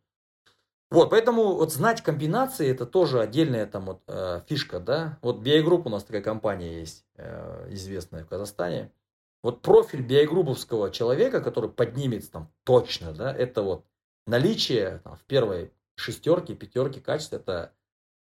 Вот, 0.92 1.10
поэтому 1.10 1.56
вот 1.56 1.72
знать 1.72 2.02
комбинации 2.02 2.70
это 2.70 2.86
тоже 2.86 3.22
отдельная 3.22 3.66
там 3.66 3.86
вот 3.86 4.02
э, 4.08 4.42
фишка, 4.48 4.82
да. 4.82 5.18
Вот 5.22 5.38
BI 5.38 5.62
у 5.62 5.90
нас 5.90 6.04
такая 6.04 6.22
компания 6.22 6.82
есть, 6.82 7.06
э, 7.16 7.70
известная 7.72 8.26
в 8.26 8.28
Казахстане. 8.28 8.92
Вот 9.42 9.62
профиль 9.62 10.06
BI 10.06 10.92
человека, 10.92 11.40
который 11.40 11.70
поднимется 11.70 12.32
там 12.32 12.52
точно, 12.66 13.14
да, 13.14 13.34
это 13.34 13.62
вот 13.62 13.86
наличие 14.28 15.00
там, 15.06 15.16
в 15.16 15.24
первой 15.24 15.72
шестерке, 15.96 16.56
пятерке 16.56 17.00
качеств, 17.00 17.34
это 17.34 17.72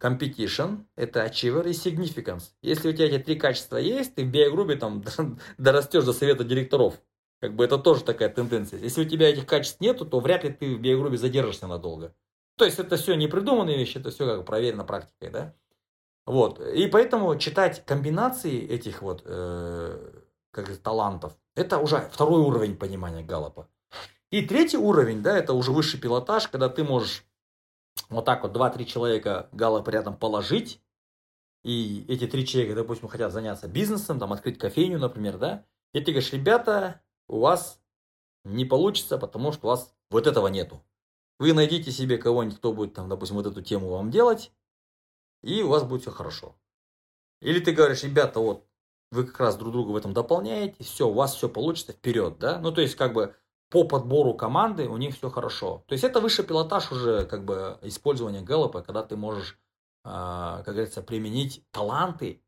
competition, 0.00 0.86
это 0.96 1.24
achiever 1.24 1.68
и 1.68 1.72
significance. 1.72 2.52
Если 2.62 2.88
у 2.88 2.92
тебя 2.92 3.06
эти 3.06 3.22
три 3.22 3.36
качества 3.36 3.76
есть, 3.76 4.14
ты 4.14 4.24
в 4.24 4.30
BI 4.30 4.76
там 4.76 5.04
дорастешь 5.58 6.04
до 6.04 6.12
совета 6.12 6.44
директоров. 6.44 7.00
Как 7.40 7.54
бы 7.54 7.64
это 7.64 7.78
тоже 7.78 8.04
такая 8.04 8.28
тенденция. 8.28 8.80
Если 8.80 9.02
у 9.02 9.08
тебя 9.08 9.30
этих 9.30 9.46
качеств 9.46 9.80
нету, 9.80 10.04
то 10.04 10.20
вряд 10.20 10.44
ли 10.44 10.50
ты 10.50 10.76
в 10.76 10.80
BI 10.80 11.16
задержишься 11.16 11.66
надолго. 11.66 12.14
То 12.56 12.64
есть 12.64 12.78
это 12.78 12.96
все 12.96 13.14
не 13.14 13.28
придуманные 13.28 13.78
вещи, 13.78 13.98
это 13.98 14.10
все 14.10 14.26
как 14.26 14.44
проверено 14.44 14.84
практикой, 14.84 15.30
да. 15.30 15.54
Вот. 16.26 16.60
И 16.60 16.86
поэтому 16.86 17.36
читать 17.38 17.84
комбинации 17.86 18.60
этих 18.68 19.00
вот 19.02 19.22
э, 19.24 20.22
как 20.50 20.76
талантов, 20.78 21.32
это 21.56 21.78
уже 21.78 22.08
второй 22.12 22.42
уровень 22.42 22.76
понимания 22.76 23.22
Галлопа. 23.22 23.68
И 24.30 24.42
третий 24.42 24.76
уровень, 24.76 25.22
да, 25.22 25.36
это 25.36 25.54
уже 25.54 25.72
высший 25.72 25.98
пилотаж, 25.98 26.48
когда 26.48 26.68
ты 26.68 26.84
можешь 26.84 27.24
вот 28.10 28.24
так 28.24 28.42
вот 28.42 28.52
два-три 28.52 28.86
человека 28.86 29.48
Галлопа 29.52 29.90
рядом 29.90 30.16
положить, 30.16 30.82
и 31.62 32.04
эти 32.08 32.26
три 32.26 32.46
человека, 32.46 32.74
допустим, 32.74 33.08
хотят 33.08 33.32
заняться 33.32 33.68
бизнесом, 33.68 34.18
там, 34.18 34.32
открыть 34.32 34.58
кофейню, 34.58 34.98
например, 34.98 35.38
да, 35.38 35.64
и 35.92 36.00
ты 36.00 36.12
говоришь, 36.12 36.32
ребята, 36.32 37.02
у 37.28 37.40
вас 37.40 37.80
не 38.44 38.64
получится, 38.64 39.18
потому 39.18 39.52
что 39.52 39.66
у 39.66 39.70
вас 39.70 39.94
вот 40.10 40.26
этого 40.26 40.48
нету. 40.48 40.82
Вы 41.38 41.52
найдите 41.52 41.90
себе 41.90 42.18
кого-нибудь, 42.18 42.58
кто 42.58 42.72
будет 42.72 42.94
там, 42.94 43.08
допустим, 43.08 43.36
вот 43.36 43.46
эту 43.46 43.62
тему 43.62 43.88
вам 43.88 44.10
делать, 44.10 44.52
и 45.42 45.62
у 45.62 45.68
вас 45.68 45.84
будет 45.84 46.02
все 46.02 46.10
хорошо. 46.10 46.56
Или 47.40 47.60
ты 47.60 47.72
говоришь, 47.72 48.02
ребята, 48.02 48.40
вот, 48.40 48.66
вы 49.10 49.24
как 49.24 49.40
раз 49.40 49.56
друг 49.56 49.72
друга 49.72 49.90
в 49.90 49.96
этом 49.96 50.12
дополняете, 50.12 50.82
все, 50.84 51.08
у 51.08 51.12
вас 51.12 51.34
все 51.34 51.48
получится 51.48 51.92
вперед, 51.92 52.38
да? 52.38 52.58
Ну, 52.58 52.72
то 52.72 52.80
есть, 52.80 52.94
как 52.94 53.12
бы, 53.12 53.34
по 53.70 53.84
подбору 53.84 54.34
команды 54.34 54.88
у 54.88 54.96
них 54.96 55.16
все 55.16 55.30
хорошо. 55.30 55.84
То 55.86 55.94
есть, 55.94 56.04
это 56.04 56.20
высший 56.20 56.44
пилотаж 56.44 56.90
уже, 56.92 57.24
как 57.24 57.44
бы, 57.44 57.78
использования 57.82 58.42
Гэллопа, 58.42 58.82
когда 58.82 59.02
ты 59.04 59.16
можешь, 59.16 59.58
а, 60.04 60.62
как 60.64 60.74
говорится, 60.74 61.02
применить 61.02 61.64
таланты 61.70 62.42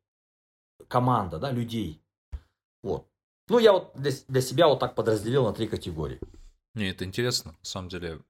команда, 0.88 1.38
да, 1.38 1.52
людей. 1.52 2.02
Вот. 2.82 3.08
Ну, 3.48 3.58
я 3.60 3.72
вот 3.72 3.92
для, 3.94 4.10
для 4.28 4.40
себя 4.40 4.66
вот 4.66 4.80
так 4.80 4.96
подразделил 4.96 5.44
на 5.44 5.52
три 5.52 5.68
категории. 5.68 6.20
Не, 6.74 6.90
это 6.90 7.04
интересно, 7.04 7.52
на 7.52 7.64
самом 7.64 7.88
деле. 7.88 8.20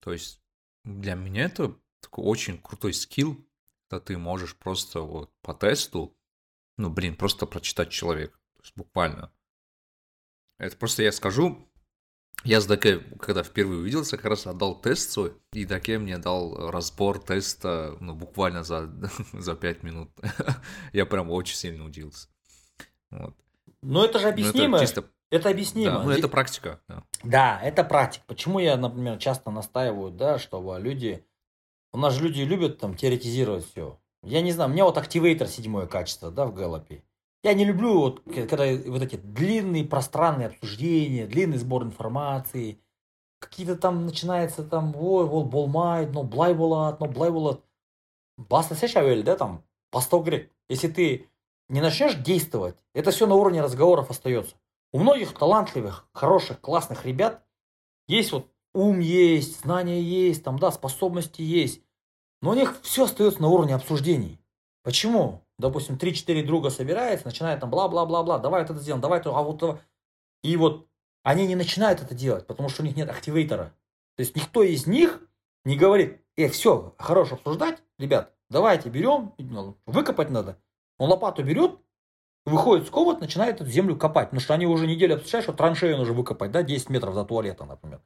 То 0.00 0.12
есть, 0.12 0.40
для 0.84 1.14
меня 1.14 1.46
это 1.46 1.74
такой 2.00 2.24
очень 2.24 2.58
крутой 2.58 2.94
скилл, 2.94 3.44
когда 3.88 4.04
ты 4.04 4.16
можешь 4.16 4.56
просто 4.56 5.00
вот 5.00 5.32
по 5.42 5.52
тесту, 5.52 6.16
ну, 6.76 6.90
блин, 6.90 7.16
просто 7.16 7.46
прочитать 7.46 7.90
человека. 7.90 8.38
То 8.54 8.62
есть, 8.62 8.72
буквально. 8.76 9.32
Это 10.58 10.76
просто 10.76 11.02
я 11.02 11.10
скажу, 11.10 11.68
я 12.42 12.60
с 12.60 12.66
Даке, 12.66 12.98
когда 13.20 13.42
впервые 13.42 13.80
увиделся, 13.80 14.16
как 14.16 14.26
раз 14.26 14.46
отдал 14.46 14.78
тест 14.78 15.10
свой, 15.10 15.32
и 15.52 15.64
Даке 15.64 15.98
мне 15.98 16.18
дал 16.18 16.70
разбор 16.70 17.18
теста, 17.18 17.96
ну, 18.00 18.14
буквально 18.14 18.64
за, 18.64 18.90
за 19.32 19.54
5 19.54 19.82
минут. 19.82 20.10
я 20.92 21.06
прям 21.06 21.30
очень 21.30 21.56
сильно 21.56 21.84
удивился. 21.84 22.28
Вот. 23.10 23.34
Но 23.80 24.04
это 24.04 24.18
же 24.18 24.28
объяснимо. 24.28 24.68
Ну, 24.68 24.76
это, 24.76 24.86
чисто... 24.86 25.04
это 25.30 25.48
объяснимо. 25.48 25.92
Да, 25.92 26.02
ну, 26.02 26.10
это 26.10 26.28
практика. 26.28 26.80
Да. 26.88 27.02
да, 27.22 27.60
это 27.62 27.84
практика. 27.84 28.24
Почему 28.26 28.58
я, 28.58 28.76
например, 28.76 29.18
часто 29.18 29.50
настаиваю, 29.50 30.10
да, 30.10 30.38
чтобы 30.38 30.78
люди... 30.78 31.24
У 31.92 31.98
нас 31.98 32.14
же 32.14 32.24
люди 32.24 32.42
любят 32.42 32.78
там 32.78 32.94
теоретизировать 32.94 33.66
все. 33.70 33.98
Я 34.22 34.40
не 34.40 34.52
знаю, 34.52 34.70
у 34.70 34.72
меня 34.72 34.84
вот 34.84 34.98
активейтор 34.98 35.48
седьмое 35.48 35.86
качество, 35.86 36.30
да, 36.30 36.46
в 36.46 36.54
Галлопе. 36.54 37.04
Я 37.44 37.52
не 37.52 37.66
люблю, 37.66 37.98
вот, 38.00 38.22
когда 38.24 38.64
вот 38.64 39.02
эти 39.02 39.16
длинные 39.16 39.84
пространные 39.84 40.48
обсуждения, 40.48 41.26
длинный 41.26 41.58
сбор 41.58 41.82
информации, 41.82 42.80
какие-то 43.38 43.76
там 43.76 44.06
начинается 44.06 44.64
там, 44.64 44.96
ой, 44.96 45.26
вот 45.26 45.48
болмайт, 45.48 46.10
но 46.14 46.22
блай 46.22 46.54
болат, 46.54 47.00
но 47.00 47.06
блай 47.06 47.30
болат. 47.30 47.60
Баста 48.38 48.74
сешавель, 48.74 49.22
да, 49.22 49.36
там, 49.36 49.62
постогрек. 49.90 50.50
Если 50.70 50.88
ты 50.88 51.28
не 51.68 51.82
начнешь 51.82 52.14
действовать, 52.14 52.76
это 52.94 53.10
все 53.10 53.26
на 53.26 53.34
уровне 53.34 53.60
разговоров 53.60 54.08
остается. 54.08 54.56
У 54.94 54.98
многих 54.98 55.34
талантливых, 55.34 56.08
хороших, 56.14 56.62
классных 56.62 57.04
ребят 57.04 57.44
есть 58.08 58.32
вот 58.32 58.50
ум 58.72 59.00
есть, 59.00 59.60
знания 59.60 60.00
есть, 60.00 60.44
там, 60.44 60.58
да, 60.58 60.72
способности 60.72 61.42
есть. 61.42 61.82
Но 62.40 62.52
у 62.52 62.54
них 62.54 62.80
все 62.80 63.04
остается 63.04 63.42
на 63.42 63.48
уровне 63.48 63.74
обсуждений. 63.74 64.40
Почему? 64.82 65.43
Допустим, 65.58 65.96
3-4 65.96 66.44
друга 66.44 66.70
собирается, 66.70 67.26
начинает 67.26 67.60
там 67.60 67.70
бла-бла-бла-бла, 67.70 68.38
давай 68.38 68.62
это 68.62 68.74
сделаем, 68.74 69.00
давай 69.00 69.20
это, 69.20 69.30
а 69.30 69.42
вот... 69.42 69.80
И 70.42 70.56
вот 70.56 70.88
они 71.22 71.46
не 71.46 71.56
начинают 71.56 72.02
это 72.02 72.14
делать, 72.14 72.46
потому 72.46 72.68
что 72.68 72.82
у 72.82 72.84
них 72.84 72.96
нет 72.96 73.08
активейтора. 73.08 73.74
То 74.16 74.20
есть 74.20 74.36
никто 74.36 74.62
из 74.62 74.86
них 74.86 75.22
не 75.64 75.76
говорит, 75.76 76.20
э, 76.36 76.48
все, 76.48 76.94
хорош 76.98 77.32
обсуждать, 77.32 77.82
ребят, 77.98 78.34
давайте 78.50 78.90
берем, 78.90 79.32
ну, 79.38 79.76
выкопать 79.86 80.30
надо. 80.30 80.58
Он 80.98 81.10
лопату 81.10 81.42
берет, 81.42 81.78
выходит 82.44 82.86
с 82.86 82.90
комнат, 82.90 83.20
начинает 83.20 83.60
эту 83.60 83.70
землю 83.70 83.96
копать. 83.96 84.26
Потому 84.26 84.40
что 84.40 84.54
они 84.54 84.66
уже 84.66 84.86
неделю 84.86 85.16
обсуждают, 85.16 85.44
что 85.44 85.52
траншею 85.52 85.96
нужно 85.96 86.14
выкопать, 86.14 86.50
да, 86.50 86.62
10 86.62 86.90
метров 86.90 87.14
до 87.14 87.24
туалета, 87.24 87.64
например. 87.64 88.00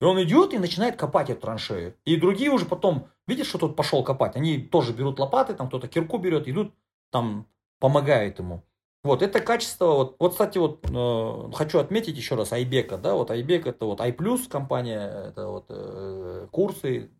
И 0.00 0.04
он 0.04 0.22
идет 0.22 0.54
и 0.54 0.58
начинает 0.58 0.96
копать 0.96 1.28
эту 1.28 1.42
траншею. 1.42 1.94
И 2.04 2.16
другие 2.16 2.50
уже 2.50 2.64
потом, 2.64 3.08
видишь, 3.26 3.48
что 3.48 3.58
тут 3.58 3.76
пошел 3.76 4.02
копать, 4.02 4.36
они 4.36 4.58
тоже 4.58 4.92
берут 4.92 5.18
лопаты, 5.18 5.54
там 5.54 5.68
кто-то 5.68 5.88
кирку 5.88 6.16
берет, 6.18 6.48
идут, 6.48 6.72
там 7.10 7.46
помогают 7.78 8.38
ему. 8.38 8.62
Вот, 9.02 9.22
это 9.22 9.40
качество, 9.40 9.86
вот, 9.86 10.16
вот 10.18 10.32
кстати, 10.32 10.58
вот 10.58 10.84
э, 10.84 11.52
хочу 11.54 11.78
отметить 11.78 12.18
еще 12.18 12.34
раз 12.34 12.52
Айбека, 12.52 12.98
да, 12.98 13.14
вот 13.14 13.30
Айбек 13.30 13.66
это 13.66 13.86
вот 13.86 14.00
iPlus 14.00 14.46
компания, 14.46 15.28
это 15.28 15.46
вот 15.46 15.66
э, 15.70 16.48
курсы. 16.50 17.10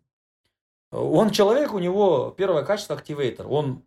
Он 0.91 1.31
человек, 1.31 1.73
у 1.73 1.79
него 1.79 2.35
первое 2.37 2.65
качество 2.65 2.97
активейтор, 2.97 3.47
он 3.49 3.83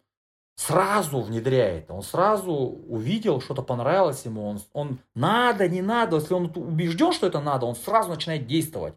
сразу 0.55 1.21
внедряет, 1.21 1.91
он 1.91 2.01
сразу 2.01 2.51
увидел, 2.51 3.41
что-то 3.41 3.61
понравилось 3.61 4.25
ему, 4.25 4.47
он, 4.47 4.59
он 4.73 4.99
надо, 5.13 5.67
не 5.67 5.83
надо, 5.83 6.17
если 6.17 6.33
он 6.33 6.51
убежден, 6.55 7.11
что 7.11 7.27
это 7.27 7.41
надо, 7.41 7.67
он 7.67 7.75
сразу 7.75 8.09
начинает 8.09 8.47
действовать. 8.47 8.95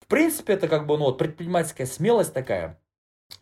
В 0.00 0.06
принципе, 0.06 0.54
это 0.54 0.68
как 0.68 0.86
бы 0.86 0.96
ну, 0.96 1.04
вот 1.04 1.18
предпринимательская 1.18 1.86
смелость 1.86 2.32
такая, 2.32 2.80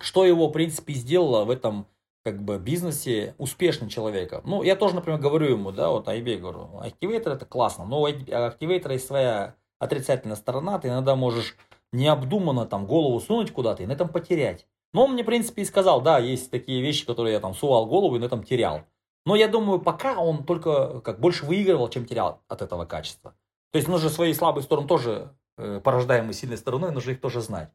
что 0.01 0.25
его, 0.25 0.49
в 0.49 0.53
принципе, 0.53 0.95
сделало 0.95 1.45
в 1.45 1.51
этом 1.51 1.87
как 2.27 2.43
бы 2.43 2.59
бизнесе 2.59 3.37
успешным 3.39 3.89
человеком. 3.89 4.43
Ну, 4.45 4.65
я 4.65 4.75
тоже, 4.75 4.97
например, 4.97 5.21
говорю 5.21 5.47
ему, 5.47 5.71
да, 5.71 5.91
вот 5.91 6.09
Айбе 6.09 6.37
говорю, 6.39 6.71
активейтор 6.81 7.35
это 7.35 7.47
классно, 7.47 7.85
но 7.85 8.01
у 8.01 8.07
активейтора 8.07 8.95
есть 8.95 9.07
своя 9.07 9.55
отрицательная 9.79 10.35
сторона, 10.35 10.81
ты 10.81 10.89
иногда 10.89 11.15
можешь 11.15 11.57
необдуманно 11.93 12.67
там 12.67 12.85
голову 12.85 13.21
сунуть 13.21 13.53
куда-то 13.53 13.85
и 13.85 13.87
на 13.87 13.93
этом 13.93 14.09
потерять. 14.09 14.67
Но 14.93 15.05
он 15.05 15.13
мне, 15.13 15.23
в 15.23 15.27
принципе, 15.27 15.63
и 15.63 15.65
сказал, 15.65 16.01
да, 16.01 16.19
есть 16.19 16.51
такие 16.51 16.83
вещи, 16.83 17.07
которые 17.07 17.35
я 17.35 17.39
там 17.39 17.55
сувал 17.55 17.87
голову 17.87 18.17
и 18.17 18.19
на 18.19 18.25
этом 18.25 18.43
терял. 18.43 18.81
Но 19.25 19.37
я 19.37 19.47
думаю, 19.47 19.79
пока 19.79 20.19
он 20.19 20.43
только 20.43 21.01
как 21.03 21.21
больше 21.21 21.47
выигрывал, 21.47 21.89
чем 21.89 22.07
терял 22.07 22.41
от 22.49 22.61
этого 22.61 22.87
качества. 22.87 23.37
То 23.71 23.77
есть 23.77 23.87
нужно 23.87 24.09
свои 24.09 24.35
слабые 24.35 24.65
стороны 24.65 24.89
тоже, 24.89 25.33
э, 25.59 25.81
порождаемые 25.81 26.35
сильной 26.35 26.57
стороной, 26.57 26.91
нужно 26.91 27.13
их 27.13 27.21
тоже 27.21 27.41
знать. 27.41 27.71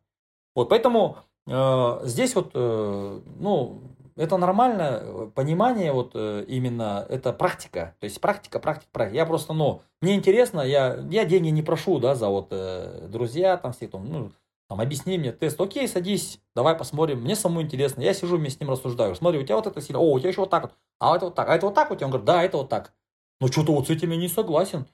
Вот, 0.56 0.68
поэтому 0.68 1.20
э, 1.48 2.00
здесь 2.04 2.36
вот, 2.36 2.52
э, 2.54 3.22
ну, 3.40 3.82
это 4.16 4.38
нормальное 4.38 5.28
понимание, 5.28 5.92
вот 5.92 6.12
э, 6.14 6.46
именно 6.48 7.06
это 7.10 7.34
практика. 7.34 7.96
То 8.00 8.06
есть 8.06 8.20
практика, 8.22 8.60
практика, 8.60 8.90
практика. 8.92 9.18
Я 9.18 9.26
просто, 9.26 9.54
ну, 9.54 9.82
мне 10.02 10.16
интересно, 10.16 10.62
я, 10.62 10.96
я 11.10 11.26
деньги 11.26 11.50
не 11.50 11.62
прошу, 11.62 12.00
да, 12.00 12.16
за 12.16 12.30
вот 12.30 12.48
э, 12.52 13.08
друзья, 13.10 13.58
там 13.58 13.74
все, 13.74 13.88
там, 13.88 14.06
ну, 14.06 14.32
там, 14.72 14.80
объясни 14.80 15.18
мне 15.18 15.32
тест, 15.32 15.60
окей, 15.60 15.88
садись, 15.88 16.40
давай 16.56 16.76
посмотрим, 16.76 17.22
мне 17.22 17.36
самому 17.36 17.62
интересно, 17.62 18.02
я 18.02 18.14
сижу 18.14 18.38
вместе 18.38 18.58
с 18.58 18.62
ним 18.62 18.70
рассуждаю, 18.70 19.16
смотри, 19.16 19.40
у 19.40 19.44
тебя 19.44 19.58
вот 19.58 19.68
это 19.68 19.82
сильно, 19.82 20.00
о, 20.00 20.14
у 20.14 20.20
тебя 20.20 20.30
еще 20.30 20.40
вот 20.40 20.50
так 20.50 20.64
вот, 20.64 20.74
а 21.00 21.16
это 21.16 21.26
вот 21.26 21.36
так, 21.36 21.50
а 21.50 21.56
это 21.56 21.66
вот 21.66 21.76
так 21.76 21.92
у 21.92 21.96
тебя, 21.96 22.06
он 22.06 22.12
говорит, 22.12 22.26
да, 22.26 22.42
это 22.42 22.58
вот 22.58 22.70
так, 22.70 22.94
ну 23.42 23.48
что-то 23.48 23.74
вот 23.74 23.88
с 23.88 23.90
этим 23.90 24.12
я 24.12 24.18
не 24.18 24.30
согласен, 24.30 24.88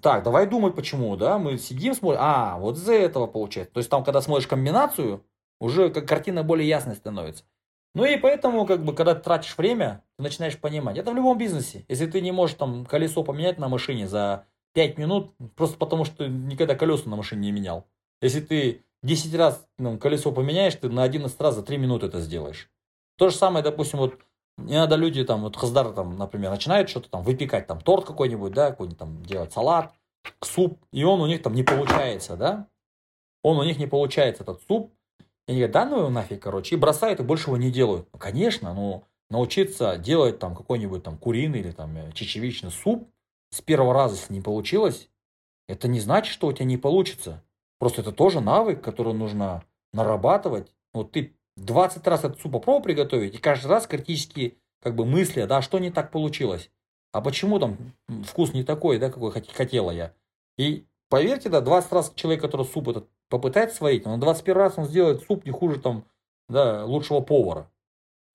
так, 0.00 0.22
давай 0.22 0.46
думать 0.46 0.76
почему, 0.76 1.16
да, 1.16 1.38
мы 1.38 1.58
сидим, 1.58 1.94
смотрим, 1.94 2.20
а, 2.22 2.56
вот 2.58 2.76
из-за 2.76 2.94
этого 2.94 3.26
получается, 3.26 3.74
то 3.74 3.78
есть 3.78 3.90
там, 3.90 4.04
когда 4.04 4.20
смотришь 4.20 4.46
комбинацию, 4.46 5.24
уже 5.60 5.90
как 5.90 6.06
картина 6.06 6.42
более 6.42 6.68
ясной 6.68 6.96
становится. 6.96 7.44
Ну 7.94 8.04
и 8.04 8.16
поэтому, 8.16 8.66
как 8.66 8.84
бы, 8.84 8.94
когда 8.94 9.14
ты 9.14 9.22
тратишь 9.22 9.56
время, 9.56 10.02
ты 10.16 10.24
начинаешь 10.24 10.58
понимать. 10.58 10.98
Это 10.98 11.12
в 11.12 11.14
любом 11.14 11.38
бизнесе. 11.38 11.84
Если 11.88 12.06
ты 12.06 12.20
не 12.20 12.32
можешь 12.32 12.56
там 12.56 12.86
колесо 12.86 13.22
поменять 13.22 13.58
на 13.58 13.68
машине 13.68 14.08
за 14.08 14.46
5 14.74 14.98
минут, 14.98 15.32
просто 15.54 15.78
потому 15.78 16.04
что 16.04 16.24
ты 16.24 16.28
никогда 16.28 16.74
колеса 16.74 17.08
на 17.08 17.16
машине 17.16 17.42
не 17.42 17.52
менял. 17.52 17.86
Если 18.20 18.40
ты 18.40 18.84
10 19.02 19.34
раз 19.36 19.64
ну, 19.78 19.98
колесо 19.98 20.32
поменяешь, 20.32 20.74
ты 20.74 20.88
на 20.88 21.04
11 21.04 21.40
раз 21.40 21.54
за 21.54 21.62
3 21.62 21.76
минуты 21.76 22.06
это 22.06 22.20
сделаешь. 22.20 22.68
То 23.16 23.28
же 23.28 23.36
самое, 23.36 23.62
допустим, 23.62 24.00
вот 24.00 24.18
иногда 24.58 24.96
люди 24.96 25.24
там, 25.24 25.42
вот 25.42 25.56
Хаздар, 25.56 25.92
там, 25.92 26.16
например, 26.16 26.50
начинают 26.50 26.88
что-то 26.88 27.10
там 27.10 27.22
выпекать, 27.22 27.66
там 27.66 27.80
торт 27.80 28.04
какой-нибудь, 28.06 28.52
да, 28.52 28.70
какой-нибудь 28.70 28.98
там 28.98 29.22
делать 29.24 29.52
салат, 29.52 29.92
суп, 30.40 30.78
и 30.92 31.04
он 31.04 31.20
у 31.20 31.26
них 31.26 31.42
там 31.42 31.54
не 31.54 31.62
получается, 31.62 32.36
да, 32.36 32.66
он 33.42 33.58
у 33.58 33.64
них 33.64 33.78
не 33.78 33.86
получается, 33.86 34.42
этот 34.42 34.62
суп, 34.66 34.93
и 35.46 35.52
они 35.52 35.60
говорят, 35.60 35.72
да 35.72 35.84
ну 35.84 35.98
его 35.98 36.08
нафиг, 36.08 36.42
короче, 36.42 36.74
и 36.74 36.78
бросают, 36.78 37.20
и 37.20 37.22
больше 37.22 37.50
его 37.50 37.56
не 37.56 37.70
делают. 37.70 38.08
Ну, 38.12 38.18
конечно, 38.18 38.72
ну, 38.72 39.04
научиться 39.30 39.96
делать 39.98 40.38
там 40.38 40.54
какой-нибудь 40.54 41.02
там 41.02 41.18
куриный 41.18 41.60
или 41.60 41.70
там 41.70 41.96
э, 41.96 42.12
чечевичный 42.12 42.70
суп 42.70 43.08
с 43.50 43.60
первого 43.60 43.92
раза, 43.92 44.16
если 44.16 44.32
не 44.32 44.40
получилось, 44.40 45.08
это 45.68 45.88
не 45.88 46.00
значит, 46.00 46.32
что 46.32 46.48
у 46.48 46.52
тебя 46.52 46.64
не 46.64 46.76
получится. 46.76 47.42
Просто 47.78 48.00
это 48.00 48.12
тоже 48.12 48.40
навык, 48.40 48.82
который 48.82 49.14
нужно 49.14 49.64
нарабатывать. 49.92 50.72
Вот 50.92 51.12
ты 51.12 51.34
20 51.56 52.06
раз 52.06 52.24
этот 52.24 52.40
суп 52.40 52.52
попробовал 52.52 52.82
приготовить, 52.82 53.34
и 53.34 53.38
каждый 53.38 53.66
раз 53.66 53.86
критические 53.86 54.54
как 54.82 54.94
бы 54.94 55.04
мысли, 55.04 55.44
да, 55.44 55.62
что 55.62 55.78
не 55.78 55.90
так 55.90 56.10
получилось. 56.10 56.70
А 57.12 57.20
почему 57.20 57.58
там 57.58 57.76
вкус 58.24 58.52
не 58.52 58.64
такой, 58.64 58.98
да, 58.98 59.10
какой 59.10 59.30
хотела 59.30 59.90
я. 59.90 60.14
И 60.58 60.84
поверьте, 61.08 61.48
да, 61.48 61.60
20 61.60 61.92
раз 61.92 62.12
человек, 62.14 62.42
который 62.42 62.66
суп 62.66 62.88
этот 62.88 63.08
попытается 63.28 63.76
сварить, 63.76 64.04
но 64.04 64.12
на 64.12 64.20
21 64.20 64.56
раз 64.56 64.74
он 64.78 64.86
сделает 64.86 65.22
суп 65.22 65.44
не 65.44 65.50
хуже 65.50 65.80
там, 65.80 66.04
да, 66.48 66.84
лучшего 66.84 67.20
повара. 67.20 67.70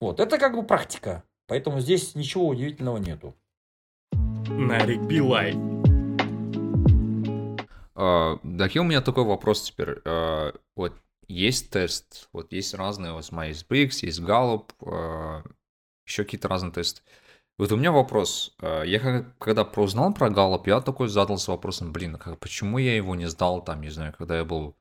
Вот, 0.00 0.20
это 0.20 0.38
как 0.38 0.54
бы 0.54 0.62
практика. 0.62 1.24
Поэтому 1.46 1.80
здесь 1.80 2.14
ничего 2.14 2.46
удивительного 2.48 2.98
нету. 2.98 3.34
Нарик 4.48 5.02
Билай. 5.02 5.54
Uh, 7.94 8.78
у 8.78 8.84
меня 8.84 9.02
такой 9.02 9.24
вопрос 9.24 9.62
теперь. 9.62 9.98
Uh, 10.04 10.58
вот 10.76 10.94
есть 11.28 11.70
тест, 11.70 12.28
вот 12.32 12.52
есть 12.52 12.74
разные, 12.74 13.12
вот 13.12 13.30
есть 13.46 13.66
Briggs, 13.68 13.98
есть 14.06 14.20
Gallup, 14.20 14.70
uh, 14.80 15.42
еще 16.06 16.24
какие-то 16.24 16.48
разные 16.48 16.72
тесты. 16.72 17.02
Вот 17.60 17.72
у 17.72 17.76
меня 17.76 17.92
вопрос. 17.92 18.54
Э, 18.62 18.84
я 18.86 19.26
когда 19.38 19.66
прознал 19.66 20.14
про 20.14 20.30
Галлоп, 20.30 20.66
я 20.66 20.80
такой 20.80 21.08
задался 21.08 21.50
вопросом, 21.50 21.92
блин, 21.92 22.14
а 22.14 22.18
как, 22.18 22.38
почему 22.38 22.78
я 22.78 22.96
его 22.96 23.14
не 23.14 23.26
сдал 23.26 23.62
там, 23.62 23.82
не 23.82 23.90
знаю, 23.90 24.14
когда 24.16 24.38
я 24.38 24.46
был 24.46 24.76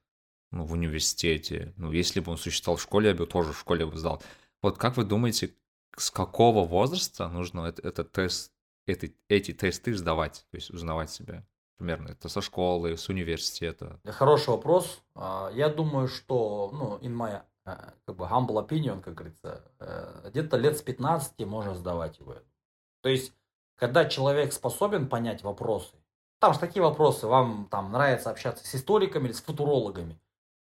ну, 0.52 0.66
в 0.66 0.74
университете. 0.74 1.74
Ну, 1.78 1.92
если 1.92 2.20
бы 2.20 2.32
он 2.32 2.38
существовал 2.38 2.78
в 2.78 2.82
школе, 2.82 3.10
я 3.10 3.16
бы 3.16 3.26
тоже 3.26 3.54
в 3.54 3.60
школе 3.60 3.86
бы 3.86 3.98
сдал. 3.98 4.22
Вот 4.62 4.78
как 4.78 4.98
вы 4.98 5.04
думаете, 5.04 5.54
с 5.98 6.12
какого 6.12 6.66
возраста 6.66 7.28
нужно 7.28 7.62
это- 7.68 7.88
этот 7.88 8.12
тест, 8.12 8.52
эти, 8.86 9.16
эти 9.28 9.54
тесты 9.54 9.96
сдавать, 9.96 10.46
то 10.52 10.56
есть 10.56 10.70
узнавать 10.72 11.12
себя? 11.12 11.46
Примерно 11.78 12.10
это 12.10 12.28
со 12.30 12.42
школы, 12.42 12.98
с 12.98 13.08
университета. 13.10 14.00
Хороший 14.06 14.50
вопрос. 14.50 15.02
А, 15.16 15.50
Я 15.54 15.70
думаю, 15.70 16.08
что, 16.08 16.70
ну, 16.74 16.98
in 16.98 17.16
my 17.16 17.42
э, 17.66 17.92
как 18.06 18.16
бы 18.16 18.26
humble 18.26 18.66
opinion, 18.68 19.02
как 19.02 19.14
говорится, 19.14 19.62
э, 19.80 20.30
где-то 20.30 20.58
лет 20.58 20.78
с 20.78 20.82
15 20.82 21.46
можно 21.46 21.76
сдавать 21.76 22.20
его. 22.20 22.36
То 23.02 23.10
есть, 23.10 23.32
когда 23.76 24.06
человек 24.06 24.52
способен 24.54 25.08
понять 25.08 25.44
вопросы, 25.44 25.96
там 26.40 26.54
же 26.54 26.60
такие 26.60 26.82
вопросы, 26.82 27.28
вам 27.28 27.68
там 27.70 27.92
нравится 27.92 28.30
общаться 28.30 28.66
с 28.66 28.76
историками 28.76 29.26
или 29.28 29.34
с 29.34 29.42
футурологами. 29.42 30.20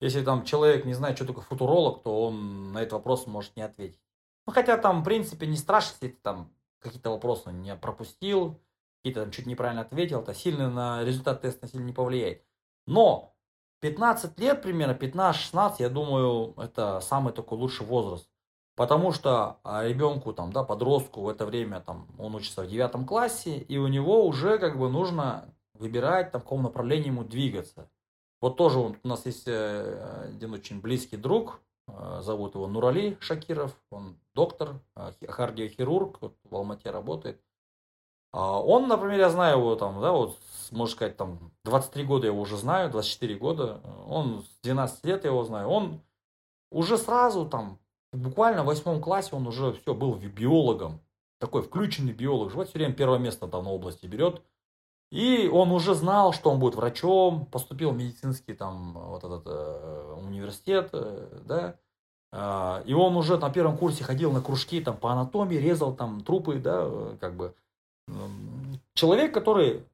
Если 0.00 0.22
там 0.22 0.44
человек 0.44 0.84
не 0.86 0.94
знает, 0.94 1.16
что 1.16 1.26
такое 1.26 1.44
футуролог, 1.44 2.02
то 2.02 2.24
он 2.26 2.72
на 2.72 2.78
этот 2.78 2.94
вопрос 2.94 3.26
может 3.26 3.54
не 3.56 3.62
ответить. 3.62 4.00
Ну, 4.46 4.52
хотя 4.52 4.78
там, 4.78 5.02
в 5.02 5.04
принципе, 5.04 5.46
не 5.46 5.56
страшно, 5.56 5.94
если 6.00 6.08
ты 6.08 6.22
там 6.22 6.50
какие-то 6.80 7.10
вопросы 7.10 7.52
не 7.52 7.76
пропустил, 7.76 8.58
какие-то 8.98 9.22
там 9.22 9.30
чуть 9.30 9.46
неправильно 9.46 9.82
ответил, 9.82 10.20
это 10.20 10.34
сильно 10.34 10.70
на 10.70 11.04
результат 11.04 11.42
теста 11.42 11.68
сильно 11.68 11.84
не 11.84 11.92
повлияет. 11.92 12.42
Но 12.86 13.34
15 13.80 14.38
лет 14.38 14.62
примерно, 14.62 14.92
15-16, 14.92 15.76
я 15.78 15.90
думаю, 15.90 16.54
это 16.56 17.00
самый 17.00 17.32
такой 17.32 17.58
лучший 17.58 17.86
возраст. 17.86 18.28
Потому 18.76 19.12
что 19.12 19.58
а, 19.62 19.86
ребенку, 19.86 20.32
там, 20.32 20.52
да, 20.52 20.64
подростку 20.64 21.20
в 21.20 21.28
это 21.28 21.44
время, 21.44 21.80
там, 21.80 22.08
он 22.18 22.34
учится 22.34 22.62
в 22.62 22.66
девятом 22.66 23.04
классе, 23.04 23.58
и 23.58 23.76
у 23.76 23.88
него 23.88 24.26
уже 24.26 24.58
как 24.58 24.78
бы 24.78 24.88
нужно 24.88 25.54
выбирать, 25.74 26.30
там, 26.32 26.40
в 26.40 26.44
каком 26.44 26.62
направлении 26.62 27.08
ему 27.08 27.24
двигаться. 27.24 27.90
Вот 28.40 28.56
тоже 28.56 28.78
у 28.78 28.96
нас 29.04 29.26
есть 29.26 29.46
э, 29.46 30.28
один 30.28 30.54
очень 30.54 30.80
близкий 30.80 31.16
друг, 31.16 31.60
э, 31.88 32.20
зовут 32.22 32.54
его 32.54 32.66
Нурали 32.66 33.18
Шакиров, 33.20 33.76
он 33.90 34.16
доктор, 34.34 34.80
э, 34.96 35.12
хи- 35.20 35.26
кардиохирург, 35.26 36.18
вот 36.22 36.36
в 36.44 36.56
Алмате 36.56 36.90
работает. 36.90 37.40
А 38.32 38.60
Он, 38.62 38.86
например, 38.88 39.18
я 39.18 39.30
знаю 39.30 39.58
его 39.58 39.74
там, 39.76 40.00
да, 40.00 40.12
вот, 40.12 40.38
можно 40.70 40.94
сказать, 40.94 41.16
там, 41.16 41.52
23 41.64 42.04
года 42.04 42.26
я 42.26 42.32
его 42.32 42.40
уже 42.42 42.56
знаю, 42.56 42.90
24 42.90 43.34
года, 43.36 43.80
он 44.06 44.42
с 44.44 44.60
12 44.62 45.04
лет 45.04 45.24
я 45.24 45.30
его 45.30 45.44
знаю, 45.44 45.68
он 45.68 46.00
уже 46.70 46.96
сразу 46.96 47.44
там, 47.46 47.78
буквально 48.12 48.62
в 48.62 48.66
восьмом 48.66 49.02
классе 49.02 49.34
он 49.34 49.46
уже 49.46 49.72
все 49.72 49.94
был 49.94 50.14
биологом, 50.14 51.00
такой 51.38 51.62
включенный 51.62 52.12
биолог, 52.12 52.52
живет 52.52 52.68
все 52.68 52.78
время 52.78 52.94
первое 52.94 53.18
место 53.18 53.48
там 53.48 53.64
на 53.64 53.70
области 53.70 54.06
берет, 54.06 54.42
и 55.10 55.48
он 55.48 55.72
уже 55.72 55.94
знал, 55.94 56.32
что 56.32 56.50
он 56.50 56.60
будет 56.60 56.74
врачом, 56.76 57.46
поступил 57.46 57.90
в 57.92 57.96
медицинский 57.96 58.54
там 58.54 58.92
вот 58.94 59.24
этот 59.24 59.42
э, 59.46 60.14
университет, 60.18 60.90
э, 60.92 61.40
да, 61.44 61.76
А, 62.32 62.82
и 62.86 62.94
он 62.94 63.16
уже 63.16 63.38
на 63.38 63.50
первом 63.50 63.76
курсе 63.76 64.04
ходил 64.04 64.32
на 64.32 64.40
кружки 64.40 64.80
там 64.80 64.96
по 64.96 65.10
анатомии, 65.12 65.56
резал 65.56 65.94
там 65.94 66.20
трупы, 66.22 66.60
да, 66.60 66.82
э, 66.84 67.16
как 67.20 67.34
бы 67.36 67.54
М, 68.10 68.80
человек, 68.94 69.32
который, 69.32 69.84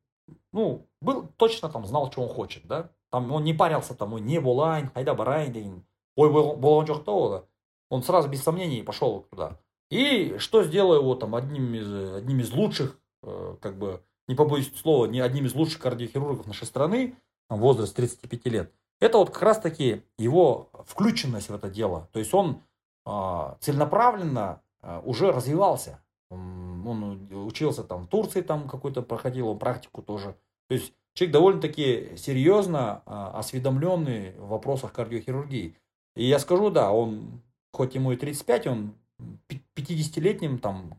ну, 0.53 0.87
был, 1.01 1.29
точно 1.37 1.69
там 1.69 1.87
знал, 1.87 2.11
что 2.11 2.23
он 2.23 2.29
хочет, 2.29 2.67
да, 2.67 2.91
там 3.11 3.31
он 3.33 3.45
не 3.45 3.55
парился, 3.55 3.95
там, 3.95 4.15
ой, 4.15 4.21
не 4.21 4.41
болайн, 4.41 4.91
хайда 4.93 5.15
барайн, 5.15 5.53
деген, 5.53 5.85
ой, 6.17 6.31
болон 6.31 6.87
жоқ 6.87 7.05
та 7.05 7.13
ол». 7.13 7.45
он 7.91 8.03
сразу 8.03 8.29
без 8.29 8.43
сомнений 8.43 8.83
пошел 8.83 9.23
туда. 9.31 9.59
И 9.91 10.37
что 10.39 10.65
сделало 10.65 10.97
его 10.97 11.15
там 11.15 11.35
одним 11.35 11.75
из, 11.75 12.15
одним 12.15 12.41
из 12.41 12.53
лучших, 12.53 12.99
э, 13.23 13.57
как 13.61 13.79
бы, 13.79 14.03
не 14.29 14.35
побоюсь 14.35 14.73
слова, 14.77 15.07
не 15.07 15.21
одним 15.21 15.47
из 15.47 15.55
лучших 15.55 15.81
кардиохирургов 15.81 16.47
нашей 16.47 16.67
страны, 16.67 17.15
там, 17.49 17.61
возраст 17.61 17.95
35 17.95 18.47
лет, 18.47 18.73
это 19.01 19.19
вот 19.19 19.31
как 19.31 19.43
раз 19.43 19.59
таки 19.61 20.03
его 20.19 20.71
включенность 20.87 21.51
в 21.51 21.55
это 21.55 21.69
дело. 21.69 22.09
То 22.13 22.19
есть 22.19 22.33
он 22.35 22.63
а, 23.05 23.57
целенаправленно 23.61 24.63
а, 24.81 25.01
уже 25.05 25.31
развивался. 25.33 26.01
М, 26.31 26.87
Он 26.87 27.29
учился 27.47 27.85
там 27.85 28.05
в 28.05 28.09
Турции, 28.09 28.41
там 28.41 28.69
какой-то 28.69 29.03
проходил 29.03 29.49
он 29.49 29.59
практику 29.59 30.03
тоже. 30.03 30.37
То 30.69 30.75
есть 30.75 30.93
человек 31.15 31.33
довольно-таки 31.33 32.17
серьезно 32.17 33.03
а, 33.07 33.39
осведомленный 33.39 34.33
в 34.39 34.49
вопросах 34.49 34.93
кардиохирургии. 34.93 35.77
И 36.17 36.25
я 36.25 36.39
скажу, 36.39 36.71
да, 36.71 36.91
он, 36.91 37.43
хоть 37.73 37.95
ему 37.95 38.13
и 38.13 38.17
35, 38.17 38.67
он 38.67 38.95
пи- 39.47 39.63
50-летним 39.77 40.59
там 40.59 40.95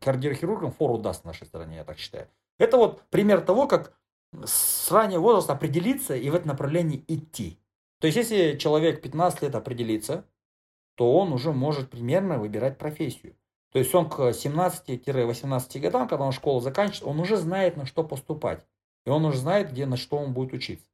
кардиохирургом 0.00 0.72
фору 0.72 0.98
даст 0.98 1.22
в 1.22 1.26
нашей 1.26 1.46
стране, 1.46 1.76
я 1.76 1.84
так 1.84 1.98
считаю. 1.98 2.26
Это 2.58 2.76
вот 2.76 3.02
пример 3.10 3.40
того, 3.40 3.66
как 3.66 3.96
с 4.44 4.90
раннего 4.90 5.20
возраста 5.20 5.52
определиться 5.52 6.14
и 6.14 6.28
в 6.30 6.34
это 6.34 6.48
направлении 6.48 7.04
идти. 7.08 7.58
То 8.00 8.06
есть, 8.06 8.16
если 8.16 8.58
человек 8.58 9.00
15 9.00 9.42
лет 9.42 9.54
определится, 9.54 10.24
то 10.96 11.16
он 11.16 11.32
уже 11.32 11.52
может 11.52 11.90
примерно 11.90 12.38
выбирать 12.38 12.78
профессию. 12.78 13.36
То 13.72 13.80
есть 13.80 13.92
он 13.94 14.08
к 14.08 14.18
17-18 14.20 15.80
годам, 15.80 16.06
когда 16.06 16.24
он 16.24 16.32
школу 16.32 16.60
заканчивает, 16.60 17.08
он 17.08 17.18
уже 17.18 17.36
знает, 17.36 17.76
на 17.76 17.86
что 17.86 18.04
поступать. 18.04 18.64
И 19.04 19.10
он 19.10 19.24
уже 19.24 19.38
знает, 19.38 19.72
где, 19.72 19.86
на 19.86 19.96
что 19.96 20.16
он 20.16 20.32
будет 20.32 20.52
учиться. 20.52 20.86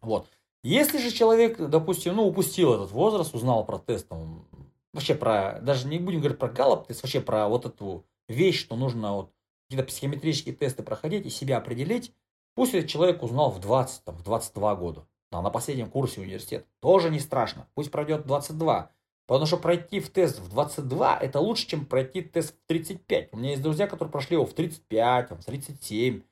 Вот. 0.00 0.28
Если 0.62 0.98
же 0.98 1.10
человек, 1.10 1.58
допустим, 1.58 2.14
ну, 2.14 2.26
упустил 2.26 2.74
этот 2.74 2.92
возраст, 2.92 3.34
узнал 3.34 3.64
про 3.64 3.78
тест, 3.78 4.08
там, 4.08 4.46
вообще 4.92 5.14
про, 5.14 5.58
даже 5.60 5.88
не 5.88 5.98
будем 5.98 6.20
говорить 6.20 6.38
про 6.38 6.48
галлоп 6.48 6.86
тест, 6.86 7.02
вообще 7.02 7.20
про 7.20 7.48
вот 7.48 7.66
эту 7.66 8.04
вещь, 8.28 8.60
что 8.60 8.76
нужно 8.76 9.14
вот 9.14 9.32
какие-то 9.68 9.86
психометрические 9.86 10.54
тесты 10.54 10.82
проходить 10.82 11.26
и 11.26 11.30
себя 11.30 11.58
определить, 11.58 12.12
пусть 12.54 12.74
этот 12.74 12.88
человек 12.90 13.22
узнал 13.22 13.50
в 13.50 13.60
20, 13.60 14.04
там, 14.04 14.16
в 14.16 14.22
22 14.22 14.76
года, 14.76 15.06
а 15.30 15.42
на 15.42 15.50
последнем 15.50 15.90
курсе 15.90 16.20
университета, 16.20 16.66
тоже 16.80 17.10
не 17.10 17.20
страшно, 17.20 17.68
пусть 17.74 17.90
пройдет 17.90 18.26
22, 18.26 18.90
Потому 19.26 19.46
что 19.46 19.56
пройти 19.56 19.98
в 19.98 20.08
тест 20.08 20.38
в 20.38 20.48
22 20.48 21.18
это 21.18 21.40
лучше, 21.40 21.66
чем 21.66 21.84
пройти 21.84 22.22
тест 22.22 22.54
в 22.54 22.66
35. 22.68 23.30
У 23.32 23.36
меня 23.36 23.50
есть 23.50 23.62
друзья, 23.62 23.88
которые 23.88 24.12
прошли 24.12 24.34
его 24.36 24.46
в 24.46 24.54
35, 24.54 25.28
там, 25.28 25.38
в 25.38 25.44
37. 25.44 26.22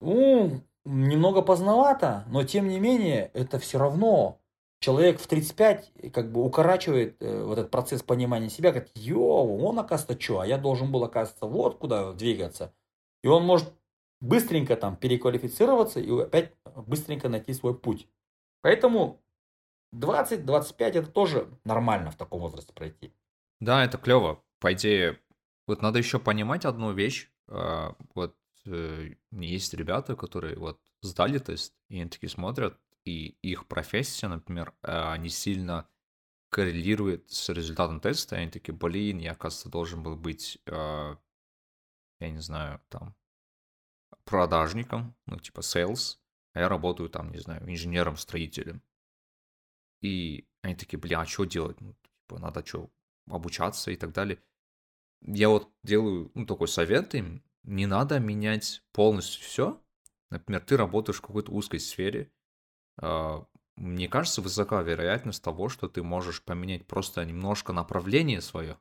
Ну, 0.00 0.60
немного 0.84 1.42
поздновато, 1.42 2.24
но 2.28 2.44
тем 2.44 2.68
не 2.68 2.78
менее, 2.78 3.30
это 3.34 3.58
все 3.58 3.78
равно 3.78 4.40
человек 4.82 5.20
в 5.20 5.26
35 5.28 5.92
как 6.12 6.32
бы 6.32 6.44
укорачивает 6.44 7.22
э, 7.22 7.42
вот 7.44 7.56
этот 7.56 7.70
процесс 7.70 8.02
понимания 8.02 8.50
себя, 8.50 8.72
говорит, 8.72 8.90
йоу, 8.94 9.62
он 9.64 9.78
оказывается 9.78 10.20
что, 10.20 10.40
а 10.40 10.46
я 10.46 10.58
должен 10.58 10.90
был 10.90 11.04
оказывается 11.04 11.46
вот 11.46 11.78
куда 11.78 12.12
двигаться. 12.12 12.74
И 13.22 13.28
он 13.28 13.44
может 13.44 13.72
быстренько 14.20 14.76
там 14.76 14.96
переквалифицироваться 14.96 16.00
и 16.00 16.10
опять 16.20 16.52
быстренько 16.74 17.28
найти 17.28 17.54
свой 17.54 17.78
путь. 17.78 18.08
Поэтому 18.60 19.22
20-25 19.94 20.74
это 20.78 21.06
тоже 21.06 21.48
нормально 21.64 22.10
в 22.10 22.16
таком 22.16 22.40
возрасте 22.40 22.72
пройти. 22.72 23.14
Да, 23.60 23.84
это 23.84 23.98
клево. 23.98 24.42
По 24.58 24.72
идее, 24.72 25.20
вот 25.68 25.80
надо 25.80 25.98
еще 25.98 26.18
понимать 26.18 26.64
одну 26.64 26.92
вещь. 26.92 27.30
А, 27.46 27.94
Вот 28.14 28.36
э, 28.66 29.14
есть 29.30 29.74
ребята, 29.74 30.16
которые 30.16 30.56
вот 30.56 30.80
сдали 31.02 31.38
тест, 31.38 31.72
и 31.88 32.00
они 32.00 32.10
такие 32.10 32.30
смотрят, 32.30 32.78
и 33.04 33.36
их 33.42 33.66
профессия, 33.66 34.28
например, 34.28 34.74
а, 34.82 35.16
не 35.16 35.28
сильно 35.28 35.88
коррелирует 36.50 37.30
с 37.30 37.48
результатом 37.48 38.00
теста, 38.00 38.36
и 38.36 38.40
они 38.40 38.50
такие, 38.50 38.74
блин, 38.74 39.18
я, 39.18 39.32
оказывается, 39.32 39.70
должен 39.70 40.02
был 40.02 40.16
быть, 40.16 40.58
а, 40.66 41.18
я 42.20 42.30
не 42.30 42.40
знаю, 42.40 42.80
там, 42.88 43.14
продажником, 44.24 45.16
ну, 45.26 45.38
типа 45.38 45.60
sales, 45.60 46.18
а 46.52 46.60
я 46.60 46.68
работаю 46.68 47.08
там, 47.08 47.30
не 47.32 47.38
знаю, 47.38 47.68
инженером-строителем. 47.68 48.82
И 50.00 50.46
они 50.62 50.74
такие, 50.74 50.98
бля, 50.98 51.20
а 51.20 51.26
что 51.26 51.44
делать? 51.44 51.80
Ну, 51.80 51.94
типа, 51.94 52.40
надо 52.40 52.64
что, 52.64 52.90
обучаться 53.28 53.90
и 53.90 53.96
так 53.96 54.12
далее. 54.12 54.42
Я 55.22 55.48
вот 55.48 55.72
делаю, 55.82 56.30
ну, 56.34 56.46
такой 56.46 56.68
совет 56.68 57.14
им, 57.14 57.42
не 57.62 57.86
надо 57.86 58.18
менять 58.18 58.82
полностью 58.92 59.42
все. 59.44 59.80
Например, 60.30 60.60
ты 60.60 60.76
работаешь 60.76 61.18
в 61.18 61.22
какой-то 61.22 61.52
узкой 61.52 61.78
сфере. 61.78 62.32
А, 63.02 63.44
Мне 63.76 64.08
кажется, 64.08 64.40
высока 64.42 64.82
вероятность 64.82 65.42
того, 65.42 65.68
что 65.68 65.88
ты 65.88 66.02
можешь 66.02 66.42
поменять 66.42 66.86
просто 66.86 67.24
немножко 67.24 67.72
направление 67.72 68.40
свое 68.40 68.78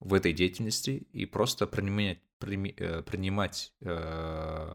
в 0.00 0.14
этой 0.14 0.32
деятельности 0.32 1.06
и 1.12 1.26
просто 1.26 1.66
применять, 1.66 2.20
прими- 2.38 2.74
э, 2.76 3.02
принимать, 3.02 3.72
э, 3.80 4.74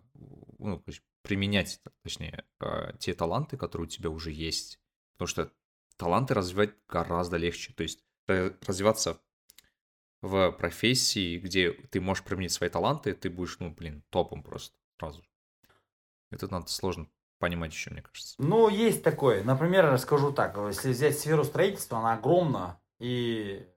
ну, 0.60 0.84
применять, 1.22 1.80
точнее, 2.04 2.44
э, 2.60 2.94
те 3.00 3.14
таланты, 3.14 3.58
которые 3.58 3.86
у 3.86 3.90
тебя 3.90 4.10
уже 4.10 4.32
есть. 4.32 4.80
Потому 5.14 5.28
что 5.28 5.52
таланты 5.98 6.34
развивать 6.34 6.74
гораздо 6.90 7.38
легче. 7.38 7.74
То 7.74 7.84
есть 7.84 8.04
развиваться 8.28 9.22
в 10.22 10.52
профессии, 10.52 11.38
где 11.38 11.72
ты 11.72 12.02
можешь 12.02 12.24
применить 12.24 12.52
свои 12.52 12.70
таланты, 12.70 13.14
ты 13.14 13.30
будешь, 13.30 13.60
ну, 13.60 13.72
блин, 13.72 14.04
топом 14.10 14.44
просто 14.44 14.76
сразу. 14.98 15.24
Это 16.32 16.48
надо 16.52 16.68
сложно 16.68 17.08
понимать 17.42 17.74
еще, 17.74 17.90
мне 17.90 18.02
кажется. 18.02 18.36
Ну, 18.38 18.70
есть 18.70 19.04
такое. 19.04 19.44
Например, 19.44 19.92
расскажу 19.92 20.32
так. 20.32 20.58
Если 20.68 20.94
взять 20.94 21.20
сферу 21.20 21.44
строительства, 21.44 22.00
она 22.00 22.14
огромна. 22.14 22.80
И 23.00 23.68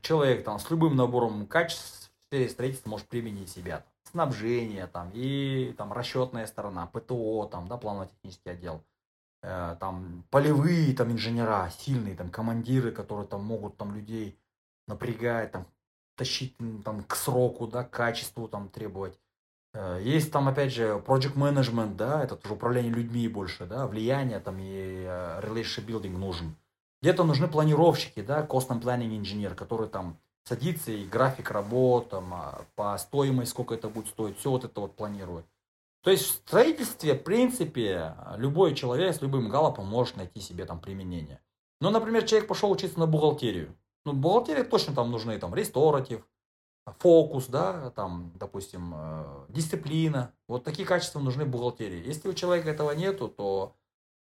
человек 0.00 0.44
там 0.44 0.58
с 0.58 0.70
любым 0.70 0.96
набором 0.96 1.46
качеств 1.46 2.04
сфере 2.34 2.48
строительства 2.48 2.90
может 2.90 3.08
применить 3.08 3.50
себя. 3.50 3.84
Снабжение, 4.10 4.86
там, 4.86 5.10
и 5.12 5.74
там 5.76 5.92
расчетная 5.92 6.46
сторона, 6.46 6.86
ПТО, 6.86 7.48
там, 7.50 7.68
да, 7.68 7.76
планово-технический 7.76 8.50
отдел. 8.50 8.84
Э, 9.42 9.76
там 9.78 10.24
полевые 10.30 10.94
там 10.94 11.12
инженера, 11.12 11.70
сильные 11.78 12.16
там 12.16 12.30
командиры, 12.30 12.92
которые 12.92 13.26
там 13.26 13.44
могут 13.44 13.76
там 13.76 13.94
людей 13.94 14.38
напрягать, 14.86 15.52
там 15.52 15.66
тащить 16.16 16.56
там 16.84 17.04
к 17.04 17.14
сроку, 17.16 17.66
да, 17.66 17.84
к 17.84 17.90
качеству 17.90 18.48
там 18.48 18.68
требовать. 18.68 19.18
Э, 19.74 20.00
есть 20.02 20.30
там, 20.30 20.48
опять 20.48 20.72
же, 20.72 21.02
project 21.06 21.34
management, 21.34 21.96
да, 21.96 22.22
это 22.22 22.36
тоже 22.36 22.54
управление 22.54 22.92
людьми 22.92 23.28
больше, 23.28 23.66
да, 23.66 23.86
влияние 23.86 24.40
там 24.40 24.56
и 24.58 25.04
э, 25.06 25.40
relationship 25.42 25.86
building 25.86 26.16
нужен. 26.16 26.56
Где-то 27.02 27.24
нужны 27.24 27.48
планировщики, 27.48 28.22
да, 28.22 28.46
cost 28.46 28.68
and 28.68 28.80
planning 28.80 29.18
инженер, 29.18 29.54
который 29.54 29.88
там 29.88 30.16
садится 30.44 30.92
и 30.92 31.04
график 31.04 31.50
работ, 31.50 32.10
там, 32.10 32.32
а, 32.32 32.64
по 32.76 32.96
стоимости, 32.98 33.50
сколько 33.50 33.74
это 33.74 33.88
будет 33.88 34.08
стоить, 34.08 34.38
все 34.38 34.50
вот 34.50 34.64
это 34.64 34.80
вот 34.80 34.94
планирует. 34.94 35.44
То 36.02 36.10
есть 36.10 36.24
в 36.24 36.30
строительстве, 36.30 37.14
в 37.14 37.22
принципе, 37.22 38.14
любой 38.36 38.74
человек 38.74 39.16
с 39.16 39.22
любым 39.22 39.48
галопом 39.48 39.86
может 39.86 40.16
найти 40.16 40.40
себе 40.40 40.66
там 40.66 40.80
применение. 40.80 41.40
Ну, 41.80 41.90
например, 41.90 42.24
человек 42.24 42.46
пошел 42.46 42.70
учиться 42.70 42.98
на 42.98 43.06
бухгалтерию. 43.06 43.74
Ну, 44.04 44.12
бухгалтерия 44.12 44.64
точно 44.64 44.94
там 44.94 45.10
нужны, 45.10 45.38
там, 45.38 45.54
ресторатив, 45.54 46.26
фокус, 46.98 47.46
да, 47.46 47.90
там, 47.90 48.32
допустим, 48.38 48.92
э, 48.94 49.24
дисциплина. 49.48 50.32
Вот 50.48 50.64
такие 50.64 50.86
качества 50.86 51.20
нужны 51.20 51.44
бухгалтерии. 51.44 52.06
Если 52.06 52.28
у 52.28 52.34
человека 52.34 52.70
этого 52.70 52.90
нету, 52.92 53.28
то, 53.28 53.74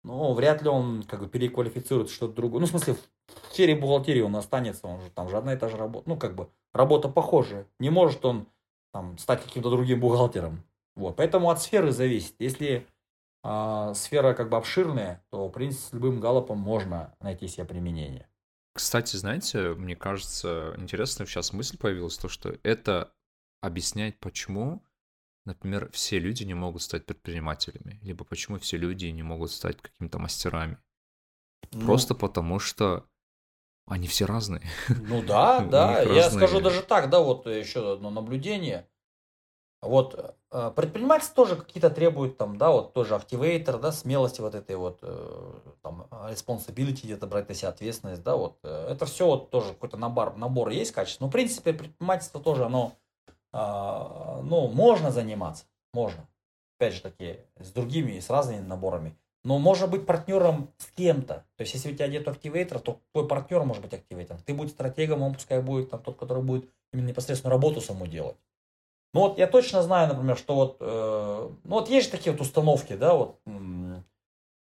ну, 0.03 0.33
вряд 0.33 0.61
ли 0.61 0.69
он, 0.69 1.03
как 1.03 1.21
бы, 1.21 1.27
переквалифицирует 1.27 2.09
что-то 2.09 2.33
другое. 2.35 2.61
Ну, 2.61 2.67
в 2.67 2.69
смысле, 2.69 2.95
в 2.95 3.53
сфере 3.53 3.75
бухгалтерии 3.75 4.21
он 4.21 4.35
останется, 4.35 4.87
он 4.87 5.01
же 5.01 5.09
там 5.09 5.29
же 5.29 5.37
одна 5.37 5.53
и 5.53 5.57
та 5.57 5.69
же 5.69 5.77
работа. 5.77 6.09
Ну, 6.09 6.17
как 6.17 6.35
бы, 6.35 6.49
работа 6.73 7.07
похожая. 7.07 7.65
Не 7.79 7.89
может 7.89 8.25
он, 8.25 8.47
там, 8.91 9.17
стать 9.17 9.43
каким-то 9.43 9.69
другим 9.69 9.99
бухгалтером. 9.99 10.63
Вот, 10.95 11.15
поэтому 11.15 11.49
от 11.49 11.61
сферы 11.61 11.91
зависит. 11.91 12.35
Если 12.39 12.85
э, 13.43 13.93
сфера 13.95 14.33
как 14.33 14.49
бы 14.49 14.57
обширная, 14.57 15.23
то, 15.29 15.47
в 15.47 15.51
принципе, 15.51 15.87
с 15.87 15.93
любым 15.93 16.19
галопом 16.19 16.57
можно 16.57 17.15
найти 17.21 17.47
себе 17.47 17.63
применение. 17.63 18.27
Кстати, 18.73 19.15
знаете, 19.15 19.73
мне 19.73 19.95
кажется, 19.95 20.75
интересная 20.77 21.27
сейчас 21.27 21.53
мысль 21.53 21.77
появилась, 21.77 22.17
то, 22.17 22.29
что 22.29 22.57
это 22.63 23.11
объясняет, 23.61 24.19
почему, 24.19 24.83
например, 25.45 25.89
все 25.91 26.19
люди 26.19 26.43
не 26.43 26.53
могут 26.53 26.81
стать 26.81 27.05
предпринимателями, 27.05 27.99
либо 28.01 28.23
почему 28.23 28.57
все 28.59 28.77
люди 28.77 29.07
не 29.07 29.23
могут 29.23 29.51
стать 29.51 29.81
какими-то 29.81 30.19
мастерами. 30.19 30.77
Ну, 31.71 31.85
Просто 31.85 32.15
потому 32.15 32.59
что 32.59 33.05
они 33.87 34.07
все 34.07 34.25
разные. 34.25 34.61
Ну 34.87 35.21
да, 35.23 35.59
да. 35.71 36.01
Я 36.01 36.29
скажу 36.29 36.61
даже 36.61 36.81
так, 36.81 37.09
да, 37.09 37.19
вот 37.19 37.47
еще 37.47 37.93
одно 37.93 38.09
наблюдение. 38.09 38.87
Вот 39.81 40.35
э, 40.51 40.71
предпринимательство 40.75 41.45
тоже 41.45 41.55
какие-то 41.55 41.89
требует 41.89 42.37
там, 42.37 42.57
да, 42.57 42.69
вот 42.69 42.93
тоже 42.93 43.15
активейтор, 43.15 43.79
да, 43.79 43.93
смелости 43.93 44.41
вот 44.41 44.53
этой 44.53 44.75
вот, 44.75 44.99
э, 45.01 45.53
там, 45.81 46.07
responsibility, 46.11 47.03
где-то 47.03 47.27
брать 47.27 47.47
на 47.47 47.55
себя 47.55 47.69
ответственность, 47.69 48.21
да, 48.21 48.35
вот. 48.35 48.57
Э, 48.63 48.89
это 48.91 49.05
все 49.05 49.25
вот 49.25 49.51
тоже 49.51 49.69
какой-то 49.69 49.95
набор, 49.95 50.35
набор 50.35 50.69
есть 50.69 50.91
качество. 50.91 51.23
Но, 51.23 51.29
в 51.29 51.31
принципе, 51.31 51.71
предпринимательство 51.71 52.41
тоже, 52.41 52.65
оно, 52.65 52.93
а, 53.53 54.41
ну, 54.43 54.67
можно 54.67 55.11
заниматься, 55.11 55.63
можно. 55.93 56.27
Опять 56.77 56.95
же 56.95 57.01
таки, 57.01 57.39
с 57.59 57.71
другими 57.71 58.19
с 58.19 58.29
разными 58.29 58.59
наборами. 58.59 59.17
Но 59.43 59.59
можно 59.59 59.87
быть 59.87 60.05
партнером 60.05 60.69
с 60.77 60.87
кем-то. 60.91 61.45
То 61.55 61.61
есть, 61.61 61.73
если 61.73 61.91
у 61.91 61.95
тебя 61.95 62.07
нет 62.07 62.27
активейтора, 62.27 62.79
то 62.79 62.99
твой 63.13 63.27
партнер 63.27 63.63
может 63.63 63.81
быть 63.81 63.93
активейтором. 63.93 64.41
Ты 64.41 64.53
будешь 64.53 64.71
стратегом, 64.71 65.21
он 65.21 65.33
пускай 65.33 65.61
будет 65.61 65.89
там 65.89 66.03
тот, 66.03 66.17
который 66.17 66.43
будет 66.43 66.69
именно 66.91 67.07
непосредственно 67.07 67.51
работу 67.51 67.79
саму 67.79 68.05
делать. 68.05 68.35
Ну 69.13 69.21
вот 69.21 69.37
я 69.39 69.47
точно 69.47 69.81
знаю, 69.81 70.07
например, 70.07 70.37
что 70.37 70.55
вот, 70.55 70.77
э, 70.79 71.49
ну 71.63 71.75
вот 71.75 71.89
есть 71.89 72.07
же 72.07 72.11
такие 72.11 72.31
вот 72.31 72.41
установки, 72.41 72.93
да, 72.95 73.15
вот 73.15 73.39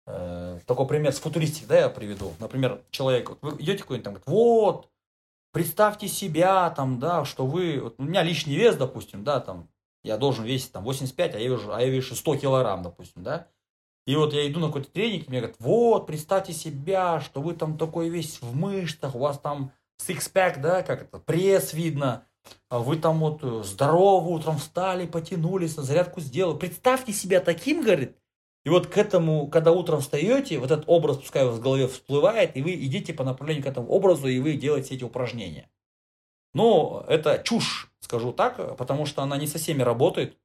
э, 0.07 0.59
такой 0.65 0.87
пример 0.87 1.11
с 1.11 1.19
футуристик, 1.19 1.67
да, 1.67 1.79
я 1.79 1.89
приведу. 1.89 2.33
Например, 2.39 2.81
человек, 2.89 3.29
вот 3.29 3.39
вы 3.41 3.61
идете 3.61 3.83
какой-нибудь 3.83 4.03
там, 4.05 4.13
говорит, 4.13 4.27
вот, 4.27 4.89
представьте 5.51 6.07
себя, 6.07 6.69
там, 6.69 6.99
да, 6.99 7.25
что 7.25 7.45
вы, 7.45 7.81
вот 7.81 7.95
у 7.97 8.03
меня 8.03 8.23
лишний 8.23 8.55
вес, 8.55 8.77
допустим, 8.77 9.23
да, 9.25 9.41
там, 9.41 9.69
я 10.03 10.17
должен 10.17 10.45
весить 10.45 10.71
там 10.71 10.85
85, 10.85 11.35
а 11.35 11.39
я 11.39 11.49
вижу, 11.49 11.73
а 11.73 11.81
я 11.81 11.89
вешу 11.89 12.15
100 12.15 12.37
килограмм, 12.37 12.81
допустим, 12.81 13.23
да. 13.23 13.47
И 14.07 14.15
вот 14.15 14.33
я 14.33 14.47
иду 14.47 14.61
на 14.61 14.67
какой-то 14.67 14.89
тренинг, 14.89 15.27
и 15.27 15.29
мне 15.29 15.39
говорят, 15.39 15.57
вот, 15.59 16.07
представьте 16.07 16.53
себя, 16.53 17.19
что 17.19 17.41
вы 17.41 17.53
там 17.53 17.77
такой 17.77 18.09
весь 18.09 18.41
в 18.41 18.55
мышцах, 18.55 19.15
у 19.15 19.19
вас 19.19 19.37
там 19.37 19.73
six-pack, 20.01 20.61
да, 20.61 20.81
как 20.81 21.03
это, 21.03 21.19
пресс 21.19 21.73
видно, 21.73 22.25
вы 22.69 22.97
там 22.97 23.19
вот 23.19 23.43
э, 23.43 23.63
здорово 23.63 24.27
утром 24.27 24.57
встали, 24.57 25.07
потянулись, 25.07 25.77
на 25.77 25.83
зарядку 25.83 26.21
сделали. 26.21 26.57
Представьте 26.57 27.13
себя 27.13 27.39
таким, 27.39 27.83
говорит, 27.83 28.15
и 28.65 28.69
вот 28.69 28.87
к 28.87 28.97
этому, 28.97 29.47
когда 29.47 29.71
утром 29.71 30.01
встаете, 30.01 30.59
вот 30.59 30.71
этот 30.71 30.85
образ 30.87 31.17
пускай 31.17 31.47
в 31.47 31.59
голове 31.59 31.87
всплывает, 31.87 32.55
и 32.57 32.61
вы 32.61 32.75
идите 32.75 33.13
по 33.13 33.23
направлению 33.23 33.63
к 33.63 33.67
этому 33.67 33.87
образу, 33.87 34.27
и 34.27 34.39
вы 34.39 34.53
делаете 34.53 34.95
эти 34.95 35.03
упражнения. 35.03 35.69
Но 36.53 37.05
это 37.07 37.41
чушь, 37.43 37.91
скажу 37.99 38.33
так, 38.33 38.77
потому 38.77 39.05
что 39.05 39.21
она 39.21 39.37
не 39.37 39.47
со 39.47 39.57
всеми 39.59 39.81
работает. 39.81 40.37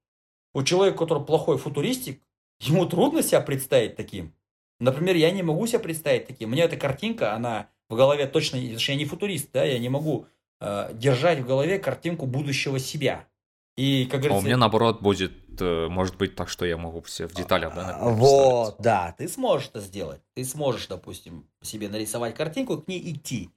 У 0.54 0.62
человека, 0.62 0.98
который 0.98 1.24
плохой 1.24 1.58
футуристик, 1.58 2.22
ему 2.60 2.86
трудно 2.86 3.22
себя 3.22 3.40
представить 3.40 3.96
таким. 3.96 4.34
Например, 4.80 5.16
я 5.16 5.30
не 5.30 5.42
могу 5.42 5.66
себя 5.66 5.80
представить 5.80 6.26
таким. 6.26 6.50
У 6.50 6.52
меня 6.52 6.64
эта 6.64 6.76
картинка, 6.76 7.34
она 7.34 7.68
в 7.88 7.96
голове 7.96 8.26
точно, 8.26 8.78
что 8.78 8.92
я 8.92 8.98
не 8.98 9.04
футурист, 9.04 9.50
да, 9.52 9.64
я 9.64 9.78
не 9.78 9.88
могу 9.88 10.26
Э, 10.66 10.90
держать 10.94 11.40
в 11.40 11.46
голове 11.46 11.78
картинку 11.78 12.24
будущего 12.24 12.78
себя. 12.78 13.28
И, 13.76 14.06
как 14.06 14.20
говорится... 14.20 14.38
А 14.38 14.40
у 14.40 14.46
меня, 14.46 14.56
наоборот, 14.56 15.02
будет, 15.02 15.60
э, 15.60 15.88
может 15.88 16.16
быть, 16.16 16.36
так, 16.36 16.48
что 16.48 16.64
я 16.64 16.78
могу 16.78 17.02
все 17.02 17.26
в 17.26 17.34
деталях, 17.34 17.74
да, 17.74 17.88
например, 17.88 18.14
Вот, 18.14 18.76
да, 18.78 19.14
ты 19.18 19.28
сможешь 19.28 19.68
это 19.68 19.80
сделать. 19.80 20.22
Ты 20.32 20.42
сможешь, 20.44 20.86
допустим, 20.86 21.46
себе 21.60 21.90
нарисовать 21.90 22.34
картинку 22.34 22.76
и 22.76 22.82
к 22.82 22.88
ней 22.88 23.12
идти. 23.12 23.50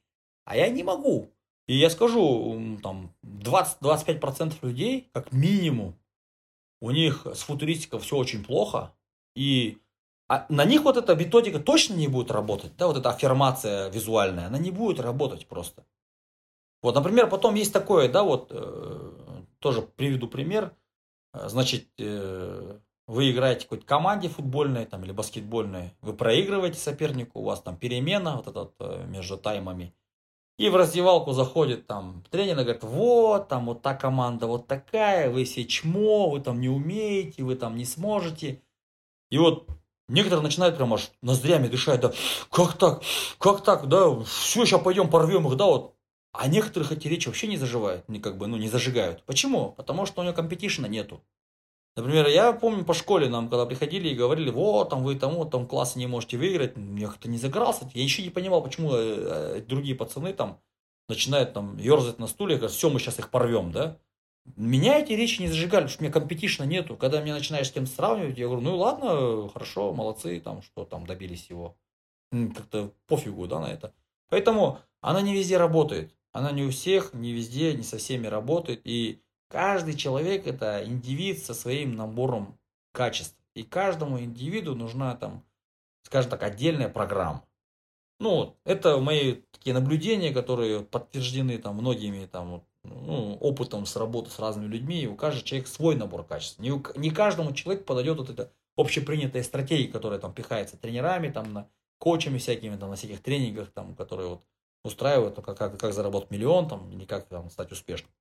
А 0.43 0.57
я 0.57 0.67
не 0.67 0.83
могу. 0.83 1.31
И 1.67 1.77
я 1.77 1.89
скажу, 1.89 2.77
там, 2.83 3.13
20-25% 3.23 4.55
людей, 4.63 5.09
как 5.13 5.31
минимум, 5.31 5.95
у 6.81 6.91
них 6.91 7.25
с 7.25 7.39
футуристикой 7.39 8.01
все 8.01 8.17
очень 8.17 8.43
плохо. 8.43 8.91
И 9.33 9.77
а 10.27 10.45
на 10.49 10.65
них 10.65 10.83
вот 10.83 10.97
эта 10.97 11.15
методика 11.15 11.59
точно 11.59 11.93
не 11.93 12.09
будет 12.09 12.31
работать. 12.31 12.75
Да, 12.75 12.87
вот 12.87 12.97
эта 12.97 13.11
аффирмация 13.11 13.89
визуальная, 13.91 14.47
она 14.47 14.57
не 14.57 14.71
будет 14.71 14.99
работать 14.99 15.47
просто. 15.47 15.85
Вот, 16.81 16.95
например, 16.95 17.29
потом 17.29 17.55
есть 17.55 17.73
такое, 17.73 18.09
да, 18.09 18.23
вот, 18.23 18.47
э, 18.51 19.11
тоже 19.59 19.81
приведу 19.81 20.27
пример. 20.27 20.73
Э, 21.33 21.49
значит, 21.49 21.87
э, 21.97 22.79
вы 23.07 23.31
играете 23.31 23.63
какой-то 23.63 23.85
команде 23.85 24.27
футбольной 24.27 24.85
там, 24.85 25.03
или 25.03 25.11
баскетбольной, 25.11 25.93
вы 26.01 26.13
проигрываете 26.13 26.77
сопернику, 26.79 27.39
у 27.39 27.43
вас 27.43 27.61
там 27.61 27.77
перемена 27.77 28.35
вот 28.35 28.47
этот, 28.47 28.73
э, 28.79 29.05
между 29.07 29.37
таймами. 29.37 29.93
И 30.57 30.69
в 30.69 30.75
раздевалку 30.75 31.33
заходит 31.33 31.85
там 31.85 32.23
тренер 32.31 32.59
и 32.59 32.63
говорит, 32.63 32.83
вот, 32.83 33.47
там 33.47 33.67
вот 33.67 33.83
та 33.83 33.93
команда 33.93 34.47
вот 34.47 34.67
такая, 34.67 35.29
вы 35.29 35.43
все 35.43 35.65
чмо, 35.65 36.29
вы 36.31 36.39
там 36.39 36.59
не 36.59 36.67
умеете, 36.67 37.43
вы 37.43 37.55
там 37.55 37.77
не 37.77 37.85
сможете. 37.85 38.61
И 39.29 39.37
вот 39.37 39.67
некоторые 40.09 40.43
начинают 40.43 40.75
прям 40.75 40.93
аж 40.93 41.11
ноздрями 41.21 41.67
дышать, 41.67 42.01
да, 42.01 42.11
как 42.49 42.73
так, 42.73 43.03
как 43.37 43.63
так, 43.63 43.87
да, 43.87 44.19
все, 44.21 44.65
сейчас 44.65 44.81
пойдем 44.81 45.09
порвем 45.09 45.47
их, 45.47 45.57
да, 45.57 45.65
вот 45.65 45.96
а 46.31 46.47
некоторых 46.47 46.91
эти 46.91 47.07
речи 47.07 47.27
вообще 47.27 47.47
не 47.47 47.57
заживают, 47.57 48.07
не 48.09 48.19
как 48.19 48.37
бы, 48.37 48.47
ну, 48.47 48.57
не 48.57 48.69
зажигают. 48.69 49.23
Почему? 49.25 49.71
Потому 49.71 50.05
что 50.05 50.21
у 50.21 50.23
него 50.23 50.35
компетишена 50.35 50.87
нету. 50.87 51.23
Например, 51.95 52.27
я 52.27 52.53
помню 52.53 52.85
по 52.85 52.93
школе 52.93 53.27
нам, 53.27 53.49
когда 53.49 53.65
приходили 53.65 54.09
и 54.09 54.15
говорили, 54.15 54.51
вот, 54.51 54.89
там 54.89 55.03
вы 55.03 55.15
вот, 55.15 55.49
там 55.49 55.65
классы 55.65 55.97
не 55.97 56.05
можете 56.05 56.37
выиграть, 56.37 56.73
я 56.95 57.07
как-то 57.07 57.27
не 57.27 57.39
загорался. 57.39 57.89
Я 57.95 58.03
еще 58.03 58.21
не 58.21 58.29
понимал, 58.29 58.63
почему 58.63 58.93
э, 58.93 59.55
э, 59.57 59.61
другие 59.61 59.95
пацаны 59.95 60.31
там 60.33 60.61
начинают 61.09 61.53
там 61.53 61.77
ерзать 61.77 62.19
на 62.19 62.27
стуле, 62.27 62.57
говорят, 62.57 62.75
все, 62.75 62.91
мы 62.91 62.99
сейчас 62.99 63.17
их 63.17 63.31
порвем, 63.31 63.71
да. 63.71 63.97
Меня 64.55 64.99
эти 64.99 65.13
речи 65.13 65.41
не 65.41 65.47
зажигали, 65.47 65.85
потому 65.85 65.89
что 65.89 66.01
у 66.01 66.03
меня 66.03 66.13
компетишна 66.13 66.65
нету. 66.65 66.95
Когда 66.95 67.19
меня 67.19 67.33
начинаешь 67.33 67.67
с 67.67 67.71
кем-то 67.71 67.91
сравнивать, 67.91 68.37
я 68.37 68.45
говорю, 68.45 68.61
ну 68.61 68.77
ладно, 68.77 69.49
хорошо, 69.49 69.91
молодцы, 69.91 70.39
там, 70.39 70.61
что 70.61 70.85
там 70.85 71.05
добились 71.05 71.49
его. 71.49 71.77
Как-то 72.31 72.93
пофигу, 73.07 73.47
да, 73.47 73.59
на 73.59 73.65
это. 73.65 73.93
Поэтому 74.29 74.79
она 75.01 75.21
не 75.21 75.33
везде 75.33 75.57
работает. 75.57 76.13
Она 76.37 76.51
не 76.51 76.61
у 76.61 76.69
всех, 76.69 77.15
не 77.15 77.33
везде, 77.33 77.73
не 77.73 77.81
со 77.81 77.97
всеми 77.97 78.27
работает. 78.27 78.81
И 78.83 79.23
каждый 79.49 79.95
человек 79.95 80.45
это 80.45 80.83
индивид 80.85 81.43
со 81.43 81.55
своим 81.55 81.95
набором 81.95 82.59
качеств. 82.91 83.35
И 83.55 83.63
каждому 83.63 84.19
индивиду 84.19 84.75
нужна 84.75 85.15
там, 85.15 85.43
скажем 86.03 86.29
так, 86.29 86.43
отдельная 86.43 86.89
программа. 86.89 87.43
Ну, 88.19 88.55
это 88.65 88.99
мои 88.99 89.37
такие 89.51 89.73
наблюдения, 89.73 90.31
которые 90.31 90.81
подтверждены 90.81 91.57
там 91.57 91.77
многими 91.77 92.27
там 92.27 92.63
ну, 92.83 93.33
опытом 93.41 93.87
с 93.87 93.95
работы 93.95 94.29
с 94.29 94.37
разными 94.37 94.67
людьми. 94.67 95.01
И 95.01 95.07
у 95.07 95.15
каждого 95.15 95.43
человека 95.43 95.71
свой 95.71 95.95
набор 95.95 96.23
качеств. 96.23 96.59
Не, 96.59 96.69
у, 96.71 96.83
не 96.97 97.09
каждому 97.09 97.51
человеку 97.51 97.85
подойдет 97.85 98.19
вот 98.19 98.29
эта 98.29 98.51
общепринятая 98.75 99.41
стратегия, 99.41 99.87
которая 99.87 100.19
там 100.19 100.35
пихается 100.35 100.77
тренерами, 100.77 101.31
там 101.31 101.51
на 101.51 101.67
коучами 101.97 102.37
всякими, 102.37 102.75
там 102.75 102.91
на 102.91 102.95
всяких 102.95 103.23
тренингах, 103.23 103.71
там, 103.71 103.95
которые 103.95 104.29
вот 104.29 104.43
устраивает, 104.83 105.35
только 105.35 105.55
как, 105.55 105.77
как 105.77 105.93
заработать 105.93 106.31
миллион 106.31 106.67
там, 106.67 106.91
или 106.91 107.05
как 107.05 107.27
там, 107.27 107.49
стать 107.49 107.71
успешным. 107.71 108.11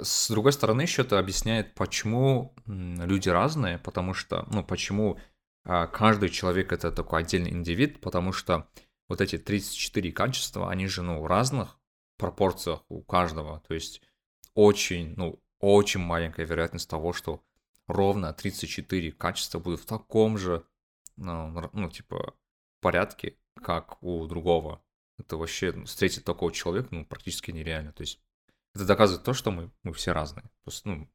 с 0.00 0.30
другой 0.30 0.52
стороны, 0.52 0.82
еще 0.82 1.02
это 1.02 1.18
объясняет, 1.18 1.74
почему 1.74 2.54
люди 2.66 3.28
разные, 3.28 3.78
потому 3.78 4.14
что, 4.14 4.46
ну, 4.50 4.64
почему 4.64 5.18
а, 5.64 5.86
каждый 5.86 6.28
человек 6.30 6.72
это 6.72 6.92
такой 6.92 7.20
отдельный 7.20 7.50
индивид, 7.50 8.00
потому 8.00 8.32
что 8.32 8.68
вот 9.08 9.20
эти 9.20 9.38
34 9.38 10.12
качества, 10.12 10.70
они 10.70 10.86
же, 10.86 11.02
ну, 11.02 11.20
в 11.20 11.26
разных 11.26 11.78
пропорциях 12.16 12.84
у 12.88 13.02
каждого, 13.02 13.60
то 13.66 13.74
есть 13.74 14.02
очень, 14.54 15.14
ну, 15.16 15.40
очень 15.60 16.00
маленькая 16.00 16.46
вероятность 16.46 16.88
того, 16.88 17.12
что 17.12 17.42
ровно 17.86 18.32
34 18.32 19.12
качества 19.12 19.58
будут 19.58 19.80
в 19.80 19.86
таком 19.86 20.38
же, 20.38 20.64
ну, 21.16 21.70
ну 21.72 21.90
типа, 21.90 22.34
порядке, 22.80 23.36
как 23.62 24.02
у 24.02 24.26
другого. 24.26 24.82
Это 25.18 25.36
вообще 25.36 25.72
ну, 25.72 25.84
встретить 25.84 26.24
такого 26.24 26.52
человека, 26.52 26.88
ну, 26.92 27.04
практически 27.04 27.50
нереально. 27.50 27.92
То 27.92 28.02
есть 28.02 28.20
это 28.74 28.86
доказывает 28.86 29.24
то, 29.24 29.34
что 29.34 29.50
мы, 29.50 29.70
мы 29.82 29.92
все 29.92 30.12
разные. 30.12 30.44
Просто, 30.62 30.88
ну, 30.88 31.08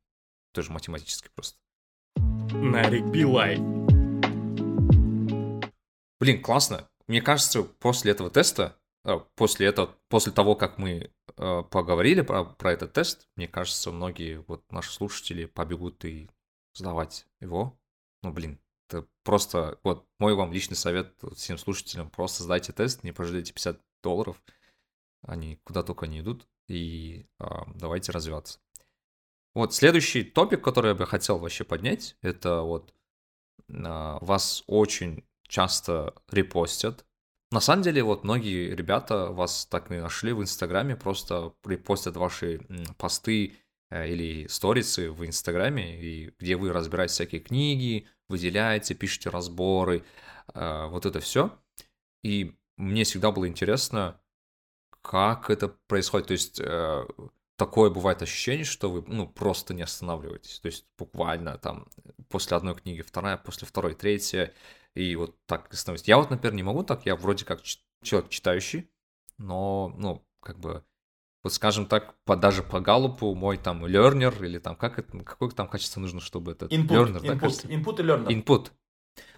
тоже 0.52 0.72
математически 0.72 1.30
просто. 1.34 1.58
Нарик 2.18 3.06
Билай. 3.06 3.58
Блин, 6.20 6.42
классно. 6.42 6.90
Мне 7.08 7.22
кажется, 7.22 7.64
после 7.64 8.12
этого 8.12 8.30
теста, 8.30 8.78
э, 9.06 9.20
после 9.36 9.68
этого, 9.68 9.96
после 10.10 10.32
того, 10.32 10.56
как 10.56 10.78
мы 10.78 11.12
э, 11.38 11.64
поговорили 11.70 12.22
про, 12.22 12.46
про 12.46 12.72
этот 12.72 12.94
тест, 12.94 13.28
мне 13.36 13.48
кажется, 13.48 13.92
многие 13.92 14.44
вот 14.48 14.64
наши 14.72 14.92
слушатели 14.92 15.46
побегут 15.46 16.06
и 16.06 16.30
сдавать 16.74 17.26
его. 17.42 17.78
Ну, 18.22 18.32
блин, 18.32 18.60
это 18.90 19.08
просто, 19.24 19.80
вот 19.84 20.06
мой 20.20 20.36
вам 20.36 20.54
личный 20.54 20.78
совет 20.78 21.14
всем 21.36 21.58
слушателям, 21.58 22.10
просто 22.10 22.44
сдайте 22.44 22.72
тест, 22.72 23.04
не 23.04 23.12
пожалейте 23.12 23.54
50 23.54 23.82
долларов, 24.04 24.42
они 25.24 25.60
куда 25.64 25.82
только 25.82 26.06
не 26.06 26.20
идут, 26.20 26.48
и 26.68 27.26
э, 27.40 27.46
давайте 27.76 28.12
развиваться. 28.12 28.60
Вот 29.56 29.74
следующий 29.74 30.24
топик, 30.24 30.64
который 30.64 30.90
я 30.90 30.96
бы 30.96 31.06
хотел 31.06 31.38
вообще 31.38 31.64
поднять, 31.64 32.16
это 32.22 32.62
вот 32.62 32.94
э, 33.70 33.74
вас 34.22 34.64
очень 34.68 35.24
часто 35.48 36.14
репостят. 36.30 37.06
На 37.52 37.60
самом 37.60 37.84
деле, 37.84 38.04
вот 38.04 38.24
многие 38.24 38.74
ребята 38.76 39.28
вас 39.28 39.68
так 39.68 39.92
и 39.92 40.00
нашли 40.00 40.34
в 40.34 40.42
Инстаграме, 40.42 40.96
просто 40.96 41.54
репостят 41.64 42.18
ваши 42.18 42.62
посты 42.98 43.54
э, 43.92 44.10
или 44.10 44.48
сторисы 44.48 45.12
в 45.12 45.26
Инстаграме, 45.26 46.02
и 46.02 46.34
где 46.40 46.56
вы 46.56 46.74
разбираете 46.74 47.14
всякие 47.14 47.42
книги, 47.42 48.08
выделяете, 48.30 48.96
пишете 48.96 49.30
разборы, 49.30 50.04
э, 50.54 50.88
вот 50.88 51.06
это 51.06 51.20
все. 51.20 51.56
И 52.24 52.56
мне 52.78 53.04
всегда 53.04 53.32
было 53.32 53.48
интересно, 53.48 54.20
как 55.02 55.50
это 55.50 55.70
происходит. 55.88 56.28
То 56.28 56.34
есть 56.34 56.60
э, 56.60 57.06
такое 57.56 57.90
бывает 57.90 58.22
ощущение, 58.22 58.66
что 58.66 58.90
вы 58.90 59.04
ну, 59.08 59.28
просто 59.28 59.74
не 59.74 59.82
останавливаетесь. 59.82 60.60
То 60.60 60.68
есть 60.68 60.86
буквально 60.98 61.58
там 61.58 61.88
после 62.30 62.58
одной 62.58 62.76
книги 62.76 63.02
вторая, 63.02 63.38
после 63.38 63.68
второй 63.68 63.94
третья, 63.94 64.54
и 64.96 65.16
вот 65.16 65.36
так 65.46 65.74
становится. 65.74 66.10
Я 66.10 66.18
вот, 66.18 66.30
например, 66.30 66.54
не 66.56 66.64
могу 66.64 66.84
так, 66.84 67.06
я 67.06 67.16
вроде 67.16 67.46
как 67.46 67.62
человек 68.02 68.30
читающий, 68.30 68.90
но, 69.38 69.94
ну, 69.98 70.26
как 70.40 70.60
бы, 70.60 70.84
вот 71.42 71.54
скажем 71.54 71.86
так, 71.86 72.16
по, 72.26 72.36
даже 72.36 72.64
по 72.64 72.80
галупу 72.80 73.34
мой 73.34 73.58
там 73.58 73.86
learner 73.86 74.46
или 74.46 74.60
там, 74.60 74.76
как 74.76 75.00
это, 75.00 75.18
какое 75.20 75.50
там 75.50 75.68
качество 75.68 76.00
нужно, 76.00 76.22
чтобы 76.22 76.52
это... 76.52 76.68
Input, 76.68 76.88
learner, 76.88 77.22
input, 77.22 77.28
да, 77.28 77.40
кажется? 77.40 77.68
input 77.68 78.00
и 78.00 78.04
learner. 78.04 78.28
Input. 78.28 78.72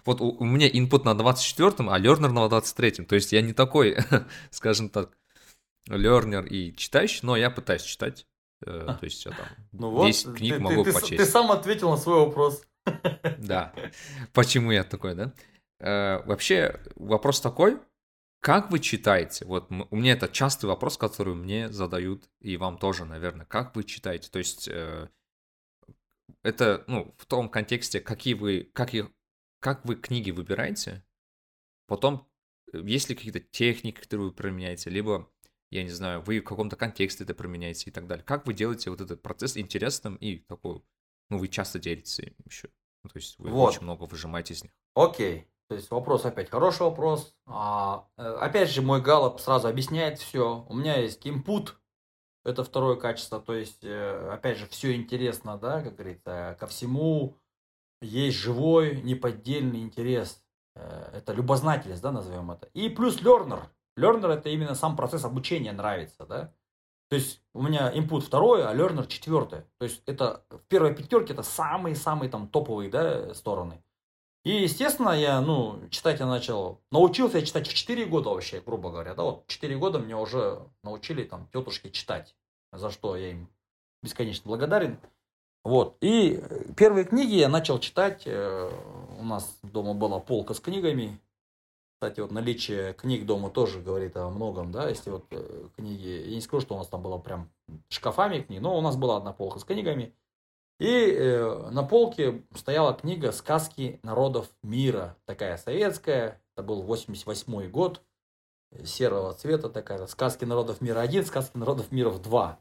Вот 0.04 0.20
у, 0.20 0.30
у 0.30 0.44
меня 0.44 0.68
input 0.68 1.04
на 1.04 1.18
24-м, 1.20 1.90
а 1.90 1.98
learner 1.98 2.28
на 2.28 2.46
23-м. 2.46 3.06
То 3.06 3.14
есть 3.14 3.32
я 3.32 3.42
не 3.42 3.52
такой, 3.52 3.96
скажем 4.50 4.88
так, 4.88 5.16
learner 5.88 6.46
и 6.46 6.74
читающий, 6.76 7.20
но 7.22 7.36
я 7.36 7.50
пытаюсь 7.50 7.82
читать. 7.82 8.26
Э, 8.64 8.86
то 8.98 9.04
есть 9.04 9.24
я 9.24 9.32
там 9.32 9.46
ну 9.72 10.06
10 10.06 10.26
вот, 10.26 10.36
книг 10.36 10.54
ты, 10.54 10.60
могу 10.60 10.84
ты, 10.84 10.92
почесть. 10.92 11.10
Ты, 11.10 11.16
ты 11.18 11.26
сам 11.26 11.50
ответил 11.50 11.90
на 11.90 11.96
свой 11.96 12.20
вопрос. 12.26 12.62
Да. 13.38 13.74
Почему 14.32 14.70
я 14.70 14.84
такой, 14.84 15.14
да? 15.14 15.32
Э, 15.80 16.22
вообще 16.24 16.80
вопрос 16.94 17.40
такой, 17.40 17.78
как 18.40 18.70
вы 18.70 18.78
читаете? 18.78 19.44
Вот 19.44 19.70
у 19.70 19.96
меня 19.96 20.12
это 20.12 20.28
частый 20.28 20.68
вопрос, 20.68 20.96
который 20.96 21.34
мне 21.34 21.68
задают, 21.68 22.28
и 22.40 22.56
вам 22.56 22.78
тоже, 22.78 23.04
наверное. 23.04 23.46
Как 23.46 23.74
вы 23.74 23.82
читаете? 23.82 24.30
То 24.30 24.38
есть 24.38 24.68
э, 24.68 25.08
это, 26.42 26.84
ну, 26.86 27.14
в 27.18 27.26
том 27.26 27.48
контексте, 27.48 28.00
какие 28.00 28.34
вы, 28.34 28.70
как, 28.72 28.94
их, 28.94 29.10
как 29.60 29.84
вы 29.84 29.96
книги 29.96 30.30
выбираете, 30.30 31.04
потом 31.86 32.28
э, 32.72 32.80
есть 32.84 33.08
ли 33.08 33.14
какие-то 33.14 33.40
техники, 33.40 34.00
которые 34.00 34.28
вы 34.28 34.32
применяете, 34.32 34.90
либо, 34.90 35.30
я 35.70 35.82
не 35.82 35.90
знаю, 35.90 36.22
вы 36.22 36.40
в 36.40 36.44
каком-то 36.44 36.76
контексте 36.76 37.24
это 37.24 37.34
применяете 37.34 37.90
и 37.90 37.92
так 37.92 38.06
далее. 38.06 38.24
Как 38.24 38.46
вы 38.46 38.54
делаете 38.54 38.90
вот 38.90 39.00
этот 39.00 39.22
процесс 39.22 39.56
интересным 39.56 40.16
и 40.16 40.38
такой, 40.38 40.82
ну, 41.30 41.38
вы 41.38 41.48
часто 41.48 41.78
делитесь 41.78 42.18
им 42.20 42.34
еще. 42.44 42.68
Ну, 43.04 43.10
то 43.10 43.16
есть 43.18 43.38
вы 43.38 43.50
Вот. 43.50 43.70
очень 43.70 43.82
много 43.82 44.04
выжимаете 44.04 44.54
из 44.54 44.62
них. 44.62 44.72
Окей. 44.94 45.48
То 45.68 45.74
есть 45.74 45.90
вопрос 45.90 46.24
опять 46.24 46.48
хороший 46.48 46.82
вопрос. 46.82 47.34
А, 47.46 48.08
э, 48.16 48.22
опять 48.22 48.70
же, 48.70 48.82
мой 48.82 49.02
галоп 49.02 49.40
сразу 49.40 49.66
объясняет 49.68 50.18
все. 50.18 50.64
У 50.68 50.74
меня 50.74 50.96
есть 50.96 51.26
input, 51.26 51.70
это 52.44 52.62
второе 52.62 52.96
качество. 52.96 53.40
То 53.40 53.54
есть, 53.54 53.82
э, 53.82 54.30
опять 54.32 54.58
же, 54.58 54.68
все 54.68 54.94
интересно, 54.94 55.58
да, 55.58 55.82
как 55.82 55.94
говорится, 55.94 56.56
ко 56.60 56.68
всему 56.68 57.36
есть 58.00 58.36
живой, 58.36 59.02
неподдельный 59.02 59.80
интерес. 59.80 60.42
Э, 60.74 61.10
Это 61.14 61.32
любознательность, 61.32 62.02
да, 62.02 62.12
назовем 62.12 62.50
это. 62.50 62.68
И 62.74 62.88
плюс 62.88 63.20
learner. 63.20 63.62
Learner 63.98 64.32
это 64.32 64.48
именно 64.50 64.74
сам 64.74 64.96
процесс 64.96 65.24
обучения 65.24 65.72
нравится, 65.72 66.26
да. 66.26 66.52
То 67.08 67.16
есть 67.16 67.40
у 67.54 67.62
меня 67.62 67.92
input 67.94 68.20
второе, 68.20 68.68
а 68.68 68.74
learner 68.74 69.06
четвертое. 69.06 69.66
То 69.78 69.84
есть 69.84 70.02
это 70.06 70.44
в 70.50 70.58
первой 70.68 70.94
пятерке 70.94 71.32
это 71.32 71.42
самые-самые 71.42 72.28
там 72.28 72.48
топовые, 72.48 72.90
да, 72.90 73.32
стороны. 73.34 73.82
И, 74.44 74.62
естественно, 74.62 75.10
я, 75.10 75.40
ну, 75.40 75.88
читать 75.90 76.20
я 76.20 76.26
начал, 76.26 76.80
научился 76.92 77.38
я 77.38 77.44
читать 77.44 77.66
в 77.66 77.74
4 77.74 78.04
года 78.06 78.30
вообще, 78.30 78.60
грубо 78.60 78.90
говоря, 78.90 79.14
да, 79.14 79.24
вот 79.24 79.46
4 79.48 79.76
года 79.76 79.98
меня 79.98 80.18
уже 80.18 80.60
научили 80.84 81.24
там 81.24 81.48
тетушки 81.52 81.90
читать, 81.90 82.36
за 82.72 82.90
что 82.90 83.16
я 83.16 83.32
им 83.32 83.48
бесконечно 84.04 84.48
благодарен. 84.48 85.00
Вот, 85.66 85.96
и 86.00 86.38
э, 86.40 86.72
первые 86.76 87.04
книги 87.04 87.34
я 87.34 87.48
начал 87.48 87.80
читать, 87.80 88.22
э, 88.24 88.70
у 89.18 89.24
нас 89.24 89.58
дома 89.64 89.94
была 89.94 90.20
полка 90.20 90.54
с 90.54 90.60
книгами, 90.60 91.20
кстати, 91.94 92.20
вот 92.20 92.30
наличие 92.30 92.94
книг 92.94 93.26
дома 93.26 93.50
тоже 93.50 93.80
говорит 93.80 94.16
о 94.16 94.30
многом, 94.30 94.70
да, 94.70 94.88
если 94.88 95.10
вот 95.10 95.24
э, 95.32 95.68
книги, 95.74 96.06
я 96.06 96.36
не 96.36 96.40
скажу, 96.40 96.60
что 96.60 96.76
у 96.76 96.78
нас 96.78 96.86
там 96.86 97.02
было 97.02 97.18
прям 97.18 97.50
шкафами 97.88 98.42
книг, 98.42 98.60
но 98.60 98.78
у 98.78 98.80
нас 98.80 98.96
была 98.96 99.16
одна 99.16 99.32
полка 99.32 99.58
с 99.58 99.64
книгами, 99.64 100.14
и 100.78 100.86
э, 100.88 101.70
на 101.72 101.82
полке 101.82 102.44
стояла 102.54 102.94
книга 102.94 103.32
«Сказки 103.32 103.98
народов 104.04 104.48
мира», 104.62 105.16
такая 105.24 105.56
советская, 105.56 106.40
это 106.54 106.62
был 106.62 106.82
88 106.82 107.68
год, 107.72 108.02
серого 108.84 109.34
цвета 109.34 109.68
такая, 109.68 110.06
«Сказки 110.06 110.44
народов 110.44 110.80
мира 110.80 111.04
1», 111.04 111.24
«Сказки 111.24 111.56
народов 111.56 111.90
мира 111.90 112.12
2». 112.12 112.56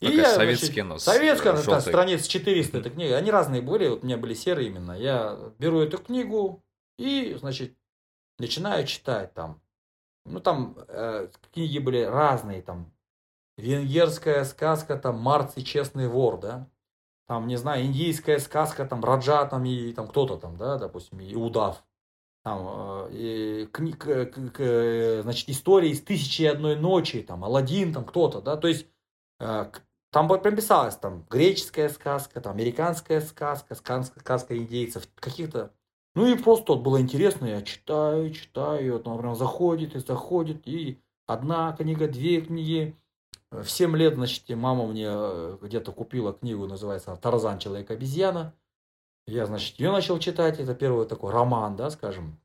Такая 0.00 0.34
советские, 0.34 0.84
но 0.84 0.98
с, 0.98 1.04
Советская, 1.04 1.52
э, 1.52 1.56
это 1.56 1.64
желтой. 1.64 1.82
страниц 1.92 2.26
400 2.26 2.78
эта 2.78 2.90
книга. 2.90 3.16
Они 3.16 3.30
разные 3.30 3.62
были, 3.62 3.88
вот 3.88 4.02
у 4.02 4.06
меня 4.06 4.16
были 4.16 4.34
серые 4.34 4.68
именно. 4.68 4.92
Я 4.92 5.38
беру 5.58 5.80
эту 5.80 5.98
книгу 5.98 6.62
и, 6.98 7.34
значит, 7.38 7.76
начинаю 8.38 8.86
читать 8.86 9.32
там. 9.34 9.60
Ну, 10.26 10.40
там 10.40 10.76
э, 10.88 11.28
книги 11.52 11.78
были 11.78 12.02
разные, 12.02 12.62
там, 12.62 12.92
венгерская 13.56 14.44
сказка, 14.44 14.96
там, 14.96 15.18
Марций 15.20 15.62
Честный 15.62 16.08
вор, 16.08 16.38
да, 16.40 16.68
там, 17.26 17.46
не 17.46 17.56
знаю, 17.56 17.84
индийская 17.84 18.38
сказка, 18.38 18.84
там, 18.86 19.04
Раджа, 19.04 19.44
там, 19.46 19.64
и 19.64 19.92
там 19.92 20.08
кто-то 20.08 20.36
там, 20.36 20.56
да, 20.56 20.78
допустим, 20.78 21.20
и 21.20 21.34
удав. 21.34 21.84
Там, 22.42 22.66
э, 22.66 23.08
и 23.12 23.68
кни- 23.72 23.92
к- 23.96 24.26
к- 24.26 24.50
к- 24.52 25.22
значит, 25.22 25.48
истории 25.48 25.90
из 25.90 26.02
«Тысячи 26.02 26.42
и 26.42 26.46
одной 26.46 26.76
ночи», 26.76 27.22
там, 27.22 27.44
Аладдин, 27.44 27.92
там, 27.94 28.04
кто-то, 28.04 28.40
да, 28.42 28.56
то 28.56 28.68
есть, 28.68 28.82
э, 28.84 28.88
там 30.10 30.28
вот 30.28 30.42
прям 30.42 30.56
писалось, 30.56 30.96
там, 30.96 31.24
греческая 31.28 31.88
сказка, 31.88 32.40
там, 32.40 32.54
американская 32.54 33.20
сказка, 33.20 33.74
сказка, 33.74 34.20
сказка 34.20 34.56
индейцев, 34.56 35.08
каких-то, 35.16 35.72
ну, 36.14 36.26
и 36.26 36.38
просто 36.38 36.74
вот 36.74 36.82
было 36.82 37.00
интересно, 37.00 37.46
я 37.46 37.62
читаю, 37.62 38.30
читаю, 38.32 38.94
вот 38.94 39.08
он 39.08 39.18
прям 39.18 39.34
заходит 39.34 39.94
и 39.96 39.98
заходит, 39.98 40.66
и 40.66 41.00
одна 41.26 41.72
книга, 41.76 42.08
две 42.08 42.40
книги, 42.40 42.96
в 43.62 43.68
7 43.68 43.96
лет, 43.96 44.14
значит, 44.14 44.48
мама 44.50 44.86
мне 44.86 45.06
э, 45.08 45.58
где-то 45.62 45.92
купила 45.92 46.32
книгу, 46.32 46.66
называется 46.66 47.14
«Тарзан. 47.16 47.58
Человек-обезьяна». 47.58 48.54
Я, 49.26 49.46
значит, 49.46 49.78
ее 49.78 49.90
начал 49.92 50.18
читать. 50.18 50.58
Это 50.58 50.74
первый 50.74 51.06
такой 51.06 51.32
роман, 51.32 51.76
да, 51.76 51.90
скажем. 51.90 52.38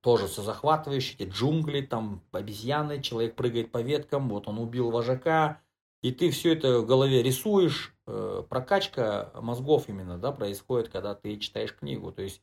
Тоже 0.00 0.26
все 0.26 0.42
захватывающий. 0.42 1.14
Эти 1.18 1.30
джунгли, 1.30 1.80
там 1.82 2.22
обезьяны, 2.32 3.00
человек 3.00 3.36
прыгает 3.36 3.70
по 3.70 3.80
веткам, 3.80 4.28
вот 4.28 4.48
он 4.48 4.58
убил 4.58 4.90
вожака. 4.90 5.60
И 6.02 6.10
ты 6.10 6.30
все 6.30 6.52
это 6.54 6.80
в 6.80 6.86
голове 6.86 7.22
рисуешь. 7.22 7.94
Э, 8.06 8.42
Прокачка 8.48 9.30
мозгов 9.40 9.88
именно, 9.88 10.18
да, 10.18 10.32
происходит, 10.32 10.88
когда 10.88 11.14
ты 11.14 11.36
читаешь 11.38 11.74
книгу. 11.74 12.10
То 12.12 12.22
есть, 12.22 12.42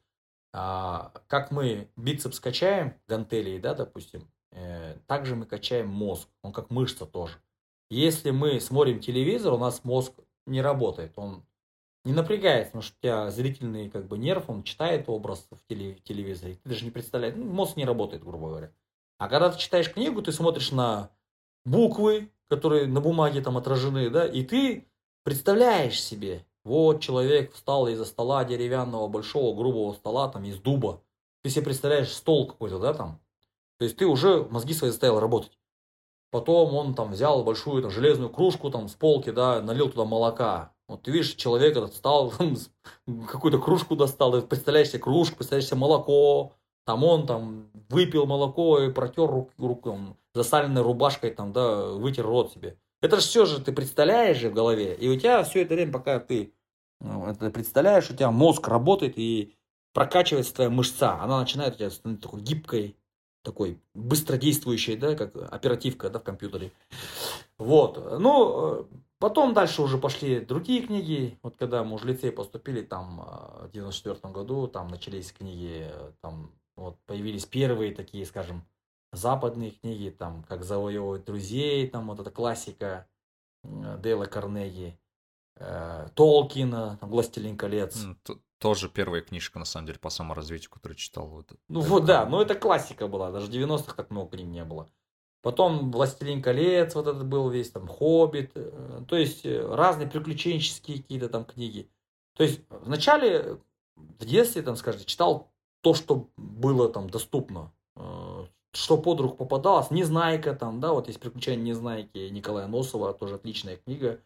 а, 0.54 1.12
как 1.28 1.52
мы 1.52 1.90
бицепс 1.98 2.40
качаем, 2.40 2.96
гантелей, 3.08 3.60
да, 3.60 3.74
допустим, 3.74 4.32
э, 4.52 4.96
также 5.08 5.36
мы 5.36 5.46
качаем 5.46 5.90
мозг. 5.90 6.30
Он 6.42 6.54
как 6.54 6.70
мышца 6.70 7.06
тоже. 7.06 7.36
Если 7.90 8.32
мы 8.32 8.60
смотрим 8.62 9.00
телевизор, 9.02 9.54
у 9.54 9.58
нас 9.58 9.84
мозг 9.84 10.14
не 10.46 10.62
работает. 10.62 11.14
Он 11.18 11.44
не 12.06 12.14
напрягается, 12.14 12.72
потому 12.72 12.84
что 12.84 12.96
у 12.98 13.02
тебя 13.02 13.30
зрительный 13.30 13.90
как 13.90 14.08
бы 14.08 14.18
нерв, 14.18 14.50
он 14.50 14.64
читает 14.64 15.10
образ 15.10 15.48
в 15.52 15.68
телевизоре. 15.68 16.56
Ты 16.56 16.70
даже 16.70 16.86
не 16.86 16.92
представляешь, 16.92 17.36
ну, 17.36 17.46
мозг 17.46 17.76
не 17.76 17.86
работает, 17.86 18.24
грубо 18.24 18.48
говоря. 18.48 18.72
А 19.18 19.28
когда 19.28 19.52
ты 19.52 19.60
читаешь 19.60 19.92
книгу, 19.92 20.22
ты 20.22 20.32
смотришь 20.32 20.72
на 20.72 21.12
буквы, 21.66 22.32
которые 22.50 22.88
на 22.88 23.02
бумаге 23.02 23.42
там 23.42 23.58
отражены, 23.58 24.10
да, 24.10 24.26
и 24.26 24.44
ты 24.44 24.88
представляешь 25.24 26.02
себе, 26.02 26.46
вот 26.64 27.02
человек 27.02 27.54
встал 27.54 27.88
из-за 27.88 28.06
стола 28.06 28.44
деревянного, 28.44 29.08
большого, 29.08 29.56
грубого 29.56 29.94
стола, 29.94 30.30
там, 30.30 30.44
из 30.44 30.60
дуба. 30.60 31.02
Ты 31.44 31.50
себе 31.50 31.66
представляешь 31.66 32.12
стол 32.12 32.48
какой-то, 32.48 32.80
да, 32.80 32.94
там. 32.94 33.20
То 33.78 33.86
есть 33.86 33.98
ты 33.98 34.06
уже 34.06 34.44
мозги 34.50 34.74
свои 34.74 34.90
заставил 34.90 35.20
работать. 35.20 35.58
Потом 36.32 36.76
он 36.76 36.94
там 36.94 37.12
взял 37.12 37.44
большую 37.44 37.82
там, 37.82 37.92
железную 37.92 38.30
кружку 38.30 38.70
там 38.70 38.88
с 38.88 38.94
полки, 38.94 39.32
да, 39.32 39.62
налил 39.62 39.90
туда 39.90 40.06
молока. 40.06 40.74
Вот 40.88 41.04
ты 41.04 41.12
видишь, 41.12 41.36
человек 41.36 41.78
этот 41.78 41.94
встал, 41.94 42.34
какую-то 43.28 43.60
кружку 43.60 43.96
достал, 43.96 44.34
ты 44.34 44.42
представляешь 44.42 44.90
себе 44.90 45.00
кружку, 45.00 45.38
представляешь 45.38 45.70
себе 45.70 45.78
молоко, 45.78 46.54
там 46.86 47.04
он 47.04 47.26
там 47.26 47.70
выпил 47.90 48.26
молоко 48.26 48.80
и 48.80 48.92
протер 48.92 49.28
руку, 49.30 49.52
руку 49.58 50.18
засаленной 50.34 50.82
рубашкой, 50.82 51.32
там, 51.32 51.54
да, 51.54 51.88
вытер 51.88 52.26
рот 52.26 52.52
себе. 52.54 52.78
Это 53.02 53.18
же 53.18 53.22
все 53.22 53.46
же 53.46 53.62
ты 53.62 53.72
представляешь 53.72 54.38
же 54.38 54.50
в 54.50 54.54
голове, 54.54 54.96
и 54.96 55.08
у 55.08 55.18
тебя 55.18 55.44
все 55.44 55.62
это 55.62 55.74
время, 55.74 55.92
пока 55.92 56.20
ты 56.20 56.54
ну, 57.00 57.28
это 57.28 57.50
представляешь, 57.50 58.10
у 58.10 58.14
тебя 58.14 58.30
мозг 58.30 58.68
работает 58.68 59.18
и 59.18 59.56
прокачивается 59.94 60.54
твоя 60.54 60.70
мышца, 60.70 61.22
она 61.22 61.40
начинает 61.40 61.76
у 61.76 61.78
тебя 61.78 61.90
становиться 61.90 62.28
такой 62.28 62.42
гибкой, 62.42 62.98
такой 63.42 63.80
быстродействующей, 63.94 64.98
да, 64.98 65.16
как 65.16 65.36
оперативка, 65.52 66.10
да, 66.10 66.20
в 66.20 66.24
компьютере. 66.24 66.72
Вот, 67.58 68.20
ну, 68.20 68.88
потом 69.18 69.54
дальше 69.54 69.82
уже 69.82 69.98
пошли 69.98 70.42
другие 70.42 70.82
книги, 70.86 71.40
вот 71.42 71.56
когда 71.58 71.84
мы 71.84 71.96
уже 71.96 72.06
в 72.06 72.08
лицей 72.08 72.32
поступили, 72.32 72.82
там, 72.82 73.26
в 73.64 73.72
94 73.72 74.34
году, 74.34 74.68
там 74.68 74.90
начались 74.90 75.32
книги, 75.32 75.90
там, 76.22 76.52
вот, 76.76 76.98
появились 77.06 77.46
первые 77.46 77.94
такие, 77.96 78.26
скажем, 78.26 78.66
западные 79.12 79.72
книги, 79.72 80.10
там, 80.10 80.44
как 80.44 80.64
завоевывать 80.64 81.26
друзей, 81.26 81.88
там, 81.88 82.08
вот 82.08 82.20
эта 82.20 82.32
классика 82.32 83.08
Дейла 83.64 84.26
Карнеги, 84.26 85.00
э, 85.58 86.08
Толкина, 86.16 86.98
там, 87.00 87.10
Властелин 87.10 87.58
колец. 87.58 88.06
Тоже 88.60 88.90
первая 88.90 89.22
книжка, 89.22 89.58
на 89.58 89.66
самом 89.66 89.88
деле, 89.88 90.00
по 90.00 90.10
саморазвитию, 90.10 90.70
которую 90.70 90.98
читал. 90.98 91.28
Вот, 91.28 91.52
ну 91.70 91.80
вот, 91.80 92.06
да, 92.06 92.26
но 92.26 92.42
это 92.42 92.56
классика 92.56 93.08
была, 93.08 93.32
даже 93.32 93.48
в 93.48 93.50
90-х 93.50 93.94
так 93.94 94.10
много 94.12 94.32
книг 94.32 94.48
не 94.48 94.66
было. 94.66 94.90
Потом 95.42 95.92
«Властелин 95.92 96.42
колец», 96.42 96.96
вот 96.96 97.08
этот 97.08 97.26
был 97.26 97.50
весь, 97.50 97.72
там, 97.72 97.88
«Хоббит», 97.88 98.52
э, 98.56 99.04
то 99.08 99.16
есть 99.16 99.46
э, 99.46 99.66
разные 99.66 100.10
приключенческие 100.10 100.98
какие-то 100.98 101.30
там 101.30 101.46
книги. 101.46 101.90
То 102.36 102.44
есть 102.44 102.62
вначале, 102.70 103.58
в 103.96 104.26
детстве, 104.26 104.62
там, 104.62 104.76
скажите, 104.76 105.06
читал 105.06 105.50
то, 105.82 105.94
что 105.94 106.30
было 106.36 106.90
там 106.90 107.10
доступно, 107.10 107.72
э, 107.96 108.48
что 108.80 108.98
под 108.98 109.20
руку 109.20 109.36
попадалось, 109.36 109.92
«Незнайка» 109.92 110.56
там, 110.56 110.80
да, 110.80 110.94
вот 110.94 111.08
есть 111.08 111.20
«Приключения 111.20 111.64
Незнайки» 111.64 112.30
Николая 112.30 112.68
Носова, 112.68 113.14
тоже 113.14 113.36
отличная 113.36 113.76
книга. 113.76 114.22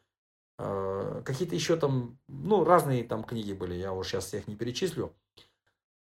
Э, 0.60 1.22
какие-то 1.26 1.56
еще 1.56 1.76
там, 1.76 2.20
ну, 2.28 2.64
разные 2.64 3.04
там 3.04 3.24
книги 3.24 3.54
были, 3.54 3.74
я 3.74 3.94
уже 3.94 4.10
сейчас 4.10 4.26
всех 4.26 4.48
не 4.48 4.56
перечислю. 4.56 5.12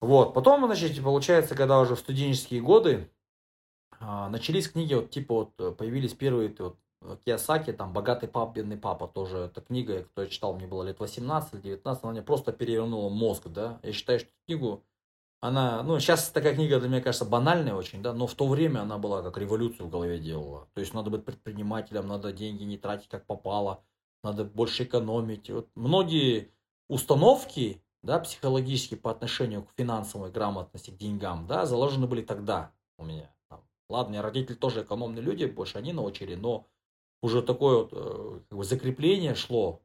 Вот, 0.00 0.34
потом, 0.34 0.66
значит, 0.66 1.00
получается, 1.02 1.54
когда 1.54 1.78
уже 1.78 1.94
в 1.94 2.00
студенческие 2.00 2.60
годы 2.60 3.08
а, 4.00 4.28
начались 4.28 4.68
книги, 4.68 4.94
вот, 4.94 5.10
типа, 5.10 5.34
вот, 5.34 5.52
э, 5.58 5.70
появились 5.70 6.12
первые, 6.12 6.54
вот, 6.58 6.76
Киосаки, 7.24 7.72
там, 7.72 7.92
«Богатый 7.92 8.28
пап, 8.28 8.56
бедный 8.56 8.76
папа», 8.76 9.06
тоже 9.06 9.38
эта 9.38 9.60
книга, 9.60 10.04
кто 10.04 10.22
я 10.22 10.28
читал, 10.28 10.54
мне 10.54 10.66
было 10.66 10.82
лет 10.82 10.98
18 10.98 11.54
или 11.54 11.60
19, 11.60 12.02
она 12.02 12.12
мне 12.12 12.22
просто 12.22 12.52
перевернула 12.52 13.10
мозг, 13.10 13.46
да. 13.46 13.78
Я 13.82 13.92
считаю, 13.92 14.18
что 14.18 14.28
книгу 14.46 14.82
она, 15.46 15.82
ну, 15.82 16.00
сейчас 16.00 16.30
такая 16.30 16.54
книга 16.54 16.80
для 16.80 16.88
меня 16.88 17.02
кажется 17.02 17.26
банальная 17.26 17.74
очень, 17.74 18.02
да, 18.02 18.14
но 18.14 18.26
в 18.26 18.34
то 18.34 18.48
время 18.48 18.80
она 18.80 18.96
была 18.96 19.22
как 19.22 19.36
революцию 19.36 19.88
в 19.88 19.90
голове 19.90 20.18
делала. 20.18 20.68
То 20.72 20.80
есть 20.80 20.94
надо 20.94 21.10
быть 21.10 21.26
предпринимателем, 21.26 22.06
надо 22.06 22.32
деньги 22.32 22.64
не 22.64 22.78
тратить 22.78 23.10
как 23.10 23.26
попало, 23.26 23.84
надо 24.22 24.46
больше 24.46 24.84
экономить. 24.84 25.50
Вот 25.50 25.68
многие 25.74 26.50
установки, 26.88 27.82
да, 28.02 28.20
психологические 28.20 28.98
по 28.98 29.10
отношению 29.10 29.64
к 29.64 29.72
финансовой 29.76 30.30
грамотности, 30.30 30.90
к 30.90 30.96
деньгам, 30.96 31.46
да, 31.46 31.66
заложены 31.66 32.06
были 32.06 32.22
тогда 32.22 32.72
у 32.96 33.04
меня. 33.04 33.30
Там. 33.50 33.60
Ладно, 33.90 34.22
родители 34.22 34.54
тоже 34.54 34.80
экономные 34.80 35.20
люди, 35.20 35.44
больше 35.44 35.76
они 35.76 35.92
научили, 35.92 36.36
но 36.36 36.66
уже 37.20 37.42
такое 37.42 37.82
вот 37.82 37.90
э, 37.92 38.40
как 38.48 38.64
закрепление 38.64 39.34
шло 39.34 39.82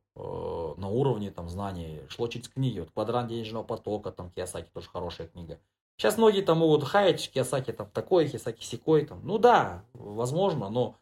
на 0.77 0.89
уровне 0.89 1.31
там 1.31 1.49
знаний, 1.49 2.01
шло 2.09 2.27
через 2.27 2.49
книги. 2.49 2.79
Вот 2.79 2.91
«Квадрант 2.91 3.29
денежного 3.29 3.63
потока», 3.63 4.11
там 4.11 4.29
Киосаки 4.31 4.69
тоже 4.73 4.89
хорошая 4.89 5.27
книга. 5.27 5.59
Сейчас 5.97 6.17
многие 6.17 6.41
там 6.41 6.59
могут 6.59 6.83
хаять, 6.85 7.29
Киосаки 7.31 7.71
там 7.71 7.89
такой, 7.91 8.29
Киосаки 8.29 8.63
секой. 8.63 9.05
Там. 9.05 9.19
Ну 9.23 9.37
да, 9.37 9.83
возможно, 9.93 10.69
но 10.69 10.95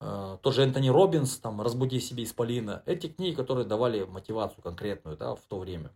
э, 0.00 0.38
тоже 0.42 0.62
Энтони 0.62 0.88
Робинс, 0.88 1.38
там 1.38 1.60
«Разбуди 1.60 2.00
себе 2.00 2.24
исполина». 2.24 2.82
Эти 2.86 3.06
книги, 3.06 3.34
которые 3.34 3.66
давали 3.66 4.04
мотивацию 4.04 4.62
конкретную 4.62 5.16
да, 5.16 5.34
в 5.34 5.42
то 5.42 5.58
время. 5.58 5.92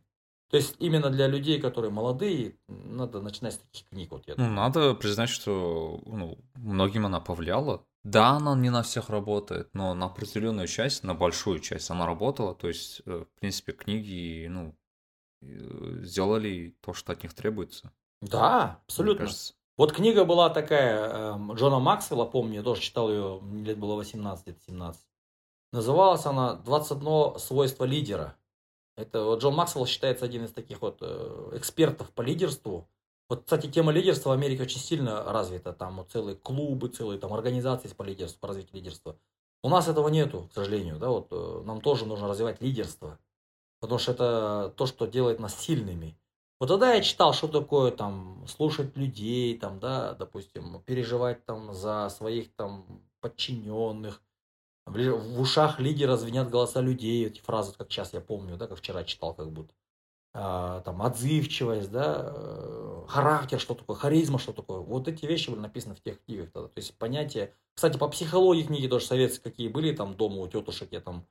То 0.55 0.59
есть 0.59 0.77
именно 0.79 1.11
для 1.11 1.27
людей, 1.27 1.61
которые 1.61 1.91
молодые, 1.91 2.55
надо 2.69 3.21
начинать 3.21 3.55
с 3.55 3.59
таких 3.59 3.89
книг. 3.89 4.13
Вот 4.13 4.23
я 4.29 4.35
ну, 4.37 4.49
надо 4.49 4.95
признать, 4.95 5.29
что 5.29 6.01
ну, 6.07 6.39
многим 6.55 7.07
она 7.07 7.19
повлияла. 7.19 7.85
Да, 8.05 8.29
она 8.37 8.55
не 8.55 8.71
на 8.71 8.85
всех 8.85 9.11
работает, 9.11 9.71
но 9.75 9.95
на 9.95 10.07
определенную 10.07 10.69
часть, 10.69 11.03
на 11.03 11.13
большую 11.13 11.59
часть 11.59 11.91
она 11.91 12.07
работала. 12.07 12.55
То 12.55 12.69
есть, 12.69 13.03
э, 13.05 13.25
в 13.25 13.41
принципе, 13.41 13.73
книги, 13.73 14.47
ну, 14.49 14.77
э, 15.43 16.03
сделали 16.05 16.77
то, 16.81 16.95
что 16.95 17.11
от 17.11 17.25
них 17.25 17.35
требуется. 17.35 17.91
Да, 18.23 18.81
абсолютно. 18.87 19.27
Вот 19.77 19.93
книга 19.93 20.25
была 20.25 20.51
такая, 20.51 21.33
эм, 21.33 21.55
Джона 21.55 21.81
Максвелла, 21.81 22.27
помню, 22.27 22.59
я 22.59 22.63
тоже 22.63 22.81
читал 22.81 23.11
ее, 23.11 23.41
мне 23.43 23.65
лет 23.65 23.79
было 23.79 23.97
18, 23.97 24.47
лет 24.47 24.63
17. 24.69 25.03
Называлась 25.73 26.27
она 26.27 26.63
«21 26.65 27.41
свойство 27.41 27.83
лидера». 27.83 28.37
Это 28.97 29.25
вот 29.25 29.43
Джон 29.43 29.55
Максвелл 29.55 29.87
считается 29.87 30.25
один 30.25 30.45
из 30.45 30.53
таких 30.53 30.81
вот 30.81 30.99
э, 31.01 31.51
экспертов 31.55 32.11
по 32.11 32.23
лидерству. 32.23 32.89
Вот, 33.29 33.45
кстати, 33.45 33.67
тема 33.69 33.91
лидерства 33.91 34.31
в 34.31 34.33
Америке 34.33 34.63
очень 34.63 34.81
сильно 34.81 35.25
развита. 35.25 35.73
Там 35.73 35.97
вот 35.97 36.11
целые 36.11 36.37
клубы, 36.37 36.89
целые 36.89 37.19
там 37.19 37.33
организации 37.33 37.89
по 37.89 38.03
лидерству, 38.03 38.41
по 38.41 38.49
развитию 38.49 38.77
лидерства. 38.77 39.17
У 39.63 39.69
нас 39.69 39.89
этого 39.89 40.09
нету, 40.09 40.49
к 40.51 40.55
сожалению. 40.55 40.99
Да, 40.99 41.09
вот, 41.09 41.29
э, 41.31 41.63
нам 41.65 41.81
тоже 41.81 42.07
нужно 42.07 42.29
развивать 42.29 42.61
лидерство. 42.61 43.19
Потому 43.81 43.99
что 43.99 44.13
это 44.13 44.75
то, 44.77 44.87
что 44.87 45.07
делает 45.07 45.41
нас 45.41 45.59
сильными. 45.59 46.17
Вот 46.61 46.69
тогда 46.69 46.95
я 46.95 47.03
читал, 47.03 47.35
что 47.35 47.49
такое 47.49 47.91
там 47.91 48.45
слушать 48.47 48.97
людей, 48.97 49.59
там, 49.59 49.81
да, 49.81 50.15
допустим, 50.15 50.81
переживать 50.83 51.45
там 51.45 51.75
за 51.75 52.09
своих 52.11 52.55
там 52.55 53.03
подчиненных. 53.21 54.23
В, 54.87 55.41
ушах 55.41 55.81
лидера 55.81 56.17
звенят 56.17 56.51
голоса 56.51 56.81
людей, 56.81 57.27
эти 57.27 57.41
фразы, 57.41 57.75
как 57.77 57.91
сейчас 57.91 58.13
я 58.13 58.21
помню, 58.21 58.57
да, 58.57 58.67
как 58.67 58.79
вчера 58.79 59.03
читал, 59.05 59.35
как 59.35 59.51
будто. 59.51 59.75
А, 60.37 60.81
там, 60.81 61.01
отзывчивость, 61.01 61.91
да, 61.91 62.33
э, 62.35 63.05
характер, 63.09 63.61
что 63.61 63.75
такое, 63.75 63.97
харизма, 63.97 64.39
что 64.39 64.53
такое. 64.53 64.81
Вот 64.81 65.07
эти 65.09 65.27
вещи 65.27 65.49
были 65.49 65.61
написаны 65.61 65.95
в 65.95 66.03
тех 66.03 66.23
книгах. 66.25 66.51
Тогда. 66.51 66.69
То 66.69 66.79
есть 66.79 66.97
понятие... 66.99 67.55
Кстати, 67.75 67.99
по 67.99 68.09
психологии 68.09 68.65
книги 68.65 68.89
тоже 68.89 69.07
советские 69.07 69.51
какие 69.51 69.69
были, 69.69 69.95
там 69.95 70.15
дома 70.15 70.43
у 70.43 70.49
тетушек 70.49 70.93
я 70.93 71.01
там 71.01 71.27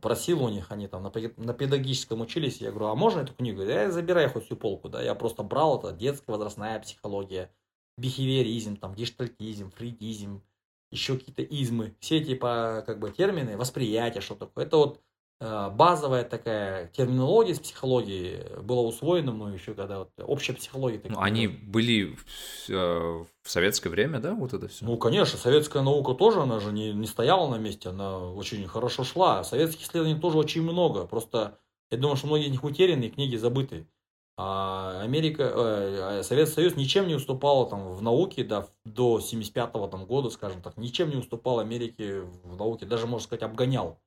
просил 0.00 0.42
у 0.44 0.48
них, 0.48 0.70
они 0.70 0.86
там 0.86 1.02
на, 1.02 1.10
педагогическом 1.10 2.20
учились, 2.20 2.60
я 2.60 2.70
говорю, 2.70 2.86
а 2.86 2.94
можно 2.94 3.20
эту 3.20 3.34
книгу? 3.34 3.62
Я 3.62 3.90
забирай 3.90 4.28
хоть 4.28 4.44
всю 4.44 4.56
полку, 4.56 4.88
да, 4.88 5.02
я 5.02 5.14
просто 5.14 5.42
брал 5.42 5.78
это, 5.78 5.92
детская 5.92 6.32
возрастная 6.32 6.78
психология, 6.80 7.50
бихевиоризм, 7.98 8.76
там, 8.76 8.94
гештальтизм, 8.94 9.70
фридизм, 9.70 10.42
еще 10.90 11.16
какие-то 11.18 11.42
измы, 11.42 11.94
все 12.00 12.18
эти 12.18 12.34
по, 12.34 12.82
как 12.86 12.98
бы, 12.98 13.10
термины, 13.10 13.56
восприятие, 13.56 14.20
что 14.20 14.34
такое. 14.34 14.66
Это 14.66 14.76
вот 14.76 15.00
Э, 15.42 15.70
базовая 15.70 16.24
такая 16.24 16.88
терминология 16.88 17.54
с 17.54 17.60
психологии 17.60 18.44
была 18.60 18.82
усвоена 18.82 19.32
мной 19.32 19.54
еще 19.54 19.72
когда 19.72 20.00
вот 20.00 20.10
общая 20.18 20.52
психология. 20.52 21.00
Ну, 21.08 21.18
они 21.18 21.46
были 21.46 22.14
в, 22.14 22.70
э, 22.70 22.74
в 23.42 23.50
советское 23.50 23.88
время, 23.88 24.20
да, 24.20 24.34
вот 24.34 24.52
это 24.52 24.68
все? 24.68 24.84
Ну, 24.84 24.98
конечно, 24.98 25.38
советская 25.38 25.82
наука 25.82 26.12
тоже, 26.12 26.42
она 26.42 26.60
же 26.60 26.72
не, 26.72 26.92
не 26.92 27.06
стояла 27.06 27.48
на 27.48 27.58
месте, 27.58 27.88
она 27.88 28.18
очень 28.18 28.66
хорошо 28.66 29.02
шла. 29.02 29.42
Советских 29.42 29.86
исследований 29.86 30.20
тоже 30.20 30.36
очень 30.36 30.62
много, 30.62 31.06
просто 31.06 31.58
я 31.90 31.96
думаю, 31.96 32.16
что 32.16 32.26
многие 32.26 32.48
из 32.48 32.50
них 32.50 32.62
утеряны, 32.62 33.08
книги 33.08 33.36
забыты. 33.36 33.86
А 34.36 35.00
Америка, 35.02 35.52
э, 35.54 36.22
Советский 36.22 36.54
Союз 36.54 36.76
ничем 36.76 37.06
не 37.08 37.14
уступал 37.14 37.68
там 37.68 37.94
в 37.94 38.02
науке, 38.02 38.44
да, 38.44 38.68
до 38.84 39.20
75 39.20 39.74
-го, 39.74 39.90
там, 39.90 40.06
года, 40.06 40.30
скажем 40.30 40.62
так, 40.62 40.76
ничем 40.76 41.10
не 41.10 41.16
уступал 41.16 41.58
Америке 41.58 42.22
в 42.44 42.56
науке, 42.56 42.86
даже, 42.86 43.06
можно 43.06 43.24
сказать, 43.24 43.42
обгонял 43.42 43.98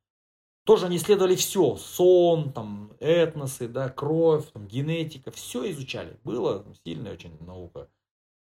тоже 0.64 0.86
они 0.86 0.98
исследовали 0.98 1.36
все, 1.36 1.76
сон, 1.76 2.54
там, 2.54 2.94
этносы, 3.00 3.68
да, 3.68 3.90
кровь, 3.90 4.50
там, 4.52 4.68
генетика, 4.68 5.32
все 5.32 5.70
изучали. 5.72 6.18
Было 6.24 6.66
сильная 6.86 7.14
очень 7.14 7.38
наука. 7.42 7.90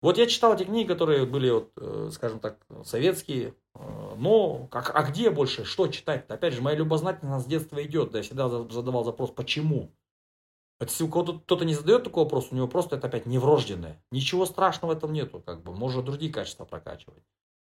Вот 0.01 0.17
я 0.17 0.27
читал 0.27 0.53
эти 0.53 0.63
книги, 0.63 0.87
которые 0.87 1.25
были, 1.25 1.49
вот, 1.49 1.71
э, 1.77 2.09
скажем 2.11 2.39
так, 2.39 2.65
советские, 2.83 3.55
э, 3.73 4.15
но 4.17 4.67
как, 4.67 4.91
а 4.93 5.03
где 5.03 5.29
больше, 5.29 5.63
что 5.63 5.87
читать? 5.87 6.27
-то? 6.27 6.33
Опять 6.35 6.53
же, 6.53 6.61
моя 6.61 6.77
любознательность 6.77 7.45
с 7.45 7.47
детства 7.47 7.83
идет, 7.83 8.11
да, 8.11 8.19
я 8.19 8.23
всегда 8.23 8.49
задавал 8.49 9.05
запрос, 9.05 9.31
почему? 9.31 9.91
Это 10.79 10.91
если 10.91 11.03
у 11.03 11.09
кого-то 11.09 11.39
кто-то 11.39 11.65
не 11.65 11.73
задает 11.73 12.03
такой 12.03 12.23
вопрос, 12.23 12.47
у 12.51 12.55
него 12.55 12.67
просто 12.67 12.95
это 12.95 13.07
опять 13.07 13.25
неврожденное. 13.25 14.03
Ничего 14.11 14.45
страшного 14.45 14.93
в 14.93 14.97
этом 14.97 15.13
нету, 15.13 15.41
как 15.45 15.63
бы, 15.63 15.73
можно 15.73 16.01
другие 16.01 16.31
качества 16.31 16.65
прокачивать. 16.65 17.23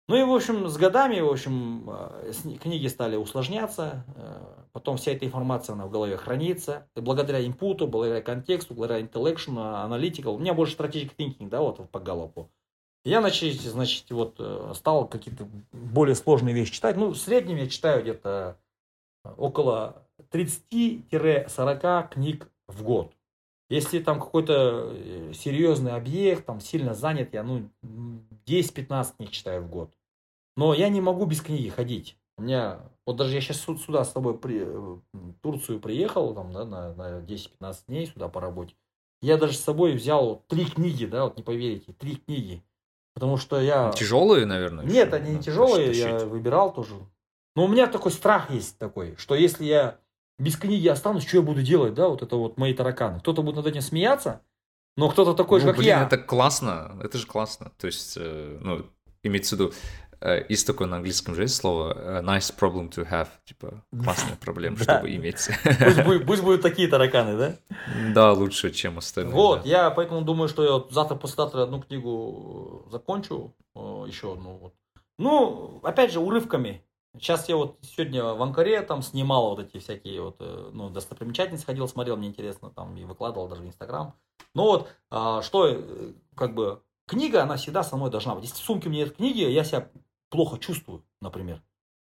Ну 0.06 0.16
и, 0.16 0.22
в 0.22 0.34
общем, 0.34 0.68
с 0.68 0.76
годами, 0.76 1.20
в 1.20 1.30
общем, 1.30 1.88
э, 1.88 2.32
книги 2.60 2.88
стали 2.88 3.16
усложняться, 3.16 4.04
э, 4.16 4.64
потом 4.72 4.98
вся 4.98 5.12
эта 5.12 5.24
информация, 5.24 5.72
она 5.72 5.86
в 5.86 5.90
голове 5.90 6.18
хранится, 6.18 6.86
и 6.94 7.00
благодаря 7.00 7.44
инпуту, 7.44 7.86
благодаря 7.86 8.20
контексту, 8.20 8.74
благодаря 8.74 9.00
intellection, 9.06 9.58
аналитикал, 9.58 10.34
у 10.34 10.38
меня 10.38 10.52
больше 10.52 10.76
strategic 10.76 11.16
thinking, 11.16 11.48
да, 11.48 11.62
вот 11.62 11.88
по 11.90 12.00
Галлопу. 12.00 12.50
Я, 13.06 13.20
значит, 13.20 13.60
значит, 13.62 14.10
вот 14.10 14.36
э, 14.38 14.72
стал 14.74 15.08
какие-то 15.08 15.48
более 15.72 16.14
сложные 16.14 16.54
вещи 16.54 16.72
читать. 16.72 16.96
Ну, 16.96 17.08
в 17.10 17.16
среднем 17.16 17.56
я 17.56 17.66
читаю 17.66 18.02
где-то 18.02 18.58
около 19.38 20.06
30-40 20.30 22.08
книг 22.10 22.48
в 22.68 22.82
год. 22.82 23.12
Если 23.70 23.98
там 23.98 24.20
какой-то 24.20 24.92
э, 24.92 25.32
серьезный 25.34 25.92
объект, 25.92 26.44
там 26.44 26.60
сильно 26.60 26.94
занят, 26.94 27.32
я 27.32 27.42
ну 27.42 27.70
10-15 28.46 29.16
книг 29.16 29.30
читаю 29.30 29.62
в 29.62 29.70
год. 29.70 29.90
Но 30.56 30.74
я 30.74 30.88
не 30.88 31.00
могу 31.00 31.24
без 31.24 31.40
книги 31.40 31.68
ходить. 31.68 32.16
У 32.36 32.42
меня, 32.42 32.80
вот 33.06 33.16
даже 33.16 33.34
я 33.34 33.40
сейчас 33.40 33.60
сюда 33.60 34.04
с 34.04 34.12
тобой 34.12 34.36
при, 34.36 34.60
э, 34.60 34.98
в 35.12 35.32
Турцию 35.40 35.80
приехал, 35.80 36.34
там, 36.34 36.52
да, 36.52 36.64
на, 36.64 36.94
на 36.94 37.20
10-15 37.20 37.76
дней 37.88 38.06
сюда 38.06 38.28
по 38.28 38.40
работе. 38.40 38.74
Я 39.22 39.38
даже 39.38 39.54
с 39.54 39.60
собой 39.60 39.92
взял 39.92 40.44
три 40.48 40.66
книги, 40.66 41.06
да, 41.06 41.24
вот 41.24 41.36
не 41.36 41.42
поверите, 41.42 41.92
три 41.92 42.16
книги. 42.16 42.62
Потому 43.14 43.36
что 43.36 43.60
я... 43.60 43.92
Тяжелые, 43.92 44.44
наверное? 44.44 44.84
Нет, 44.84 45.14
они 45.14 45.36
не 45.36 45.42
тяжелые, 45.42 45.92
я 45.92 46.18
выбирал 46.18 46.74
тоже. 46.74 46.94
Но 47.56 47.64
у 47.64 47.68
меня 47.68 47.86
такой 47.86 48.10
страх 48.10 48.50
есть 48.50 48.76
такой, 48.78 49.16
что 49.16 49.34
если 49.34 49.64
я 49.64 49.98
без 50.38 50.56
книги 50.56 50.88
останусь, 50.88 51.26
что 51.26 51.38
я 51.38 51.42
буду 51.42 51.62
делать, 51.62 51.94
да, 51.94 52.08
вот 52.08 52.22
это 52.22 52.36
вот 52.36 52.58
мои 52.58 52.74
тараканы. 52.74 53.20
Кто-то 53.20 53.42
будет 53.42 53.56
над 53.56 53.66
этим 53.66 53.80
смеяться, 53.80 54.40
но 54.96 55.08
кто-то 55.08 55.34
такой 55.34 55.60
ну, 55.60 55.66
же, 55.66 55.72
как 55.72 55.78
блин, 55.78 55.88
я. 55.88 56.04
это 56.04 56.18
классно, 56.18 56.98
это 57.02 57.18
же 57.18 57.26
классно. 57.26 57.72
То 57.78 57.86
есть, 57.86 58.16
э, 58.16 58.58
ну, 58.60 58.86
имеется 59.22 59.56
в 59.56 59.58
виду, 59.58 59.72
э, 60.20 60.44
есть 60.48 60.66
такое 60.66 60.86
на 60.86 60.96
английском 60.96 61.34
же 61.34 61.42
есть 61.42 61.56
слово 61.56 61.92
э, 61.96 62.22
nice 62.22 62.54
problem 62.56 62.90
to 62.90 63.08
have, 63.08 63.28
типа 63.44 63.84
классная 63.90 64.36
проблема, 64.36 64.76
чтобы 64.80 65.14
иметь. 65.14 65.48
Пусть 66.26 66.42
будут 66.42 66.62
такие 66.62 66.88
тараканы, 66.88 67.36
да? 67.36 67.56
Да, 68.12 68.32
лучше, 68.32 68.70
чем 68.70 68.98
остальные. 68.98 69.34
Вот, 69.34 69.66
я 69.66 69.90
поэтому 69.90 70.22
думаю, 70.22 70.48
что 70.48 70.64
я 70.64 70.94
завтра, 70.94 71.16
послезавтра 71.16 71.62
одну 71.62 71.80
книгу 71.82 72.86
закончу, 72.90 73.54
еще 73.74 74.34
одну 74.34 74.58
вот. 74.58 74.74
Ну, 75.18 75.80
опять 75.84 76.12
же, 76.12 76.20
урывками. 76.20 76.84
Сейчас 77.16 77.48
я 77.48 77.56
вот 77.56 77.78
сегодня 77.82 78.24
в 78.24 78.42
Анкаре 78.42 78.82
там 78.82 79.02
снимал 79.02 79.50
вот 79.50 79.60
эти 79.60 79.78
всякие 79.78 80.20
вот, 80.20 80.36
э, 80.40 80.70
ну, 80.72 80.90
достопримечательности 80.90 81.64
ходил, 81.64 81.86
смотрел, 81.86 82.16
мне 82.16 82.28
интересно, 82.28 82.70
там 82.70 82.96
и 82.96 83.04
выкладывал 83.04 83.48
даже 83.48 83.62
в 83.62 83.66
Инстаграм. 83.66 84.14
Ну 84.54 84.64
вот, 84.64 84.88
а, 85.10 85.40
что, 85.42 85.68
э, 85.68 86.12
как 86.34 86.54
бы, 86.54 86.82
книга, 87.06 87.42
она 87.42 87.56
всегда 87.56 87.84
со 87.84 87.96
мной 87.96 88.10
должна 88.10 88.34
быть. 88.34 88.44
Если 88.44 88.56
в 88.56 88.64
сумке 88.64 88.88
у 88.88 88.92
меня 88.92 89.04
нет 89.04 89.16
книги, 89.16 89.40
я 89.40 89.62
себя 89.62 89.88
плохо 90.28 90.58
чувствую, 90.58 91.04
например. 91.20 91.62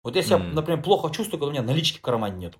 Вот 0.05 0.15
я 0.15 0.23
себя, 0.23 0.37
mm. 0.37 0.53
например, 0.53 0.83
плохо 0.83 1.09
чувствую, 1.13 1.41
когда 1.41 1.47
у 1.47 1.51
меня 1.51 1.63
налички 1.63 1.99
в 1.99 2.03
кармане 2.03 2.37
нету. 2.37 2.59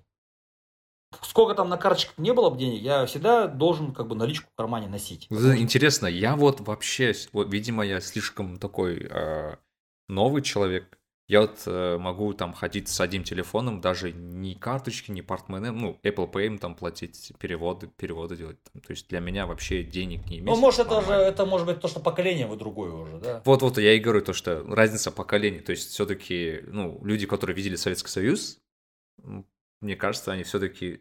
Сколько 1.21 1.53
там 1.55 1.69
на 1.69 1.77
карточках 1.77 2.17
не 2.17 2.33
было 2.33 2.49
бы 2.49 2.57
денег, 2.57 2.81
я 2.81 3.05
всегда 3.05 3.47
должен 3.47 3.93
как 3.93 4.07
бы 4.07 4.15
наличку 4.15 4.49
в 4.51 4.55
кармане 4.55 4.87
носить. 4.87 5.27
Интересно, 5.29 6.07
я 6.07 6.35
вот 6.35 6.59
вообще, 6.61 7.13
вот, 7.31 7.51
видимо, 7.51 7.85
я 7.85 8.01
слишком 8.01 8.57
такой 8.57 9.07
э, 9.09 9.55
новый 10.07 10.41
человек, 10.41 10.97
я 11.27 11.41
вот 11.41 11.63
э, 11.65 11.97
могу 11.97 12.33
там 12.33 12.53
ходить 12.53 12.89
с 12.89 12.99
одним 12.99 13.23
телефоном, 13.23 13.79
даже 13.79 14.11
ни 14.11 14.53
карточки, 14.53 15.09
ни 15.09 15.21
портмоне, 15.21 15.71
ну, 15.71 15.99
Apple 16.03 16.29
Pay 16.29 16.57
там 16.57 16.75
платить, 16.75 17.31
переводы, 17.39 17.87
переводы 17.87 18.35
делать. 18.35 18.57
То 18.63 18.91
есть 18.91 19.07
для 19.07 19.19
меня 19.19 19.47
вообще 19.47 19.83
денег 19.83 20.25
не 20.25 20.39
имеет. 20.39 20.55
Ну, 20.55 20.57
может, 20.57 20.81
это 20.81 21.01
же, 21.01 21.13
это 21.13 21.45
может 21.45 21.65
быть 21.65 21.79
то, 21.79 21.87
что 21.87 22.01
поколение 22.01 22.45
вы 22.45 22.57
другое 22.57 22.91
уже, 22.91 23.19
да? 23.19 23.41
Вот-вот, 23.45 23.77
я 23.77 23.93
и 23.93 23.99
говорю 23.99 24.21
то, 24.21 24.33
что 24.33 24.63
разница 24.67 25.11
поколений. 25.11 25.59
То 25.59 25.71
есть 25.71 25.91
все-таки, 25.91 26.61
ну, 26.67 26.99
люди, 27.03 27.25
которые 27.25 27.55
видели 27.55 27.77
Советский 27.77 28.09
Союз, 28.09 28.59
мне 29.79 29.95
кажется, 29.95 30.31
они 30.31 30.43
все-таки 30.43 30.99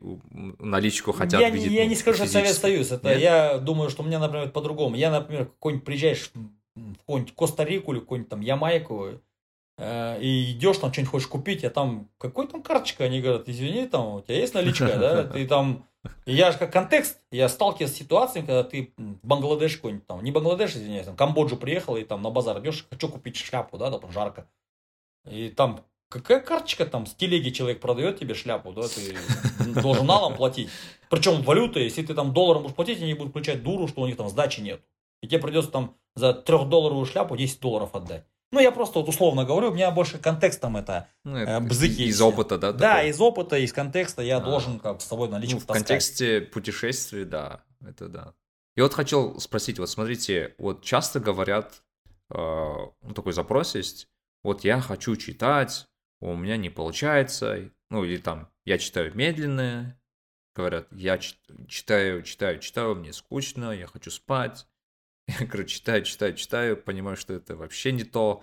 наличку 0.59 1.12
хотят 1.12 1.40
я, 1.40 1.51
видеть. 1.51 1.73
Я 1.73 1.85
ну, 1.85 1.90
не 1.90 1.94
скажу, 1.97 2.19
что 2.19 2.27
Советский 2.28 2.61
Союз. 2.61 2.93
Это 2.93 3.11
Нет? 3.11 3.20
я 3.20 3.59
думаю, 3.59 3.90
что 3.90 4.03
у 4.03 4.07
меня, 4.07 4.19
например, 4.19 4.51
по-другому. 4.51 4.97
Я, 4.97 5.11
например, 5.11 5.47
какой-нибудь 5.47 5.85
приезжаешь 5.85 6.31
в 6.74 6.97
какую-нибудь 6.99 7.35
Коста-Рику 7.35 7.93
или 7.93 8.01
какую-нибудь 8.01 8.31
там 8.31 8.40
Ямайку, 8.40 9.20
и 10.20 10.52
идешь 10.52 10.78
там 10.78 10.92
что-нибудь 10.92 11.10
хочешь 11.10 11.28
купить, 11.28 11.64
а 11.64 11.70
там 11.70 12.09
какой 12.18 12.46
там 12.46 12.62
карточка, 12.62 13.04
они 13.04 13.20
говорят, 13.20 13.48
извини, 13.48 13.86
там 13.86 14.16
у 14.16 14.20
тебя 14.20 14.36
есть 14.36 14.54
наличка, 14.54 14.96
да, 14.98 15.24
ты 15.32 15.46
там, 15.46 15.86
я 16.26 16.52
же 16.52 16.59
как 16.59 16.72
контекст, 16.72 17.18
я 17.30 17.48
сталкиваюсь 17.48 17.92
с 17.92 17.96
ситуацией, 17.96 18.44
когда 18.44 18.64
ты 18.64 18.92
в 18.96 19.26
Бангладеш 19.26 19.76
какой-нибудь 19.76 20.06
там, 20.06 20.22
не 20.22 20.30
Бангладеш, 20.30 20.76
извиняюсь, 20.76 21.06
там 21.06 21.16
Камбоджу 21.16 21.56
приехал 21.56 21.96
и 21.96 22.04
там 22.04 22.22
на 22.22 22.30
базар 22.30 22.60
идешь, 22.60 22.86
хочу 22.90 23.09
купить 23.09 23.36
шляпу, 23.36 23.78
да, 23.78 23.90
там 23.90 24.12
жарко, 24.12 24.46
и 25.28 25.48
там 25.48 25.84
какая 26.12 26.40
карточка 26.40 26.84
там 26.84 27.06
с 27.06 27.14
телеги 27.14 27.50
человек 27.50 27.80
продает 27.80 28.18
тебе 28.18 28.34
шляпу, 28.34 28.72
да, 28.72 28.82
ты 28.82 29.80
должен 29.80 30.06
налом 30.06 30.36
платить. 30.36 30.68
Причем 31.09 31.42
валюта, 31.42 31.80
если 31.80 32.02
ты 32.02 32.14
там 32.14 32.32
долларом 32.32 32.62
будешь 32.62 32.74
платить, 32.74 33.02
они 33.02 33.14
будут 33.14 33.30
включать 33.30 33.62
дуру, 33.62 33.88
что 33.88 34.02
у 34.02 34.06
них 34.06 34.16
там 34.16 34.28
сдачи 34.28 34.60
нет. 34.60 34.82
И 35.22 35.28
тебе 35.28 35.40
придется 35.40 35.70
там 35.70 35.96
за 36.14 36.34
трехдолларовую 36.34 37.06
шляпу 37.06 37.36
10 37.36 37.60
долларов 37.60 37.94
отдать. 37.94 38.26
Ну, 38.53 38.61
я 38.61 38.70
просто 38.70 38.99
вот 38.99 39.09
условно 39.09 39.47
говорю, 39.47 39.70
у 39.70 39.74
меня 39.74 39.91
больше 39.91 40.19
контекстом 40.19 40.77
это, 40.77 41.09
ну, 41.24 41.39
это 41.39 41.53
э, 41.53 41.61
бзыки. 41.61 42.05
Из 42.05 42.20
опыта, 42.20 42.59
да? 42.59 42.73
Да, 42.73 42.95
такой? 42.97 43.09
из 43.09 43.20
опыта, 43.20 43.57
из 43.57 43.73
контекста 43.73 44.20
я 44.20 44.37
а, 44.37 44.41
должен 44.41 44.79
как 44.79 45.01
с 45.01 45.07
собой 45.07 45.31
наличку 45.31 45.55
ну, 45.55 45.61
в 45.61 45.66
контексте 45.66 46.43
путешествий, 46.43 47.24
да, 47.24 47.62
это 47.81 48.09
да. 48.09 48.35
И 48.77 48.83
вот 48.83 48.93
хотел 48.93 49.41
спросить, 49.41 49.79
вот 49.79 49.89
смотрите, 49.89 50.55
вот 50.59 50.83
часто 50.83 51.19
говорят, 51.19 51.83
э, 52.31 52.37
ну, 52.37 53.15
такой 53.15 53.33
запрос 53.33 53.74
есть, 53.74 54.09
вот 54.45 54.65
я 54.65 54.83
хочу 54.83 55.16
читать, 55.16 55.87
у 56.20 56.37
меня 56.37 56.59
не 56.59 56.69
получается, 56.69 57.70
ну, 57.89 58.05
или 58.05 58.19
там, 58.19 58.51
я 58.66 58.77
читаю 58.77 59.15
медленно, 59.15 59.99
говорят, 60.55 60.89
я 60.91 61.16
читаю, 61.16 62.23
читаю, 62.23 62.59
читаю, 62.59 62.97
мне 62.97 63.15
скучно, 63.15 63.73
я 63.73 63.87
хочу 63.87 64.11
спать, 64.11 64.66
Я, 65.40 65.46
короче, 65.46 65.76
читаю, 65.76 66.04
читаю, 66.04 66.34
читаю, 66.34 66.76
понимаю, 66.76 67.16
что 67.16 67.32
это 67.34 67.56
вообще 67.56 67.92
не 67.92 68.04
то. 68.04 68.42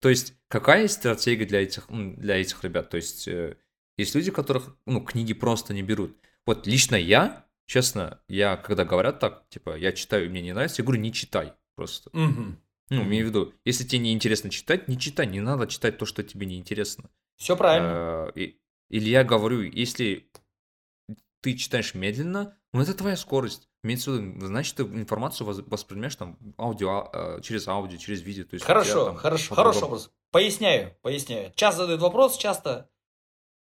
То 0.00 0.08
есть, 0.08 0.34
какая 0.48 0.82
есть 0.82 0.94
стратегия 0.94 1.46
для 1.46 1.62
этих, 1.62 1.86
для 1.88 2.36
этих 2.36 2.62
ребят? 2.64 2.90
То 2.90 2.96
есть, 2.96 3.26
э, 3.28 3.56
есть 3.96 4.14
люди, 4.14 4.30
которых, 4.30 4.76
ну, 4.86 5.00
книги 5.00 5.32
просто 5.32 5.72
не 5.72 5.82
берут. 5.82 6.16
Вот 6.46 6.66
лично 6.66 6.96
я, 6.96 7.46
честно, 7.66 8.20
я, 8.28 8.56
когда 8.56 8.84
говорят 8.84 9.18
так, 9.20 9.48
типа, 9.48 9.76
я 9.76 9.92
читаю, 9.92 10.28
мне 10.30 10.42
не 10.42 10.52
нравится, 10.52 10.82
я 10.82 10.84
говорю, 10.84 11.00
не 11.00 11.12
читай 11.12 11.54
просто. 11.74 12.10
Угу. 12.10 12.56
Ну, 12.90 13.02
имею 13.02 13.24
в 13.24 13.28
виду, 13.28 13.54
если 13.64 13.84
тебе 13.84 14.00
не 14.00 14.12
интересно 14.12 14.50
читать, 14.50 14.88
не 14.88 14.98
читай, 14.98 15.26
не 15.26 15.40
надо 15.40 15.66
читать 15.66 15.96
то, 15.96 16.04
что 16.04 16.22
тебе 16.22 16.46
не 16.46 16.58
интересно. 16.58 17.10
Все 17.36 17.56
правильно. 17.56 18.30
Э, 18.36 18.52
или 18.90 19.08
я 19.08 19.24
говорю, 19.24 19.62
если 19.62 20.30
ты 21.40 21.54
читаешь 21.56 21.94
медленно, 21.94 22.56
ну 22.72 22.82
это 22.82 22.94
твоя 22.94 23.16
скорость. 23.16 23.68
Имеется 23.84 24.12
в 24.12 24.14
виду, 24.14 24.46
значит, 24.46 24.76
ты 24.76 24.82
информацию 24.82 25.46
воспринимаешь 25.66 26.16
там 26.16 26.38
аудио, 26.58 27.10
а, 27.12 27.40
через 27.42 27.68
аудио, 27.68 27.98
через 27.98 28.22
видео. 28.22 28.44
То 28.44 28.54
есть 28.54 28.64
хорошо, 28.64 28.92
тебя, 28.92 29.04
там, 29.04 29.16
хорошо, 29.16 29.54
хороший 29.54 29.82
вопрос. 29.82 30.10
Поясняю, 30.30 30.96
поясняю. 31.02 31.52
Часто 31.54 31.82
задают 31.82 32.00
вопрос, 32.00 32.38
часто 32.38 32.88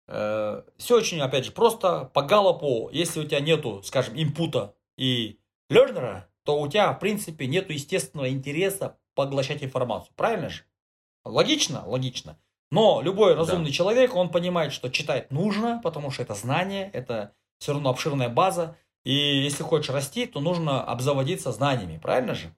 э, 0.07 0.61
все 0.77 0.95
очень, 0.95 1.19
опять 1.19 1.45
же, 1.45 1.51
просто 1.51 2.11
по 2.13 2.21
галопу, 2.21 2.91
если 2.93 3.21
у 3.21 3.23
тебя 3.23 3.39
нету, 3.39 3.81
скажем, 3.83 4.13
инпута 4.15 4.75
и 4.97 5.39
лернера, 5.71 6.29
то 6.43 6.61
у 6.61 6.67
тебя, 6.67 6.93
в 6.93 6.99
принципе, 6.99 7.47
нету 7.47 7.73
естественного 7.73 8.29
интереса 8.29 8.99
поглощать 9.15 9.63
информацию. 9.63 10.13
Правильно 10.15 10.49
же? 10.49 10.61
Логично? 11.25 11.83
Логично. 11.87 12.37
Но 12.69 13.01
любой 13.01 13.33
разумный 13.33 13.71
да. 13.71 13.71
человек, 13.71 14.15
он 14.15 14.29
понимает, 14.29 14.73
что 14.73 14.89
читать 14.89 15.31
нужно, 15.31 15.81
потому 15.83 16.11
что 16.11 16.21
это 16.21 16.35
знание, 16.35 16.89
это 16.93 17.33
все 17.57 17.73
равно 17.73 17.89
обширная 17.89 18.29
база. 18.29 18.77
И 19.03 19.13
если 19.13 19.63
хочешь 19.63 19.89
расти, 19.89 20.25
то 20.25 20.39
нужно 20.39 20.83
обзаводиться 20.83 21.51
знаниями, 21.51 21.99
правильно 22.01 22.35
же? 22.35 22.53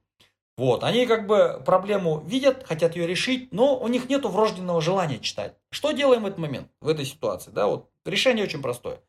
Вот, 0.57 0.83
они 0.83 1.05
как 1.05 1.27
бы 1.27 1.61
проблему 1.65 2.23
видят, 2.25 2.65
хотят 2.65 2.95
ее 2.95 3.07
решить, 3.07 3.51
но 3.51 3.77
у 3.77 3.87
них 3.89 4.07
нет 4.07 4.23
врожденного 4.23 4.79
желания 4.79 5.19
читать. 5.19 5.55
Что 5.69 5.91
делаем 5.91 6.23
в 6.23 6.27
этот 6.27 6.39
момент, 6.39 6.69
в 6.79 6.87
этой 6.87 7.03
ситуации? 7.03 7.51
Да, 7.51 7.67
вот 7.67 7.89
решение 8.05 8.45
очень 8.45 8.61
простое. 8.61 9.01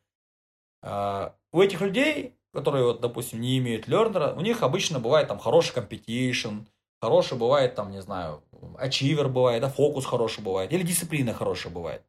А, 0.81 1.35
у 1.53 1.61
этих 1.61 1.79
людей, 1.79 2.35
которые, 2.53 2.83
вот, 2.83 2.99
допустим, 2.99 3.39
не 3.39 3.57
имеют 3.59 3.87
learner'а, 3.87 4.33
у 4.33 4.41
них 4.41 4.61
обычно 4.61 4.99
бывает 4.99 5.29
там 5.29 5.39
хороший 5.39 5.73
competition, 5.73 6.65
хороший 6.99 7.37
бывает 7.37 7.75
там, 7.75 7.91
не 7.91 8.01
знаю, 8.01 8.43
achiever 8.77 9.29
бывает, 9.29 9.61
да, 9.61 9.69
фокус 9.69 10.05
хороший 10.05 10.43
бывает, 10.43 10.73
или 10.73 10.83
дисциплина 10.83 11.33
хорошая 11.33 11.71
бывает. 11.71 12.03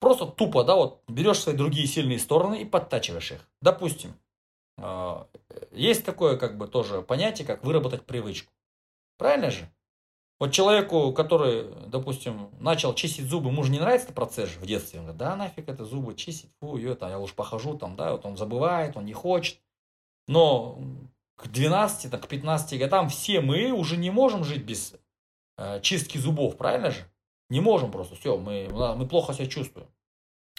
Просто 0.00 0.26
тупо, 0.26 0.64
да, 0.64 0.76
вот 0.76 1.02
берешь 1.08 1.40
свои 1.40 1.56
другие 1.56 1.86
сильные 1.86 2.18
стороны 2.18 2.62
и 2.62 2.64
подтачиваешь 2.64 3.32
их. 3.32 3.40
Допустим, 3.60 4.14
а, 4.78 5.26
есть 5.72 6.04
такое 6.04 6.36
как 6.36 6.56
бы 6.56 6.68
тоже 6.68 7.02
понятие, 7.02 7.46
как 7.46 7.64
выработать 7.64 8.06
привычку. 8.06 8.52
Правильно 9.16 9.50
же? 9.50 9.68
Вот 10.38 10.52
человеку, 10.52 11.12
который, 11.12 11.66
допустим, 11.88 12.50
начал 12.60 12.94
чистить 12.94 13.24
зубы, 13.24 13.50
ему 13.50 13.64
не 13.64 13.80
нравится 13.80 14.12
процесс 14.12 14.50
в 14.50 14.64
детстве. 14.64 15.00
Он 15.00 15.06
говорит, 15.06 15.18
да 15.18 15.34
нафиг 15.34 15.68
это 15.68 15.84
зубы 15.84 16.14
чистить, 16.14 16.50
фу, 16.60 16.76
ее, 16.76 16.94
там, 16.94 17.10
я 17.10 17.18
уж 17.18 17.34
похожу, 17.34 17.76
там, 17.76 17.96
да, 17.96 18.12
вот 18.12 18.24
он 18.24 18.36
забывает, 18.36 18.96
он 18.96 19.04
не 19.04 19.12
хочет. 19.12 19.60
Но 20.28 20.78
к 21.34 21.48
12, 21.48 22.10
так, 22.10 22.22
к 22.22 22.28
15 22.28 22.78
годам 22.78 23.08
все 23.08 23.40
мы 23.40 23.72
уже 23.72 23.96
не 23.96 24.10
можем 24.10 24.44
жить 24.44 24.64
без 24.64 24.94
э, 25.56 25.80
чистки 25.80 26.18
зубов, 26.18 26.56
правильно 26.56 26.92
же? 26.92 27.10
Не 27.50 27.60
можем 27.60 27.90
просто, 27.90 28.14
все, 28.14 28.36
мы, 28.36 28.68
мы 28.70 29.08
плохо 29.08 29.32
себя 29.32 29.46
чувствуем. 29.46 29.88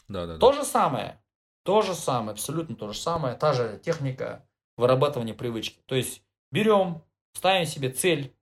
Да, 0.07 0.25
да, 0.25 0.37
То 0.37 0.53
же 0.53 0.63
самое, 0.63 1.21
то 1.63 1.81
же 1.81 1.93
самое, 1.93 2.31
абсолютно 2.31 2.75
то 2.75 2.91
же 2.91 2.97
самое, 2.97 3.35
та 3.35 3.53
же 3.53 3.79
техника 3.83 4.47
вырабатывания 4.75 5.35
привычки. 5.35 5.81
То 5.85 5.95
есть 5.95 6.23
берем, 6.51 7.03
ставим 7.33 7.67
себе 7.67 7.91
цель, 7.91 8.35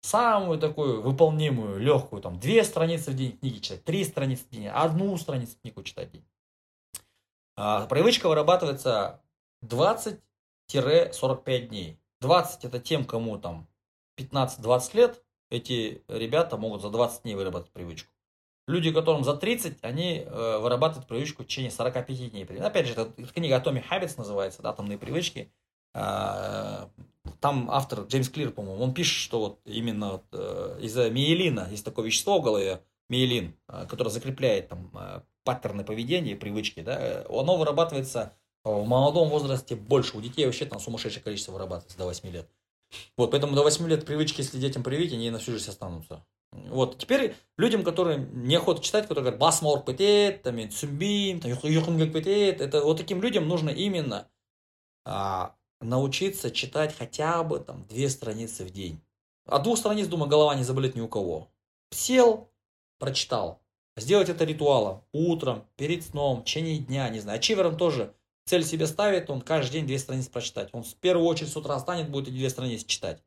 самую 0.00 0.58
такую 0.58 1.02
выполнимую, 1.02 1.78
легкую, 1.78 2.22
там, 2.22 2.38
две 2.38 2.64
страницы 2.64 3.10
в 3.10 3.16
день 3.16 3.36
книги 3.36 3.58
читать, 3.58 3.84
три 3.84 4.04
страницы 4.04 4.44
в 4.44 4.50
день, 4.50 4.68
одну 4.68 5.16
страницу 5.16 5.56
книгу 5.60 5.82
читать 5.82 6.10
в 6.10 6.12
день. 6.12 6.26
А, 7.56 7.86
привычка 7.86 8.28
вырабатывается 8.28 9.20
20-45 9.64 11.66
дней. 11.66 12.00
20 12.20 12.64
это 12.64 12.78
тем, 12.78 13.04
кому 13.04 13.38
там 13.38 13.68
15-20 14.18 14.96
лет, 14.96 15.24
эти 15.50 16.02
ребята 16.08 16.56
могут 16.56 16.82
за 16.82 16.90
20 16.90 17.22
дней 17.22 17.34
выработать 17.34 17.70
привычку. 17.72 18.12
Люди, 18.66 18.92
которым 18.92 19.24
за 19.24 19.34
30, 19.34 19.78
они 19.82 20.24
э, 20.26 20.58
вырабатывают 20.58 21.08
привычку 21.08 21.42
в 21.42 21.46
течение 21.46 21.70
45 21.70 22.30
дней. 22.30 22.44
Опять 22.44 22.86
же, 22.86 22.92
это 22.92 23.10
книга 23.32 23.56
Atomic 23.56 23.84
Habits 23.90 24.14
называется, 24.18 24.60
да, 24.62 24.70
атомные 24.70 24.98
привычки. 24.98 25.50
А, 25.94 26.90
там 27.40 27.70
автор 27.70 28.00
Джеймс 28.02 28.28
Клир, 28.28 28.50
по-моему, 28.50 28.82
он 28.82 28.94
пишет, 28.94 29.14
что 29.14 29.40
вот 29.40 29.60
именно 29.64 30.12
вот, 30.12 30.24
э, 30.32 30.78
из-за 30.82 31.10
миелина, 31.10 31.68
есть 31.70 31.84
такое 31.84 32.06
вещество 32.06 32.38
в 32.38 32.42
голове, 32.42 32.82
миелин, 33.08 33.54
э, 33.68 33.86
которое 33.88 34.10
закрепляет 34.10 34.68
там 34.68 34.90
э, 34.94 35.22
паттерны 35.44 35.84
поведения, 35.84 36.36
привычки, 36.36 36.80
да, 36.80 37.24
оно 37.28 37.56
вырабатывается 37.56 38.34
в 38.64 38.84
молодом 38.84 39.30
возрасте 39.30 39.76
больше. 39.76 40.16
У 40.16 40.20
детей 40.20 40.44
вообще 40.44 40.66
там 40.66 40.78
сумасшедшее 40.78 41.22
количество 41.22 41.52
вырабатывается 41.52 41.96
до 41.96 42.04
8 42.04 42.28
лет. 42.30 42.48
Вот, 43.16 43.30
поэтому 43.30 43.54
до 43.54 43.62
8 43.62 43.86
лет 43.88 44.06
привычки, 44.06 44.40
если 44.40 44.58
детям 44.58 44.82
привить, 44.82 45.12
они 45.12 45.30
на 45.30 45.38
всю 45.38 45.52
жизнь 45.52 45.70
останутся. 45.70 46.24
Вот, 46.52 46.98
теперь 46.98 47.34
людям, 47.58 47.84
которые 47.84 48.18
не 48.18 48.56
охота 48.56 48.82
читать, 48.82 49.02
которые 49.02 49.22
говорят, 49.22 49.40
басмор 49.40 49.84
петет, 49.84 50.42
там, 50.42 50.70
цумбим, 50.70 51.40
там, 51.40 51.50
петет, 52.12 52.60
это 52.60 52.82
вот 52.82 52.96
таким 52.96 53.20
людям 53.20 53.46
нужно 53.46 53.70
именно 53.70 54.28
а, 55.04 55.54
научиться 55.80 56.50
читать 56.50 56.96
хотя 56.96 57.42
бы 57.42 57.60
там 57.60 57.84
две 57.86 58.08
страницы 58.08 58.64
в 58.64 58.70
день. 58.70 59.00
От 59.46 59.62
двух 59.62 59.78
страниц, 59.78 60.06
думаю, 60.06 60.28
голова 60.28 60.54
не 60.54 60.64
заболит 60.64 60.94
ни 60.94 61.00
у 61.00 61.08
кого. 61.08 61.48
Сел, 61.90 62.50
прочитал. 62.98 63.62
Сделать 63.96 64.28
это 64.28 64.44
ритуалом. 64.44 65.02
Утром, 65.12 65.66
перед 65.76 66.04
сном, 66.04 66.40
в 66.40 66.44
течение 66.44 66.78
дня, 66.78 67.08
не 67.08 67.20
знаю. 67.20 67.38
Ачивером 67.38 67.76
тоже 67.76 68.14
цель 68.48 68.64
себе 68.64 68.86
ставит, 68.86 69.30
он 69.30 69.40
каждый 69.40 69.74
день 69.74 69.86
две 69.86 69.98
страницы 69.98 70.30
прочитать. 70.30 70.70
Он 70.72 70.82
в 70.82 70.94
первую 70.96 71.26
очередь 71.26 71.52
с 71.52 71.56
утра 71.56 71.78
встанет, 71.78 72.10
будет 72.10 72.32
две 72.32 72.48
страницы 72.50 72.86
читать. 72.86 73.22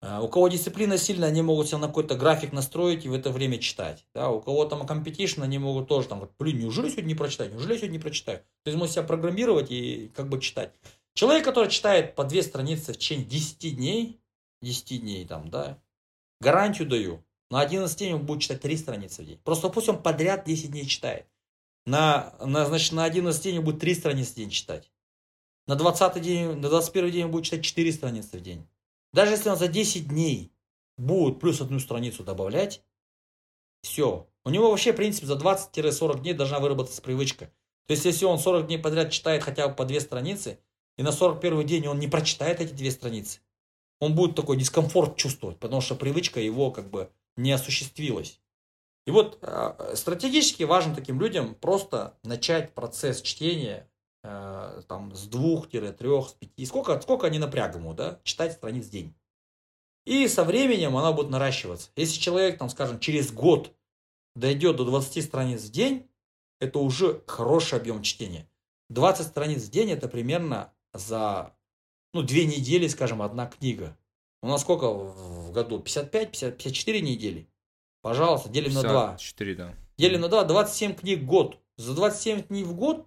А, 0.00 0.22
у 0.22 0.28
кого 0.28 0.48
дисциплина 0.48 0.96
сильная, 0.96 1.28
они 1.28 1.42
могут 1.42 1.68
себе 1.68 1.78
на 1.78 1.88
какой-то 1.88 2.14
график 2.14 2.52
настроить 2.52 3.04
и 3.04 3.08
в 3.08 3.14
это 3.14 3.30
время 3.30 3.58
читать. 3.58 4.06
Да, 4.14 4.30
у 4.30 4.40
кого 4.40 4.64
там 4.64 4.86
competition, 4.86 5.42
они 5.42 5.58
могут 5.58 5.88
тоже 5.88 6.08
там, 6.08 6.28
блин, 6.38 6.60
неужели 6.60 6.88
сегодня 6.88 7.08
не 7.08 7.14
прочитать, 7.14 7.52
неужели 7.52 7.76
сегодня 7.76 7.94
не 7.94 7.98
прочитаю. 7.98 8.38
То 8.38 8.70
есть 8.70 8.78
можно 8.78 8.94
себя 8.94 9.02
программировать 9.02 9.70
и 9.70 10.10
как 10.14 10.28
бы 10.28 10.40
читать. 10.40 10.72
Человек, 11.14 11.44
который 11.44 11.68
читает 11.68 12.14
по 12.14 12.24
две 12.24 12.42
страницы 12.42 12.92
в 12.92 12.96
течение 12.96 13.26
10 13.26 13.76
дней, 13.76 14.20
10 14.62 15.00
дней 15.00 15.26
там, 15.26 15.50
да, 15.50 15.78
гарантию 16.40 16.88
даю, 16.88 17.24
на 17.50 17.60
11 17.60 17.98
дней 17.98 18.14
он 18.14 18.24
будет 18.24 18.42
читать 18.42 18.60
3 18.60 18.76
страницы 18.76 19.22
в 19.22 19.26
день. 19.26 19.40
Просто 19.42 19.68
пусть 19.68 19.88
он 19.88 20.00
подряд 20.00 20.44
10 20.44 20.70
дней 20.70 20.86
читает. 20.86 21.26
На, 21.88 22.34
на, 22.44 22.66
значит, 22.66 22.92
на 22.92 23.04
11 23.04 23.42
день 23.42 23.58
он 23.58 23.64
будет 23.64 23.80
3 23.80 23.94
страницы 23.94 24.32
в 24.32 24.34
день 24.34 24.50
читать. 24.50 24.92
На 25.66 25.74
20 25.74 26.20
день, 26.20 26.48
на 26.56 26.68
21 26.68 27.10
день 27.10 27.24
он 27.24 27.30
будет 27.30 27.46
читать 27.46 27.64
4 27.64 27.92
страницы 27.92 28.36
в 28.36 28.42
день. 28.42 28.68
Даже 29.14 29.32
если 29.32 29.48
он 29.48 29.56
за 29.56 29.68
10 29.68 30.08
дней 30.08 30.52
будет 30.98 31.40
плюс 31.40 31.62
одну 31.62 31.78
страницу 31.78 32.24
добавлять, 32.24 32.82
все. 33.80 34.28
У 34.44 34.50
него 34.50 34.70
вообще, 34.70 34.92
в 34.92 34.96
принципе, 34.96 35.26
за 35.26 35.36
20-40 35.36 36.20
дней 36.20 36.34
должна 36.34 36.60
выработаться 36.60 37.00
привычка. 37.00 37.46
То 37.86 37.92
есть, 37.92 38.04
если 38.04 38.26
он 38.26 38.38
40 38.38 38.66
дней 38.66 38.78
подряд 38.78 39.10
читает 39.10 39.42
хотя 39.42 39.66
бы 39.66 39.74
по 39.74 39.86
2 39.86 40.00
страницы, 40.00 40.58
и 40.98 41.02
на 41.02 41.10
41 41.10 41.66
день 41.66 41.86
он 41.86 41.98
не 41.98 42.08
прочитает 42.08 42.60
эти 42.60 42.74
две 42.74 42.90
страницы, 42.90 43.40
он 43.98 44.14
будет 44.14 44.36
такой 44.36 44.58
дискомфорт 44.58 45.16
чувствовать, 45.16 45.58
потому 45.58 45.80
что 45.80 45.94
привычка 45.94 46.38
его 46.38 46.70
как 46.70 46.90
бы 46.90 47.10
не 47.36 47.50
осуществилась. 47.50 48.42
И 49.08 49.10
вот 49.10 49.38
э, 49.40 49.94
стратегически 49.94 50.64
важно 50.64 50.94
таким 50.94 51.18
людям 51.18 51.54
просто 51.54 52.18
начать 52.24 52.74
процесс 52.74 53.22
чтения 53.22 53.88
э, 54.22 54.82
там, 54.86 55.14
с 55.14 55.26
двух-трех, 55.26 56.28
с 56.28 56.32
пяти, 56.34 56.66
сколько, 56.66 57.00
сколько 57.00 57.26
они 57.26 57.38
напряг 57.38 57.74
да, 57.94 58.20
читать 58.22 58.52
страниц 58.52 58.84
в 58.84 58.90
день. 58.90 59.14
И 60.04 60.28
со 60.28 60.44
временем 60.44 60.94
она 60.94 61.12
будет 61.12 61.30
наращиваться. 61.30 61.88
Если 61.96 62.20
человек, 62.20 62.58
там, 62.58 62.68
скажем, 62.68 63.00
через 63.00 63.32
год 63.32 63.74
дойдет 64.36 64.76
до 64.76 64.84
20 64.84 65.24
страниц 65.24 65.62
в 65.62 65.70
день, 65.70 66.06
это 66.60 66.78
уже 66.78 67.22
хороший 67.26 67.78
объем 67.78 68.02
чтения. 68.02 68.46
20 68.90 69.26
страниц 69.26 69.62
в 69.62 69.70
день 69.70 69.90
это 69.90 70.08
примерно 70.08 70.70
за 70.92 71.56
ну, 72.12 72.20
две 72.22 72.44
недели, 72.44 72.86
скажем, 72.88 73.22
одна 73.22 73.46
книга. 73.46 73.96
У 74.42 74.48
нас 74.48 74.60
сколько 74.60 74.92
в 74.92 75.50
году? 75.50 75.78
55, 75.78 76.30
50, 76.32 76.58
54 76.58 77.00
недели? 77.00 77.48
Пожалуйста, 78.08 78.48
делим 78.48 78.70
54, 78.70 78.92
на 78.92 79.06
2. 79.06 79.16
4, 79.18 79.54
да. 79.54 79.74
Делим 79.96 80.20
на 80.20 80.28
2, 80.28 80.44
27 80.44 80.94
книг 80.94 81.20
в 81.20 81.26
год. 81.26 81.58
За 81.76 81.94
27 81.94 82.42
книг 82.42 82.66
в 82.66 82.74
год 82.74 83.06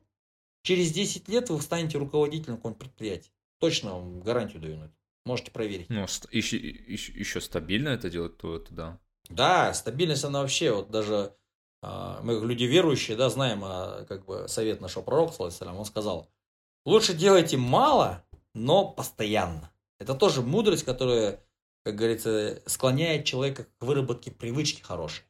через 0.64 0.92
10 0.92 1.28
лет 1.28 1.50
вы 1.50 1.62
станете 1.62 1.98
руководителем 1.98 2.58
какого-нибудь 2.58 2.82
предприятия. 2.82 3.32
Точно 3.60 3.94
вам 3.94 4.22
гарантию 4.22 4.62
даю. 4.62 4.92
Можете 5.26 5.52
проверить. 5.52 5.90
Ну, 5.90 6.02
еще, 6.32 6.58
еще, 6.58 7.12
еще 7.14 7.42
стабильно 7.42 7.90
это 7.90 8.10
делать, 8.10 8.38
то 8.38 8.56
это 8.56 8.74
да. 8.74 9.00
Да, 9.30 9.74
стабильность 9.74 10.24
она 10.24 10.42
вообще, 10.42 10.72
вот 10.72 10.90
даже 10.90 11.36
э, 11.84 12.20
мы 12.24 12.34
люди 12.46 12.64
верующие, 12.64 13.16
да, 13.16 13.30
знаем, 13.30 13.62
а, 13.64 14.04
как 14.06 14.26
бы 14.26 14.48
совет 14.48 14.82
нашего 14.82 15.04
пророка, 15.04 15.42
он 15.42 15.86
сказал, 15.86 16.32
Лучше 16.86 17.14
делайте 17.14 17.58
мало, 17.58 18.26
но 18.56 18.90
постоянно. 18.90 19.72
Это 20.00 20.16
тоже 20.16 20.42
мудрость, 20.42 20.84
которая, 20.84 21.44
как 21.84 21.96
говорится, 21.96 22.62
склоняет 22.66 23.26
человека 23.26 23.66
к 23.78 23.86
выработке 23.86 24.32
привычки 24.32 24.82
хорошей. 24.82 25.24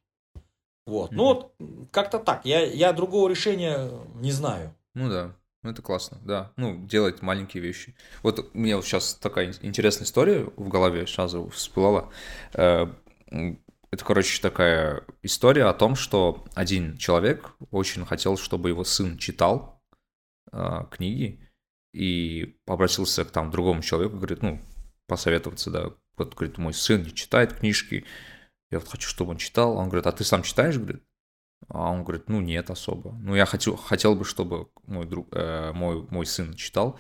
Вот. 0.85 1.11
Mm-hmm. 1.11 1.15
Ну 1.15 1.23
вот, 1.23 1.53
как-то 1.91 2.19
так. 2.19 2.45
Я, 2.45 2.65
я 2.65 2.93
другого 2.93 3.29
решения 3.29 3.89
не 4.15 4.31
знаю. 4.31 4.75
Ну 4.93 5.09
да. 5.09 5.35
Ну, 5.63 5.69
это 5.69 5.81
классно, 5.83 6.17
да. 6.23 6.51
Ну, 6.57 6.87
делать 6.87 7.21
маленькие 7.21 7.61
вещи. 7.61 7.95
Вот 8.23 8.49
у 8.53 8.57
меня 8.57 8.77
вот 8.77 8.85
сейчас 8.85 9.13
такая 9.13 9.53
интересная 9.61 10.05
история 10.05 10.45
в 10.57 10.67
голове 10.69 11.05
сразу 11.05 11.49
всплыла. 11.49 12.09
Э, 12.53 12.87
это, 13.91 14.05
короче, 14.05 14.41
такая 14.41 15.03
история 15.21 15.65
о 15.65 15.73
том, 15.73 15.95
что 15.95 16.45
один 16.55 16.97
человек 16.97 17.51
очень 17.69 18.05
хотел, 18.07 18.37
чтобы 18.37 18.69
его 18.69 18.83
сын 18.83 19.19
читал, 19.19 19.83
э, 20.51 20.85
книги 20.89 21.47
и 21.93 22.57
обратился 22.65 23.23
к 23.23 23.31
там 23.31 23.51
другому 23.51 23.83
человеку, 23.83 24.15
говорит, 24.15 24.41
ну, 24.41 24.59
посоветоваться, 25.07 25.69
да, 25.69 25.91
вот, 26.23 26.35
говорит, 26.35 26.57
мой 26.57 26.73
сын 26.73 27.03
не 27.03 27.14
читает 27.14 27.53
книжки, 27.53 28.06
я 28.69 28.80
вот 28.80 28.88
хочу, 28.88 29.10
чтобы 29.10 29.31
он 29.31 29.38
читал. 29.38 29.77
Он 29.77 29.89
говорит, 29.89 30.07
а 30.07 30.11
ты 30.11 30.23
сам 30.23 30.43
читаешь, 30.43 30.77
говорит? 30.77 31.03
А 31.68 31.91
он 31.91 32.03
говорит, 32.03 32.30
ну 32.30 32.41
нет 32.41 32.69
особо. 32.69 33.11
Ну 33.14 33.35
я 33.35 33.45
хочу, 33.45 33.76
хотел 33.76 34.15
бы, 34.15 34.26
чтобы 34.26 34.69
мой, 34.85 35.06
друг, 35.06 35.27
э, 35.31 35.72
мой, 35.73 36.07
мой 36.10 36.26
сын 36.26 36.53
читал. 36.56 36.99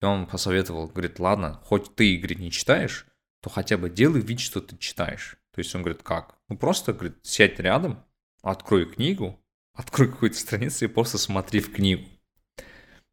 И 0.00 0.04
он 0.04 0.26
посоветовал, 0.26 0.88
говорит, 0.88 1.20
ладно, 1.20 1.60
хоть 1.64 1.94
ты, 1.94 2.16
говорит, 2.16 2.38
не 2.38 2.50
читаешь, 2.50 3.06
то 3.42 3.50
хотя 3.50 3.76
бы 3.76 3.90
делай 3.90 4.20
вид, 4.20 4.40
что 4.40 4.60
ты 4.60 4.76
читаешь. 4.78 5.36
То 5.54 5.58
есть 5.58 5.74
он 5.74 5.82
говорит, 5.82 6.02
как? 6.02 6.38
Ну 6.48 6.56
просто, 6.56 6.92
говорит, 6.92 7.18
сядь 7.22 7.60
рядом, 7.60 8.02
открой 8.42 8.86
книгу, 8.86 9.38
открой 9.74 10.10
какую-то 10.10 10.38
страницу 10.38 10.86
и 10.86 10.88
просто 10.88 11.18
смотри 11.18 11.60
в 11.60 11.72
книгу 11.72 12.06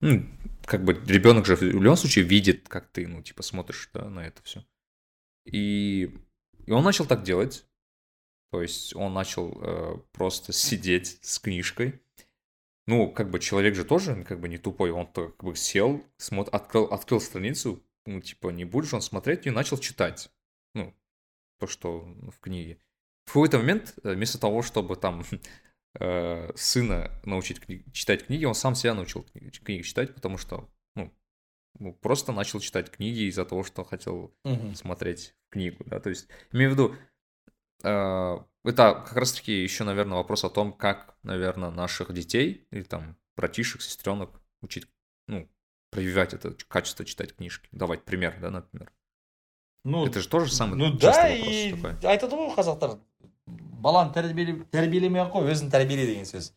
ну, 0.01 0.25
как 0.65 0.83
бы 0.83 0.93
ребенок 1.07 1.45
же 1.45 1.55
в 1.55 1.61
любом 1.61 1.97
случае 1.97 2.25
видит, 2.25 2.67
как 2.67 2.87
ты, 2.91 3.07
ну, 3.07 3.21
типа, 3.21 3.43
смотришь 3.43 3.89
да, 3.93 4.09
на 4.09 4.25
это 4.25 4.41
все. 4.43 4.65
И, 5.51 6.13
и 6.65 6.71
он 6.71 6.83
начал 6.83 7.05
так 7.05 7.23
делать. 7.23 7.65
То 8.51 8.61
есть 8.61 8.95
он 8.95 9.13
начал 9.13 9.57
э, 9.61 9.97
просто 10.11 10.53
сидеть 10.53 11.19
с 11.21 11.39
книжкой. 11.39 12.01
Ну, 12.85 13.11
как 13.11 13.29
бы 13.29 13.39
человек 13.39 13.75
же 13.75 13.83
тоже 13.83 14.23
как 14.23 14.39
бы 14.39 14.47
не 14.47 14.57
тупой. 14.57 14.91
Он 14.91 15.07
как 15.07 15.43
бы 15.43 15.55
сел, 15.55 16.03
смотр, 16.17 16.55
открыл, 16.55 16.85
открыл 16.85 17.19
страницу, 17.19 17.83
ну, 18.05 18.21
типа, 18.21 18.49
не 18.49 18.63
будешь 18.63 18.93
он 18.93 19.01
смотреть, 19.01 19.45
и 19.45 19.51
начал 19.51 19.77
читать. 19.77 20.31
Ну, 20.73 20.95
то, 21.59 21.67
что 21.67 21.99
в 22.31 22.39
книге. 22.39 22.79
В 23.25 23.33
какой-то 23.33 23.57
момент, 23.57 23.95
э, 24.03 24.13
вместо 24.13 24.39
того, 24.39 24.61
чтобы 24.61 24.95
там 24.95 25.25
э, 25.99 26.51
сына 26.55 27.11
научить 27.25 27.59
кни- 27.59 27.83
читать 27.91 28.25
книги, 28.27 28.45
он 28.45 28.55
сам 28.55 28.75
себя 28.75 28.93
научил 28.93 29.23
книги, 29.23 29.49
книги 29.49 29.81
читать, 29.81 30.15
потому 30.15 30.37
что, 30.37 30.69
ну, 31.79 31.93
просто 31.93 32.31
начал 32.31 32.59
читать 32.59 32.89
книги 32.91 33.27
из-за 33.29 33.45
того, 33.45 33.63
что 33.63 33.83
хотел 33.83 34.33
Мгм. 34.43 34.75
смотреть 34.75 35.35
книгу, 35.49 35.83
да, 35.85 35.99
то 35.99 36.09
есть, 36.09 36.27
имею 36.51 36.71
в 36.71 36.73
виду, 36.73 36.95
э, 37.83 38.37
это 38.63 38.93
как 39.05 39.13
раз-таки 39.13 39.51
еще, 39.63 39.83
наверное, 39.83 40.17
вопрос 40.17 40.43
о 40.43 40.49
том, 40.49 40.73
как, 40.73 41.17
наверное, 41.23 41.71
наших 41.71 42.13
детей 42.13 42.67
или 42.71 42.83
там 42.83 43.15
братишек, 43.35 43.81
сестренок 43.81 44.41
учить, 44.61 44.87
ну, 45.27 45.47
прививать 45.91 46.33
это 46.33 46.55
качество 46.67 47.05
читать 47.05 47.35
книжки, 47.35 47.69
давать 47.71 48.03
пример, 48.03 48.37
да, 48.41 48.49
например. 48.49 48.91
Ну, 49.85 50.05
Это 50.05 50.19
же 50.19 50.27
тоже 50.27 50.51
самый 50.51 50.75
ну 50.75 50.91
да, 50.97 51.29
и 51.29 51.71
такой. 51.71 52.09
айтады 52.11 52.35
ғой 52.35 52.53
қазақтар 52.57 52.99
баланы 53.47 54.11
тәрбиеле- 54.11 54.65
тәрбиелемей 54.69 55.21
ақ 55.21 55.31
қой 55.31 55.51
өзін 55.53 55.71
тәрбиеле 55.71 56.05
деген 56.07 56.25
сөз 56.25 56.51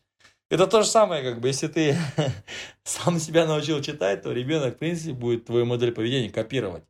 это 0.51 0.67
то 0.67 0.83
же 0.83 0.87
самое 0.87 1.23
как 1.23 1.41
бы 1.41 1.47
если 1.47 1.67
ты 1.67 1.97
сам 2.83 3.19
себя 3.19 3.45
научил 3.45 3.81
читать 3.81 4.21
то 4.21 4.31
ребенок 4.31 4.75
в 4.75 4.77
принципе 4.77 5.13
будет 5.13 5.45
твою 5.45 5.65
модель 5.65 5.91
поведения 5.91 6.29
копировать 6.29 6.83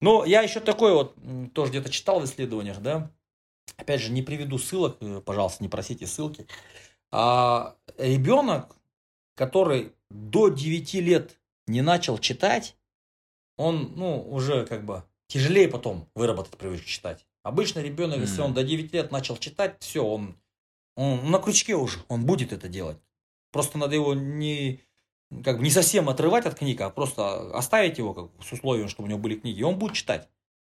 но 0.00 0.24
я 0.24 0.42
еще 0.42 0.60
такой 0.60 0.92
вот 0.92 1.14
тоже 1.54 1.70
где-то 1.70 1.90
читал 1.90 2.20
в 2.20 2.24
исследованиях 2.24 2.80
да 2.80 3.10
опять 3.76 4.00
же 4.00 4.12
не 4.12 4.22
приведу 4.22 4.58
ссылок 4.58 4.96
э, 5.00 5.22
пожалуйста 5.24 5.62
не 5.62 5.68
просите 5.68 6.06
ссылки 6.06 6.46
а 7.10 7.76
ребенок 7.96 8.76
который 9.34 9.92
до 10.10 10.48
9 10.48 10.94
лет 10.94 11.38
не 11.66 11.80
начал 11.82 12.18
читать 12.18 12.74
он, 13.58 13.92
ну, 13.96 14.22
уже 14.30 14.64
как 14.64 14.84
бы 14.84 15.02
тяжелее 15.26 15.68
потом 15.68 16.08
выработать 16.14 16.56
привычку 16.56 16.86
читать. 16.86 17.26
Обычно 17.42 17.80
ребенок, 17.80 18.20
если 18.20 18.40
Мгм. 18.40 18.44
он 18.46 18.54
до 18.54 18.62
9 18.62 18.92
лет 18.92 19.10
начал 19.10 19.36
читать, 19.36 19.76
все, 19.80 20.04
он, 20.04 20.36
он 20.98 21.30
на 21.30 21.38
крючке 21.38 21.76
уже, 21.76 22.00
он 22.08 22.26
будет 22.26 22.52
это 22.52 22.68
делать. 22.68 22.98
Просто 23.52 23.78
надо 23.78 23.94
его 23.94 24.14
не, 24.14 24.80
как 25.44 25.58
бы 25.58 25.62
не 25.62 25.70
совсем 25.70 26.08
отрывать 26.08 26.44
от 26.44 26.56
книг, 26.56 26.80
а 26.80 26.90
просто 26.90 27.56
оставить 27.56 27.98
его 27.98 28.14
как 28.14 28.30
с 28.44 28.52
условием, 28.52 28.88
чтобы 28.88 29.06
у 29.06 29.10
него 29.10 29.20
были 29.20 29.36
книги, 29.36 29.60
и 29.60 29.62
он 29.62 29.78
будет 29.78 29.94
читать 29.94 30.28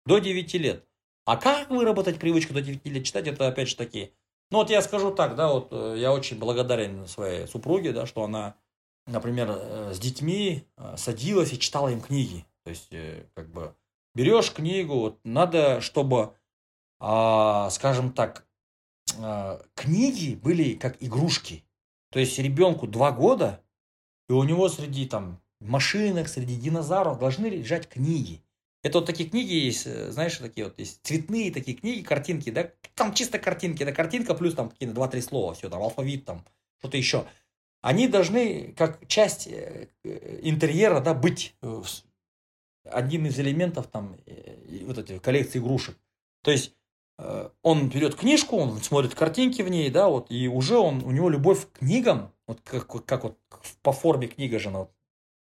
до 0.07 0.17
9 0.17 0.53
лет. 0.55 0.83
А 1.25 1.37
как 1.37 1.69
выработать 1.69 2.17
привычку 2.17 2.55
до 2.55 2.61
9 2.61 2.83
лет 2.87 3.05
читать, 3.05 3.27
это 3.27 3.47
опять 3.47 3.69
же 3.69 3.75
таки. 3.75 4.13
Ну 4.49 4.57
вот 4.57 4.71
я 4.71 4.81
скажу 4.81 5.13
так, 5.13 5.35
да, 5.35 5.51
вот 5.51 5.67
э, 5.71 5.95
я 5.99 6.11
очень 6.11 6.39
благодарен 6.39 7.07
своей 7.07 7.47
супруге, 7.47 7.93
да, 7.93 8.07
что 8.07 8.23
она, 8.23 8.55
например, 9.05 9.49
э, 9.51 9.93
с 9.93 9.99
детьми 9.99 10.67
э, 10.75 10.97
садилась 10.97 11.53
и 11.53 11.59
читала 11.59 11.89
им 11.89 12.01
книги. 12.01 12.45
То 12.63 12.71
есть, 12.71 12.89
как 13.35 13.51
бы, 13.51 13.75
берешь 14.15 14.51
книгу, 14.51 14.95
вот, 14.95 15.19
надо, 15.23 15.81
чтобы, 15.81 16.33
а, 16.99 17.69
скажем 17.69 18.11
так, 18.11 18.47
книги 19.73 20.35
были 20.35 20.75
как 20.75 20.97
игрушки. 21.01 21.63
То 22.11 22.19
есть, 22.19 22.37
ребенку 22.39 22.87
два 22.87 23.11
года, 23.11 23.61
и 24.29 24.33
у 24.33 24.43
него 24.43 24.69
среди 24.69 25.05
там 25.05 25.41
машинок, 25.59 26.27
среди 26.27 26.55
динозавров 26.55 27.19
должны 27.19 27.47
лежать 27.47 27.87
книги. 27.87 28.41
Это 28.83 28.99
вот 28.99 29.07
такие 29.07 29.27
книги 29.27 29.53
есть, 29.53 29.87
э, 29.87 30.11
знаешь, 30.11 30.37
такие 30.37 30.65
вот 30.67 30.77
есть 30.77 30.99
цветные 31.01 31.51
такие 31.51 31.75
книги, 31.75 32.03
картинки, 32.03 32.51
да, 32.51 32.69
там 32.93 33.15
чисто 33.15 33.39
картинки, 33.39 33.81
это 33.81 33.91
картинка 33.91 34.35
плюс 34.35 34.53
там 34.53 34.69
какие-то 34.69 34.93
два-три 34.93 35.21
слова, 35.21 35.55
все, 35.55 35.71
там 35.71 35.81
алфавит, 35.81 36.25
там 36.25 36.45
что-то 36.77 36.95
еще. 36.95 37.25
Они 37.81 38.07
должны 38.07 38.73
как 38.73 39.07
часть 39.07 39.47
э, 39.47 39.89
э, 40.03 40.39
интерьера, 40.43 40.99
да, 41.01 41.15
быть 41.15 41.55
одним 42.83 43.25
из 43.25 43.39
элементов 43.39 43.87
там 43.87 44.17
вот 44.83 44.99
эти 44.99 45.17
коллекции 45.17 45.57
игрушек. 45.57 45.97
То 46.43 46.51
есть 46.51 46.75
он 47.61 47.89
берет 47.89 48.15
книжку, 48.15 48.57
он 48.57 48.77
смотрит 48.81 49.15
картинки 49.15 49.61
в 49.61 49.69
ней, 49.69 49.89
да, 49.89 50.09
вот, 50.09 50.29
и 50.29 50.47
уже 50.47 50.77
он, 50.77 51.03
у 51.03 51.11
него 51.11 51.29
любовь 51.29 51.65
к 51.65 51.79
книгам, 51.79 52.31
вот 52.47 52.59
как, 52.63 52.87
как 53.05 53.23
вот 53.23 53.37
по 53.81 53.91
форме 53.91 54.27
книга 54.27 54.59
же, 54.59 54.69
она 54.69 54.79
вот, 54.79 54.91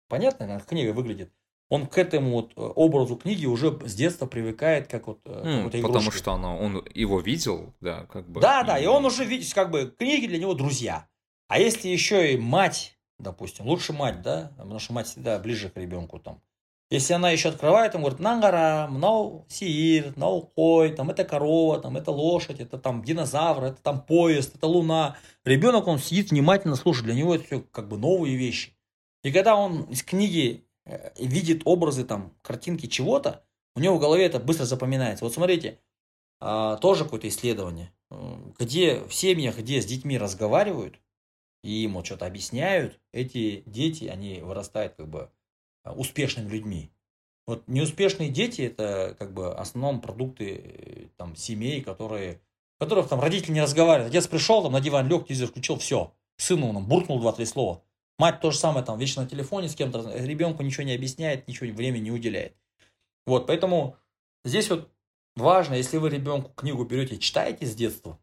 понятно, 0.09 0.47
как 0.47 0.67
книга 0.67 0.93
выглядит, 0.93 1.33
он 1.69 1.87
к 1.87 1.99
этому 1.99 2.31
вот 2.31 2.53
э, 2.57 2.61
образу 2.61 3.17
книги 3.17 3.47
уже 3.47 3.77
с 3.85 3.95
детства 3.95 4.27
привыкает, 4.27 4.87
как 4.87 5.07
вот 5.07 5.21
э, 5.25 5.63
Ну, 5.63 5.71
потому 5.71 6.05
игрушке. 6.05 6.19
что 6.19 6.33
она, 6.33 6.55
он 6.57 6.85
его 6.95 7.21
видел, 7.21 7.73
да, 7.81 8.05
как 8.05 8.29
бы. 8.29 8.41
Да, 8.41 8.63
да, 8.63 8.79
и 8.79 8.87
он 8.87 9.05
уже 9.05 9.25
видит, 9.25 9.53
как 9.55 9.71
бы 9.71 9.93
книги 9.99 10.27
для 10.27 10.39
него 10.39 10.55
друзья. 10.55 11.09
А 11.49 11.59
если 11.59 11.89
еще 11.89 12.35
и 12.35 12.37
мать, 12.37 12.97
допустим, 13.19 13.67
лучше 13.67 13.93
мать, 13.93 14.23
да, 14.23 14.53
потому 14.57 14.79
что 14.79 14.93
мать 14.93 15.07
всегда 15.07 15.39
ближе 15.39 15.71
к 15.71 15.77
ребенку 15.77 16.19
там. 16.19 16.41
Если 16.91 17.15
она 17.15 17.31
еще 17.31 17.49
открывает, 17.49 17.95
он 17.95 18.03
говорит, 18.03 18.21
нангара, 18.21 18.87
мнау 18.91 19.47
сиир, 19.49 20.13
нау 20.17 20.43
кой, 20.43 20.91
там 20.91 21.11
это 21.11 21.25
корова, 21.25 21.81
там 21.81 21.97
это 21.97 22.11
лошадь, 22.11 22.61
это 22.61 22.79
там 22.79 23.03
динозавр, 23.03 23.65
это 23.65 23.83
там 23.83 24.03
поезд, 24.03 24.55
это 24.55 24.67
луна. 24.67 25.17
Ребенок, 25.45 25.87
он 25.87 25.99
сидит 25.99 26.31
внимательно 26.31 26.77
слушает, 26.77 27.07
для 27.07 27.15
него 27.15 27.35
это 27.35 27.45
все 27.45 27.61
как 27.61 27.89
бы 27.89 27.99
новые 27.99 28.37
вещи. 28.37 28.77
И 29.23 29.33
когда 29.33 29.57
он 29.57 29.85
из 29.85 30.03
книги 30.03 30.69
э, 30.85 31.11
видит 31.19 31.63
образы, 31.65 32.05
там, 32.05 32.35
картинки 32.43 32.87
чего-то, 32.87 33.45
у 33.75 33.81
него 33.81 33.97
в 33.97 34.01
голове 34.01 34.27
это 34.27 34.39
быстро 34.39 34.65
запоминается. 34.65 35.25
Вот 35.25 35.35
смотрите, 35.35 35.81
а, 36.41 36.77
тоже 36.77 37.05
какое-то 37.05 37.29
исследование, 37.29 37.93
где 38.59 39.01
в 39.01 39.15
семьях, 39.15 39.59
где 39.59 39.81
с 39.81 39.87
детьми 39.87 40.19
разговаривают, 40.19 41.01
и 41.63 41.87
вот 41.87 42.05
что-то 42.05 42.27
объясняют, 42.27 43.01
эти 43.13 43.63
дети, 43.67 44.05
они 44.05 44.41
вырастают 44.41 44.95
как 44.97 45.09
бы 45.09 45.31
успешными 45.93 46.49
людьми. 46.49 46.91
Вот 47.47 47.65
неуспешные 47.67 48.31
дети 48.31 48.63
это 48.63 49.15
как 49.19 49.35
бы 49.35 49.43
в 49.45 49.61
основном 49.61 50.01
продукты 50.01 50.55
э, 50.55 51.09
там 51.17 51.37
семей, 51.37 51.83
которые, 51.83 52.41
которых 52.79 53.09
там 53.09 53.21
родители 53.21 53.53
не 53.53 53.61
разговаривают. 53.61 54.11
Отец 54.11 54.27
пришел, 54.27 54.63
там 54.63 54.73
на 54.73 54.81
диван 54.81 55.09
лег, 55.09 55.27
телевизор 55.27 55.49
включил, 55.49 55.77
все. 55.77 56.15
Сыну 56.39 56.69
он 56.71 56.85
буркнул 56.85 57.21
два-три 57.21 57.45
слова. 57.45 57.83
Мать 58.19 58.41
то 58.41 58.51
же 58.51 58.59
самое, 58.59 58.85
там 58.85 58.99
вечно 58.99 59.23
на 59.23 59.29
телефоне 59.29 59.69
с 59.69 59.75
кем-то, 59.75 60.17
ребенку 60.17 60.63
ничего 60.63 60.85
не 60.85 60.95
объясняет, 60.95 61.47
ничего 61.49 61.71
времени 61.73 62.05
не 62.05 62.11
уделяет. 62.13 62.57
Вот, 63.27 63.47
поэтому 63.47 63.97
здесь 64.45 64.71
вот 64.71 64.89
важно, 65.37 65.75
если 65.75 65.99
вы 65.99 66.11
ребенку 66.11 66.53
книгу 66.55 66.85
берете 66.85 67.19
читаете 67.19 67.67
с 67.67 67.75
детства, 67.75 68.19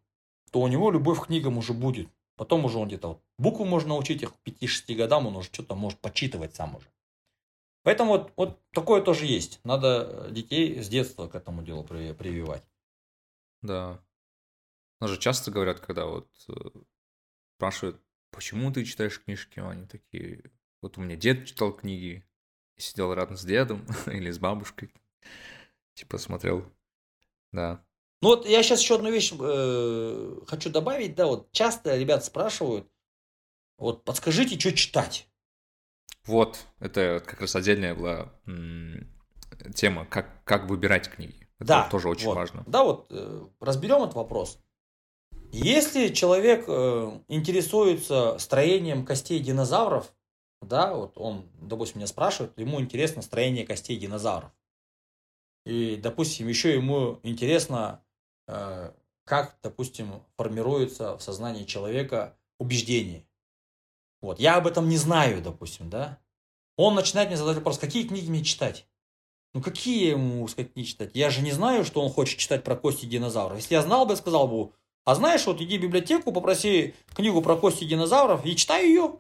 то 0.52 0.62
у 0.62 0.68
него 0.68 0.92
любовь 0.92 1.20
к 1.20 1.28
книгам 1.28 1.58
уже 1.58 1.74
будет. 1.74 2.10
Потом 2.38 2.66
уже 2.66 2.80
он 2.80 2.88
где-то 2.88 3.10
вот 3.10 3.22
буквы 3.38 3.66
можно 3.66 3.90
научить, 3.90 4.24
их 4.24 4.34
к 4.34 4.48
5-6 4.48 4.96
годам 4.96 5.28
он 5.28 5.36
уже 5.36 5.50
что-то 5.52 5.76
может 5.76 6.00
почитывать 6.00 6.56
сам 6.56 6.76
уже. 6.76 6.88
Поэтому 7.84 8.12
вот, 8.12 8.34
вот 8.36 8.62
такое 8.72 9.02
тоже 9.02 9.26
есть. 9.26 9.60
Надо 9.64 10.28
э, 10.28 10.32
детей 10.32 10.82
с 10.82 10.88
детства 10.88 11.28
к 11.28 11.36
этому 11.36 11.64
делу 11.64 11.84
при- 11.84 12.14
прививать. 12.14 12.64
Да. 13.62 14.04
Нас 15.00 15.10
же 15.10 15.18
часто 15.18 15.50
говорят, 15.50 15.80
когда 15.80 16.06
вот 16.06 16.30
э, 16.48 16.54
спрашивают, 17.58 18.00
почему 18.30 18.72
ты 18.72 18.86
читаешь 18.86 19.20
книжки, 19.20 19.60
они 19.60 19.88
такие, 19.88 20.44
вот 20.82 20.98
у 20.98 21.02
меня 21.02 21.16
дед 21.16 21.48
читал 21.48 21.74
книги, 21.74 22.24
сидел 22.78 23.14
рядом 23.14 23.36
с 23.36 23.44
дедом 23.44 23.86
или 24.06 24.30
с 24.30 24.38
бабушкой, 24.38 24.94
типа 25.96 26.20
смотрел, 26.20 26.66
да. 27.52 27.84
Ну 28.22 28.30
вот 28.30 28.46
я 28.48 28.62
сейчас 28.62 28.82
еще 28.82 28.96
одну 28.96 29.12
вещь 29.12 29.34
э, 29.40 30.42
хочу 30.46 30.70
добавить. 30.70 31.16
Да, 31.16 31.26
вот 31.26 31.52
часто 31.52 31.98
ребят 31.98 32.24
спрашивают, 32.24 32.88
вот 33.78 34.04
подскажите, 34.04 34.60
что 34.60 34.72
читать. 34.72 35.31
Вот, 36.26 36.66
это 36.80 37.22
как 37.26 37.42
раз 37.42 37.56
отдельная 37.56 37.96
была 37.96 38.32
тема, 39.76 40.06
как, 40.06 40.44
как 40.44 40.70
выбирать 40.70 41.10
книги. 41.10 41.48
Это 41.58 41.68
Да, 41.68 41.90
тоже 41.90 42.10
очень 42.10 42.28
вот. 42.28 42.36
важно. 42.36 42.64
Да, 42.66 42.84
вот 42.84 43.08
э, 43.10 43.48
разберем 43.60 44.04
этот 44.04 44.16
вопрос. 44.16 44.60
Если 45.52 46.10
человек 46.10 46.66
э, 46.68 47.20
интересуется 47.28 48.38
строением 48.40 49.06
костей 49.06 49.40
динозавров, 49.40 50.12
да, 50.62 50.94
вот 50.94 51.18
он, 51.18 51.50
допустим, 51.62 51.98
меня 52.00 52.08
спрашивает, 52.08 52.58
ему 52.58 52.80
интересно 52.80 53.22
строение 53.22 53.66
костей 53.66 53.98
динозавров. 53.98 54.52
И, 55.66 55.98
допустим, 55.98 56.48
еще 56.48 56.74
ему 56.74 57.20
интересно, 57.24 58.04
э, 58.48 58.92
как, 59.26 59.58
допустим, 59.62 60.24
формируется 60.38 61.18
в 61.18 61.22
сознании 61.22 61.66
человека 61.66 62.38
убеждение. 62.58 63.28
Вот, 64.22 64.40
я 64.40 64.56
об 64.56 64.68
этом 64.68 64.88
не 64.88 64.98
знаю, 64.98 65.42
допустим, 65.42 65.90
да. 65.90 66.20
Он 66.78 66.96
начинает 66.96 67.30
мне 67.30 67.38
задать 67.38 67.58
вопрос, 67.58 67.78
какие 67.78 68.08
книги 68.08 68.30
мне 68.30 68.44
читать? 68.44 68.86
Ну 69.54 69.62
какие 69.62 70.12
ему 70.12 70.48
сказать 70.48 70.74
книги 70.74 70.88
читать? 70.88 71.12
Я 71.14 71.30
же 71.30 71.42
не 71.42 71.52
знаю, 71.52 71.84
что 71.84 72.02
он 72.02 72.10
хочет 72.12 72.40
читать 72.40 72.64
про 72.64 72.76
кости 72.76 73.06
динозавров. 73.06 73.58
Если 73.58 73.74
я 73.74 73.82
знал 73.82 74.06
бы, 74.06 74.14
я 74.14 74.18
сказал 74.18 74.48
бы, 74.48 74.72
а 75.04 75.16
знаешь, 75.16 75.46
вот 75.46 75.60
иди 75.62 75.78
в 75.78 75.82
библиотеку, 75.82 76.32
попроси 76.32 76.94
книгу 77.16 77.42
про 77.42 77.58
кости 77.58 77.84
динозавров 77.84 78.46
и 78.46 78.56
читай 78.56 78.88
ее. 78.88 79.16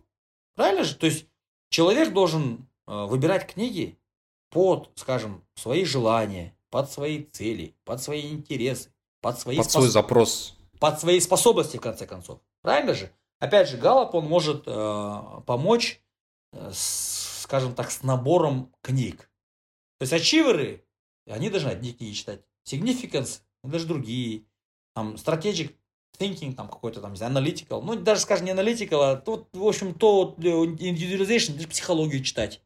Правильно 0.55 0.83
же? 0.83 0.95
То 0.95 1.07
есть 1.07 1.25
человек 1.69 2.13
должен 2.13 2.67
э, 2.87 3.05
выбирать 3.05 3.51
книги 3.51 3.97
под, 4.49 4.89
скажем, 4.95 5.43
свои 5.55 5.83
желания, 5.83 6.55
под 6.69 6.89
свои 6.91 7.23
цели, 7.23 7.75
под 7.83 8.01
свои 8.01 8.31
интересы, 8.31 8.93
под 9.21 9.39
свои, 9.39 9.57
Под 9.57 9.65
спос- 9.65 9.71
свой 9.71 9.89
запрос. 9.89 10.55
под 10.79 10.99
свои 10.99 11.19
способности, 11.19 11.77
в 11.77 11.81
конце 11.81 12.05
концов. 12.07 12.39
Правильно 12.61 12.93
же? 12.93 13.11
Опять 13.41 13.69
же, 13.69 13.77
Галлоп, 13.77 14.13
он 14.13 14.27
может 14.27 14.65
э, 14.67 15.41
помочь, 15.47 15.99
э, 16.53 16.69
скажем 16.71 17.73
так, 17.73 17.89
с 17.89 18.03
набором 18.03 18.71
книг. 18.83 19.31
То 19.97 20.03
есть 20.03 20.13
ачиверы, 20.13 20.85
они 21.27 21.49
должны 21.49 21.69
одни 21.69 21.91
книги 21.91 22.13
читать. 22.13 22.41
Significance, 22.63 23.41
даже 23.63 23.87
другие. 23.87 24.45
Там, 24.93 25.15
strategic 25.15 25.75
thinking, 26.19 26.53
там 26.53 26.69
какой-то 26.69 27.01
там, 27.01 27.13
не 27.13 27.19
analytical. 27.19 27.81
Ну, 27.81 27.95
даже, 27.95 28.21
скажем, 28.21 28.45
не 28.45 28.51
analytical, 28.51 29.11
а 29.11 29.15
тут, 29.15 29.47
в 29.53 29.65
общем, 29.65 29.95
то 29.95 30.35
э, 30.37 30.41
individualization, 30.43 31.55
даже 31.55 31.67
психологию 31.67 32.23
читать. 32.23 32.61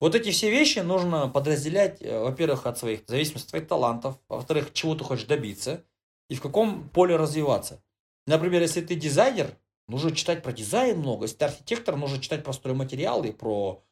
Вот 0.00 0.14
эти 0.14 0.30
все 0.30 0.50
вещи 0.50 0.78
нужно 0.78 1.28
подразделять, 1.28 2.00
э, 2.00 2.18
во-первых, 2.18 2.64
от 2.64 2.78
своих, 2.78 3.04
в 3.04 3.08
зависимости 3.08 3.44
от 3.44 3.50
своих 3.50 3.68
талантов, 3.68 4.18
во-вторых, 4.30 4.72
чего 4.72 4.94
ты 4.94 5.04
хочешь 5.04 5.26
добиться 5.26 5.84
и 6.30 6.36
в 6.36 6.40
каком 6.40 6.88
поле 6.88 7.16
развиваться. 7.16 7.82
Например, 8.28 8.60
если 8.60 8.82
ты 8.82 8.94
дизайнер, 8.94 9.56
нужно 9.88 10.14
читать 10.14 10.42
про 10.42 10.52
дизайн 10.52 10.98
много. 10.98 11.24
Если 11.24 11.36
ты 11.36 11.46
архитектор, 11.46 11.96
нужно 11.96 12.20
читать 12.20 12.44
про 12.44 12.52
стройматериалы, 12.52 13.32
про 13.32 13.82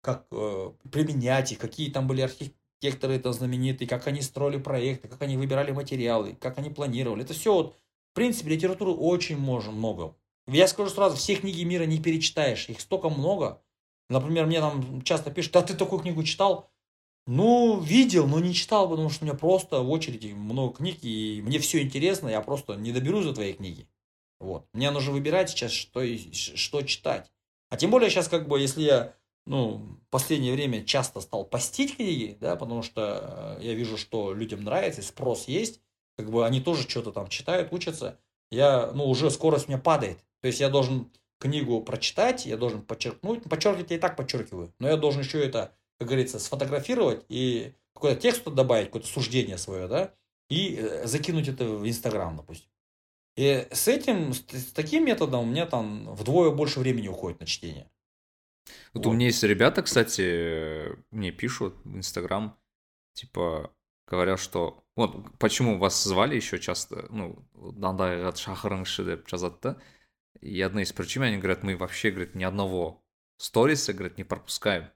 как 0.00 0.26
э, 0.30 0.70
применять 0.92 1.50
их, 1.50 1.58
какие 1.58 1.90
там 1.90 2.06
были 2.06 2.20
архитекторы 2.20 3.14
это 3.14 3.32
знаменитые, 3.32 3.88
как 3.88 4.06
они 4.06 4.22
строили 4.22 4.58
проекты, 4.58 5.08
как 5.08 5.20
они 5.22 5.36
выбирали 5.36 5.72
материалы, 5.72 6.36
как 6.40 6.58
они 6.58 6.70
планировали. 6.70 7.24
Это 7.24 7.34
все 7.34 7.52
вот, 7.52 7.74
в 8.12 8.14
принципе, 8.14 8.50
литературы 8.50 8.92
очень 8.92 9.36
можно 9.36 9.72
много. 9.72 10.14
Я 10.46 10.68
скажу 10.68 10.88
сразу, 10.88 11.16
все 11.16 11.34
книги 11.34 11.64
мира 11.64 11.84
не 11.84 12.00
перечитаешь, 12.00 12.68
их 12.68 12.80
столько 12.80 13.08
много. 13.08 13.60
Например, 14.08 14.46
мне 14.46 14.60
там 14.60 15.02
часто 15.02 15.32
пишут, 15.32 15.56
а 15.56 15.62
ты 15.62 15.74
такую 15.74 16.00
книгу 16.00 16.22
читал? 16.22 16.70
Ну, 17.32 17.78
видел, 17.78 18.26
но 18.26 18.40
не 18.40 18.52
читал, 18.52 18.90
потому 18.90 19.08
что 19.08 19.22
у 19.22 19.28
меня 19.28 19.38
просто 19.38 19.82
в 19.82 19.90
очереди 19.90 20.32
много 20.32 20.78
книг, 20.78 20.98
и 21.02 21.40
мне 21.44 21.60
все 21.60 21.80
интересно, 21.80 22.28
я 22.28 22.40
просто 22.40 22.74
не 22.74 22.90
доберусь 22.90 23.24
за 23.24 23.32
твои 23.32 23.52
книги. 23.52 23.86
Вот. 24.40 24.66
Мне 24.72 24.90
нужно 24.90 25.12
выбирать 25.12 25.48
сейчас, 25.48 25.70
что, 25.70 26.02
что 26.32 26.82
читать. 26.82 27.30
А 27.68 27.76
тем 27.76 27.92
более 27.92 28.10
сейчас, 28.10 28.26
как 28.26 28.48
бы, 28.48 28.58
если 28.58 28.82
я 28.82 29.14
ну, 29.46 29.76
в 29.76 30.10
последнее 30.10 30.52
время 30.52 30.84
часто 30.84 31.20
стал 31.20 31.44
постить 31.44 31.94
книги, 31.94 32.36
да, 32.40 32.56
потому 32.56 32.82
что 32.82 33.58
э, 33.60 33.64
я 33.64 33.74
вижу, 33.74 33.96
что 33.96 34.34
людям 34.34 34.64
нравится, 34.64 35.00
спрос 35.00 35.46
есть, 35.46 35.80
как 36.16 36.32
бы 36.32 36.44
они 36.44 36.60
тоже 36.60 36.88
что-то 36.88 37.12
там 37.12 37.28
читают, 37.28 37.72
учатся, 37.72 38.18
я, 38.50 38.90
ну, 38.92 39.08
уже 39.08 39.30
скорость 39.30 39.68
у 39.68 39.70
меня 39.70 39.80
падает. 39.80 40.18
То 40.40 40.48
есть 40.48 40.58
я 40.58 40.68
должен 40.68 41.08
книгу 41.38 41.80
прочитать, 41.80 42.44
я 42.44 42.56
должен 42.56 42.82
подчеркнуть, 42.82 43.44
подчеркивать 43.44 43.92
я 43.92 43.98
и 43.98 44.00
так 44.00 44.16
подчеркиваю, 44.16 44.74
но 44.80 44.88
я 44.88 44.96
должен 44.96 45.22
еще 45.22 45.40
это, 45.44 45.72
как 46.00 46.08
говорится, 46.08 46.38
сфотографировать 46.38 47.26
и 47.28 47.74
какой-то 47.92 48.18
текст 48.18 48.42
добавить, 48.44 48.86
какое-то 48.86 49.06
суждение 49.06 49.58
свое, 49.58 49.86
да, 49.86 50.14
и 50.48 50.76
э, 50.80 51.06
закинуть 51.06 51.46
это 51.46 51.66
в 51.66 51.86
Инстаграм, 51.86 52.34
допустим. 52.34 52.70
И 53.36 53.68
с 53.70 53.86
этим, 53.86 54.32
с, 54.32 54.40
с 54.50 54.72
таким 54.72 55.04
методом 55.04 55.42
у 55.42 55.46
меня 55.46 55.66
там 55.66 56.10
вдвое 56.14 56.52
больше 56.52 56.80
времени 56.80 57.06
уходит 57.06 57.40
на 57.40 57.46
чтение. 57.46 57.90
Вот, 58.94 59.04
вот 59.04 59.10
у 59.10 59.12
меня 59.12 59.26
есть 59.26 59.42
ребята, 59.42 59.82
кстати, 59.82 60.96
мне 61.10 61.32
пишут 61.32 61.76
в 61.84 61.94
Инстаграм, 61.94 62.58
типа, 63.12 63.70
говорят, 64.06 64.40
что 64.40 64.82
вот 64.96 65.38
почему 65.38 65.78
вас 65.78 66.02
звали 66.02 66.34
еще 66.34 66.58
часто, 66.58 67.08
ну, 67.10 67.46
дандайға 67.54 68.32
шақырыңызшы 68.32 69.04
деп 69.04 69.28
жазады 69.28 69.76
И 70.40 70.62
одна 70.62 70.80
из 70.80 70.94
причин, 70.94 71.24
они 71.24 71.36
говорят, 71.36 71.62
мы 71.62 71.76
вообще, 71.76 72.10
говорят, 72.10 72.34
ни 72.34 72.44
одного 72.44 73.04
сториса, 73.36 73.92
говорят, 73.92 74.16
не 74.16 74.24
пропускаем. 74.24 74.90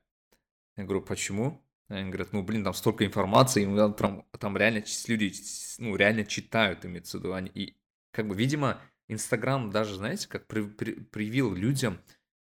Я 0.77 0.85
говорю, 0.85 1.03
почему? 1.03 1.63
Они 1.89 2.09
говорят, 2.09 2.33
ну, 2.33 2.43
блин, 2.43 2.65
там 2.65 2.75
столько 2.75 3.05
информации, 3.05 3.65
ну, 3.65 3.93
там, 3.93 4.27
там 4.39 4.57
реально 4.57 4.85
люди, 5.07 5.33
ну, 5.79 5.97
реально 5.97 6.25
читают, 6.25 6.85
имеется 6.85 7.19
в 7.19 7.21
виду. 7.21 7.35
Они, 7.35 7.51
и, 7.51 7.77
как 8.11 8.27
бы, 8.27 8.35
видимо, 8.35 8.81
Инстаграм 9.09 9.71
даже, 9.71 9.97
знаете, 9.97 10.29
как 10.29 10.47
при, 10.47 10.63
при, 10.63 10.93
привил 10.93 11.55
людям 11.55 12.01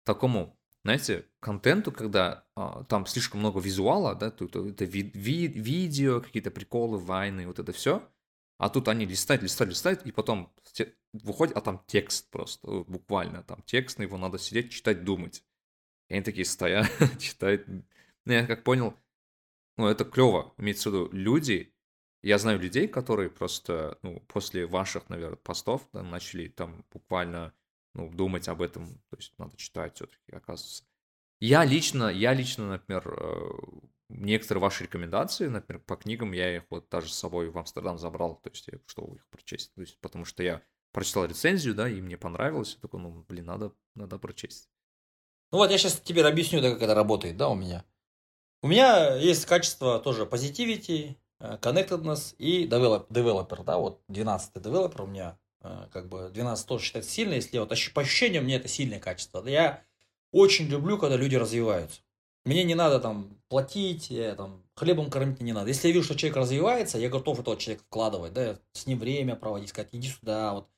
такому 0.03 0.57
знаете, 0.85 1.25
контенту, 1.39 1.91
когда 1.91 2.45
а, 2.55 2.83
там 2.83 3.07
слишком 3.07 3.39
много 3.39 3.59
визуала, 3.59 4.13
да, 4.13 4.29
тут 4.29 4.55
это 4.55 4.85
ви, 4.85 5.11
ви, 5.15 5.47
видео, 5.47 6.21
какие-то 6.21 6.51
приколы, 6.51 6.99
вайны, 6.99 7.47
вот 7.47 7.57
это 7.57 7.71
все, 7.71 8.07
а 8.59 8.69
тут 8.69 8.87
они 8.87 9.07
листают, 9.07 9.41
листают, 9.41 9.71
листают, 9.71 10.05
и 10.05 10.11
потом 10.11 10.53
выходит, 11.13 11.57
а 11.57 11.61
там 11.61 11.83
текст 11.87 12.29
просто, 12.29 12.83
буквально 12.87 13.41
там 13.41 13.63
текст, 13.65 13.97
на 13.97 14.03
его 14.03 14.19
надо 14.19 14.37
сидеть, 14.37 14.71
читать, 14.71 15.03
думать. 15.03 15.43
И 16.07 16.13
они 16.13 16.23
такие 16.23 16.45
стоят, 16.45 16.87
читают. 17.19 17.67
Ну, 18.25 18.33
я 18.33 18.45
как 18.47 18.63
понял, 18.63 18.95
ну, 19.77 19.87
это 19.87 20.05
клево, 20.05 20.53
имеется 20.57 20.89
в 20.89 20.93
виду, 20.93 21.09
люди, 21.11 21.73
я 22.23 22.37
знаю 22.37 22.59
людей, 22.59 22.87
которые 22.87 23.29
просто, 23.29 23.99
ну, 24.01 24.19
после 24.21 24.65
ваших, 24.65 25.09
наверное, 25.09 25.37
постов 25.37 25.87
да, 25.93 26.01
начали 26.01 26.47
там 26.47 26.85
буквально 26.91 27.53
ну, 27.93 28.09
думать 28.11 28.47
об 28.47 28.61
этом, 28.61 28.87
то 29.09 29.17
есть 29.17 29.33
надо 29.37 29.55
читать 29.57 29.95
все-таки, 29.95 30.31
оказывается. 30.31 30.83
Я 31.39 31.63
лично, 31.65 32.09
я 32.09 32.33
лично, 32.33 32.67
например, 32.67 33.07
э, 33.07 33.49
некоторые 34.09 34.61
ваши 34.61 34.85
рекомендации, 34.85 35.47
например, 35.47 35.83
по 35.83 35.95
книгам, 35.95 36.31
я 36.31 36.57
их 36.57 36.63
вот 36.69 36.89
даже 36.89 37.09
с 37.09 37.17
собой 37.17 37.49
в 37.49 37.57
Амстердам 37.57 37.97
забрал, 37.97 38.37
то 38.37 38.49
есть, 38.49 38.69
чтобы 38.87 39.17
их 39.17 39.27
прочесть, 39.29 39.73
то 39.75 39.81
есть, 39.81 39.99
потому 39.99 40.25
что 40.25 40.41
я 40.43 40.61
прочитал 40.91 41.25
рецензию, 41.25 41.75
да, 41.75 41.89
и 41.89 42.01
мне 42.01 42.17
понравилось, 42.17 42.75
я 42.75 42.81
такой, 42.81 43.01
ну, 43.01 43.25
блин, 43.27 43.45
надо, 43.45 43.73
надо 43.95 44.17
прочесть. 44.17 44.69
Ну 45.51 45.59
вот 45.59 45.69
я 45.69 45.77
сейчас 45.77 45.99
тебе 45.99 46.25
объясню, 46.25 46.61
да, 46.61 46.71
как 46.71 46.81
это 46.81 46.95
работает, 46.95 47.37
да, 47.37 47.49
у 47.49 47.55
меня. 47.55 47.85
У 48.65 48.67
меня 48.67 49.15
есть 49.15 49.45
качество 49.45 49.99
тоже 49.99 50.23
positivity, 50.23 51.15
э, 51.39 51.57
connectedness 51.61 52.35
и 52.37 52.67
developer, 52.67 53.63
да, 53.63 53.77
вот 53.77 54.01
12 54.07 54.55
developer 54.55 55.03
у 55.03 55.07
меня 55.07 55.37
Э, 55.65 55.87
как 55.91 56.09
бы 56.09 56.29
12 56.31 56.67
тоже 56.67 56.85
считается 56.85 57.09
сильно, 57.09 57.33
если 57.33 57.57
вот 57.57 57.73
по 57.93 58.01
ощущениям 58.01 58.43
мне 58.43 58.57
это 58.57 58.67
сильное 58.67 58.99
качество. 58.99 59.43
Я 59.47 59.83
очень 60.31 60.67
люблю, 60.67 60.99
когда 60.99 61.15
люди 61.15 61.35
развиваются. 61.35 62.01
Мне 62.45 62.63
не 62.63 62.75
надо 62.75 62.99
там 62.99 63.39
платить, 63.49 64.11
я, 64.11 64.35
там, 64.35 64.63
хлебом 64.75 65.09
кормить 65.09 65.41
не 65.41 65.53
надо. 65.53 65.69
Если 65.69 65.87
я 65.87 65.93
вижу, 65.95 66.05
что 66.05 66.15
человек 66.15 66.37
развивается, 66.37 66.99
я 66.99 67.09
готов 67.09 67.39
этого 67.39 67.57
человека 67.57 67.83
вкладывать, 67.85 68.33
да, 68.33 68.59
с 68.73 68.85
ним 68.85 68.99
время 68.99 69.35
проводить, 69.35 69.69
сказать, 69.69 69.89
иди 69.91 70.09
сюда, 70.09 70.53
вот. 70.53 70.69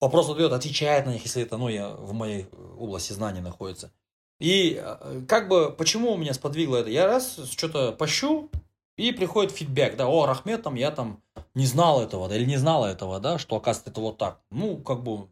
Вопрос 0.00 0.26
задает, 0.26 0.52
отвечает 0.52 1.06
на 1.06 1.12
них, 1.12 1.22
если 1.22 1.42
это, 1.42 1.56
ну, 1.56 1.68
я 1.68 1.88
в 1.90 2.12
моей 2.12 2.46
области 2.76 3.12
знания 3.12 3.40
находится. 3.40 3.92
И 4.38 4.80
э, 4.80 5.22
как 5.26 5.48
бы, 5.48 5.72
почему 5.72 6.16
меня 6.16 6.34
сподвигло 6.34 6.76
это? 6.76 6.90
Я 6.90 7.06
раз 7.06 7.38
что-то 7.50 7.92
пощу, 7.92 8.50
и 8.96 9.12
приходит 9.12 9.52
фидбэк, 9.52 9.96
да, 9.96 10.08
о, 10.08 10.26
Рахмет, 10.26 10.62
там, 10.62 10.74
я 10.74 10.90
там 10.90 11.22
не 11.54 11.66
знал 11.66 12.02
этого, 12.02 12.28
да, 12.28 12.36
или 12.36 12.44
не 12.44 12.56
знала 12.56 12.86
этого, 12.86 13.20
да, 13.20 13.38
что 13.38 13.56
оказывается 13.56 13.90
это 13.90 14.00
вот 14.00 14.18
так. 14.18 14.40
Ну, 14.50 14.76
как 14.78 15.02
бы, 15.02 15.28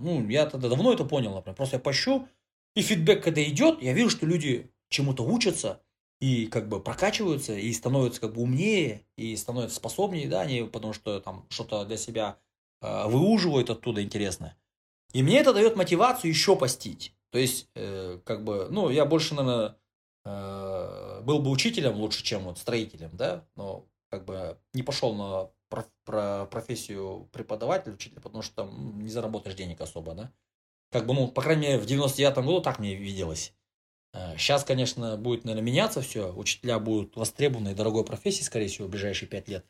ну, 0.00 0.26
я 0.28 0.46
тогда 0.46 0.68
давно 0.68 0.92
это 0.92 1.04
понял, 1.04 1.34
например, 1.34 1.54
просто 1.54 1.76
я 1.76 1.80
пощу, 1.80 2.26
и 2.74 2.82
фидбэк, 2.82 3.22
когда 3.22 3.42
идет, 3.44 3.82
я 3.82 3.92
вижу, 3.92 4.10
что 4.10 4.26
люди 4.26 4.70
чему-то 4.88 5.22
учатся, 5.22 5.80
и 6.20 6.46
как 6.46 6.68
бы 6.68 6.80
прокачиваются, 6.80 7.54
и 7.54 7.70
становятся 7.72 8.22
как 8.22 8.32
бы 8.32 8.42
умнее, 8.42 9.02
и 9.16 9.36
становятся 9.36 9.76
способнее, 9.76 10.28
да, 10.28 10.40
они, 10.40 10.62
потому 10.62 10.94
что 10.94 11.20
там 11.20 11.44
что-то 11.50 11.84
для 11.84 11.98
себя 11.98 12.38
э, 12.80 13.06
выуживают 13.06 13.68
оттуда 13.68 14.02
интересное. 14.02 14.56
И 15.12 15.22
мне 15.22 15.38
это 15.38 15.52
дает 15.52 15.76
мотивацию 15.76 16.30
еще 16.30 16.56
постить. 16.56 17.14
То 17.34 17.40
есть, 17.40 17.68
э, 17.74 18.20
как 18.24 18.44
бы, 18.44 18.68
ну, 18.70 18.88
я 18.88 19.04
больше, 19.04 19.34
наверное, 19.34 19.76
Э, 20.24 21.20
был 21.22 21.38
бы 21.40 21.50
учителем 21.50 21.96
лучше, 21.96 22.22
чем 22.22 22.44
вот 22.44 22.58
строителем, 22.58 23.10
да, 23.12 23.44
но 23.56 23.86
как 24.10 24.24
бы 24.24 24.58
не 24.72 24.82
пошел 24.82 25.14
на 25.14 25.50
проф, 25.68 25.86
про 26.04 26.46
профессию 26.46 27.28
преподавателя, 27.32 27.92
учителя, 27.92 28.20
потому 28.22 28.42
что 28.42 28.54
там 28.54 29.00
не 29.00 29.10
заработаешь 29.10 29.56
денег 29.56 29.80
особо, 29.80 30.14
да. 30.14 30.32
Как 30.90 31.06
бы, 31.06 31.14
ну, 31.14 31.28
по 31.28 31.42
крайней 31.42 31.62
мере, 31.62 31.78
в 31.78 31.86
99-м 31.86 32.46
году 32.46 32.60
так 32.60 32.78
мне 32.78 32.94
виделось. 32.94 33.52
Сейчас, 34.38 34.62
э, 34.62 34.66
конечно, 34.66 35.16
будет, 35.16 35.44
наверное, 35.44 35.66
меняться 35.66 36.00
все. 36.00 36.32
Учителя 36.32 36.78
будут 36.78 37.16
востребованы 37.16 37.74
дорогой 37.74 38.04
профессией, 38.04 38.44
скорее 38.44 38.68
всего, 38.68 38.86
в 38.86 38.90
ближайшие 38.90 39.28
пять 39.28 39.48
лет. 39.48 39.66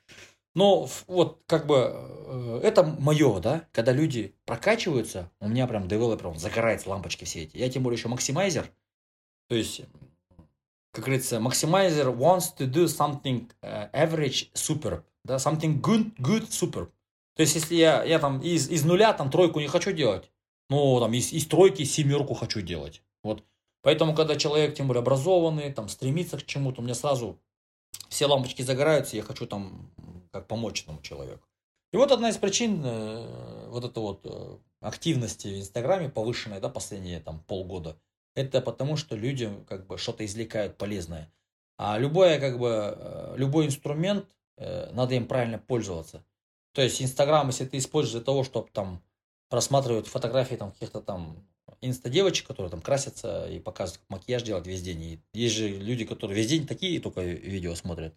Но 0.55 0.89
вот 1.09 1.43
как 1.47 1.67
бы 1.67 1.91
э, 1.93 2.61
это 2.63 2.85
мое, 2.85 3.41
да, 3.41 3.67
когда 3.73 3.93
люди 3.93 4.35
прокачиваются, 4.45 5.31
у 5.41 5.49
меня 5.49 5.67
прям 5.67 5.89
девелопером 5.89 6.39
загорается 6.39 6.91
лампочки 6.91 7.25
все 7.25 7.43
эти. 7.43 7.57
Я 7.57 7.69
тем 7.69 7.83
более 7.83 7.99
еще 7.99 8.09
максимайзер. 8.09 8.71
То 9.49 9.57
есть 9.57 9.83
как 10.95 11.05
говорится, 11.07 11.39
maximizer 11.39 12.17
wants 12.17 12.57
to 12.57 12.71
do 12.71 12.85
something 12.85 13.51
uh, 13.63 13.91
average 13.93 14.53
super, 14.55 15.03
да, 15.25 15.37
something 15.37 15.81
good, 15.81 16.15
good 16.19 16.49
super. 16.49 16.89
То 17.35 17.41
есть, 17.41 17.57
если 17.57 17.75
я, 17.75 18.05
я 18.05 18.21
там 18.21 18.41
из, 18.41 18.69
из 18.71 18.85
нуля 18.85 19.13
там 19.13 19.29
тройку 19.29 19.59
не 19.59 19.67
хочу 19.67 19.91
делать, 19.91 20.31
ну, 20.71 21.01
там 21.01 21.13
из, 21.13 21.33
из 21.33 21.47
тройки 21.47 21.83
семерку 21.83 22.35
хочу 22.35 22.61
делать. 22.61 23.03
Вот. 23.25 23.43
Поэтому, 23.83 24.15
когда 24.15 24.37
человек, 24.37 24.77
тем 24.77 24.87
более 24.87 25.01
образованный, 25.01 25.73
там, 25.73 25.89
стремится 25.89 26.39
к 26.39 26.47
чему-то, 26.47 26.81
у 26.81 26.85
меня 26.85 26.95
сразу 26.95 27.41
все 28.09 28.27
лампочки 28.27 28.63
загораются, 28.63 29.17
я 29.17 29.23
хочу 29.23 29.47
там 29.47 29.91
как 30.35 30.49
помочь 30.49 30.83
этому 30.83 31.01
человеку. 31.01 31.47
И 31.93 31.97
вот 31.97 32.11
одна 32.11 32.29
из 32.29 32.37
причин 32.37 32.83
э, 32.85 33.69
вот 33.69 33.85
этой 33.85 33.99
вот 34.01 34.21
э, 34.25 34.59
активности 34.81 35.47
в 35.47 35.61
Инстаграме 35.61 36.09
повышенной, 36.09 36.61
да, 36.61 36.69
последние 36.69 37.21
там 37.21 37.39
полгода– 37.45 37.97
это 38.35 38.61
потому, 38.61 38.97
что 38.97 39.15
люди 39.15 39.49
как 39.69 39.87
бы 39.87 39.97
что-то 39.97 40.27
извлекают 40.27 40.77
полезное. 40.77 41.33
А 41.79 41.99
любое, 41.99 42.41
как 42.41 42.59
бы, 42.59 42.97
э, 42.99 43.35
любой 43.37 43.67
инструмент, 43.67 44.27
надо 44.57 45.17
им 45.17 45.27
правильно 45.27 45.59
пользоваться. 45.59 46.25
То 46.75 46.83
есть 46.83 47.03
Инстаграм, 47.03 47.49
если 47.49 47.65
ты 47.65 47.79
используешь 47.79 48.13
для 48.13 48.25
того, 48.25 48.45
чтобы 48.45 48.69
там 48.73 49.03
просматривать 49.49 50.07
фотографии 50.07 50.55
там 50.55 50.71
каких-то 50.71 51.01
там 51.01 51.45
инста-девочек, 51.81 52.47
которые 52.47 52.71
там 52.71 52.81
красятся 52.81 53.49
и 53.49 53.59
показывают, 53.59 54.01
как 54.01 54.11
макияж 54.11 54.43
делать 54.45 54.67
весь 54.67 54.83
день. 54.83 55.03
И 55.03 55.21
есть 55.33 55.57
же 55.57 55.69
люди, 55.69 56.05
которые 56.05 56.37
весь 56.37 56.49
день 56.49 56.69
такие 56.69 57.01
только 57.01 57.21
видео 57.23 57.75
смотрят. 57.75 58.15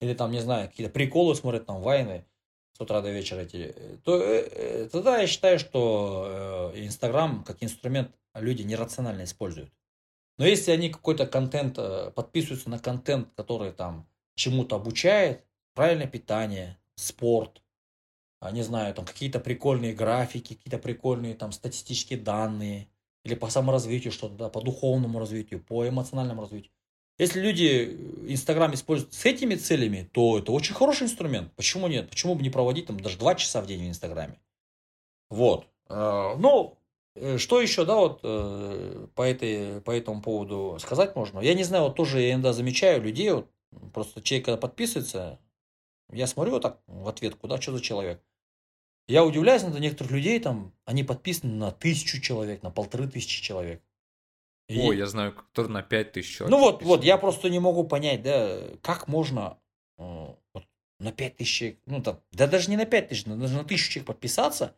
Или 0.00 0.14
там, 0.14 0.30
не 0.30 0.40
знаю, 0.40 0.68
какие-то 0.68 0.92
приколы 0.92 1.34
смотрят, 1.34 1.66
там, 1.66 1.80
вайны 1.82 2.24
с 2.72 2.80
утра 2.80 3.00
до 3.00 3.10
вечера 3.10 3.40
эти. 3.40 3.74
То, 4.04 4.88
тогда 4.88 5.18
я 5.20 5.26
считаю, 5.26 5.58
что 5.58 6.72
Инстаграм 6.76 7.42
как 7.44 7.62
инструмент 7.62 8.14
люди 8.34 8.62
нерационально 8.62 9.24
используют. 9.24 9.72
Но 10.38 10.46
если 10.46 10.70
они 10.70 10.88
какой-то 10.88 11.26
контент, 11.26 11.78
э, 11.78 12.12
подписываются 12.12 12.70
на 12.70 12.78
контент, 12.78 13.28
который 13.34 13.72
там 13.72 14.08
чему-то 14.36 14.76
обучает, 14.76 15.44
правильное 15.74 16.06
питание, 16.06 16.78
спорт, 16.94 17.60
а, 18.40 18.52
не 18.52 18.62
знаю, 18.62 18.94
там 18.94 19.04
какие-то 19.04 19.40
прикольные 19.40 19.94
графики, 19.94 20.54
какие-то 20.54 20.78
прикольные 20.78 21.34
там 21.34 21.50
статистические 21.50 22.20
данные, 22.20 22.88
или 23.24 23.34
по 23.34 23.50
саморазвитию 23.50 24.12
что-то, 24.12 24.34
да, 24.36 24.48
по 24.48 24.60
духовному 24.60 25.18
развитию, 25.18 25.62
по 25.62 25.86
эмоциональному 25.88 26.42
развитию. 26.42 26.72
Если 27.18 27.40
люди 27.40 27.98
Инстаграм 28.28 28.72
используют 28.72 29.12
с 29.12 29.24
этими 29.24 29.56
целями, 29.56 30.08
то 30.12 30.38
это 30.38 30.52
очень 30.52 30.74
хороший 30.74 31.04
инструмент. 31.04 31.52
Почему 31.56 31.88
нет? 31.88 32.08
Почему 32.08 32.36
бы 32.36 32.42
не 32.42 32.50
проводить 32.50 32.86
там 32.86 33.00
даже 33.00 33.18
два 33.18 33.34
часа 33.34 33.60
в 33.60 33.66
день 33.66 33.84
в 33.84 33.88
Инстаграме? 33.88 34.40
Вот. 35.28 35.66
Ну, 35.88 36.78
э, 37.14 37.38
что 37.38 37.60
еще, 37.60 37.84
да, 37.84 37.96
вот 37.96 38.20
э, 38.22 39.06
по, 39.14 39.22
этой, 39.22 39.80
по 39.80 39.90
этому 39.90 40.22
поводу 40.22 40.76
сказать 40.80 41.16
можно? 41.16 41.40
Я 41.40 41.54
не 41.54 41.64
знаю, 41.64 41.84
вот 41.84 41.96
тоже 41.96 42.20
я 42.20 42.32
иногда 42.32 42.52
замечаю 42.52 43.02
людей, 43.02 43.30
вот 43.30 43.50
просто 43.92 44.22
человек, 44.22 44.44
когда 44.46 44.58
подписывается, 44.58 45.40
я 46.12 46.26
смотрю 46.26 46.52
вот 46.52 46.62
так 46.62 46.80
в 46.86 47.08
ответку, 47.08 47.48
да, 47.48 47.60
что 47.60 47.72
за 47.72 47.80
человек. 47.80 48.22
Я 49.06 49.24
удивляюсь 49.24 49.62
на 49.62 49.78
некоторых 49.78 50.12
людей, 50.12 50.38
там, 50.38 50.74
они 50.84 51.02
подписаны 51.02 51.54
на 51.54 51.70
тысячу 51.72 52.20
человек, 52.20 52.62
на 52.62 52.70
полторы 52.70 53.08
тысячи 53.08 53.42
человек. 53.42 53.82
И... 54.68 54.78
Ой, 54.80 54.98
я 54.98 55.06
знаю, 55.06 55.32
который 55.32 55.70
на 55.72 55.82
пять 55.82 56.12
тысяч 56.12 56.36
человек. 56.36 56.50
Ну 56.50 56.62
вот, 56.62 56.82
вот, 56.82 57.02
я 57.02 57.16
просто 57.16 57.48
не 57.48 57.58
могу 57.58 57.84
понять, 57.84 58.22
да, 58.22 58.60
как 58.82 59.08
можно 59.08 59.58
э, 59.96 60.26
вот, 60.52 60.64
на 61.00 61.10
пять 61.10 61.36
тысяч, 61.38 61.78
ну 61.86 62.02
там, 62.02 62.20
да 62.32 62.46
даже 62.46 62.70
не 62.70 62.76
на 62.76 62.84
пять 62.84 63.08
тысяч, 63.08 63.24
даже 63.24 63.54
на 63.54 63.64
тысячу 63.64 63.90
человек 63.90 64.08
подписаться, 64.08 64.76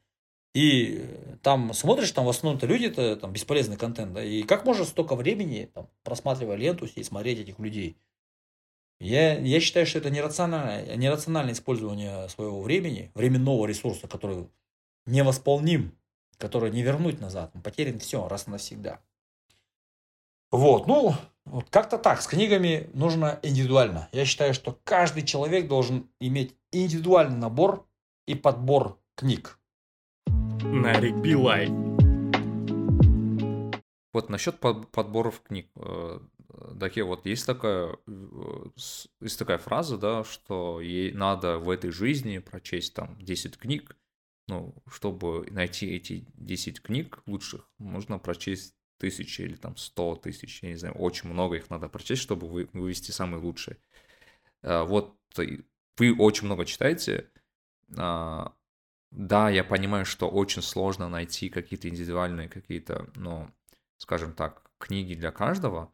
и 0.54 1.04
там 1.42 1.72
смотришь, 1.74 2.12
там 2.12 2.24
в 2.24 2.28
основном-то 2.28 2.66
люди, 2.66 2.86
это 2.86 3.16
там 3.16 3.32
бесполезный 3.32 3.76
контент, 3.76 4.12
да, 4.12 4.22
и 4.22 4.42
как 4.44 4.64
можно 4.64 4.84
столько 4.84 5.16
времени, 5.16 5.70
там, 5.74 5.88
просматривая 6.04 6.56
ленту, 6.56 6.86
и 6.86 7.02
смотреть 7.02 7.40
этих 7.40 7.58
людей. 7.58 7.96
Я, 9.00 9.38
я 9.38 9.60
считаю, 9.60 9.86
что 9.86 9.98
это 9.98 10.10
нерациональное, 10.10 10.94
нерациональное 10.94 11.54
использование 11.54 12.28
своего 12.28 12.60
времени, 12.60 13.10
временного 13.14 13.66
ресурса, 13.66 14.06
который 14.06 14.46
невосполним, 15.06 15.96
который 16.36 16.70
не 16.70 16.82
вернуть 16.82 17.18
назад. 17.20 17.52
Потерян 17.64 17.98
все 17.98 18.28
раз 18.28 18.46
и 18.46 18.50
навсегда. 18.50 19.00
Вот, 20.50 20.88
ну, 20.88 21.14
вот 21.44 21.70
как-то 21.70 21.96
так. 21.96 22.20
С 22.20 22.26
книгами 22.26 22.90
нужно 22.92 23.38
индивидуально. 23.44 24.08
Я 24.10 24.24
считаю, 24.24 24.52
что 24.52 24.76
каждый 24.82 25.22
человек 25.22 25.68
должен 25.68 26.10
иметь 26.18 26.56
индивидуальный 26.72 27.36
набор 27.36 27.86
и 28.26 28.34
подбор 28.34 28.98
книг. 29.14 29.60
Нарик 30.26 31.14
Билай. 31.16 31.68
Вот 34.12 34.28
насчет 34.28 34.58
подборов 34.58 35.40
книг. 35.40 35.68
Э, 35.76 36.18
Таке 36.80 37.04
вот 37.04 37.26
есть 37.26 37.46
такая, 37.46 37.96
э, 38.08 38.64
есть 39.20 39.38
такая 39.38 39.58
фраза, 39.58 39.98
да, 39.98 40.24
что 40.24 40.80
ей 40.80 41.12
надо 41.12 41.58
в 41.58 41.70
этой 41.70 41.92
жизни 41.92 42.38
прочесть 42.38 42.94
там 42.94 43.16
10 43.20 43.56
книг, 43.56 43.96
ну, 44.48 44.74
чтобы 44.90 45.46
найти 45.52 45.94
эти 45.94 46.26
10 46.34 46.82
книг 46.82 47.22
лучших, 47.26 47.68
нужно 47.78 48.18
прочесть 48.18 48.74
тысячи 49.00 49.42
или 49.42 49.56
там 49.56 49.76
100 49.76 50.16
тысяч, 50.16 50.62
я 50.62 50.68
не 50.68 50.76
знаю, 50.76 50.94
очень 50.94 51.28
много 51.28 51.56
их 51.56 51.70
надо 51.70 51.88
прочесть, 51.88 52.22
чтобы 52.22 52.46
вы, 52.46 52.68
вывести 52.72 53.10
самые 53.10 53.42
лучшие. 53.42 53.78
А, 54.62 54.84
вот 54.84 55.16
вы 55.36 56.16
очень 56.16 56.46
много 56.46 56.64
читаете, 56.66 57.28
а, 57.96 58.54
да, 59.10 59.50
я 59.50 59.64
понимаю, 59.64 60.04
что 60.04 60.28
очень 60.28 60.62
сложно 60.62 61.08
найти 61.08 61.48
какие-то 61.48 61.88
индивидуальные, 61.88 62.48
какие-то, 62.48 63.10
ну, 63.16 63.50
скажем 63.96 64.34
так, 64.34 64.70
книги 64.78 65.14
для 65.14 65.32
каждого, 65.32 65.92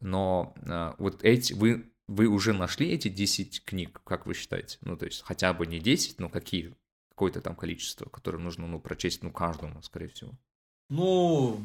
но 0.00 0.54
э, 0.56 0.92
вот 0.98 1.24
эти, 1.24 1.54
вы, 1.54 1.90
вы 2.06 2.26
уже 2.26 2.52
нашли 2.52 2.90
эти 2.90 3.08
10 3.08 3.64
книг, 3.64 4.02
как 4.04 4.26
вы 4.26 4.34
считаете? 4.34 4.78
Ну, 4.82 4.96
то 4.96 5.06
есть 5.06 5.22
хотя 5.22 5.52
бы 5.54 5.66
не 5.66 5.80
10, 5.80 6.20
но 6.20 6.28
какие, 6.28 6.74
какое-то 7.10 7.40
там 7.40 7.56
количество, 7.56 8.08
которое 8.08 8.38
нужно, 8.38 8.66
ну, 8.66 8.78
прочесть, 8.78 9.22
ну, 9.22 9.32
каждому, 9.32 9.82
скорее 9.82 10.08
всего. 10.08 10.32
Ну, 10.90 11.56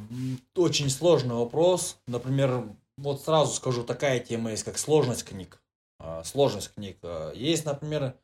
очень 0.55 0.89
сложный 0.89 1.35
вопрос. 1.35 1.97
Например, 2.05 2.63
вот 2.97 3.21
сразу 3.21 3.53
скажу, 3.53 3.83
такая 3.83 4.19
тема 4.19 4.51
есть, 4.51 4.63
как 4.63 4.77
сложность 4.77 5.25
книг. 5.25 5.61
А, 5.99 6.23
сложность 6.23 6.73
книг. 6.73 6.97
А, 7.01 7.33
есть, 7.33 7.65
например, 7.65 8.15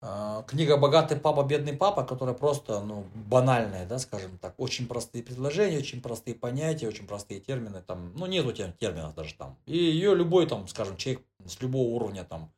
а, 0.00 0.44
книга 0.44 0.78
«Богатый 0.78 1.18
папа, 1.18 1.42
бедный 1.42 1.74
папа», 1.74 2.04
которая 2.04 2.34
просто, 2.34 2.80
ну, 2.80 3.04
банальная, 3.14 3.84
да, 3.84 3.98
скажем 3.98 4.38
так. 4.38 4.54
Очень 4.58 4.86
простые 4.86 5.22
предложения, 5.22 5.78
очень 5.78 6.00
простые 6.00 6.34
понятия, 6.34 6.88
очень 6.88 7.06
простые 7.06 7.40
термины. 7.40 7.82
Там, 7.82 8.12
ну, 8.16 8.24
нету 8.24 8.52
терминов 8.52 9.14
даже 9.14 9.34
там. 9.34 9.58
И 9.66 9.76
ее 9.76 10.14
любой, 10.14 10.46
там, 10.46 10.68
скажем, 10.68 10.96
человек 10.96 11.22
с 11.44 11.60
любого 11.60 11.88
уровня 11.88 12.24
там 12.24 12.50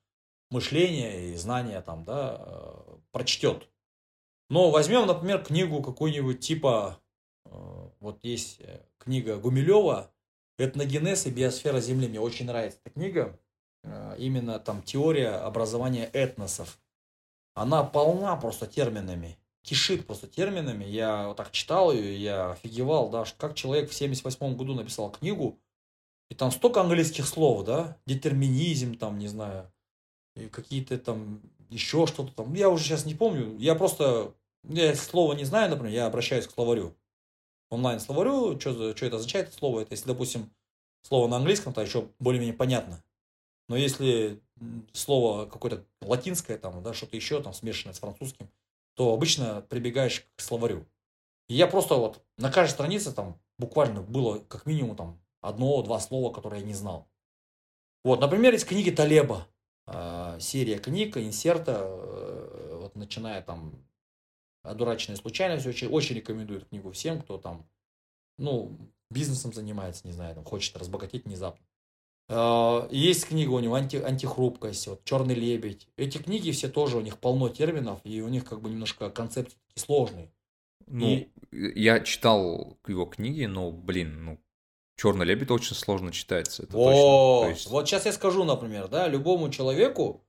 мышления 0.50 1.32
и 1.32 1.36
знания 1.36 1.80
там, 1.80 2.04
да, 2.04 2.36
э, 2.38 2.96
прочтет. 3.10 3.68
Но 4.50 4.70
возьмем, 4.70 5.06
например, 5.06 5.42
книгу 5.42 5.82
какую-нибудь 5.82 6.40
типа, 6.40 7.00
вот 8.00 8.18
есть 8.22 8.60
э, 8.60 8.80
книга 8.98 9.36
Гумилева 9.36 10.10
«Этногенез 10.58 11.26
и 11.26 11.30
биосфера 11.30 11.80
Земли». 11.80 12.08
Мне 12.08 12.20
очень 12.20 12.46
нравится 12.46 12.78
эта 12.84 12.94
книга. 12.94 13.38
Именно 14.18 14.58
там 14.58 14.82
теория 14.82 15.30
образования 15.30 16.04
этносов 16.12 16.78
она 17.54 17.84
полна 17.84 18.36
просто 18.36 18.66
терминами, 18.66 19.38
кишит 19.62 20.06
просто 20.06 20.26
терминами. 20.26 20.84
Я 20.84 21.28
вот 21.28 21.36
так 21.36 21.50
читал 21.50 21.92
ее, 21.92 22.16
я 22.16 22.52
офигевал, 22.52 23.10
да, 23.10 23.24
как 23.36 23.54
человек 23.54 23.90
в 23.90 23.94
78 23.94 24.56
году 24.56 24.74
написал 24.74 25.10
книгу, 25.10 25.58
и 26.30 26.34
там 26.34 26.50
столько 26.52 26.80
английских 26.80 27.26
слов, 27.26 27.64
да, 27.64 27.96
детерминизм, 28.06 28.94
там, 28.94 29.18
не 29.18 29.28
знаю, 29.28 29.70
какие-то 30.52 30.96
там 30.98 31.42
еще 31.68 32.06
что-то 32.06 32.32
там. 32.32 32.54
Я 32.54 32.68
уже 32.70 32.84
сейчас 32.84 33.04
не 33.04 33.14
помню. 33.14 33.56
Я 33.58 33.74
просто, 33.74 34.32
я 34.64 34.94
слово 34.94 35.34
не 35.34 35.44
знаю, 35.44 35.70
например, 35.70 35.92
я 35.92 36.06
обращаюсь 36.06 36.46
к 36.46 36.52
словарю. 36.52 36.94
Онлайн-словарю, 37.70 38.58
что, 38.60 38.96
что 38.96 39.06
это 39.06 39.16
означает 39.16 39.54
слово? 39.54 39.80
Это 39.80 39.92
если, 39.92 40.06
допустим, 40.06 40.50
слово 41.02 41.28
на 41.28 41.36
английском, 41.36 41.72
то 41.72 41.80
еще 41.80 42.08
более-менее 42.18 42.56
понятно. 42.56 43.02
Но 43.68 43.76
если 43.76 44.42
слово 44.92 45.46
какое-то 45.46 45.84
латинское, 46.02 46.58
там, 46.58 46.82
да, 46.82 46.92
что-то 46.92 47.16
еще 47.16 47.40
там 47.42 47.54
смешанное 47.54 47.94
с 47.94 48.00
французским, 48.00 48.50
то 48.94 49.14
обычно 49.14 49.62
прибегаешь 49.62 50.26
к 50.36 50.40
словарю. 50.40 50.84
И 51.48 51.54
я 51.54 51.66
просто 51.66 51.94
вот 51.94 52.22
на 52.36 52.50
каждой 52.50 52.72
странице 52.72 53.12
там 53.12 53.40
буквально 53.58 54.02
было 54.02 54.40
как 54.40 54.66
минимум 54.66 54.96
там 54.96 55.20
одно-два 55.40 56.00
слова, 56.00 56.32
которые 56.32 56.60
я 56.60 56.66
не 56.66 56.74
знал. 56.74 57.08
Вот, 58.02 58.20
например, 58.20 58.54
из 58.54 58.64
книги 58.64 58.90
Талеба, 58.90 59.46
э, 59.86 60.38
серия 60.40 60.78
книг, 60.78 61.16
инсерта, 61.16 61.82
э, 61.84 62.78
вот 62.80 62.96
начиная 62.96 63.42
там 63.42 63.74
«Одураченная 64.62 65.16
случайность», 65.16 65.66
очень, 65.66 65.88
очень 65.88 66.16
рекомендую 66.16 66.58
эту 66.58 66.68
книгу 66.68 66.90
всем, 66.92 67.20
кто 67.20 67.38
там, 67.38 67.66
ну, 68.38 68.76
бизнесом 69.10 69.52
занимается, 69.52 70.06
не 70.06 70.12
знаю, 70.12 70.34
там, 70.34 70.44
хочет 70.44 70.76
разбогатеть 70.76 71.24
внезапно. 71.24 71.64
Э, 72.28 72.88
есть 72.90 73.26
книга 73.26 73.50
у 73.50 73.60
него 73.60 73.74
анти, 73.74 73.96
«Антихрупкость», 73.96 74.86
вот, 74.88 75.04
«Черный 75.04 75.34
лебедь». 75.34 75.88
Эти 75.96 76.18
книги 76.18 76.50
все 76.50 76.68
тоже, 76.68 76.96
у 76.96 77.00
них 77.00 77.18
полно 77.18 77.48
терминов, 77.48 78.00
и 78.04 78.20
у 78.20 78.28
них 78.28 78.44
как 78.44 78.60
бы 78.60 78.70
немножко 78.70 79.10
концепции 79.10 79.56
такие 79.68 79.84
сложные. 79.84 80.32
Ну, 80.86 81.06
и... 81.06 81.28
я 81.52 82.00
читал 82.00 82.78
его 82.86 83.06
книги, 83.06 83.44
но, 83.44 83.70
блин, 83.70 84.24
ну, 84.24 84.40
Черный 85.00 85.24
лебедь 85.24 85.50
очень 85.50 85.74
сложно 85.74 86.12
читается. 86.12 86.64
Это 86.64 86.76
вот, 86.76 87.44
точно. 87.44 87.50
Есть... 87.52 87.70
вот 87.70 87.88
сейчас 87.88 88.04
я 88.04 88.12
скажу, 88.12 88.44
например, 88.44 88.86
да, 88.88 89.08
любому 89.08 89.48
человеку 89.48 90.22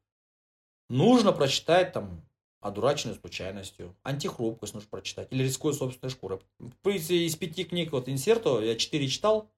нужно 0.87 1.33
прочитать 1.33 1.91
там 1.91 2.25
одураченную 2.61 3.19
случайностью, 3.19 3.95
антихрупкость 4.03 4.73
нужно 4.73 4.89
прочитать, 4.89 5.27
или 5.31 5.43
рискуя 5.43 5.73
собственной 5.73 6.11
шкурой. 6.11 6.39
Из 6.85 7.35
пяти 7.35 7.65
книг 7.65 7.91
вот 7.91 8.07
инсерто 8.07 8.61
я 8.61 8.75
четыре 8.75 9.07
читал, 9.07 9.51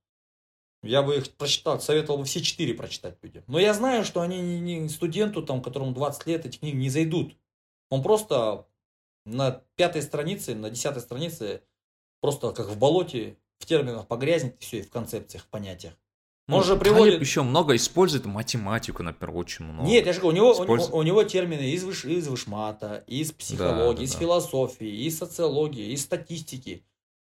я 0.81 1.03
бы 1.03 1.17
их 1.17 1.29
прочитал, 1.35 1.79
советовал 1.79 2.19
бы 2.19 2.25
все 2.25 2.41
четыре 2.41 2.73
прочитать 2.73 3.17
людям. 3.21 3.43
Но 3.47 3.59
я 3.59 3.73
знаю, 3.73 4.03
что 4.03 4.21
они 4.21 4.59
не 4.59 4.89
студенту, 4.89 5.43
там, 5.43 5.61
которому 5.61 5.93
20 5.93 6.25
лет, 6.27 6.45
эти 6.45 6.57
книги 6.57 6.75
не 6.75 6.89
зайдут. 6.89 7.37
Он 7.89 8.01
просто 8.01 8.65
на 9.25 9.63
пятой 9.75 10.01
странице, 10.01 10.55
на 10.55 10.69
десятой 10.69 11.01
странице 11.01 11.61
просто 12.21 12.51
как 12.51 12.67
в 12.67 12.77
болоте, 12.77 13.37
в 13.59 13.65
терминах 13.65 14.07
погрязнет, 14.07 14.55
и 14.59 14.63
все, 14.63 14.79
и 14.79 14.81
в 14.81 14.89
концепциях, 14.89 15.43
в 15.43 15.47
понятиях. 15.47 15.93
Он 16.49 16.57
ну, 16.57 16.63
же 16.63 16.75
приводит... 16.75 17.21
еще 17.21 17.41
много 17.41 17.75
использует 17.75 18.25
математику, 18.25 19.01
например, 19.01 19.35
очень 19.35 19.65
много. 19.65 19.87
Нет, 19.87 20.05
я 20.05 20.11
же 20.11 20.19
говорю, 20.19 20.33
у 20.33 20.41
него, 20.41 20.51
Использ... 20.53 20.89
у, 20.89 20.97
у 20.97 21.03
него 21.03 21.23
термины 21.23 21.71
из, 21.71 21.83
выш... 21.85 22.03
из 22.03 22.27
вышмата, 22.27 23.03
из 23.07 23.31
психологии, 23.31 23.99
да, 23.99 24.03
из 24.03 24.13
да. 24.13 24.19
философии, 24.19 25.05
из 25.05 25.17
социологии, 25.17 25.93
из 25.93 26.01
статистики 26.01 26.83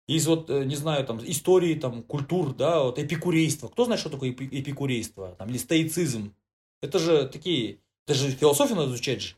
из 0.08 0.26
вот, 0.26 0.48
э, 0.50 0.64
не 0.64 0.74
знаю, 0.74 1.04
там, 1.06 1.20
истории, 1.22 1.74
там, 1.74 2.02
культур, 2.02 2.54
да, 2.54 2.82
вот 2.82 2.98
эпикурейство. 2.98 3.68
Кто 3.68 3.84
знает, 3.84 4.00
что 4.00 4.08
такое 4.08 4.30
эпикурейство? 4.30 5.36
Там, 5.38 5.50
или 5.50 5.58
стоицизм. 5.58 6.34
Это 6.82 6.98
же 6.98 7.28
такие, 7.28 7.78
это 8.06 8.14
же 8.14 8.30
философию 8.30 8.78
надо 8.78 8.88
изучать 8.90 9.20
же. 9.20 9.34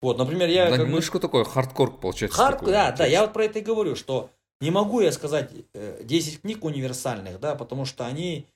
Вот, 0.00 0.16
например, 0.16 0.48
я... 0.48 0.70
Да, 0.70 0.78
как 0.78 0.88
ну, 0.88 1.02
что 1.02 1.18
такое 1.18 1.44
хардкор, 1.44 1.98
получается. 1.98 2.38
Хардкор, 2.38 2.68
да, 2.68 2.92
да, 2.92 3.04
я 3.04 3.22
вот 3.22 3.32
про 3.32 3.44
это 3.44 3.58
и 3.58 3.62
говорю, 3.62 3.96
что 3.96 4.30
не 4.60 4.70
могу 4.70 5.00
я 5.00 5.10
сказать 5.10 5.50
10 5.74 6.42
книг 6.42 6.64
универсальных, 6.64 7.40
да, 7.40 7.54
потому 7.56 7.84
что 7.84 8.06
они 8.06 8.46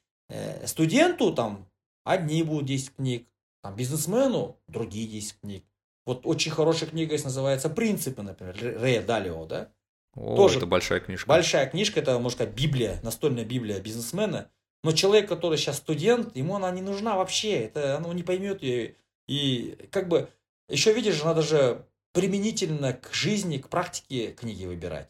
студенту 0.65 1.33
там 1.33 1.67
одни 2.05 2.43
будут 2.43 2.67
10 2.67 2.97
книг, 2.97 3.27
там 3.63 3.77
бизнесмену 3.77 4.59
другие 4.69 5.07
10 5.07 5.41
книг. 5.41 5.65
Вот 6.07 6.27
очень 6.27 6.53
хорошая 6.53 6.91
книга 6.91 7.13
есть, 7.13 7.25
называется 7.25 7.71
«Принципы», 7.71 8.23
например, 8.23 8.57
Рэя 8.61 9.03
Далио, 9.03 9.47
да? 9.47 9.71
О, 10.15 10.37
Тоже 10.37 10.59
это 10.59 10.67
большая 10.67 11.01
книжка. 11.01 11.29
Большая 11.29 11.67
книжка, 11.67 12.01
это, 12.01 12.19
можно 12.19 12.31
сказать, 12.31 12.55
Библия, 12.55 13.01
настольная 13.03 13.45
Библия 13.45 13.81
бизнесмена. 13.81 14.51
Но 14.85 14.93
человек, 14.93 15.29
который 15.29 15.57
сейчас 15.59 15.79
студент, 15.79 16.37
ему 16.37 16.57
она 16.57 16.71
не 16.71 16.83
нужна 16.83 17.17
вообще. 17.17 17.53
Это 17.65 18.03
он 18.05 18.15
не 18.15 18.23
поймет 18.23 18.63
ее. 18.63 18.97
И 19.27 19.89
как 19.91 20.09
бы, 20.09 20.29
еще 20.69 20.93
видишь, 20.93 21.23
надо 21.25 21.43
же 21.43 21.87
применительно 22.13 22.93
к 22.93 23.13
жизни, 23.13 23.59
к 23.59 23.69
практике 23.69 24.33
книги 24.33 24.67
выбирать. 24.67 25.09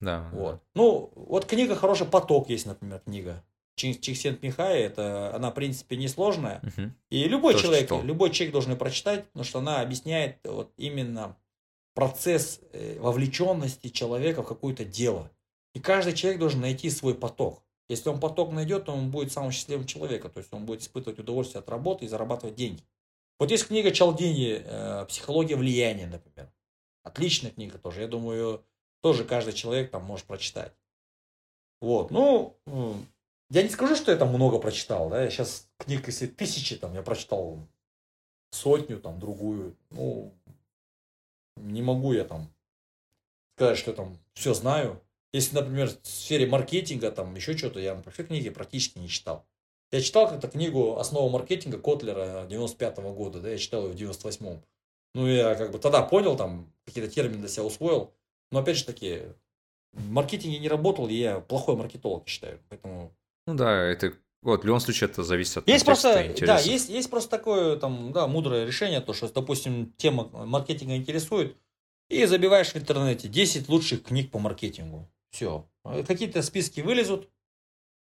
Да. 0.00 0.28
Вот. 0.32 0.60
Ну, 0.74 1.10
вот 1.14 1.46
книга 1.46 1.76
хороший 1.76 2.06
поток 2.06 2.50
есть, 2.50 2.66
например, 2.66 3.00
книга. 3.00 3.42
Чиксент 3.76 4.42
Михай, 4.42 4.82
это 4.82 5.34
она, 5.34 5.50
в 5.50 5.54
принципе, 5.54 5.96
несложная. 5.96 6.60
Угу. 6.62 6.90
И 7.10 7.24
любой 7.24 7.54
Тоже 7.54 7.64
человек, 7.64 7.84
читал. 7.84 8.02
любой 8.02 8.30
человек 8.30 8.52
должен 8.52 8.72
ее 8.72 8.76
прочитать, 8.76 9.26
потому 9.26 9.44
что 9.44 9.58
она 9.58 9.80
объясняет 9.80 10.38
вот 10.44 10.72
именно 10.76 11.36
процесс 11.94 12.60
э, 12.72 12.98
вовлеченности 13.00 13.88
человека 13.88 14.42
в 14.42 14.46
какое-то 14.46 14.84
дело. 14.84 15.30
И 15.74 15.80
каждый 15.80 16.14
человек 16.14 16.38
должен 16.38 16.60
найти 16.60 16.88
свой 16.90 17.14
поток. 17.14 17.62
Если 17.88 18.08
он 18.08 18.20
поток 18.20 18.52
найдет, 18.52 18.86
то 18.86 18.92
он 18.92 19.10
будет 19.10 19.32
самым 19.32 19.50
счастливым 19.50 19.86
человеком. 19.86 20.30
То 20.30 20.38
есть 20.38 20.52
он 20.52 20.64
будет 20.64 20.82
испытывать 20.82 21.18
удовольствие 21.18 21.60
от 21.60 21.68
работы 21.68 22.04
и 22.04 22.08
зарабатывать 22.08 22.54
деньги. 22.54 22.82
Вот 23.38 23.50
есть 23.50 23.66
книга 23.66 23.90
Чалдини 23.90 24.62
э, 24.64 25.06
«Психология 25.08 25.56
влияния», 25.56 26.06
например. 26.06 26.50
Отличная 27.02 27.50
книга 27.50 27.78
тоже. 27.78 28.02
Я 28.02 28.08
думаю, 28.08 28.64
тоже 29.02 29.24
каждый 29.24 29.52
человек 29.52 29.90
там 29.90 30.04
может 30.04 30.26
прочитать. 30.26 30.72
Вот. 31.80 32.10
Ну, 32.10 32.56
я 33.50 33.62
не 33.62 33.68
скажу, 33.68 33.96
что 33.96 34.10
я 34.10 34.16
там 34.16 34.28
много 34.28 34.58
прочитал. 34.58 35.08
Да? 35.10 35.22
Я 35.22 35.30
сейчас 35.30 35.68
книг, 35.78 36.06
если 36.06 36.26
тысячи, 36.26 36.76
там, 36.76 36.94
я 36.94 37.02
прочитал 37.02 37.58
сотню, 38.50 39.00
там, 39.00 39.18
другую. 39.18 39.76
Ну, 39.90 40.32
не 41.56 41.82
могу 41.82 42.12
я 42.12 42.24
там 42.24 42.52
сказать, 43.56 43.78
что 43.78 43.90
я 43.90 43.96
там 43.96 44.18
все 44.34 44.54
знаю. 44.54 45.00
Если, 45.32 45.54
например, 45.54 45.88
в 45.88 46.06
сфере 46.06 46.46
маркетинга, 46.46 47.10
там 47.10 47.34
еще 47.34 47.56
что-то, 47.56 47.80
я 47.80 48.00
все 48.12 48.24
книги 48.24 48.50
практически 48.50 48.98
не 48.98 49.08
читал. 49.08 49.44
Я 49.90 50.00
читал 50.00 50.28
как-то 50.28 50.48
книгу 50.48 50.96
«Основа 50.98 51.30
маркетинга» 51.30 51.78
Котлера 51.78 52.46
95 52.46 52.98
-го 52.98 53.14
года, 53.14 53.40
да, 53.40 53.50
я 53.50 53.58
читал 53.58 53.88
ее 53.88 53.92
в 53.92 53.96
98-м. 53.96 54.62
Ну, 55.14 55.26
я 55.28 55.54
как 55.54 55.70
бы 55.70 55.78
тогда 55.78 56.02
понял, 56.02 56.36
там, 56.36 56.72
какие-то 56.84 57.10
термины 57.10 57.38
для 57.38 57.48
себя 57.48 57.64
усвоил. 57.64 58.12
Но, 58.50 58.60
опять 58.60 58.76
же 58.76 58.84
таки, 58.84 59.22
в 59.92 60.10
маркетинге 60.10 60.58
не 60.58 60.68
работал, 60.68 61.08
и 61.08 61.14
я 61.14 61.40
плохой 61.40 61.76
маркетолог, 61.76 62.26
считаю. 62.26 62.60
Поэтому... 62.68 63.14
Ну 63.46 63.54
да, 63.54 63.82
это 63.82 64.14
вот, 64.42 64.62
в 64.62 64.66
любом 64.66 64.80
случае 64.80 65.08
это 65.08 65.22
зависит 65.22 65.58
от 65.58 65.68
есть 65.68 65.84
просто, 65.86 66.34
Да, 66.42 66.58
есть, 66.58 66.90
есть 66.90 67.10
просто 67.10 67.30
такое 67.30 67.76
там, 67.76 68.12
да, 68.12 68.26
мудрое 68.26 68.66
решение, 68.66 69.00
то, 69.00 69.14
что, 69.14 69.28
допустим, 69.28 69.92
тема 69.96 70.28
маркетинга 70.32 70.96
интересует, 70.96 71.56
и 72.08 72.24
забиваешь 72.26 72.72
в 72.72 72.76
интернете 72.76 73.28
10 73.28 73.68
лучших 73.68 74.04
книг 74.04 74.30
по 74.30 74.38
маркетингу. 74.38 75.10
Все. 75.30 75.66
Какие-то 76.06 76.42
списки 76.42 76.80
вылезут. 76.80 77.28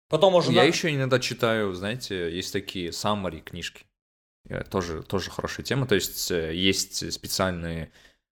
Потом 0.10 0.35
уже... 0.35 0.51
Я 0.51 0.64
на... 0.64 0.68
еще 0.68 0.93
иногда 0.93 1.19
читаю, 1.19 1.73
знаете, 1.73 2.35
есть 2.35 2.51
такие 2.51 2.89
summary 2.89 3.41
книжки. 3.41 3.85
Тоже, 4.69 5.03
тоже 5.03 5.31
хорошая 5.31 5.65
тема. 5.65 5.88
То 5.88 5.95
есть 5.95 6.30
э, 6.31 6.53
есть 6.53 7.14
специальные... 7.14 7.91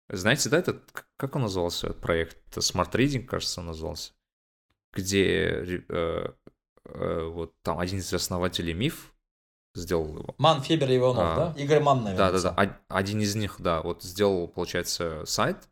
Знаете, 0.08 0.48
да, 0.48 0.58
этот... 0.58 0.82
Как 1.16 1.34
он 1.34 1.42
назывался, 1.42 1.88
этот 1.88 2.00
проект? 2.00 2.38
Smart 2.56 2.92
Reading, 2.92 3.24
кажется, 3.24 3.60
он 3.60 3.66
назывался. 3.66 4.12
Где 4.92 5.24
э, 5.24 5.80
э, 5.88 6.32
вот 6.94 7.54
там 7.62 7.78
один 7.78 7.98
из 7.98 8.12
основателей 8.12 8.74
МИФ 8.74 9.12
сделал 9.74 10.18
его. 10.18 10.34
Ман 10.38 10.62
Фебер 10.62 10.90
Иванов, 10.96 11.18
а, 11.18 11.36
да? 11.54 11.62
Игорь 11.62 11.80
Ман, 11.80 12.04
наверное. 12.04 12.32
Да, 12.32 12.40
да, 12.40 12.54
да. 12.54 12.80
Один 12.88 13.20
из 13.20 13.34
них, 13.34 13.56
да, 13.60 13.82
вот 13.82 14.02
сделал, 14.02 14.48
получается, 14.48 15.24
сайт, 15.26 15.68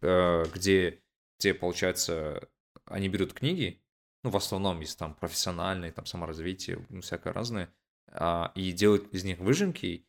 э, 0.00 0.44
где, 0.52 1.00
где, 1.38 1.54
получается, 1.54 2.48
они 2.86 3.08
берут 3.08 3.32
книги, 3.32 3.82
ну, 4.24 4.30
в 4.30 4.36
основном 4.36 4.80
есть 4.80 4.98
там 4.98 5.14
профессиональные, 5.14 5.92
там 5.92 6.06
саморазвитие, 6.06 6.84
ну, 6.88 7.00
всякое 7.00 7.32
разное, 7.32 7.72
а, 8.08 8.50
и 8.54 8.72
делают 8.72 9.12
из 9.14 9.22
них 9.24 9.38
выжимки, 9.38 10.06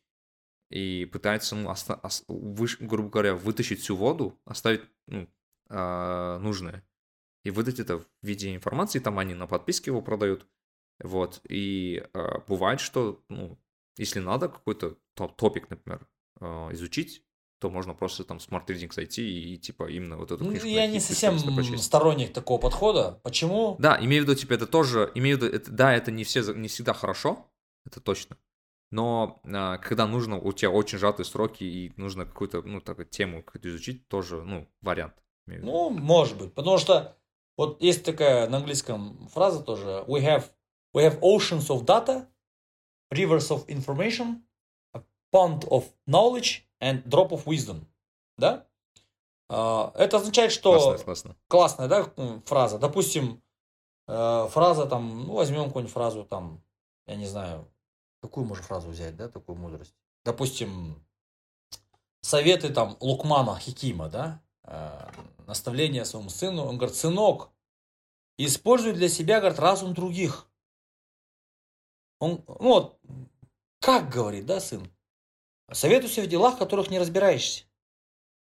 и 0.70 1.04
пытаются, 1.04 1.54
ну, 1.54 1.70
оста- 1.70 2.00
ос- 2.02 2.24
выш- 2.28 2.78
грубо 2.80 3.08
говоря, 3.08 3.34
вытащить 3.34 3.80
всю 3.80 3.96
воду, 3.96 4.38
оставить, 4.44 4.82
ну, 5.06 5.28
а, 5.68 6.38
нужное 6.40 6.84
и 7.48 7.50
выдать 7.50 7.80
это 7.80 7.98
в 7.98 8.06
виде 8.22 8.54
информации, 8.54 8.98
там 8.98 9.18
они 9.18 9.34
на 9.34 9.46
подписке 9.46 9.90
его 9.90 10.02
продают, 10.02 10.46
вот, 11.02 11.40
и 11.48 12.04
э, 12.12 12.38
бывает, 12.46 12.80
что, 12.80 13.22
ну, 13.28 13.58
если 13.96 14.20
надо 14.20 14.48
какой-то 14.48 14.96
топик, 15.14 15.70
например, 15.70 16.06
э, 16.40 16.44
изучить, 16.72 17.24
то 17.58 17.70
можно 17.70 17.94
просто 17.94 18.24
там 18.24 18.36
Smart 18.36 18.66
Reading 18.66 18.92
зайти 18.92 19.22
и, 19.22 19.54
и 19.54 19.56
типа 19.56 19.90
именно 19.90 20.16
вот 20.16 20.30
эту 20.30 20.44
книжку 20.44 20.66
ну, 20.66 20.72
Я 20.72 20.86
не 20.86 21.00
совсем 21.00 21.38
сторонник 21.78 22.32
такого 22.32 22.60
подхода. 22.60 23.20
Почему? 23.24 23.76
Да, 23.80 23.98
имею 24.00 24.22
в 24.24 24.28
виду, 24.28 24.38
типа, 24.38 24.52
это 24.52 24.66
тоже, 24.66 25.10
имею 25.14 25.38
в 25.38 25.42
виду, 25.42 25.56
это, 25.56 25.70
да, 25.70 25.94
это 25.94 26.10
не, 26.10 26.24
все, 26.24 26.52
не 26.52 26.68
всегда 26.68 26.92
хорошо, 26.92 27.50
это 27.86 28.00
точно. 28.00 28.36
Но 28.90 29.40
э, 29.44 29.78
когда 29.82 30.06
нужно, 30.06 30.38
у 30.38 30.52
тебя 30.52 30.70
очень 30.70 30.98
сжатые 30.98 31.24
сроки 31.24 31.64
и 31.64 31.92
нужно 31.96 32.26
какую-то, 32.26 32.62
ну, 32.62 32.80
такую 32.80 33.06
тему 33.06 33.42
какую-то 33.42 33.68
изучить, 33.70 34.06
тоже, 34.08 34.42
ну, 34.42 34.68
вариант. 34.82 35.14
Ну, 35.56 35.90
может 35.90 36.36
быть, 36.36 36.52
потому 36.52 36.78
что 36.78 37.16
вот 37.58 37.82
есть 37.82 38.04
такая 38.04 38.48
на 38.48 38.58
английском 38.58 39.28
фраза 39.28 39.60
тоже. 39.62 40.04
We 40.06 40.22
have, 40.22 40.44
we 40.94 41.02
have 41.02 41.18
oceans 41.20 41.68
of 41.68 41.84
data, 41.84 42.26
rivers 43.10 43.50
of 43.50 43.66
information, 43.66 44.42
a 44.94 45.02
pond 45.32 45.68
of 45.68 45.84
knowledge 46.06 46.62
and 46.80 47.02
drop 47.04 47.30
of 47.30 47.44
wisdom. 47.46 47.84
Да? 48.38 48.66
А, 49.48 49.92
это 49.96 50.18
означает, 50.18 50.52
что... 50.52 50.72
Классно, 50.72 51.04
классно. 51.04 51.36
Классная, 51.48 51.88
да, 51.88 52.40
фраза. 52.46 52.78
Допустим, 52.78 53.42
э, 54.06 54.48
фраза 54.50 54.86
там, 54.86 55.26
ну, 55.26 55.34
возьмем 55.34 55.64
какую-нибудь 55.64 55.92
фразу 55.92 56.24
там, 56.24 56.62
я 57.08 57.16
не 57.16 57.26
знаю, 57.26 57.68
какую 58.22 58.46
можно 58.46 58.62
фразу 58.62 58.88
взять, 58.88 59.16
да, 59.16 59.28
такую 59.28 59.58
мудрость. 59.58 59.96
Допустим, 60.24 61.04
советы 62.20 62.72
там 62.72 62.96
Лукмана 63.00 63.58
Хикима, 63.58 64.08
да, 64.08 64.40
наставление 65.46 66.04
своему 66.04 66.28
сыну. 66.28 66.64
Он 66.64 66.76
говорит, 66.76 66.96
сынок, 66.96 67.50
используй 68.36 68.92
для 68.92 69.08
себя, 69.08 69.40
говорит, 69.40 69.58
разум 69.58 69.94
других. 69.94 70.48
Он, 72.20 72.44
ну 72.46 72.68
вот, 72.68 73.00
как 73.80 74.10
говорит, 74.10 74.46
да, 74.46 74.60
сын? 74.60 74.90
Советуйся 75.70 76.22
в 76.22 76.26
делах, 76.26 76.58
которых 76.58 76.90
не 76.90 76.98
разбираешься. 76.98 77.64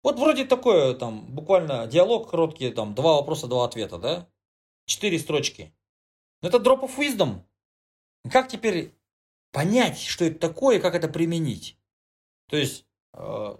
Вот 0.02 0.18
вроде 0.18 0.44
такое, 0.44 0.94
там, 0.94 1.26
буквально 1.34 1.86
диалог 1.86 2.30
короткий, 2.30 2.70
там, 2.70 2.94
два 2.94 3.14
вопроса, 3.14 3.48
два 3.48 3.64
ответа, 3.64 3.98
да? 3.98 4.28
Четыре 4.86 5.18
строчки. 5.18 5.74
Но 6.43 6.48
это 6.48 6.59
drop 6.59 6.82
of 6.82 6.97
wisdom. 6.97 7.43
Как 8.30 8.48
теперь 8.48 8.94
понять, 9.51 9.98
что 9.98 10.24
это 10.24 10.38
такое 10.38 10.76
и 10.76 10.80
как 10.80 10.94
это 10.94 11.09
применить? 11.09 11.78
То 12.48 12.56
есть, 12.56 12.86
э, 13.14 13.56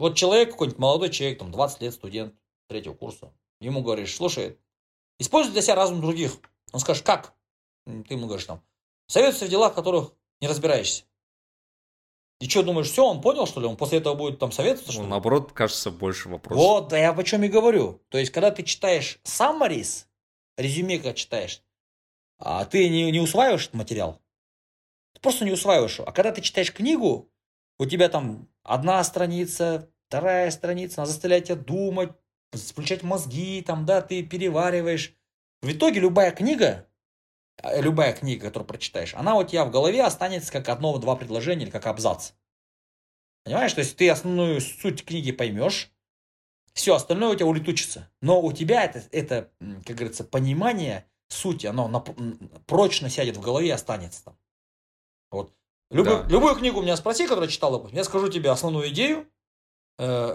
вот 0.00 0.16
человек, 0.16 0.52
какой-нибудь 0.52 0.78
молодой 0.78 1.10
человек, 1.10 1.38
там, 1.38 1.52
20 1.52 1.82
лет, 1.82 1.92
студент, 1.92 2.34
третьего 2.68 2.94
курса. 2.94 3.34
Ему 3.60 3.82
говоришь, 3.82 4.16
слушай, 4.16 4.58
используй 5.18 5.52
для 5.52 5.60
себя 5.60 5.74
разум 5.74 6.00
других. 6.00 6.38
Он 6.72 6.80
скажет, 6.80 7.04
как? 7.04 7.34
Ты 7.84 8.14
ему 8.14 8.26
говоришь 8.26 8.46
там, 8.46 8.62
советуйся 9.06 9.44
в 9.44 9.50
делах, 9.50 9.72
в 9.72 9.74
которых 9.74 10.12
не 10.40 10.48
разбираешься. 10.48 11.04
И 12.40 12.48
что, 12.48 12.62
думаешь, 12.62 12.88
все, 12.88 13.04
он 13.04 13.20
понял, 13.20 13.46
что 13.46 13.60
ли? 13.60 13.66
Он 13.66 13.76
после 13.76 13.98
этого 13.98 14.14
будет 14.14 14.38
там 14.38 14.52
советоваться, 14.52 14.92
что 14.92 15.02
ну, 15.02 15.08
Наоборот, 15.08 15.52
кажется, 15.52 15.90
больше 15.90 16.30
вопросов. 16.30 16.64
Вот, 16.64 16.88
да 16.88 16.96
я 16.96 17.12
о 17.12 17.22
чем 17.22 17.42
и 17.42 17.48
говорю. 17.48 18.00
То 18.08 18.16
есть, 18.16 18.32
когда 18.32 18.50
ты 18.50 18.62
читаешь 18.62 19.20
summaries, 19.24 20.06
резюме 20.56 20.98
как 20.98 21.16
читаешь, 21.16 21.62
а 22.38 22.64
ты 22.64 22.88
не, 22.88 23.10
не 23.10 23.20
усваиваешь 23.20 23.64
этот 23.64 23.74
материал. 23.74 24.18
Ты 25.12 25.20
просто 25.20 25.44
не 25.44 25.52
усваиваешь 25.52 25.98
его. 25.98 26.08
А 26.08 26.12
когда 26.12 26.32
ты 26.32 26.40
читаешь 26.40 26.72
книгу, 26.72 27.30
у 27.78 27.84
тебя 27.84 28.08
там 28.08 28.48
одна 28.62 29.02
страница, 29.04 29.89
вторая 30.10 30.50
страница, 30.50 31.00
она 31.00 31.06
заставляет 31.06 31.44
тебя 31.44 31.54
думать, 31.54 32.10
включать 32.52 33.04
мозги, 33.04 33.62
там, 33.62 33.86
да, 33.86 34.02
ты 34.02 34.24
перевариваешь. 34.24 35.14
В 35.62 35.70
итоге 35.70 36.00
любая 36.00 36.32
книга, 36.32 36.88
э, 37.62 37.80
любая 37.80 38.12
книга, 38.12 38.48
которую 38.48 38.66
прочитаешь, 38.66 39.14
она 39.14 39.36
у 39.36 39.44
тебя 39.44 39.64
в 39.64 39.70
голове 39.70 40.02
останется 40.02 40.50
как 40.50 40.68
одно-два 40.68 41.14
предложения 41.14 41.62
или 41.62 41.70
как 41.70 41.86
абзац. 41.86 42.32
Понимаешь? 43.44 43.72
То 43.72 43.82
есть 43.82 43.96
ты 43.96 44.10
основную 44.10 44.60
суть 44.60 45.04
книги 45.04 45.30
поймешь, 45.30 45.92
все 46.72 46.96
остальное 46.96 47.30
у 47.30 47.34
тебя 47.36 47.46
улетучится. 47.46 48.10
Но 48.20 48.42
у 48.42 48.52
тебя 48.52 48.84
это, 48.84 49.04
это 49.12 49.52
как 49.86 49.94
говорится, 49.94 50.24
понимание 50.24 51.06
сути, 51.28 51.66
оно 51.66 51.86
на, 51.86 52.00
прочно 52.00 53.08
сядет 53.08 53.36
в 53.36 53.40
голове 53.40 53.68
и 53.68 53.70
останется 53.70 54.24
там. 54.24 54.38
Вот. 55.30 55.54
Любую, 55.92 56.24
да. 56.24 56.28
любую 56.28 56.56
книгу 56.56 56.80
у 56.80 56.82
меня 56.82 56.96
спроси, 56.96 57.28
которую 57.28 57.48
читал, 57.48 57.88
я 57.92 58.02
скажу 58.02 58.28
тебе 58.28 58.50
основную 58.50 58.88
идею, 58.88 59.28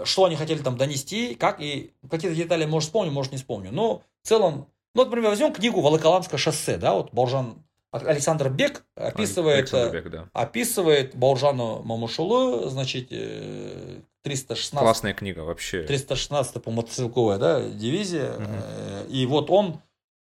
что 0.04 0.24
они 0.24 0.36
хотели 0.36 0.62
там 0.62 0.76
донести, 0.76 1.34
как, 1.34 1.60
и 1.60 1.92
какие-то 2.08 2.36
детали, 2.36 2.66
может, 2.66 2.88
вспомню, 2.88 3.10
может, 3.10 3.32
не 3.32 3.38
вспомню. 3.38 3.72
Но 3.72 4.02
в 4.22 4.28
целом, 4.28 4.68
ну, 4.94 5.04
например, 5.04 5.30
возьмем 5.30 5.52
книгу 5.52 5.80
«Волоколамское 5.80 6.38
шоссе», 6.38 6.76
да, 6.76 6.94
вот 6.94 7.12
Бауржан 7.12 7.66
Александр 8.04 8.50
Бек 8.50 8.84
описывает, 8.94 9.58
Александр 9.58 9.96
э, 9.96 10.00
Бек, 10.00 10.10
да. 10.10 10.28
описывает 10.32 11.16
Бауржану 11.16 11.82
Мамушулу, 11.82 12.68
значит, 12.68 13.08
э, 13.10 14.00
316 14.22 14.78
Классная 14.78 15.14
книга 15.14 15.40
вообще. 15.40 15.84
316 15.84 16.62
по 16.62 16.70
мотострелковая, 16.70 17.38
да, 17.38 17.62
дивизия. 17.62 18.34
Э, 18.38 19.06
И 19.08 19.24
вот 19.26 19.50
он 19.50 19.80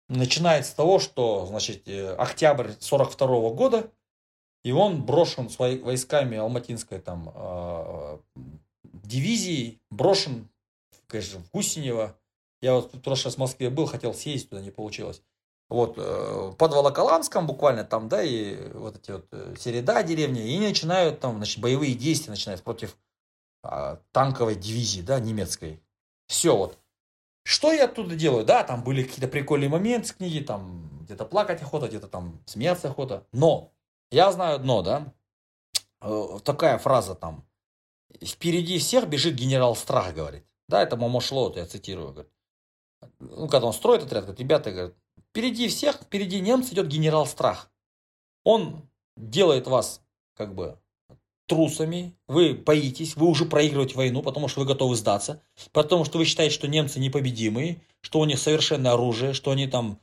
начинает 0.09 0.65
с 0.65 0.72
того, 0.72 0.99
что, 0.99 1.45
значит, 1.45 1.88
э, 1.88 2.13
октябрь 2.15 2.72
42 2.80 3.51
года, 3.51 3.89
и 4.63 4.72
он 4.72 5.03
брошен 5.03 5.49
своими 5.49 5.81
войсками 5.81 6.38
Алматинской 6.38 6.99
там 6.99 8.22
дивизии, 9.11 9.81
брошен, 9.89 10.49
конечно, 11.07 11.39
в 11.39 11.51
Гусинево. 11.51 12.17
Я 12.61 12.75
вот 12.75 12.93
в 12.93 13.01
прошлый 13.01 13.25
раз 13.25 13.35
в 13.35 13.39
Москве 13.39 13.69
был, 13.69 13.85
хотел 13.85 14.13
съездить 14.13 14.49
туда, 14.49 14.61
не 14.61 14.71
получилось. 14.71 15.21
Вот, 15.69 15.95
э, 15.97 16.53
под 16.57 16.73
Волоколамском 16.73 17.47
буквально 17.47 17.83
там, 17.83 18.09
да, 18.09 18.21
и 18.23 18.71
вот 18.73 18.97
эти 18.97 19.11
вот 19.11 19.27
э, 19.31 19.55
Середа 19.57 20.03
деревня, 20.03 20.45
и 20.45 20.59
начинают 20.59 21.19
там, 21.19 21.38
значит, 21.38 21.59
боевые 21.59 21.95
действия 21.95 22.31
начинаются 22.31 22.63
против 22.63 22.97
а, 23.63 23.99
танковой 24.11 24.55
дивизии, 24.55 25.01
да, 25.01 25.19
немецкой. 25.19 25.81
Все 26.27 26.55
вот. 26.55 26.77
Что 27.43 27.71
я 27.71 27.85
оттуда 27.85 28.15
делаю? 28.15 28.45
Да, 28.45 28.63
там 28.63 28.83
были 28.83 29.03
какие-то 29.03 29.27
прикольные 29.27 29.69
моменты 29.69 30.09
с 30.09 30.11
книги, 30.11 30.39
там 30.39 30.89
где-то 31.03 31.25
плакать 31.25 31.61
охота, 31.61 31.88
где-то 31.88 32.07
там 32.07 32.39
смеяться 32.45 32.89
охота. 32.89 33.25
Но 33.31 33.71
я 34.11 34.31
знаю 34.31 34.55
одно, 34.55 34.81
да, 34.81 35.13
э, 36.01 36.39
такая 36.43 36.77
фраза 36.77 37.15
там. 37.15 37.45
Впереди 38.23 38.77
всех 38.77 39.07
бежит 39.07 39.35
генерал 39.35 39.76
Страх, 39.76 40.14
говорит. 40.14 40.45
Да, 40.68 40.81
это 40.81 40.95
Мамошло, 40.95 41.45
вот 41.45 41.57
я 41.57 41.65
цитирую. 41.65 42.11
Говорит. 42.11 42.31
Ну, 43.19 43.48
когда 43.48 43.68
он 43.68 43.73
строит 43.73 44.03
отряд, 44.03 44.23
говорит, 44.23 44.39
ребята, 44.39 44.72
говорит, 44.72 44.95
впереди 45.30 45.68
всех, 45.68 45.95
впереди 45.95 46.39
немцев 46.39 46.73
идет 46.73 46.88
генерал 46.88 47.26
Страх. 47.26 47.72
Он 48.43 48.81
делает 49.18 49.68
вас 49.68 50.02
как 50.35 50.53
бы 50.56 50.77
трусами, 51.48 52.15
вы 52.27 52.53
боитесь, 52.53 53.15
вы 53.15 53.27
уже 53.27 53.45
проигрываете 53.45 53.95
войну, 53.95 54.22
потому 54.22 54.48
что 54.48 54.61
вы 54.61 54.65
готовы 54.65 54.95
сдаться, 54.95 55.41
потому 55.73 56.06
что 56.06 56.18
вы 56.18 56.26
считаете, 56.26 56.56
что 56.56 56.68
немцы 56.68 56.99
непобедимые, 56.99 57.81
что 58.02 58.19
у 58.19 58.26
них 58.26 58.39
совершенное 58.39 58.93
оружие, 58.93 59.34
что 59.34 59.52
они 59.52 59.68
там 59.68 59.99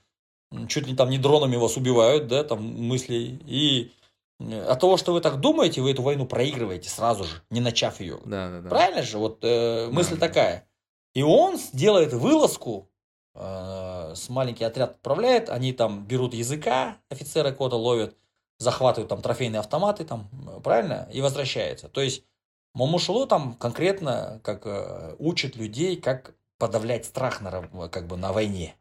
чуть 0.68 0.86
ли 0.86 0.94
там 0.94 1.10
не 1.10 1.18
дронами 1.18 1.56
вас 1.56 1.76
убивают, 1.76 2.28
да, 2.28 2.44
там 2.44 2.62
мысли. 2.62 3.40
И 3.46 3.92
от 4.40 4.80
того, 4.80 4.96
что 4.96 5.12
вы 5.12 5.20
так 5.20 5.40
думаете, 5.40 5.80
вы 5.80 5.90
эту 5.90 6.02
войну 6.02 6.26
проигрываете 6.26 6.88
сразу 6.88 7.24
же, 7.24 7.42
не 7.50 7.60
начав 7.60 8.00
ее. 8.00 8.20
Да, 8.24 8.48
да, 8.50 8.60
да. 8.60 8.68
Правильно 8.68 9.02
же? 9.02 9.18
Вот 9.18 9.38
э, 9.42 9.88
мысль 9.90 10.14
Да. 10.14 10.28
такая. 10.28 10.68
И 11.14 11.22
он 11.22 11.58
делает 11.72 12.12
вылазку, 12.12 12.90
э, 13.34 14.12
с 14.14 14.28
маленький 14.28 14.64
отряд 14.64 14.92
отправляет, 14.92 15.48
они 15.48 15.72
там 15.72 16.06
берут 16.06 16.34
языка, 16.34 16.98
офицера 17.10 17.50
кода 17.52 17.76
ловят, 17.76 18.16
захватывают 18.58 19.08
там 19.08 19.22
трофейные 19.22 19.60
автоматы, 19.60 20.04
там, 20.04 20.28
э, 20.46 20.60
правильно, 20.60 21.08
и 21.12 21.20
возвращаются. 21.20 21.88
То 21.88 22.00
есть 22.00 22.24
Момушулу 22.74 23.26
там 23.26 23.54
конкретно 23.54 24.40
как 24.44 24.62
э, 24.66 25.16
учит 25.18 25.56
людей, 25.56 25.96
как 25.96 26.34
подавлять 26.58 27.06
страх 27.06 27.40
на, 27.40 27.88
как 27.88 28.06
бы, 28.06 28.16
на 28.16 28.32
войне. 28.32 28.76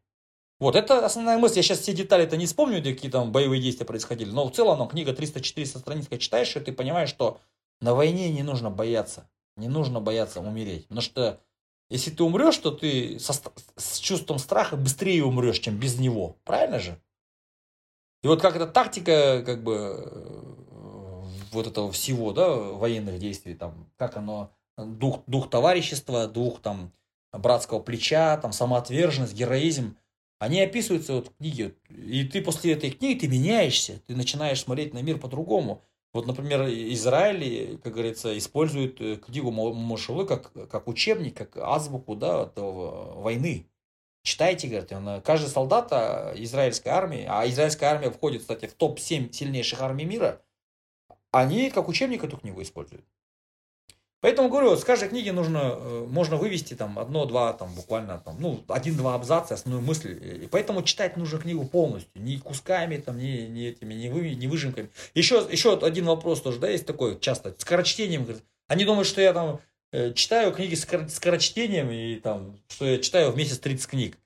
Вот, 0.59 0.75
это 0.75 1.05
основная 1.05 1.37
мысль. 1.37 1.57
Я 1.57 1.63
сейчас 1.63 1.79
все 1.79 1.93
детали-то 1.93 2.35
не 2.35 2.47
вспомню, 2.47 2.79
где 2.79 2.93
какие 2.93 3.11
там 3.11 3.31
боевые 3.31 3.61
действия 3.61 3.85
происходили, 3.85 4.31
но 4.31 4.47
в 4.47 4.51
целом, 4.51 4.79
ну, 4.79 4.87
книга 4.87 5.11
300-400 5.11 5.79
страниц, 5.79 6.05
когда 6.05 6.17
читаешь, 6.17 6.55
и 6.55 6.59
ты 6.59 6.71
понимаешь, 6.71 7.09
что 7.09 7.39
на 7.79 7.93
войне 7.93 8.29
не 8.31 8.43
нужно 8.43 8.71
бояться. 8.71 9.29
Не 9.55 9.67
нужно 9.67 9.99
бояться 10.01 10.39
умереть. 10.39 10.87
Потому 10.87 11.01
что 11.01 11.39
если 11.89 12.11
ты 12.11 12.23
умрешь, 12.23 12.57
то 12.57 12.71
ты 12.71 13.19
со 13.19 13.33
с 13.75 13.99
чувством 13.99 14.39
страха 14.39 14.75
быстрее 14.75 15.23
умрешь, 15.23 15.59
чем 15.59 15.77
без 15.77 15.99
него. 15.99 16.37
Правильно 16.43 16.79
же? 16.79 16.99
И 18.23 18.27
вот 18.27 18.41
как 18.41 18.55
эта 18.55 18.67
тактика, 18.67 19.43
как 19.45 19.63
бы, 19.63 19.73
э, 19.73 21.23
вот 21.51 21.67
этого 21.67 21.91
всего, 21.91 22.33
да, 22.33 22.49
военных 22.49 23.19
действий, 23.19 23.53
там, 23.53 23.89
как 23.95 24.17
оно, 24.17 24.51
дух, 24.77 25.21
дух 25.27 25.49
товарищества, 25.49 26.27
дух 26.27 26.61
там 26.61 26.91
братского 27.31 27.79
плеча, 27.79 28.37
там, 28.37 28.51
самоотверженность, 28.51 29.33
героизм, 29.33 29.95
они 30.39 30.61
описываются 30.61 31.13
вот 31.13 31.27
в 31.27 31.35
книге. 31.37 31.75
И 31.89 32.23
ты 32.23 32.41
после 32.41 32.73
этой 32.73 32.91
книги, 32.91 33.19
ты 33.19 33.27
меняешься, 33.27 34.01
ты 34.07 34.15
начинаешь 34.15 34.61
смотреть 34.61 34.93
на 34.93 35.01
мир 35.01 35.17
по-другому. 35.17 35.83
Вот, 36.13 36.25
например, 36.25 36.67
Израиль, 36.67 37.77
как 37.79 37.93
говорится, 37.93 38.37
использует 38.37 39.01
э, 39.01 39.17
книгу 39.17 39.51
Мо- 39.51 39.73
Мошелы 39.73 40.25
как, 40.25 40.51
как 40.69 40.87
учебник, 40.87 41.35
как 41.35 41.57
азбуку 41.57 42.15
да, 42.15 42.43
этого 42.43 43.21
войны. 43.21 43.67
Читайте, 44.23 44.67
говорят, 44.67 44.91
он, 44.91 45.21
каждый 45.21 45.47
солдат 45.47 45.87
а, 45.91 46.33
израильской 46.35 46.91
армии, 46.91 47.25
а 47.29 47.47
израильская 47.47 47.85
армия 47.85 48.11
входит, 48.11 48.41
кстати, 48.41 48.65
в 48.65 48.73
топ-7 48.73 49.31
сильнейших 49.31 49.81
армий 49.81 50.05
мира, 50.05 50.41
они 51.31 51.69
как 51.69 51.87
учебник 51.87 52.23
эту 52.23 52.37
книгу 52.37 52.61
используют. 52.61 53.05
Поэтому 54.19 54.49
говорю, 54.49 54.75
с 54.75 54.83
каждой 54.83 55.09
книги 55.09 55.29
нужно, 55.29 55.75
э, 55.77 56.05
можно 56.09 56.37
вывести 56.37 56.73
там 56.73 56.97
одно-два, 56.97 57.53
там 57.53 57.71
буквально 57.75 58.17
там, 58.17 58.37
ну, 58.39 58.63
один-два 58.67 59.13
абзаца, 59.13 59.53
основную 59.53 59.85
мысль. 59.85 60.43
И 60.43 60.47
поэтому 60.47 60.81
читать 60.81 61.17
нужно 61.17 61.37
книгу 61.39 61.65
полностью, 61.65 62.09
не 62.15 62.39
кусками, 62.39 62.97
там, 62.97 63.19
не, 63.19 63.47
не 63.47 63.67
этими, 63.67 63.93
не, 63.93 64.09
вы, 64.09 64.33
не 64.33 64.47
выжимками. 64.47 64.89
Еще, 65.13 65.47
еще 65.51 65.77
один 65.77 66.05
вопрос 66.05 66.41
тоже, 66.41 66.59
да, 66.59 66.67
есть 66.67 66.87
такой 66.87 67.19
часто, 67.19 67.53
скорочтением. 67.59 68.23
говорят. 68.23 68.43
Они 68.67 68.85
думают, 68.85 69.07
что 69.07 69.21
я 69.21 69.33
там 69.33 69.59
э, 69.91 70.13
читаю 70.13 70.51
книги 70.51 70.73
с 70.73 70.81
скор- 70.81 71.09
скорочтением, 71.09 71.91
и 71.91 72.15
там, 72.15 72.59
что 72.69 72.85
я 72.85 72.97
читаю 72.97 73.31
в 73.31 73.37
месяц 73.37 73.59
30 73.59 73.87
книг. 73.87 74.17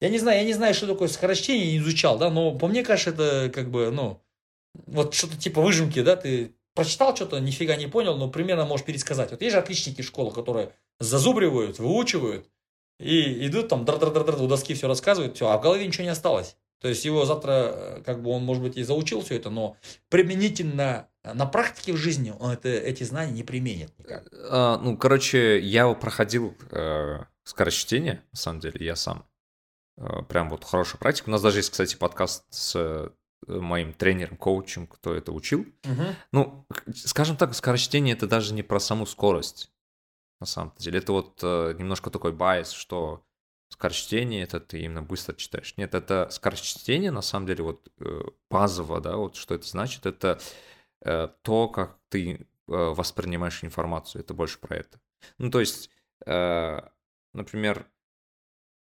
Я 0.00 0.10
не 0.10 0.18
знаю, 0.18 0.38
я 0.38 0.44
не 0.44 0.54
знаю, 0.54 0.74
что 0.74 0.86
такое 0.86 1.08
скорочтение, 1.08 1.72
не 1.72 1.78
изучал, 1.78 2.18
да, 2.18 2.30
но 2.30 2.54
по 2.54 2.68
мне 2.68 2.84
кажется, 2.84 3.10
это 3.10 3.50
как 3.52 3.68
бы, 3.68 3.90
ну, 3.90 4.20
вот 4.86 5.12
что-то 5.14 5.36
типа 5.36 5.60
выжимки, 5.60 6.00
да, 6.02 6.14
ты 6.14 6.52
прочитал 6.80 7.14
что-то, 7.14 7.40
нифига 7.40 7.76
не 7.76 7.86
понял, 7.86 8.16
но 8.16 8.30
примерно 8.30 8.64
можешь 8.64 8.86
пересказать. 8.86 9.30
Вот 9.32 9.42
есть 9.42 9.52
же 9.52 9.58
отличники 9.58 10.00
школы, 10.00 10.32
которые 10.32 10.72
зазубривают, 10.98 11.78
выучивают, 11.78 12.48
и 12.98 13.46
идут 13.46 13.68
там, 13.68 13.84
др-др-др-др, 13.84 14.40
у 14.40 14.46
доски 14.46 14.72
все 14.72 14.88
рассказывают, 14.88 15.36
все, 15.36 15.50
а 15.50 15.58
в 15.58 15.60
голове 15.60 15.86
ничего 15.86 16.04
не 16.04 16.10
осталось. 16.10 16.56
То 16.80 16.88
есть 16.88 17.04
его 17.04 17.26
завтра, 17.26 17.50
э, 17.52 18.02
как 18.06 18.22
бы 18.22 18.30
он, 18.30 18.44
может 18.44 18.62
быть, 18.62 18.78
и 18.78 18.82
заучил 18.82 19.20
все 19.20 19.36
это, 19.36 19.50
но 19.50 19.76
применительно 20.08 21.06
на 21.22 21.44
практике 21.44 21.92
в 21.92 21.96
жизни 21.98 22.32
он 22.40 22.52
это, 22.52 22.70
эти 22.70 23.04
знания 23.04 23.32
не 23.32 23.42
применит 23.42 23.92
никак. 23.98 24.26
А, 24.32 24.78
ну, 24.78 24.96
короче, 24.96 25.60
я 25.60 25.92
проходил 25.92 26.56
э, 26.70 27.18
скорочтение, 27.44 28.22
на 28.32 28.38
самом 28.38 28.60
деле, 28.60 28.86
я 28.86 28.96
сам. 28.96 29.26
Э, 29.98 30.22
прям 30.26 30.48
вот 30.48 30.64
хорошая 30.64 30.98
практика. 30.98 31.28
У 31.28 31.32
нас 31.32 31.42
даже 31.42 31.58
есть, 31.58 31.70
кстати, 31.70 31.96
подкаст 31.96 32.44
с 32.48 32.72
э, 32.74 33.10
моим 33.46 33.92
тренером, 33.92 34.36
коучем, 34.36 34.86
кто 34.86 35.14
это 35.14 35.32
учил. 35.32 35.66
Ну, 36.32 36.66
к- 36.68 36.94
скажем 36.94 37.36
так, 37.36 37.54
скорочтение 37.54 38.14
это 38.14 38.26
даже 38.26 38.54
не 38.54 38.62
про 38.62 38.80
саму 38.80 39.06
скорость, 39.06 39.72
на 40.40 40.46
самом 40.46 40.74
деле. 40.78 40.98
Это 40.98 41.12
вот 41.12 41.40
э, 41.42 41.74
немножко 41.78 42.10
такой 42.10 42.32
байс, 42.32 42.70
что 42.70 43.24
скорочтение 43.68 44.42
это 44.42 44.60
ты 44.60 44.80
именно 44.80 45.02
быстро 45.02 45.34
читаешь. 45.34 45.74
Нет, 45.76 45.94
это 45.94 46.28
скорочтение, 46.30 47.10
на 47.10 47.22
самом 47.22 47.46
деле, 47.46 47.64
вот 47.64 47.88
э, 48.00 48.22
базово, 48.50 49.00
да, 49.00 49.16
вот 49.16 49.36
что 49.36 49.54
это 49.54 49.66
значит, 49.66 50.06
это 50.06 50.40
э, 51.02 51.28
то, 51.42 51.68
как 51.68 51.98
ты 52.08 52.46
воспринимаешь 52.66 53.64
информацию, 53.64 54.22
это 54.22 54.32
больше 54.32 54.60
про 54.60 54.76
это. 54.76 55.00
Ну, 55.38 55.50
то 55.50 55.58
есть, 55.58 55.90
например, 56.24 57.86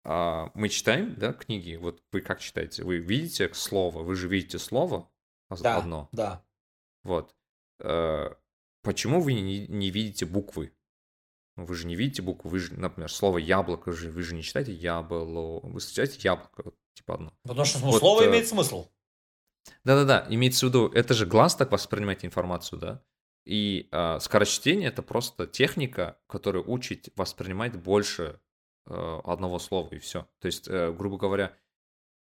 мы 0.04 0.70
читаем, 0.70 1.16
да, 1.16 1.34
книги, 1.34 1.76
вот 1.76 2.04
вы 2.12 2.22
как 2.22 2.40
читаете? 2.40 2.84
Вы 2.84 2.98
видите 2.98 3.54
слово, 3.54 4.02
вы 4.02 4.16
же 4.16 4.28
видите 4.28 4.58
слово 4.60 5.10
Да, 5.62 5.78
одно. 5.78 6.10
да. 6.12 6.44
Вот. 7.04 7.36
Э, 7.80 8.30
Почему 8.84 9.22
вы 9.22 9.34
не, 9.34 9.68
не 9.68 9.92
видите 9.92 10.26
буквы? 10.26 10.74
Вы 11.56 11.76
же 11.76 11.86
не 11.86 11.96
видите 11.96 12.22
буквы, 12.22 12.50
вы 12.50 12.60
же, 12.60 12.74
например, 12.74 13.12
слово 13.12 13.38
яблоко 13.38 13.92
же, 13.92 14.10
вы 14.10 14.24
же 14.24 14.34
не 14.34 14.42
читаете 14.42 14.74
ябло, 14.74 15.60
вы 15.62 15.80
читаете 15.82 16.20
яблоко, 16.22 16.72
типа 16.94 17.16
одно. 17.16 17.34
Потому 17.44 17.66
что 17.66 17.80
Вот, 17.80 18.00
слово 18.00 18.24
э, 18.24 18.30
имеет 18.30 18.48
смысл. 18.48 18.88
Да-да-да, 19.84 20.26
имеется 20.30 20.66
в 20.66 20.70
виду, 20.70 20.88
это 20.88 21.14
же 21.14 21.26
глаз 21.28 21.56
так 21.56 21.72
воспринимает 21.72 22.26
информацию, 22.26 22.80
да? 22.80 23.04
И 23.46 23.90
а, 23.92 24.20
скорочтение 24.20 24.90
это 24.90 25.02
просто 25.04 25.46
техника, 25.48 26.20
которая 26.28 26.64
учит 26.64 27.10
воспринимать 27.16 27.76
больше 27.76 28.24
э, 28.24 28.38
одного 28.86 29.60
слова 29.60 29.90
и 29.94 30.00
все. 30.00 30.28
То 30.40 30.48
есть, 30.48 30.68
э, 30.68 30.92
грубо 30.92 31.18
говоря, 31.18 31.56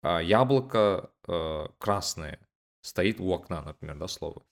а, 0.02 0.22
яблоко 0.22 1.12
э, 1.28 1.68
красное 1.78 2.40
стоит 2.82 3.20
у 3.20 3.32
окна, 3.32 3.62
например, 3.62 3.98
да, 3.98 4.08
слово. 4.08 4.44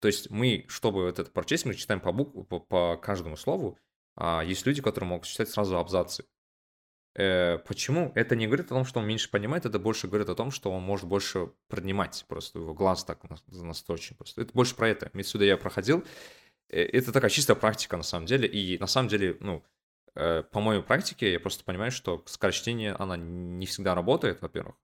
То 0.00 0.08
есть 0.08 0.30
мы, 0.30 0.64
чтобы 0.68 1.04
вот 1.04 1.18
это 1.18 1.30
прочесть, 1.30 1.64
мы 1.66 1.74
читаем 1.74 2.00
по, 2.00 2.12
букву, 2.12 2.44
по, 2.44 2.60
по 2.60 2.96
каждому 2.96 3.36
слову. 3.36 3.78
А 4.16 4.42
есть 4.42 4.66
люди, 4.66 4.82
которые 4.82 5.08
могут 5.08 5.26
читать 5.26 5.48
сразу 5.48 5.78
абзацы. 5.78 6.24
Э, 7.14 7.58
почему? 7.58 8.12
Это 8.14 8.36
не 8.36 8.46
говорит 8.46 8.66
о 8.66 8.74
том, 8.74 8.84
что 8.84 9.00
он 9.00 9.06
меньше 9.06 9.30
понимает, 9.30 9.66
это 9.66 9.78
больше 9.78 10.08
говорит 10.08 10.28
о 10.28 10.34
том, 10.34 10.50
что 10.50 10.72
он 10.72 10.82
может 10.82 11.06
больше 11.06 11.52
принимать 11.68 12.24
просто, 12.28 12.58
его 12.58 12.74
глаз 12.74 13.04
так 13.04 13.22
нас- 13.28 13.44
настойчив 13.46 14.16
просто. 14.16 14.42
Это 14.42 14.52
больше 14.52 14.74
про 14.74 14.88
это. 14.88 15.10
Виду, 15.12 15.44
я 15.44 15.56
проходил, 15.56 16.04
Э, 16.68 16.82
это 16.82 17.12
такая 17.12 17.30
чистая 17.30 17.56
практика 17.56 17.96
на 17.96 18.02
самом 18.02 18.26
деле, 18.26 18.48
и 18.48 18.78
на 18.78 18.86
самом 18.86 19.08
деле, 19.08 19.36
ну, 19.40 19.56
э, 19.56 19.73
по 20.14 20.60
моей 20.60 20.82
практике 20.82 21.32
я 21.32 21.40
просто 21.40 21.64
понимаю, 21.64 21.90
что 21.90 22.22
скорочтение, 22.26 22.92
она 22.92 23.16
не 23.16 23.66
всегда 23.66 23.94
работает, 23.94 24.40
во-первых. 24.42 24.76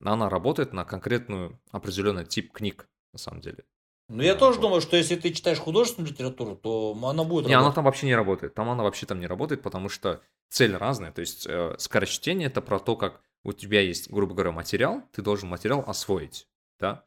Но 0.00 0.12
она 0.12 0.28
работает 0.28 0.72
на 0.72 0.84
конкретную 0.84 1.60
определенный 1.70 2.24
тип 2.24 2.52
книг, 2.52 2.88
на 3.12 3.18
самом 3.18 3.40
деле. 3.40 3.64
Ну, 4.08 4.22
я 4.22 4.34
тоже 4.34 4.58
думаю, 4.58 4.80
что 4.80 4.96
если 4.96 5.16
ты 5.16 5.32
читаешь 5.32 5.58
художественную 5.58 6.10
литературу, 6.10 6.56
то 6.56 6.98
она 7.02 7.24
будет 7.24 7.46
Не, 7.46 7.54
она 7.54 7.72
там 7.72 7.84
вообще 7.84 8.06
не 8.06 8.14
работает. 8.14 8.54
Там 8.54 8.70
она 8.70 8.82
вообще 8.82 9.04
там 9.04 9.20
не 9.20 9.26
работает, 9.26 9.62
потому 9.62 9.90
что 9.90 10.22
цель 10.48 10.74
разная. 10.74 11.12
То 11.12 11.20
есть 11.20 11.46
э, 11.46 11.74
скорочтение 11.78 12.48
это 12.48 12.62
про 12.62 12.78
то, 12.78 12.96
как 12.96 13.20
у 13.44 13.52
тебя 13.52 13.82
есть, 13.82 14.10
грубо 14.10 14.34
говоря, 14.34 14.52
материал, 14.52 15.02
ты 15.12 15.20
должен 15.20 15.50
материал 15.50 15.84
освоить, 15.86 16.48
да. 16.80 17.04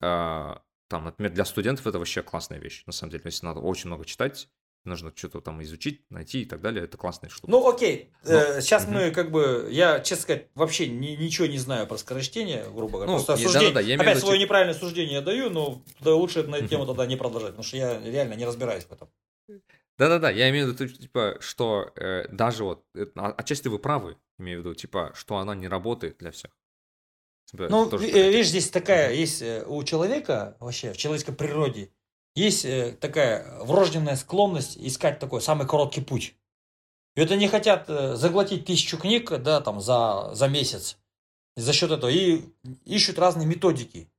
Э, 0.00 0.56
там, 0.88 1.04
например, 1.04 1.32
для 1.32 1.44
студентов 1.44 1.86
это 1.86 1.98
вообще 1.98 2.22
классная 2.22 2.58
вещь, 2.58 2.84
на 2.86 2.92
самом 2.92 3.10
деле. 3.10 3.22
Если 3.26 3.44
надо 3.44 3.60
очень 3.60 3.88
много 3.88 4.06
читать, 4.06 4.48
нужно 4.84 5.12
что-то 5.14 5.40
там 5.40 5.62
изучить, 5.62 6.02
найти 6.10 6.42
и 6.42 6.44
так 6.44 6.60
далее. 6.60 6.84
Это 6.84 6.96
классная 6.96 7.30
штука. 7.30 7.50
Ну, 7.50 7.68
окей. 7.68 8.10
Но... 8.24 8.32
Э, 8.32 8.60
сейчас 8.60 8.84
угу. 8.84 8.92
мы 8.92 9.10
как 9.10 9.30
бы, 9.30 9.68
я, 9.70 10.00
честно 10.00 10.22
сказать, 10.22 10.46
вообще 10.54 10.88
ни, 10.88 11.10
ничего 11.10 11.46
не 11.46 11.58
знаю 11.58 11.86
про 11.86 11.96
скорочтение, 11.96 12.64
грубо 12.64 12.98
говоря. 12.98 13.10
Ну, 13.10 13.16
Просто 13.16 13.32
я, 13.34 13.48
суждение, 13.48 13.74
да, 13.74 13.80
да, 13.80 13.86
да, 13.86 13.88
я 13.88 13.96
опять 13.96 14.18
свое 14.18 14.34
типа... 14.34 14.44
неправильное 14.44 14.74
суждение 14.74 15.14
я 15.14 15.20
даю, 15.20 15.50
но 15.50 15.82
лучше 16.04 16.42
на 16.44 16.56
эту 16.56 16.68
тему 16.68 16.86
тогда 16.86 17.06
не 17.06 17.16
продолжать, 17.16 17.50
потому 17.50 17.64
что 17.64 17.76
я 17.76 18.00
реально 18.00 18.34
не 18.34 18.44
разбираюсь 18.44 18.84
в 18.84 18.92
этом. 18.92 19.08
Да-да-да, 19.98 20.30
я 20.30 20.50
имею 20.50 20.72
в 20.72 20.80
виду, 20.80 20.88
типа, 20.88 21.36
что 21.40 21.92
э, 21.96 22.26
даже 22.28 22.64
вот, 22.64 22.84
э, 22.94 23.06
отчасти 23.14 23.68
вы 23.68 23.78
правы, 23.78 24.16
имею 24.38 24.60
в 24.60 24.64
виду, 24.64 24.74
типа, 24.74 25.12
что 25.14 25.36
она 25.36 25.54
не 25.54 25.68
работает 25.68 26.18
для 26.18 26.30
всех. 26.30 26.50
Типа, 27.44 27.68
ну, 27.68 27.88
видишь, 27.98 28.48
здесь 28.48 28.70
такая, 28.70 29.12
есть 29.12 29.42
э, 29.42 29.64
у 29.66 29.84
человека, 29.84 30.56
вообще, 30.58 30.92
в 30.92 30.96
человеческой 30.96 31.34
природе, 31.34 31.90
есть 32.34 32.64
э, 32.64 32.96
такая 33.00 33.60
врожденная 33.60 34.16
склонность 34.16 34.76
искать 34.78 35.18
такой 35.18 35.40
самый 35.40 35.66
короткий 35.66 36.00
путь. 36.00 36.34
И 37.14 37.20
вот 37.20 37.30
они 37.30 37.46
хотят 37.48 37.88
э, 37.88 38.16
заглотить 38.16 38.64
тысячу 38.64 38.96
книг, 38.96 39.30
да, 39.42 39.60
там, 39.60 39.80
за, 39.80 40.30
за 40.34 40.48
месяц. 40.48 40.98
За 41.56 41.72
счет 41.72 41.90
этого. 41.90 42.10
И 42.10 42.42
ищут 42.86 43.18
разные 43.18 43.46
методики. 43.46 44.10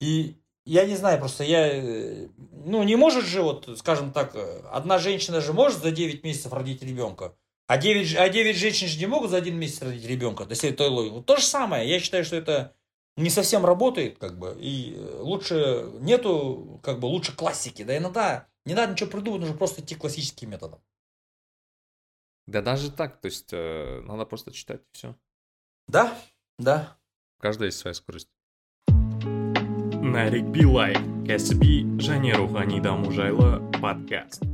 И 0.00 0.36
я 0.66 0.84
не 0.84 0.96
знаю, 0.96 1.18
просто 1.18 1.44
я... 1.44 1.66
Э, 1.66 2.28
ну, 2.64 2.82
не 2.82 2.96
может 2.96 3.24
же, 3.24 3.40
вот, 3.40 3.68
скажем 3.78 4.12
так, 4.12 4.36
одна 4.70 4.98
женщина 4.98 5.40
же 5.40 5.54
может 5.54 5.82
за 5.82 5.90
9 5.90 6.22
месяцев 6.22 6.52
родить 6.52 6.82
ребенка. 6.82 7.34
А 7.66 7.78
9, 7.78 8.16
а 8.16 8.28
9 8.28 8.56
женщин 8.56 8.88
же 8.88 8.98
не 8.98 9.06
могут 9.06 9.30
за 9.30 9.38
один 9.38 9.56
месяц 9.56 9.80
родить 9.80 10.04
ребенка. 10.04 10.44
Если 10.50 10.70
это 10.70 10.88
логика. 10.88 11.22
То 11.22 11.36
же 11.36 11.44
самое. 11.44 11.88
Я 11.88 12.00
считаю, 12.00 12.24
что 12.24 12.36
это 12.36 12.74
не 13.16 13.30
совсем 13.30 13.64
работает, 13.64 14.18
как 14.18 14.38
бы, 14.38 14.56
и 14.58 14.96
лучше 15.18 15.90
нету, 16.00 16.80
как 16.82 17.00
бы, 17.00 17.06
лучше 17.06 17.34
классики, 17.34 17.82
да, 17.82 17.96
иногда 17.96 18.48
не 18.64 18.74
надо 18.74 18.92
ничего 18.92 19.10
придумать, 19.10 19.40
нужно 19.40 19.56
просто 19.56 19.82
идти 19.82 19.94
классическим 19.94 20.50
методом. 20.50 20.80
Да 22.46 22.62
даже 22.62 22.90
так, 22.90 23.20
то 23.20 23.26
есть 23.26 23.52
э, 23.52 24.00
надо 24.02 24.24
просто 24.24 24.52
читать 24.52 24.82
все. 24.92 25.14
Да, 25.86 26.16
да. 26.58 26.96
Каждая 27.38 27.68
есть 27.68 27.78
своя 27.78 27.94
скорость. 27.94 28.28
нарик 30.10 30.44
билай 30.50 30.94
кәсіби 31.28 32.00
және 32.02 32.32
рухани 32.34 32.80
даму 32.80 33.12
жайлы 33.12 33.50
подкаст 33.80 34.49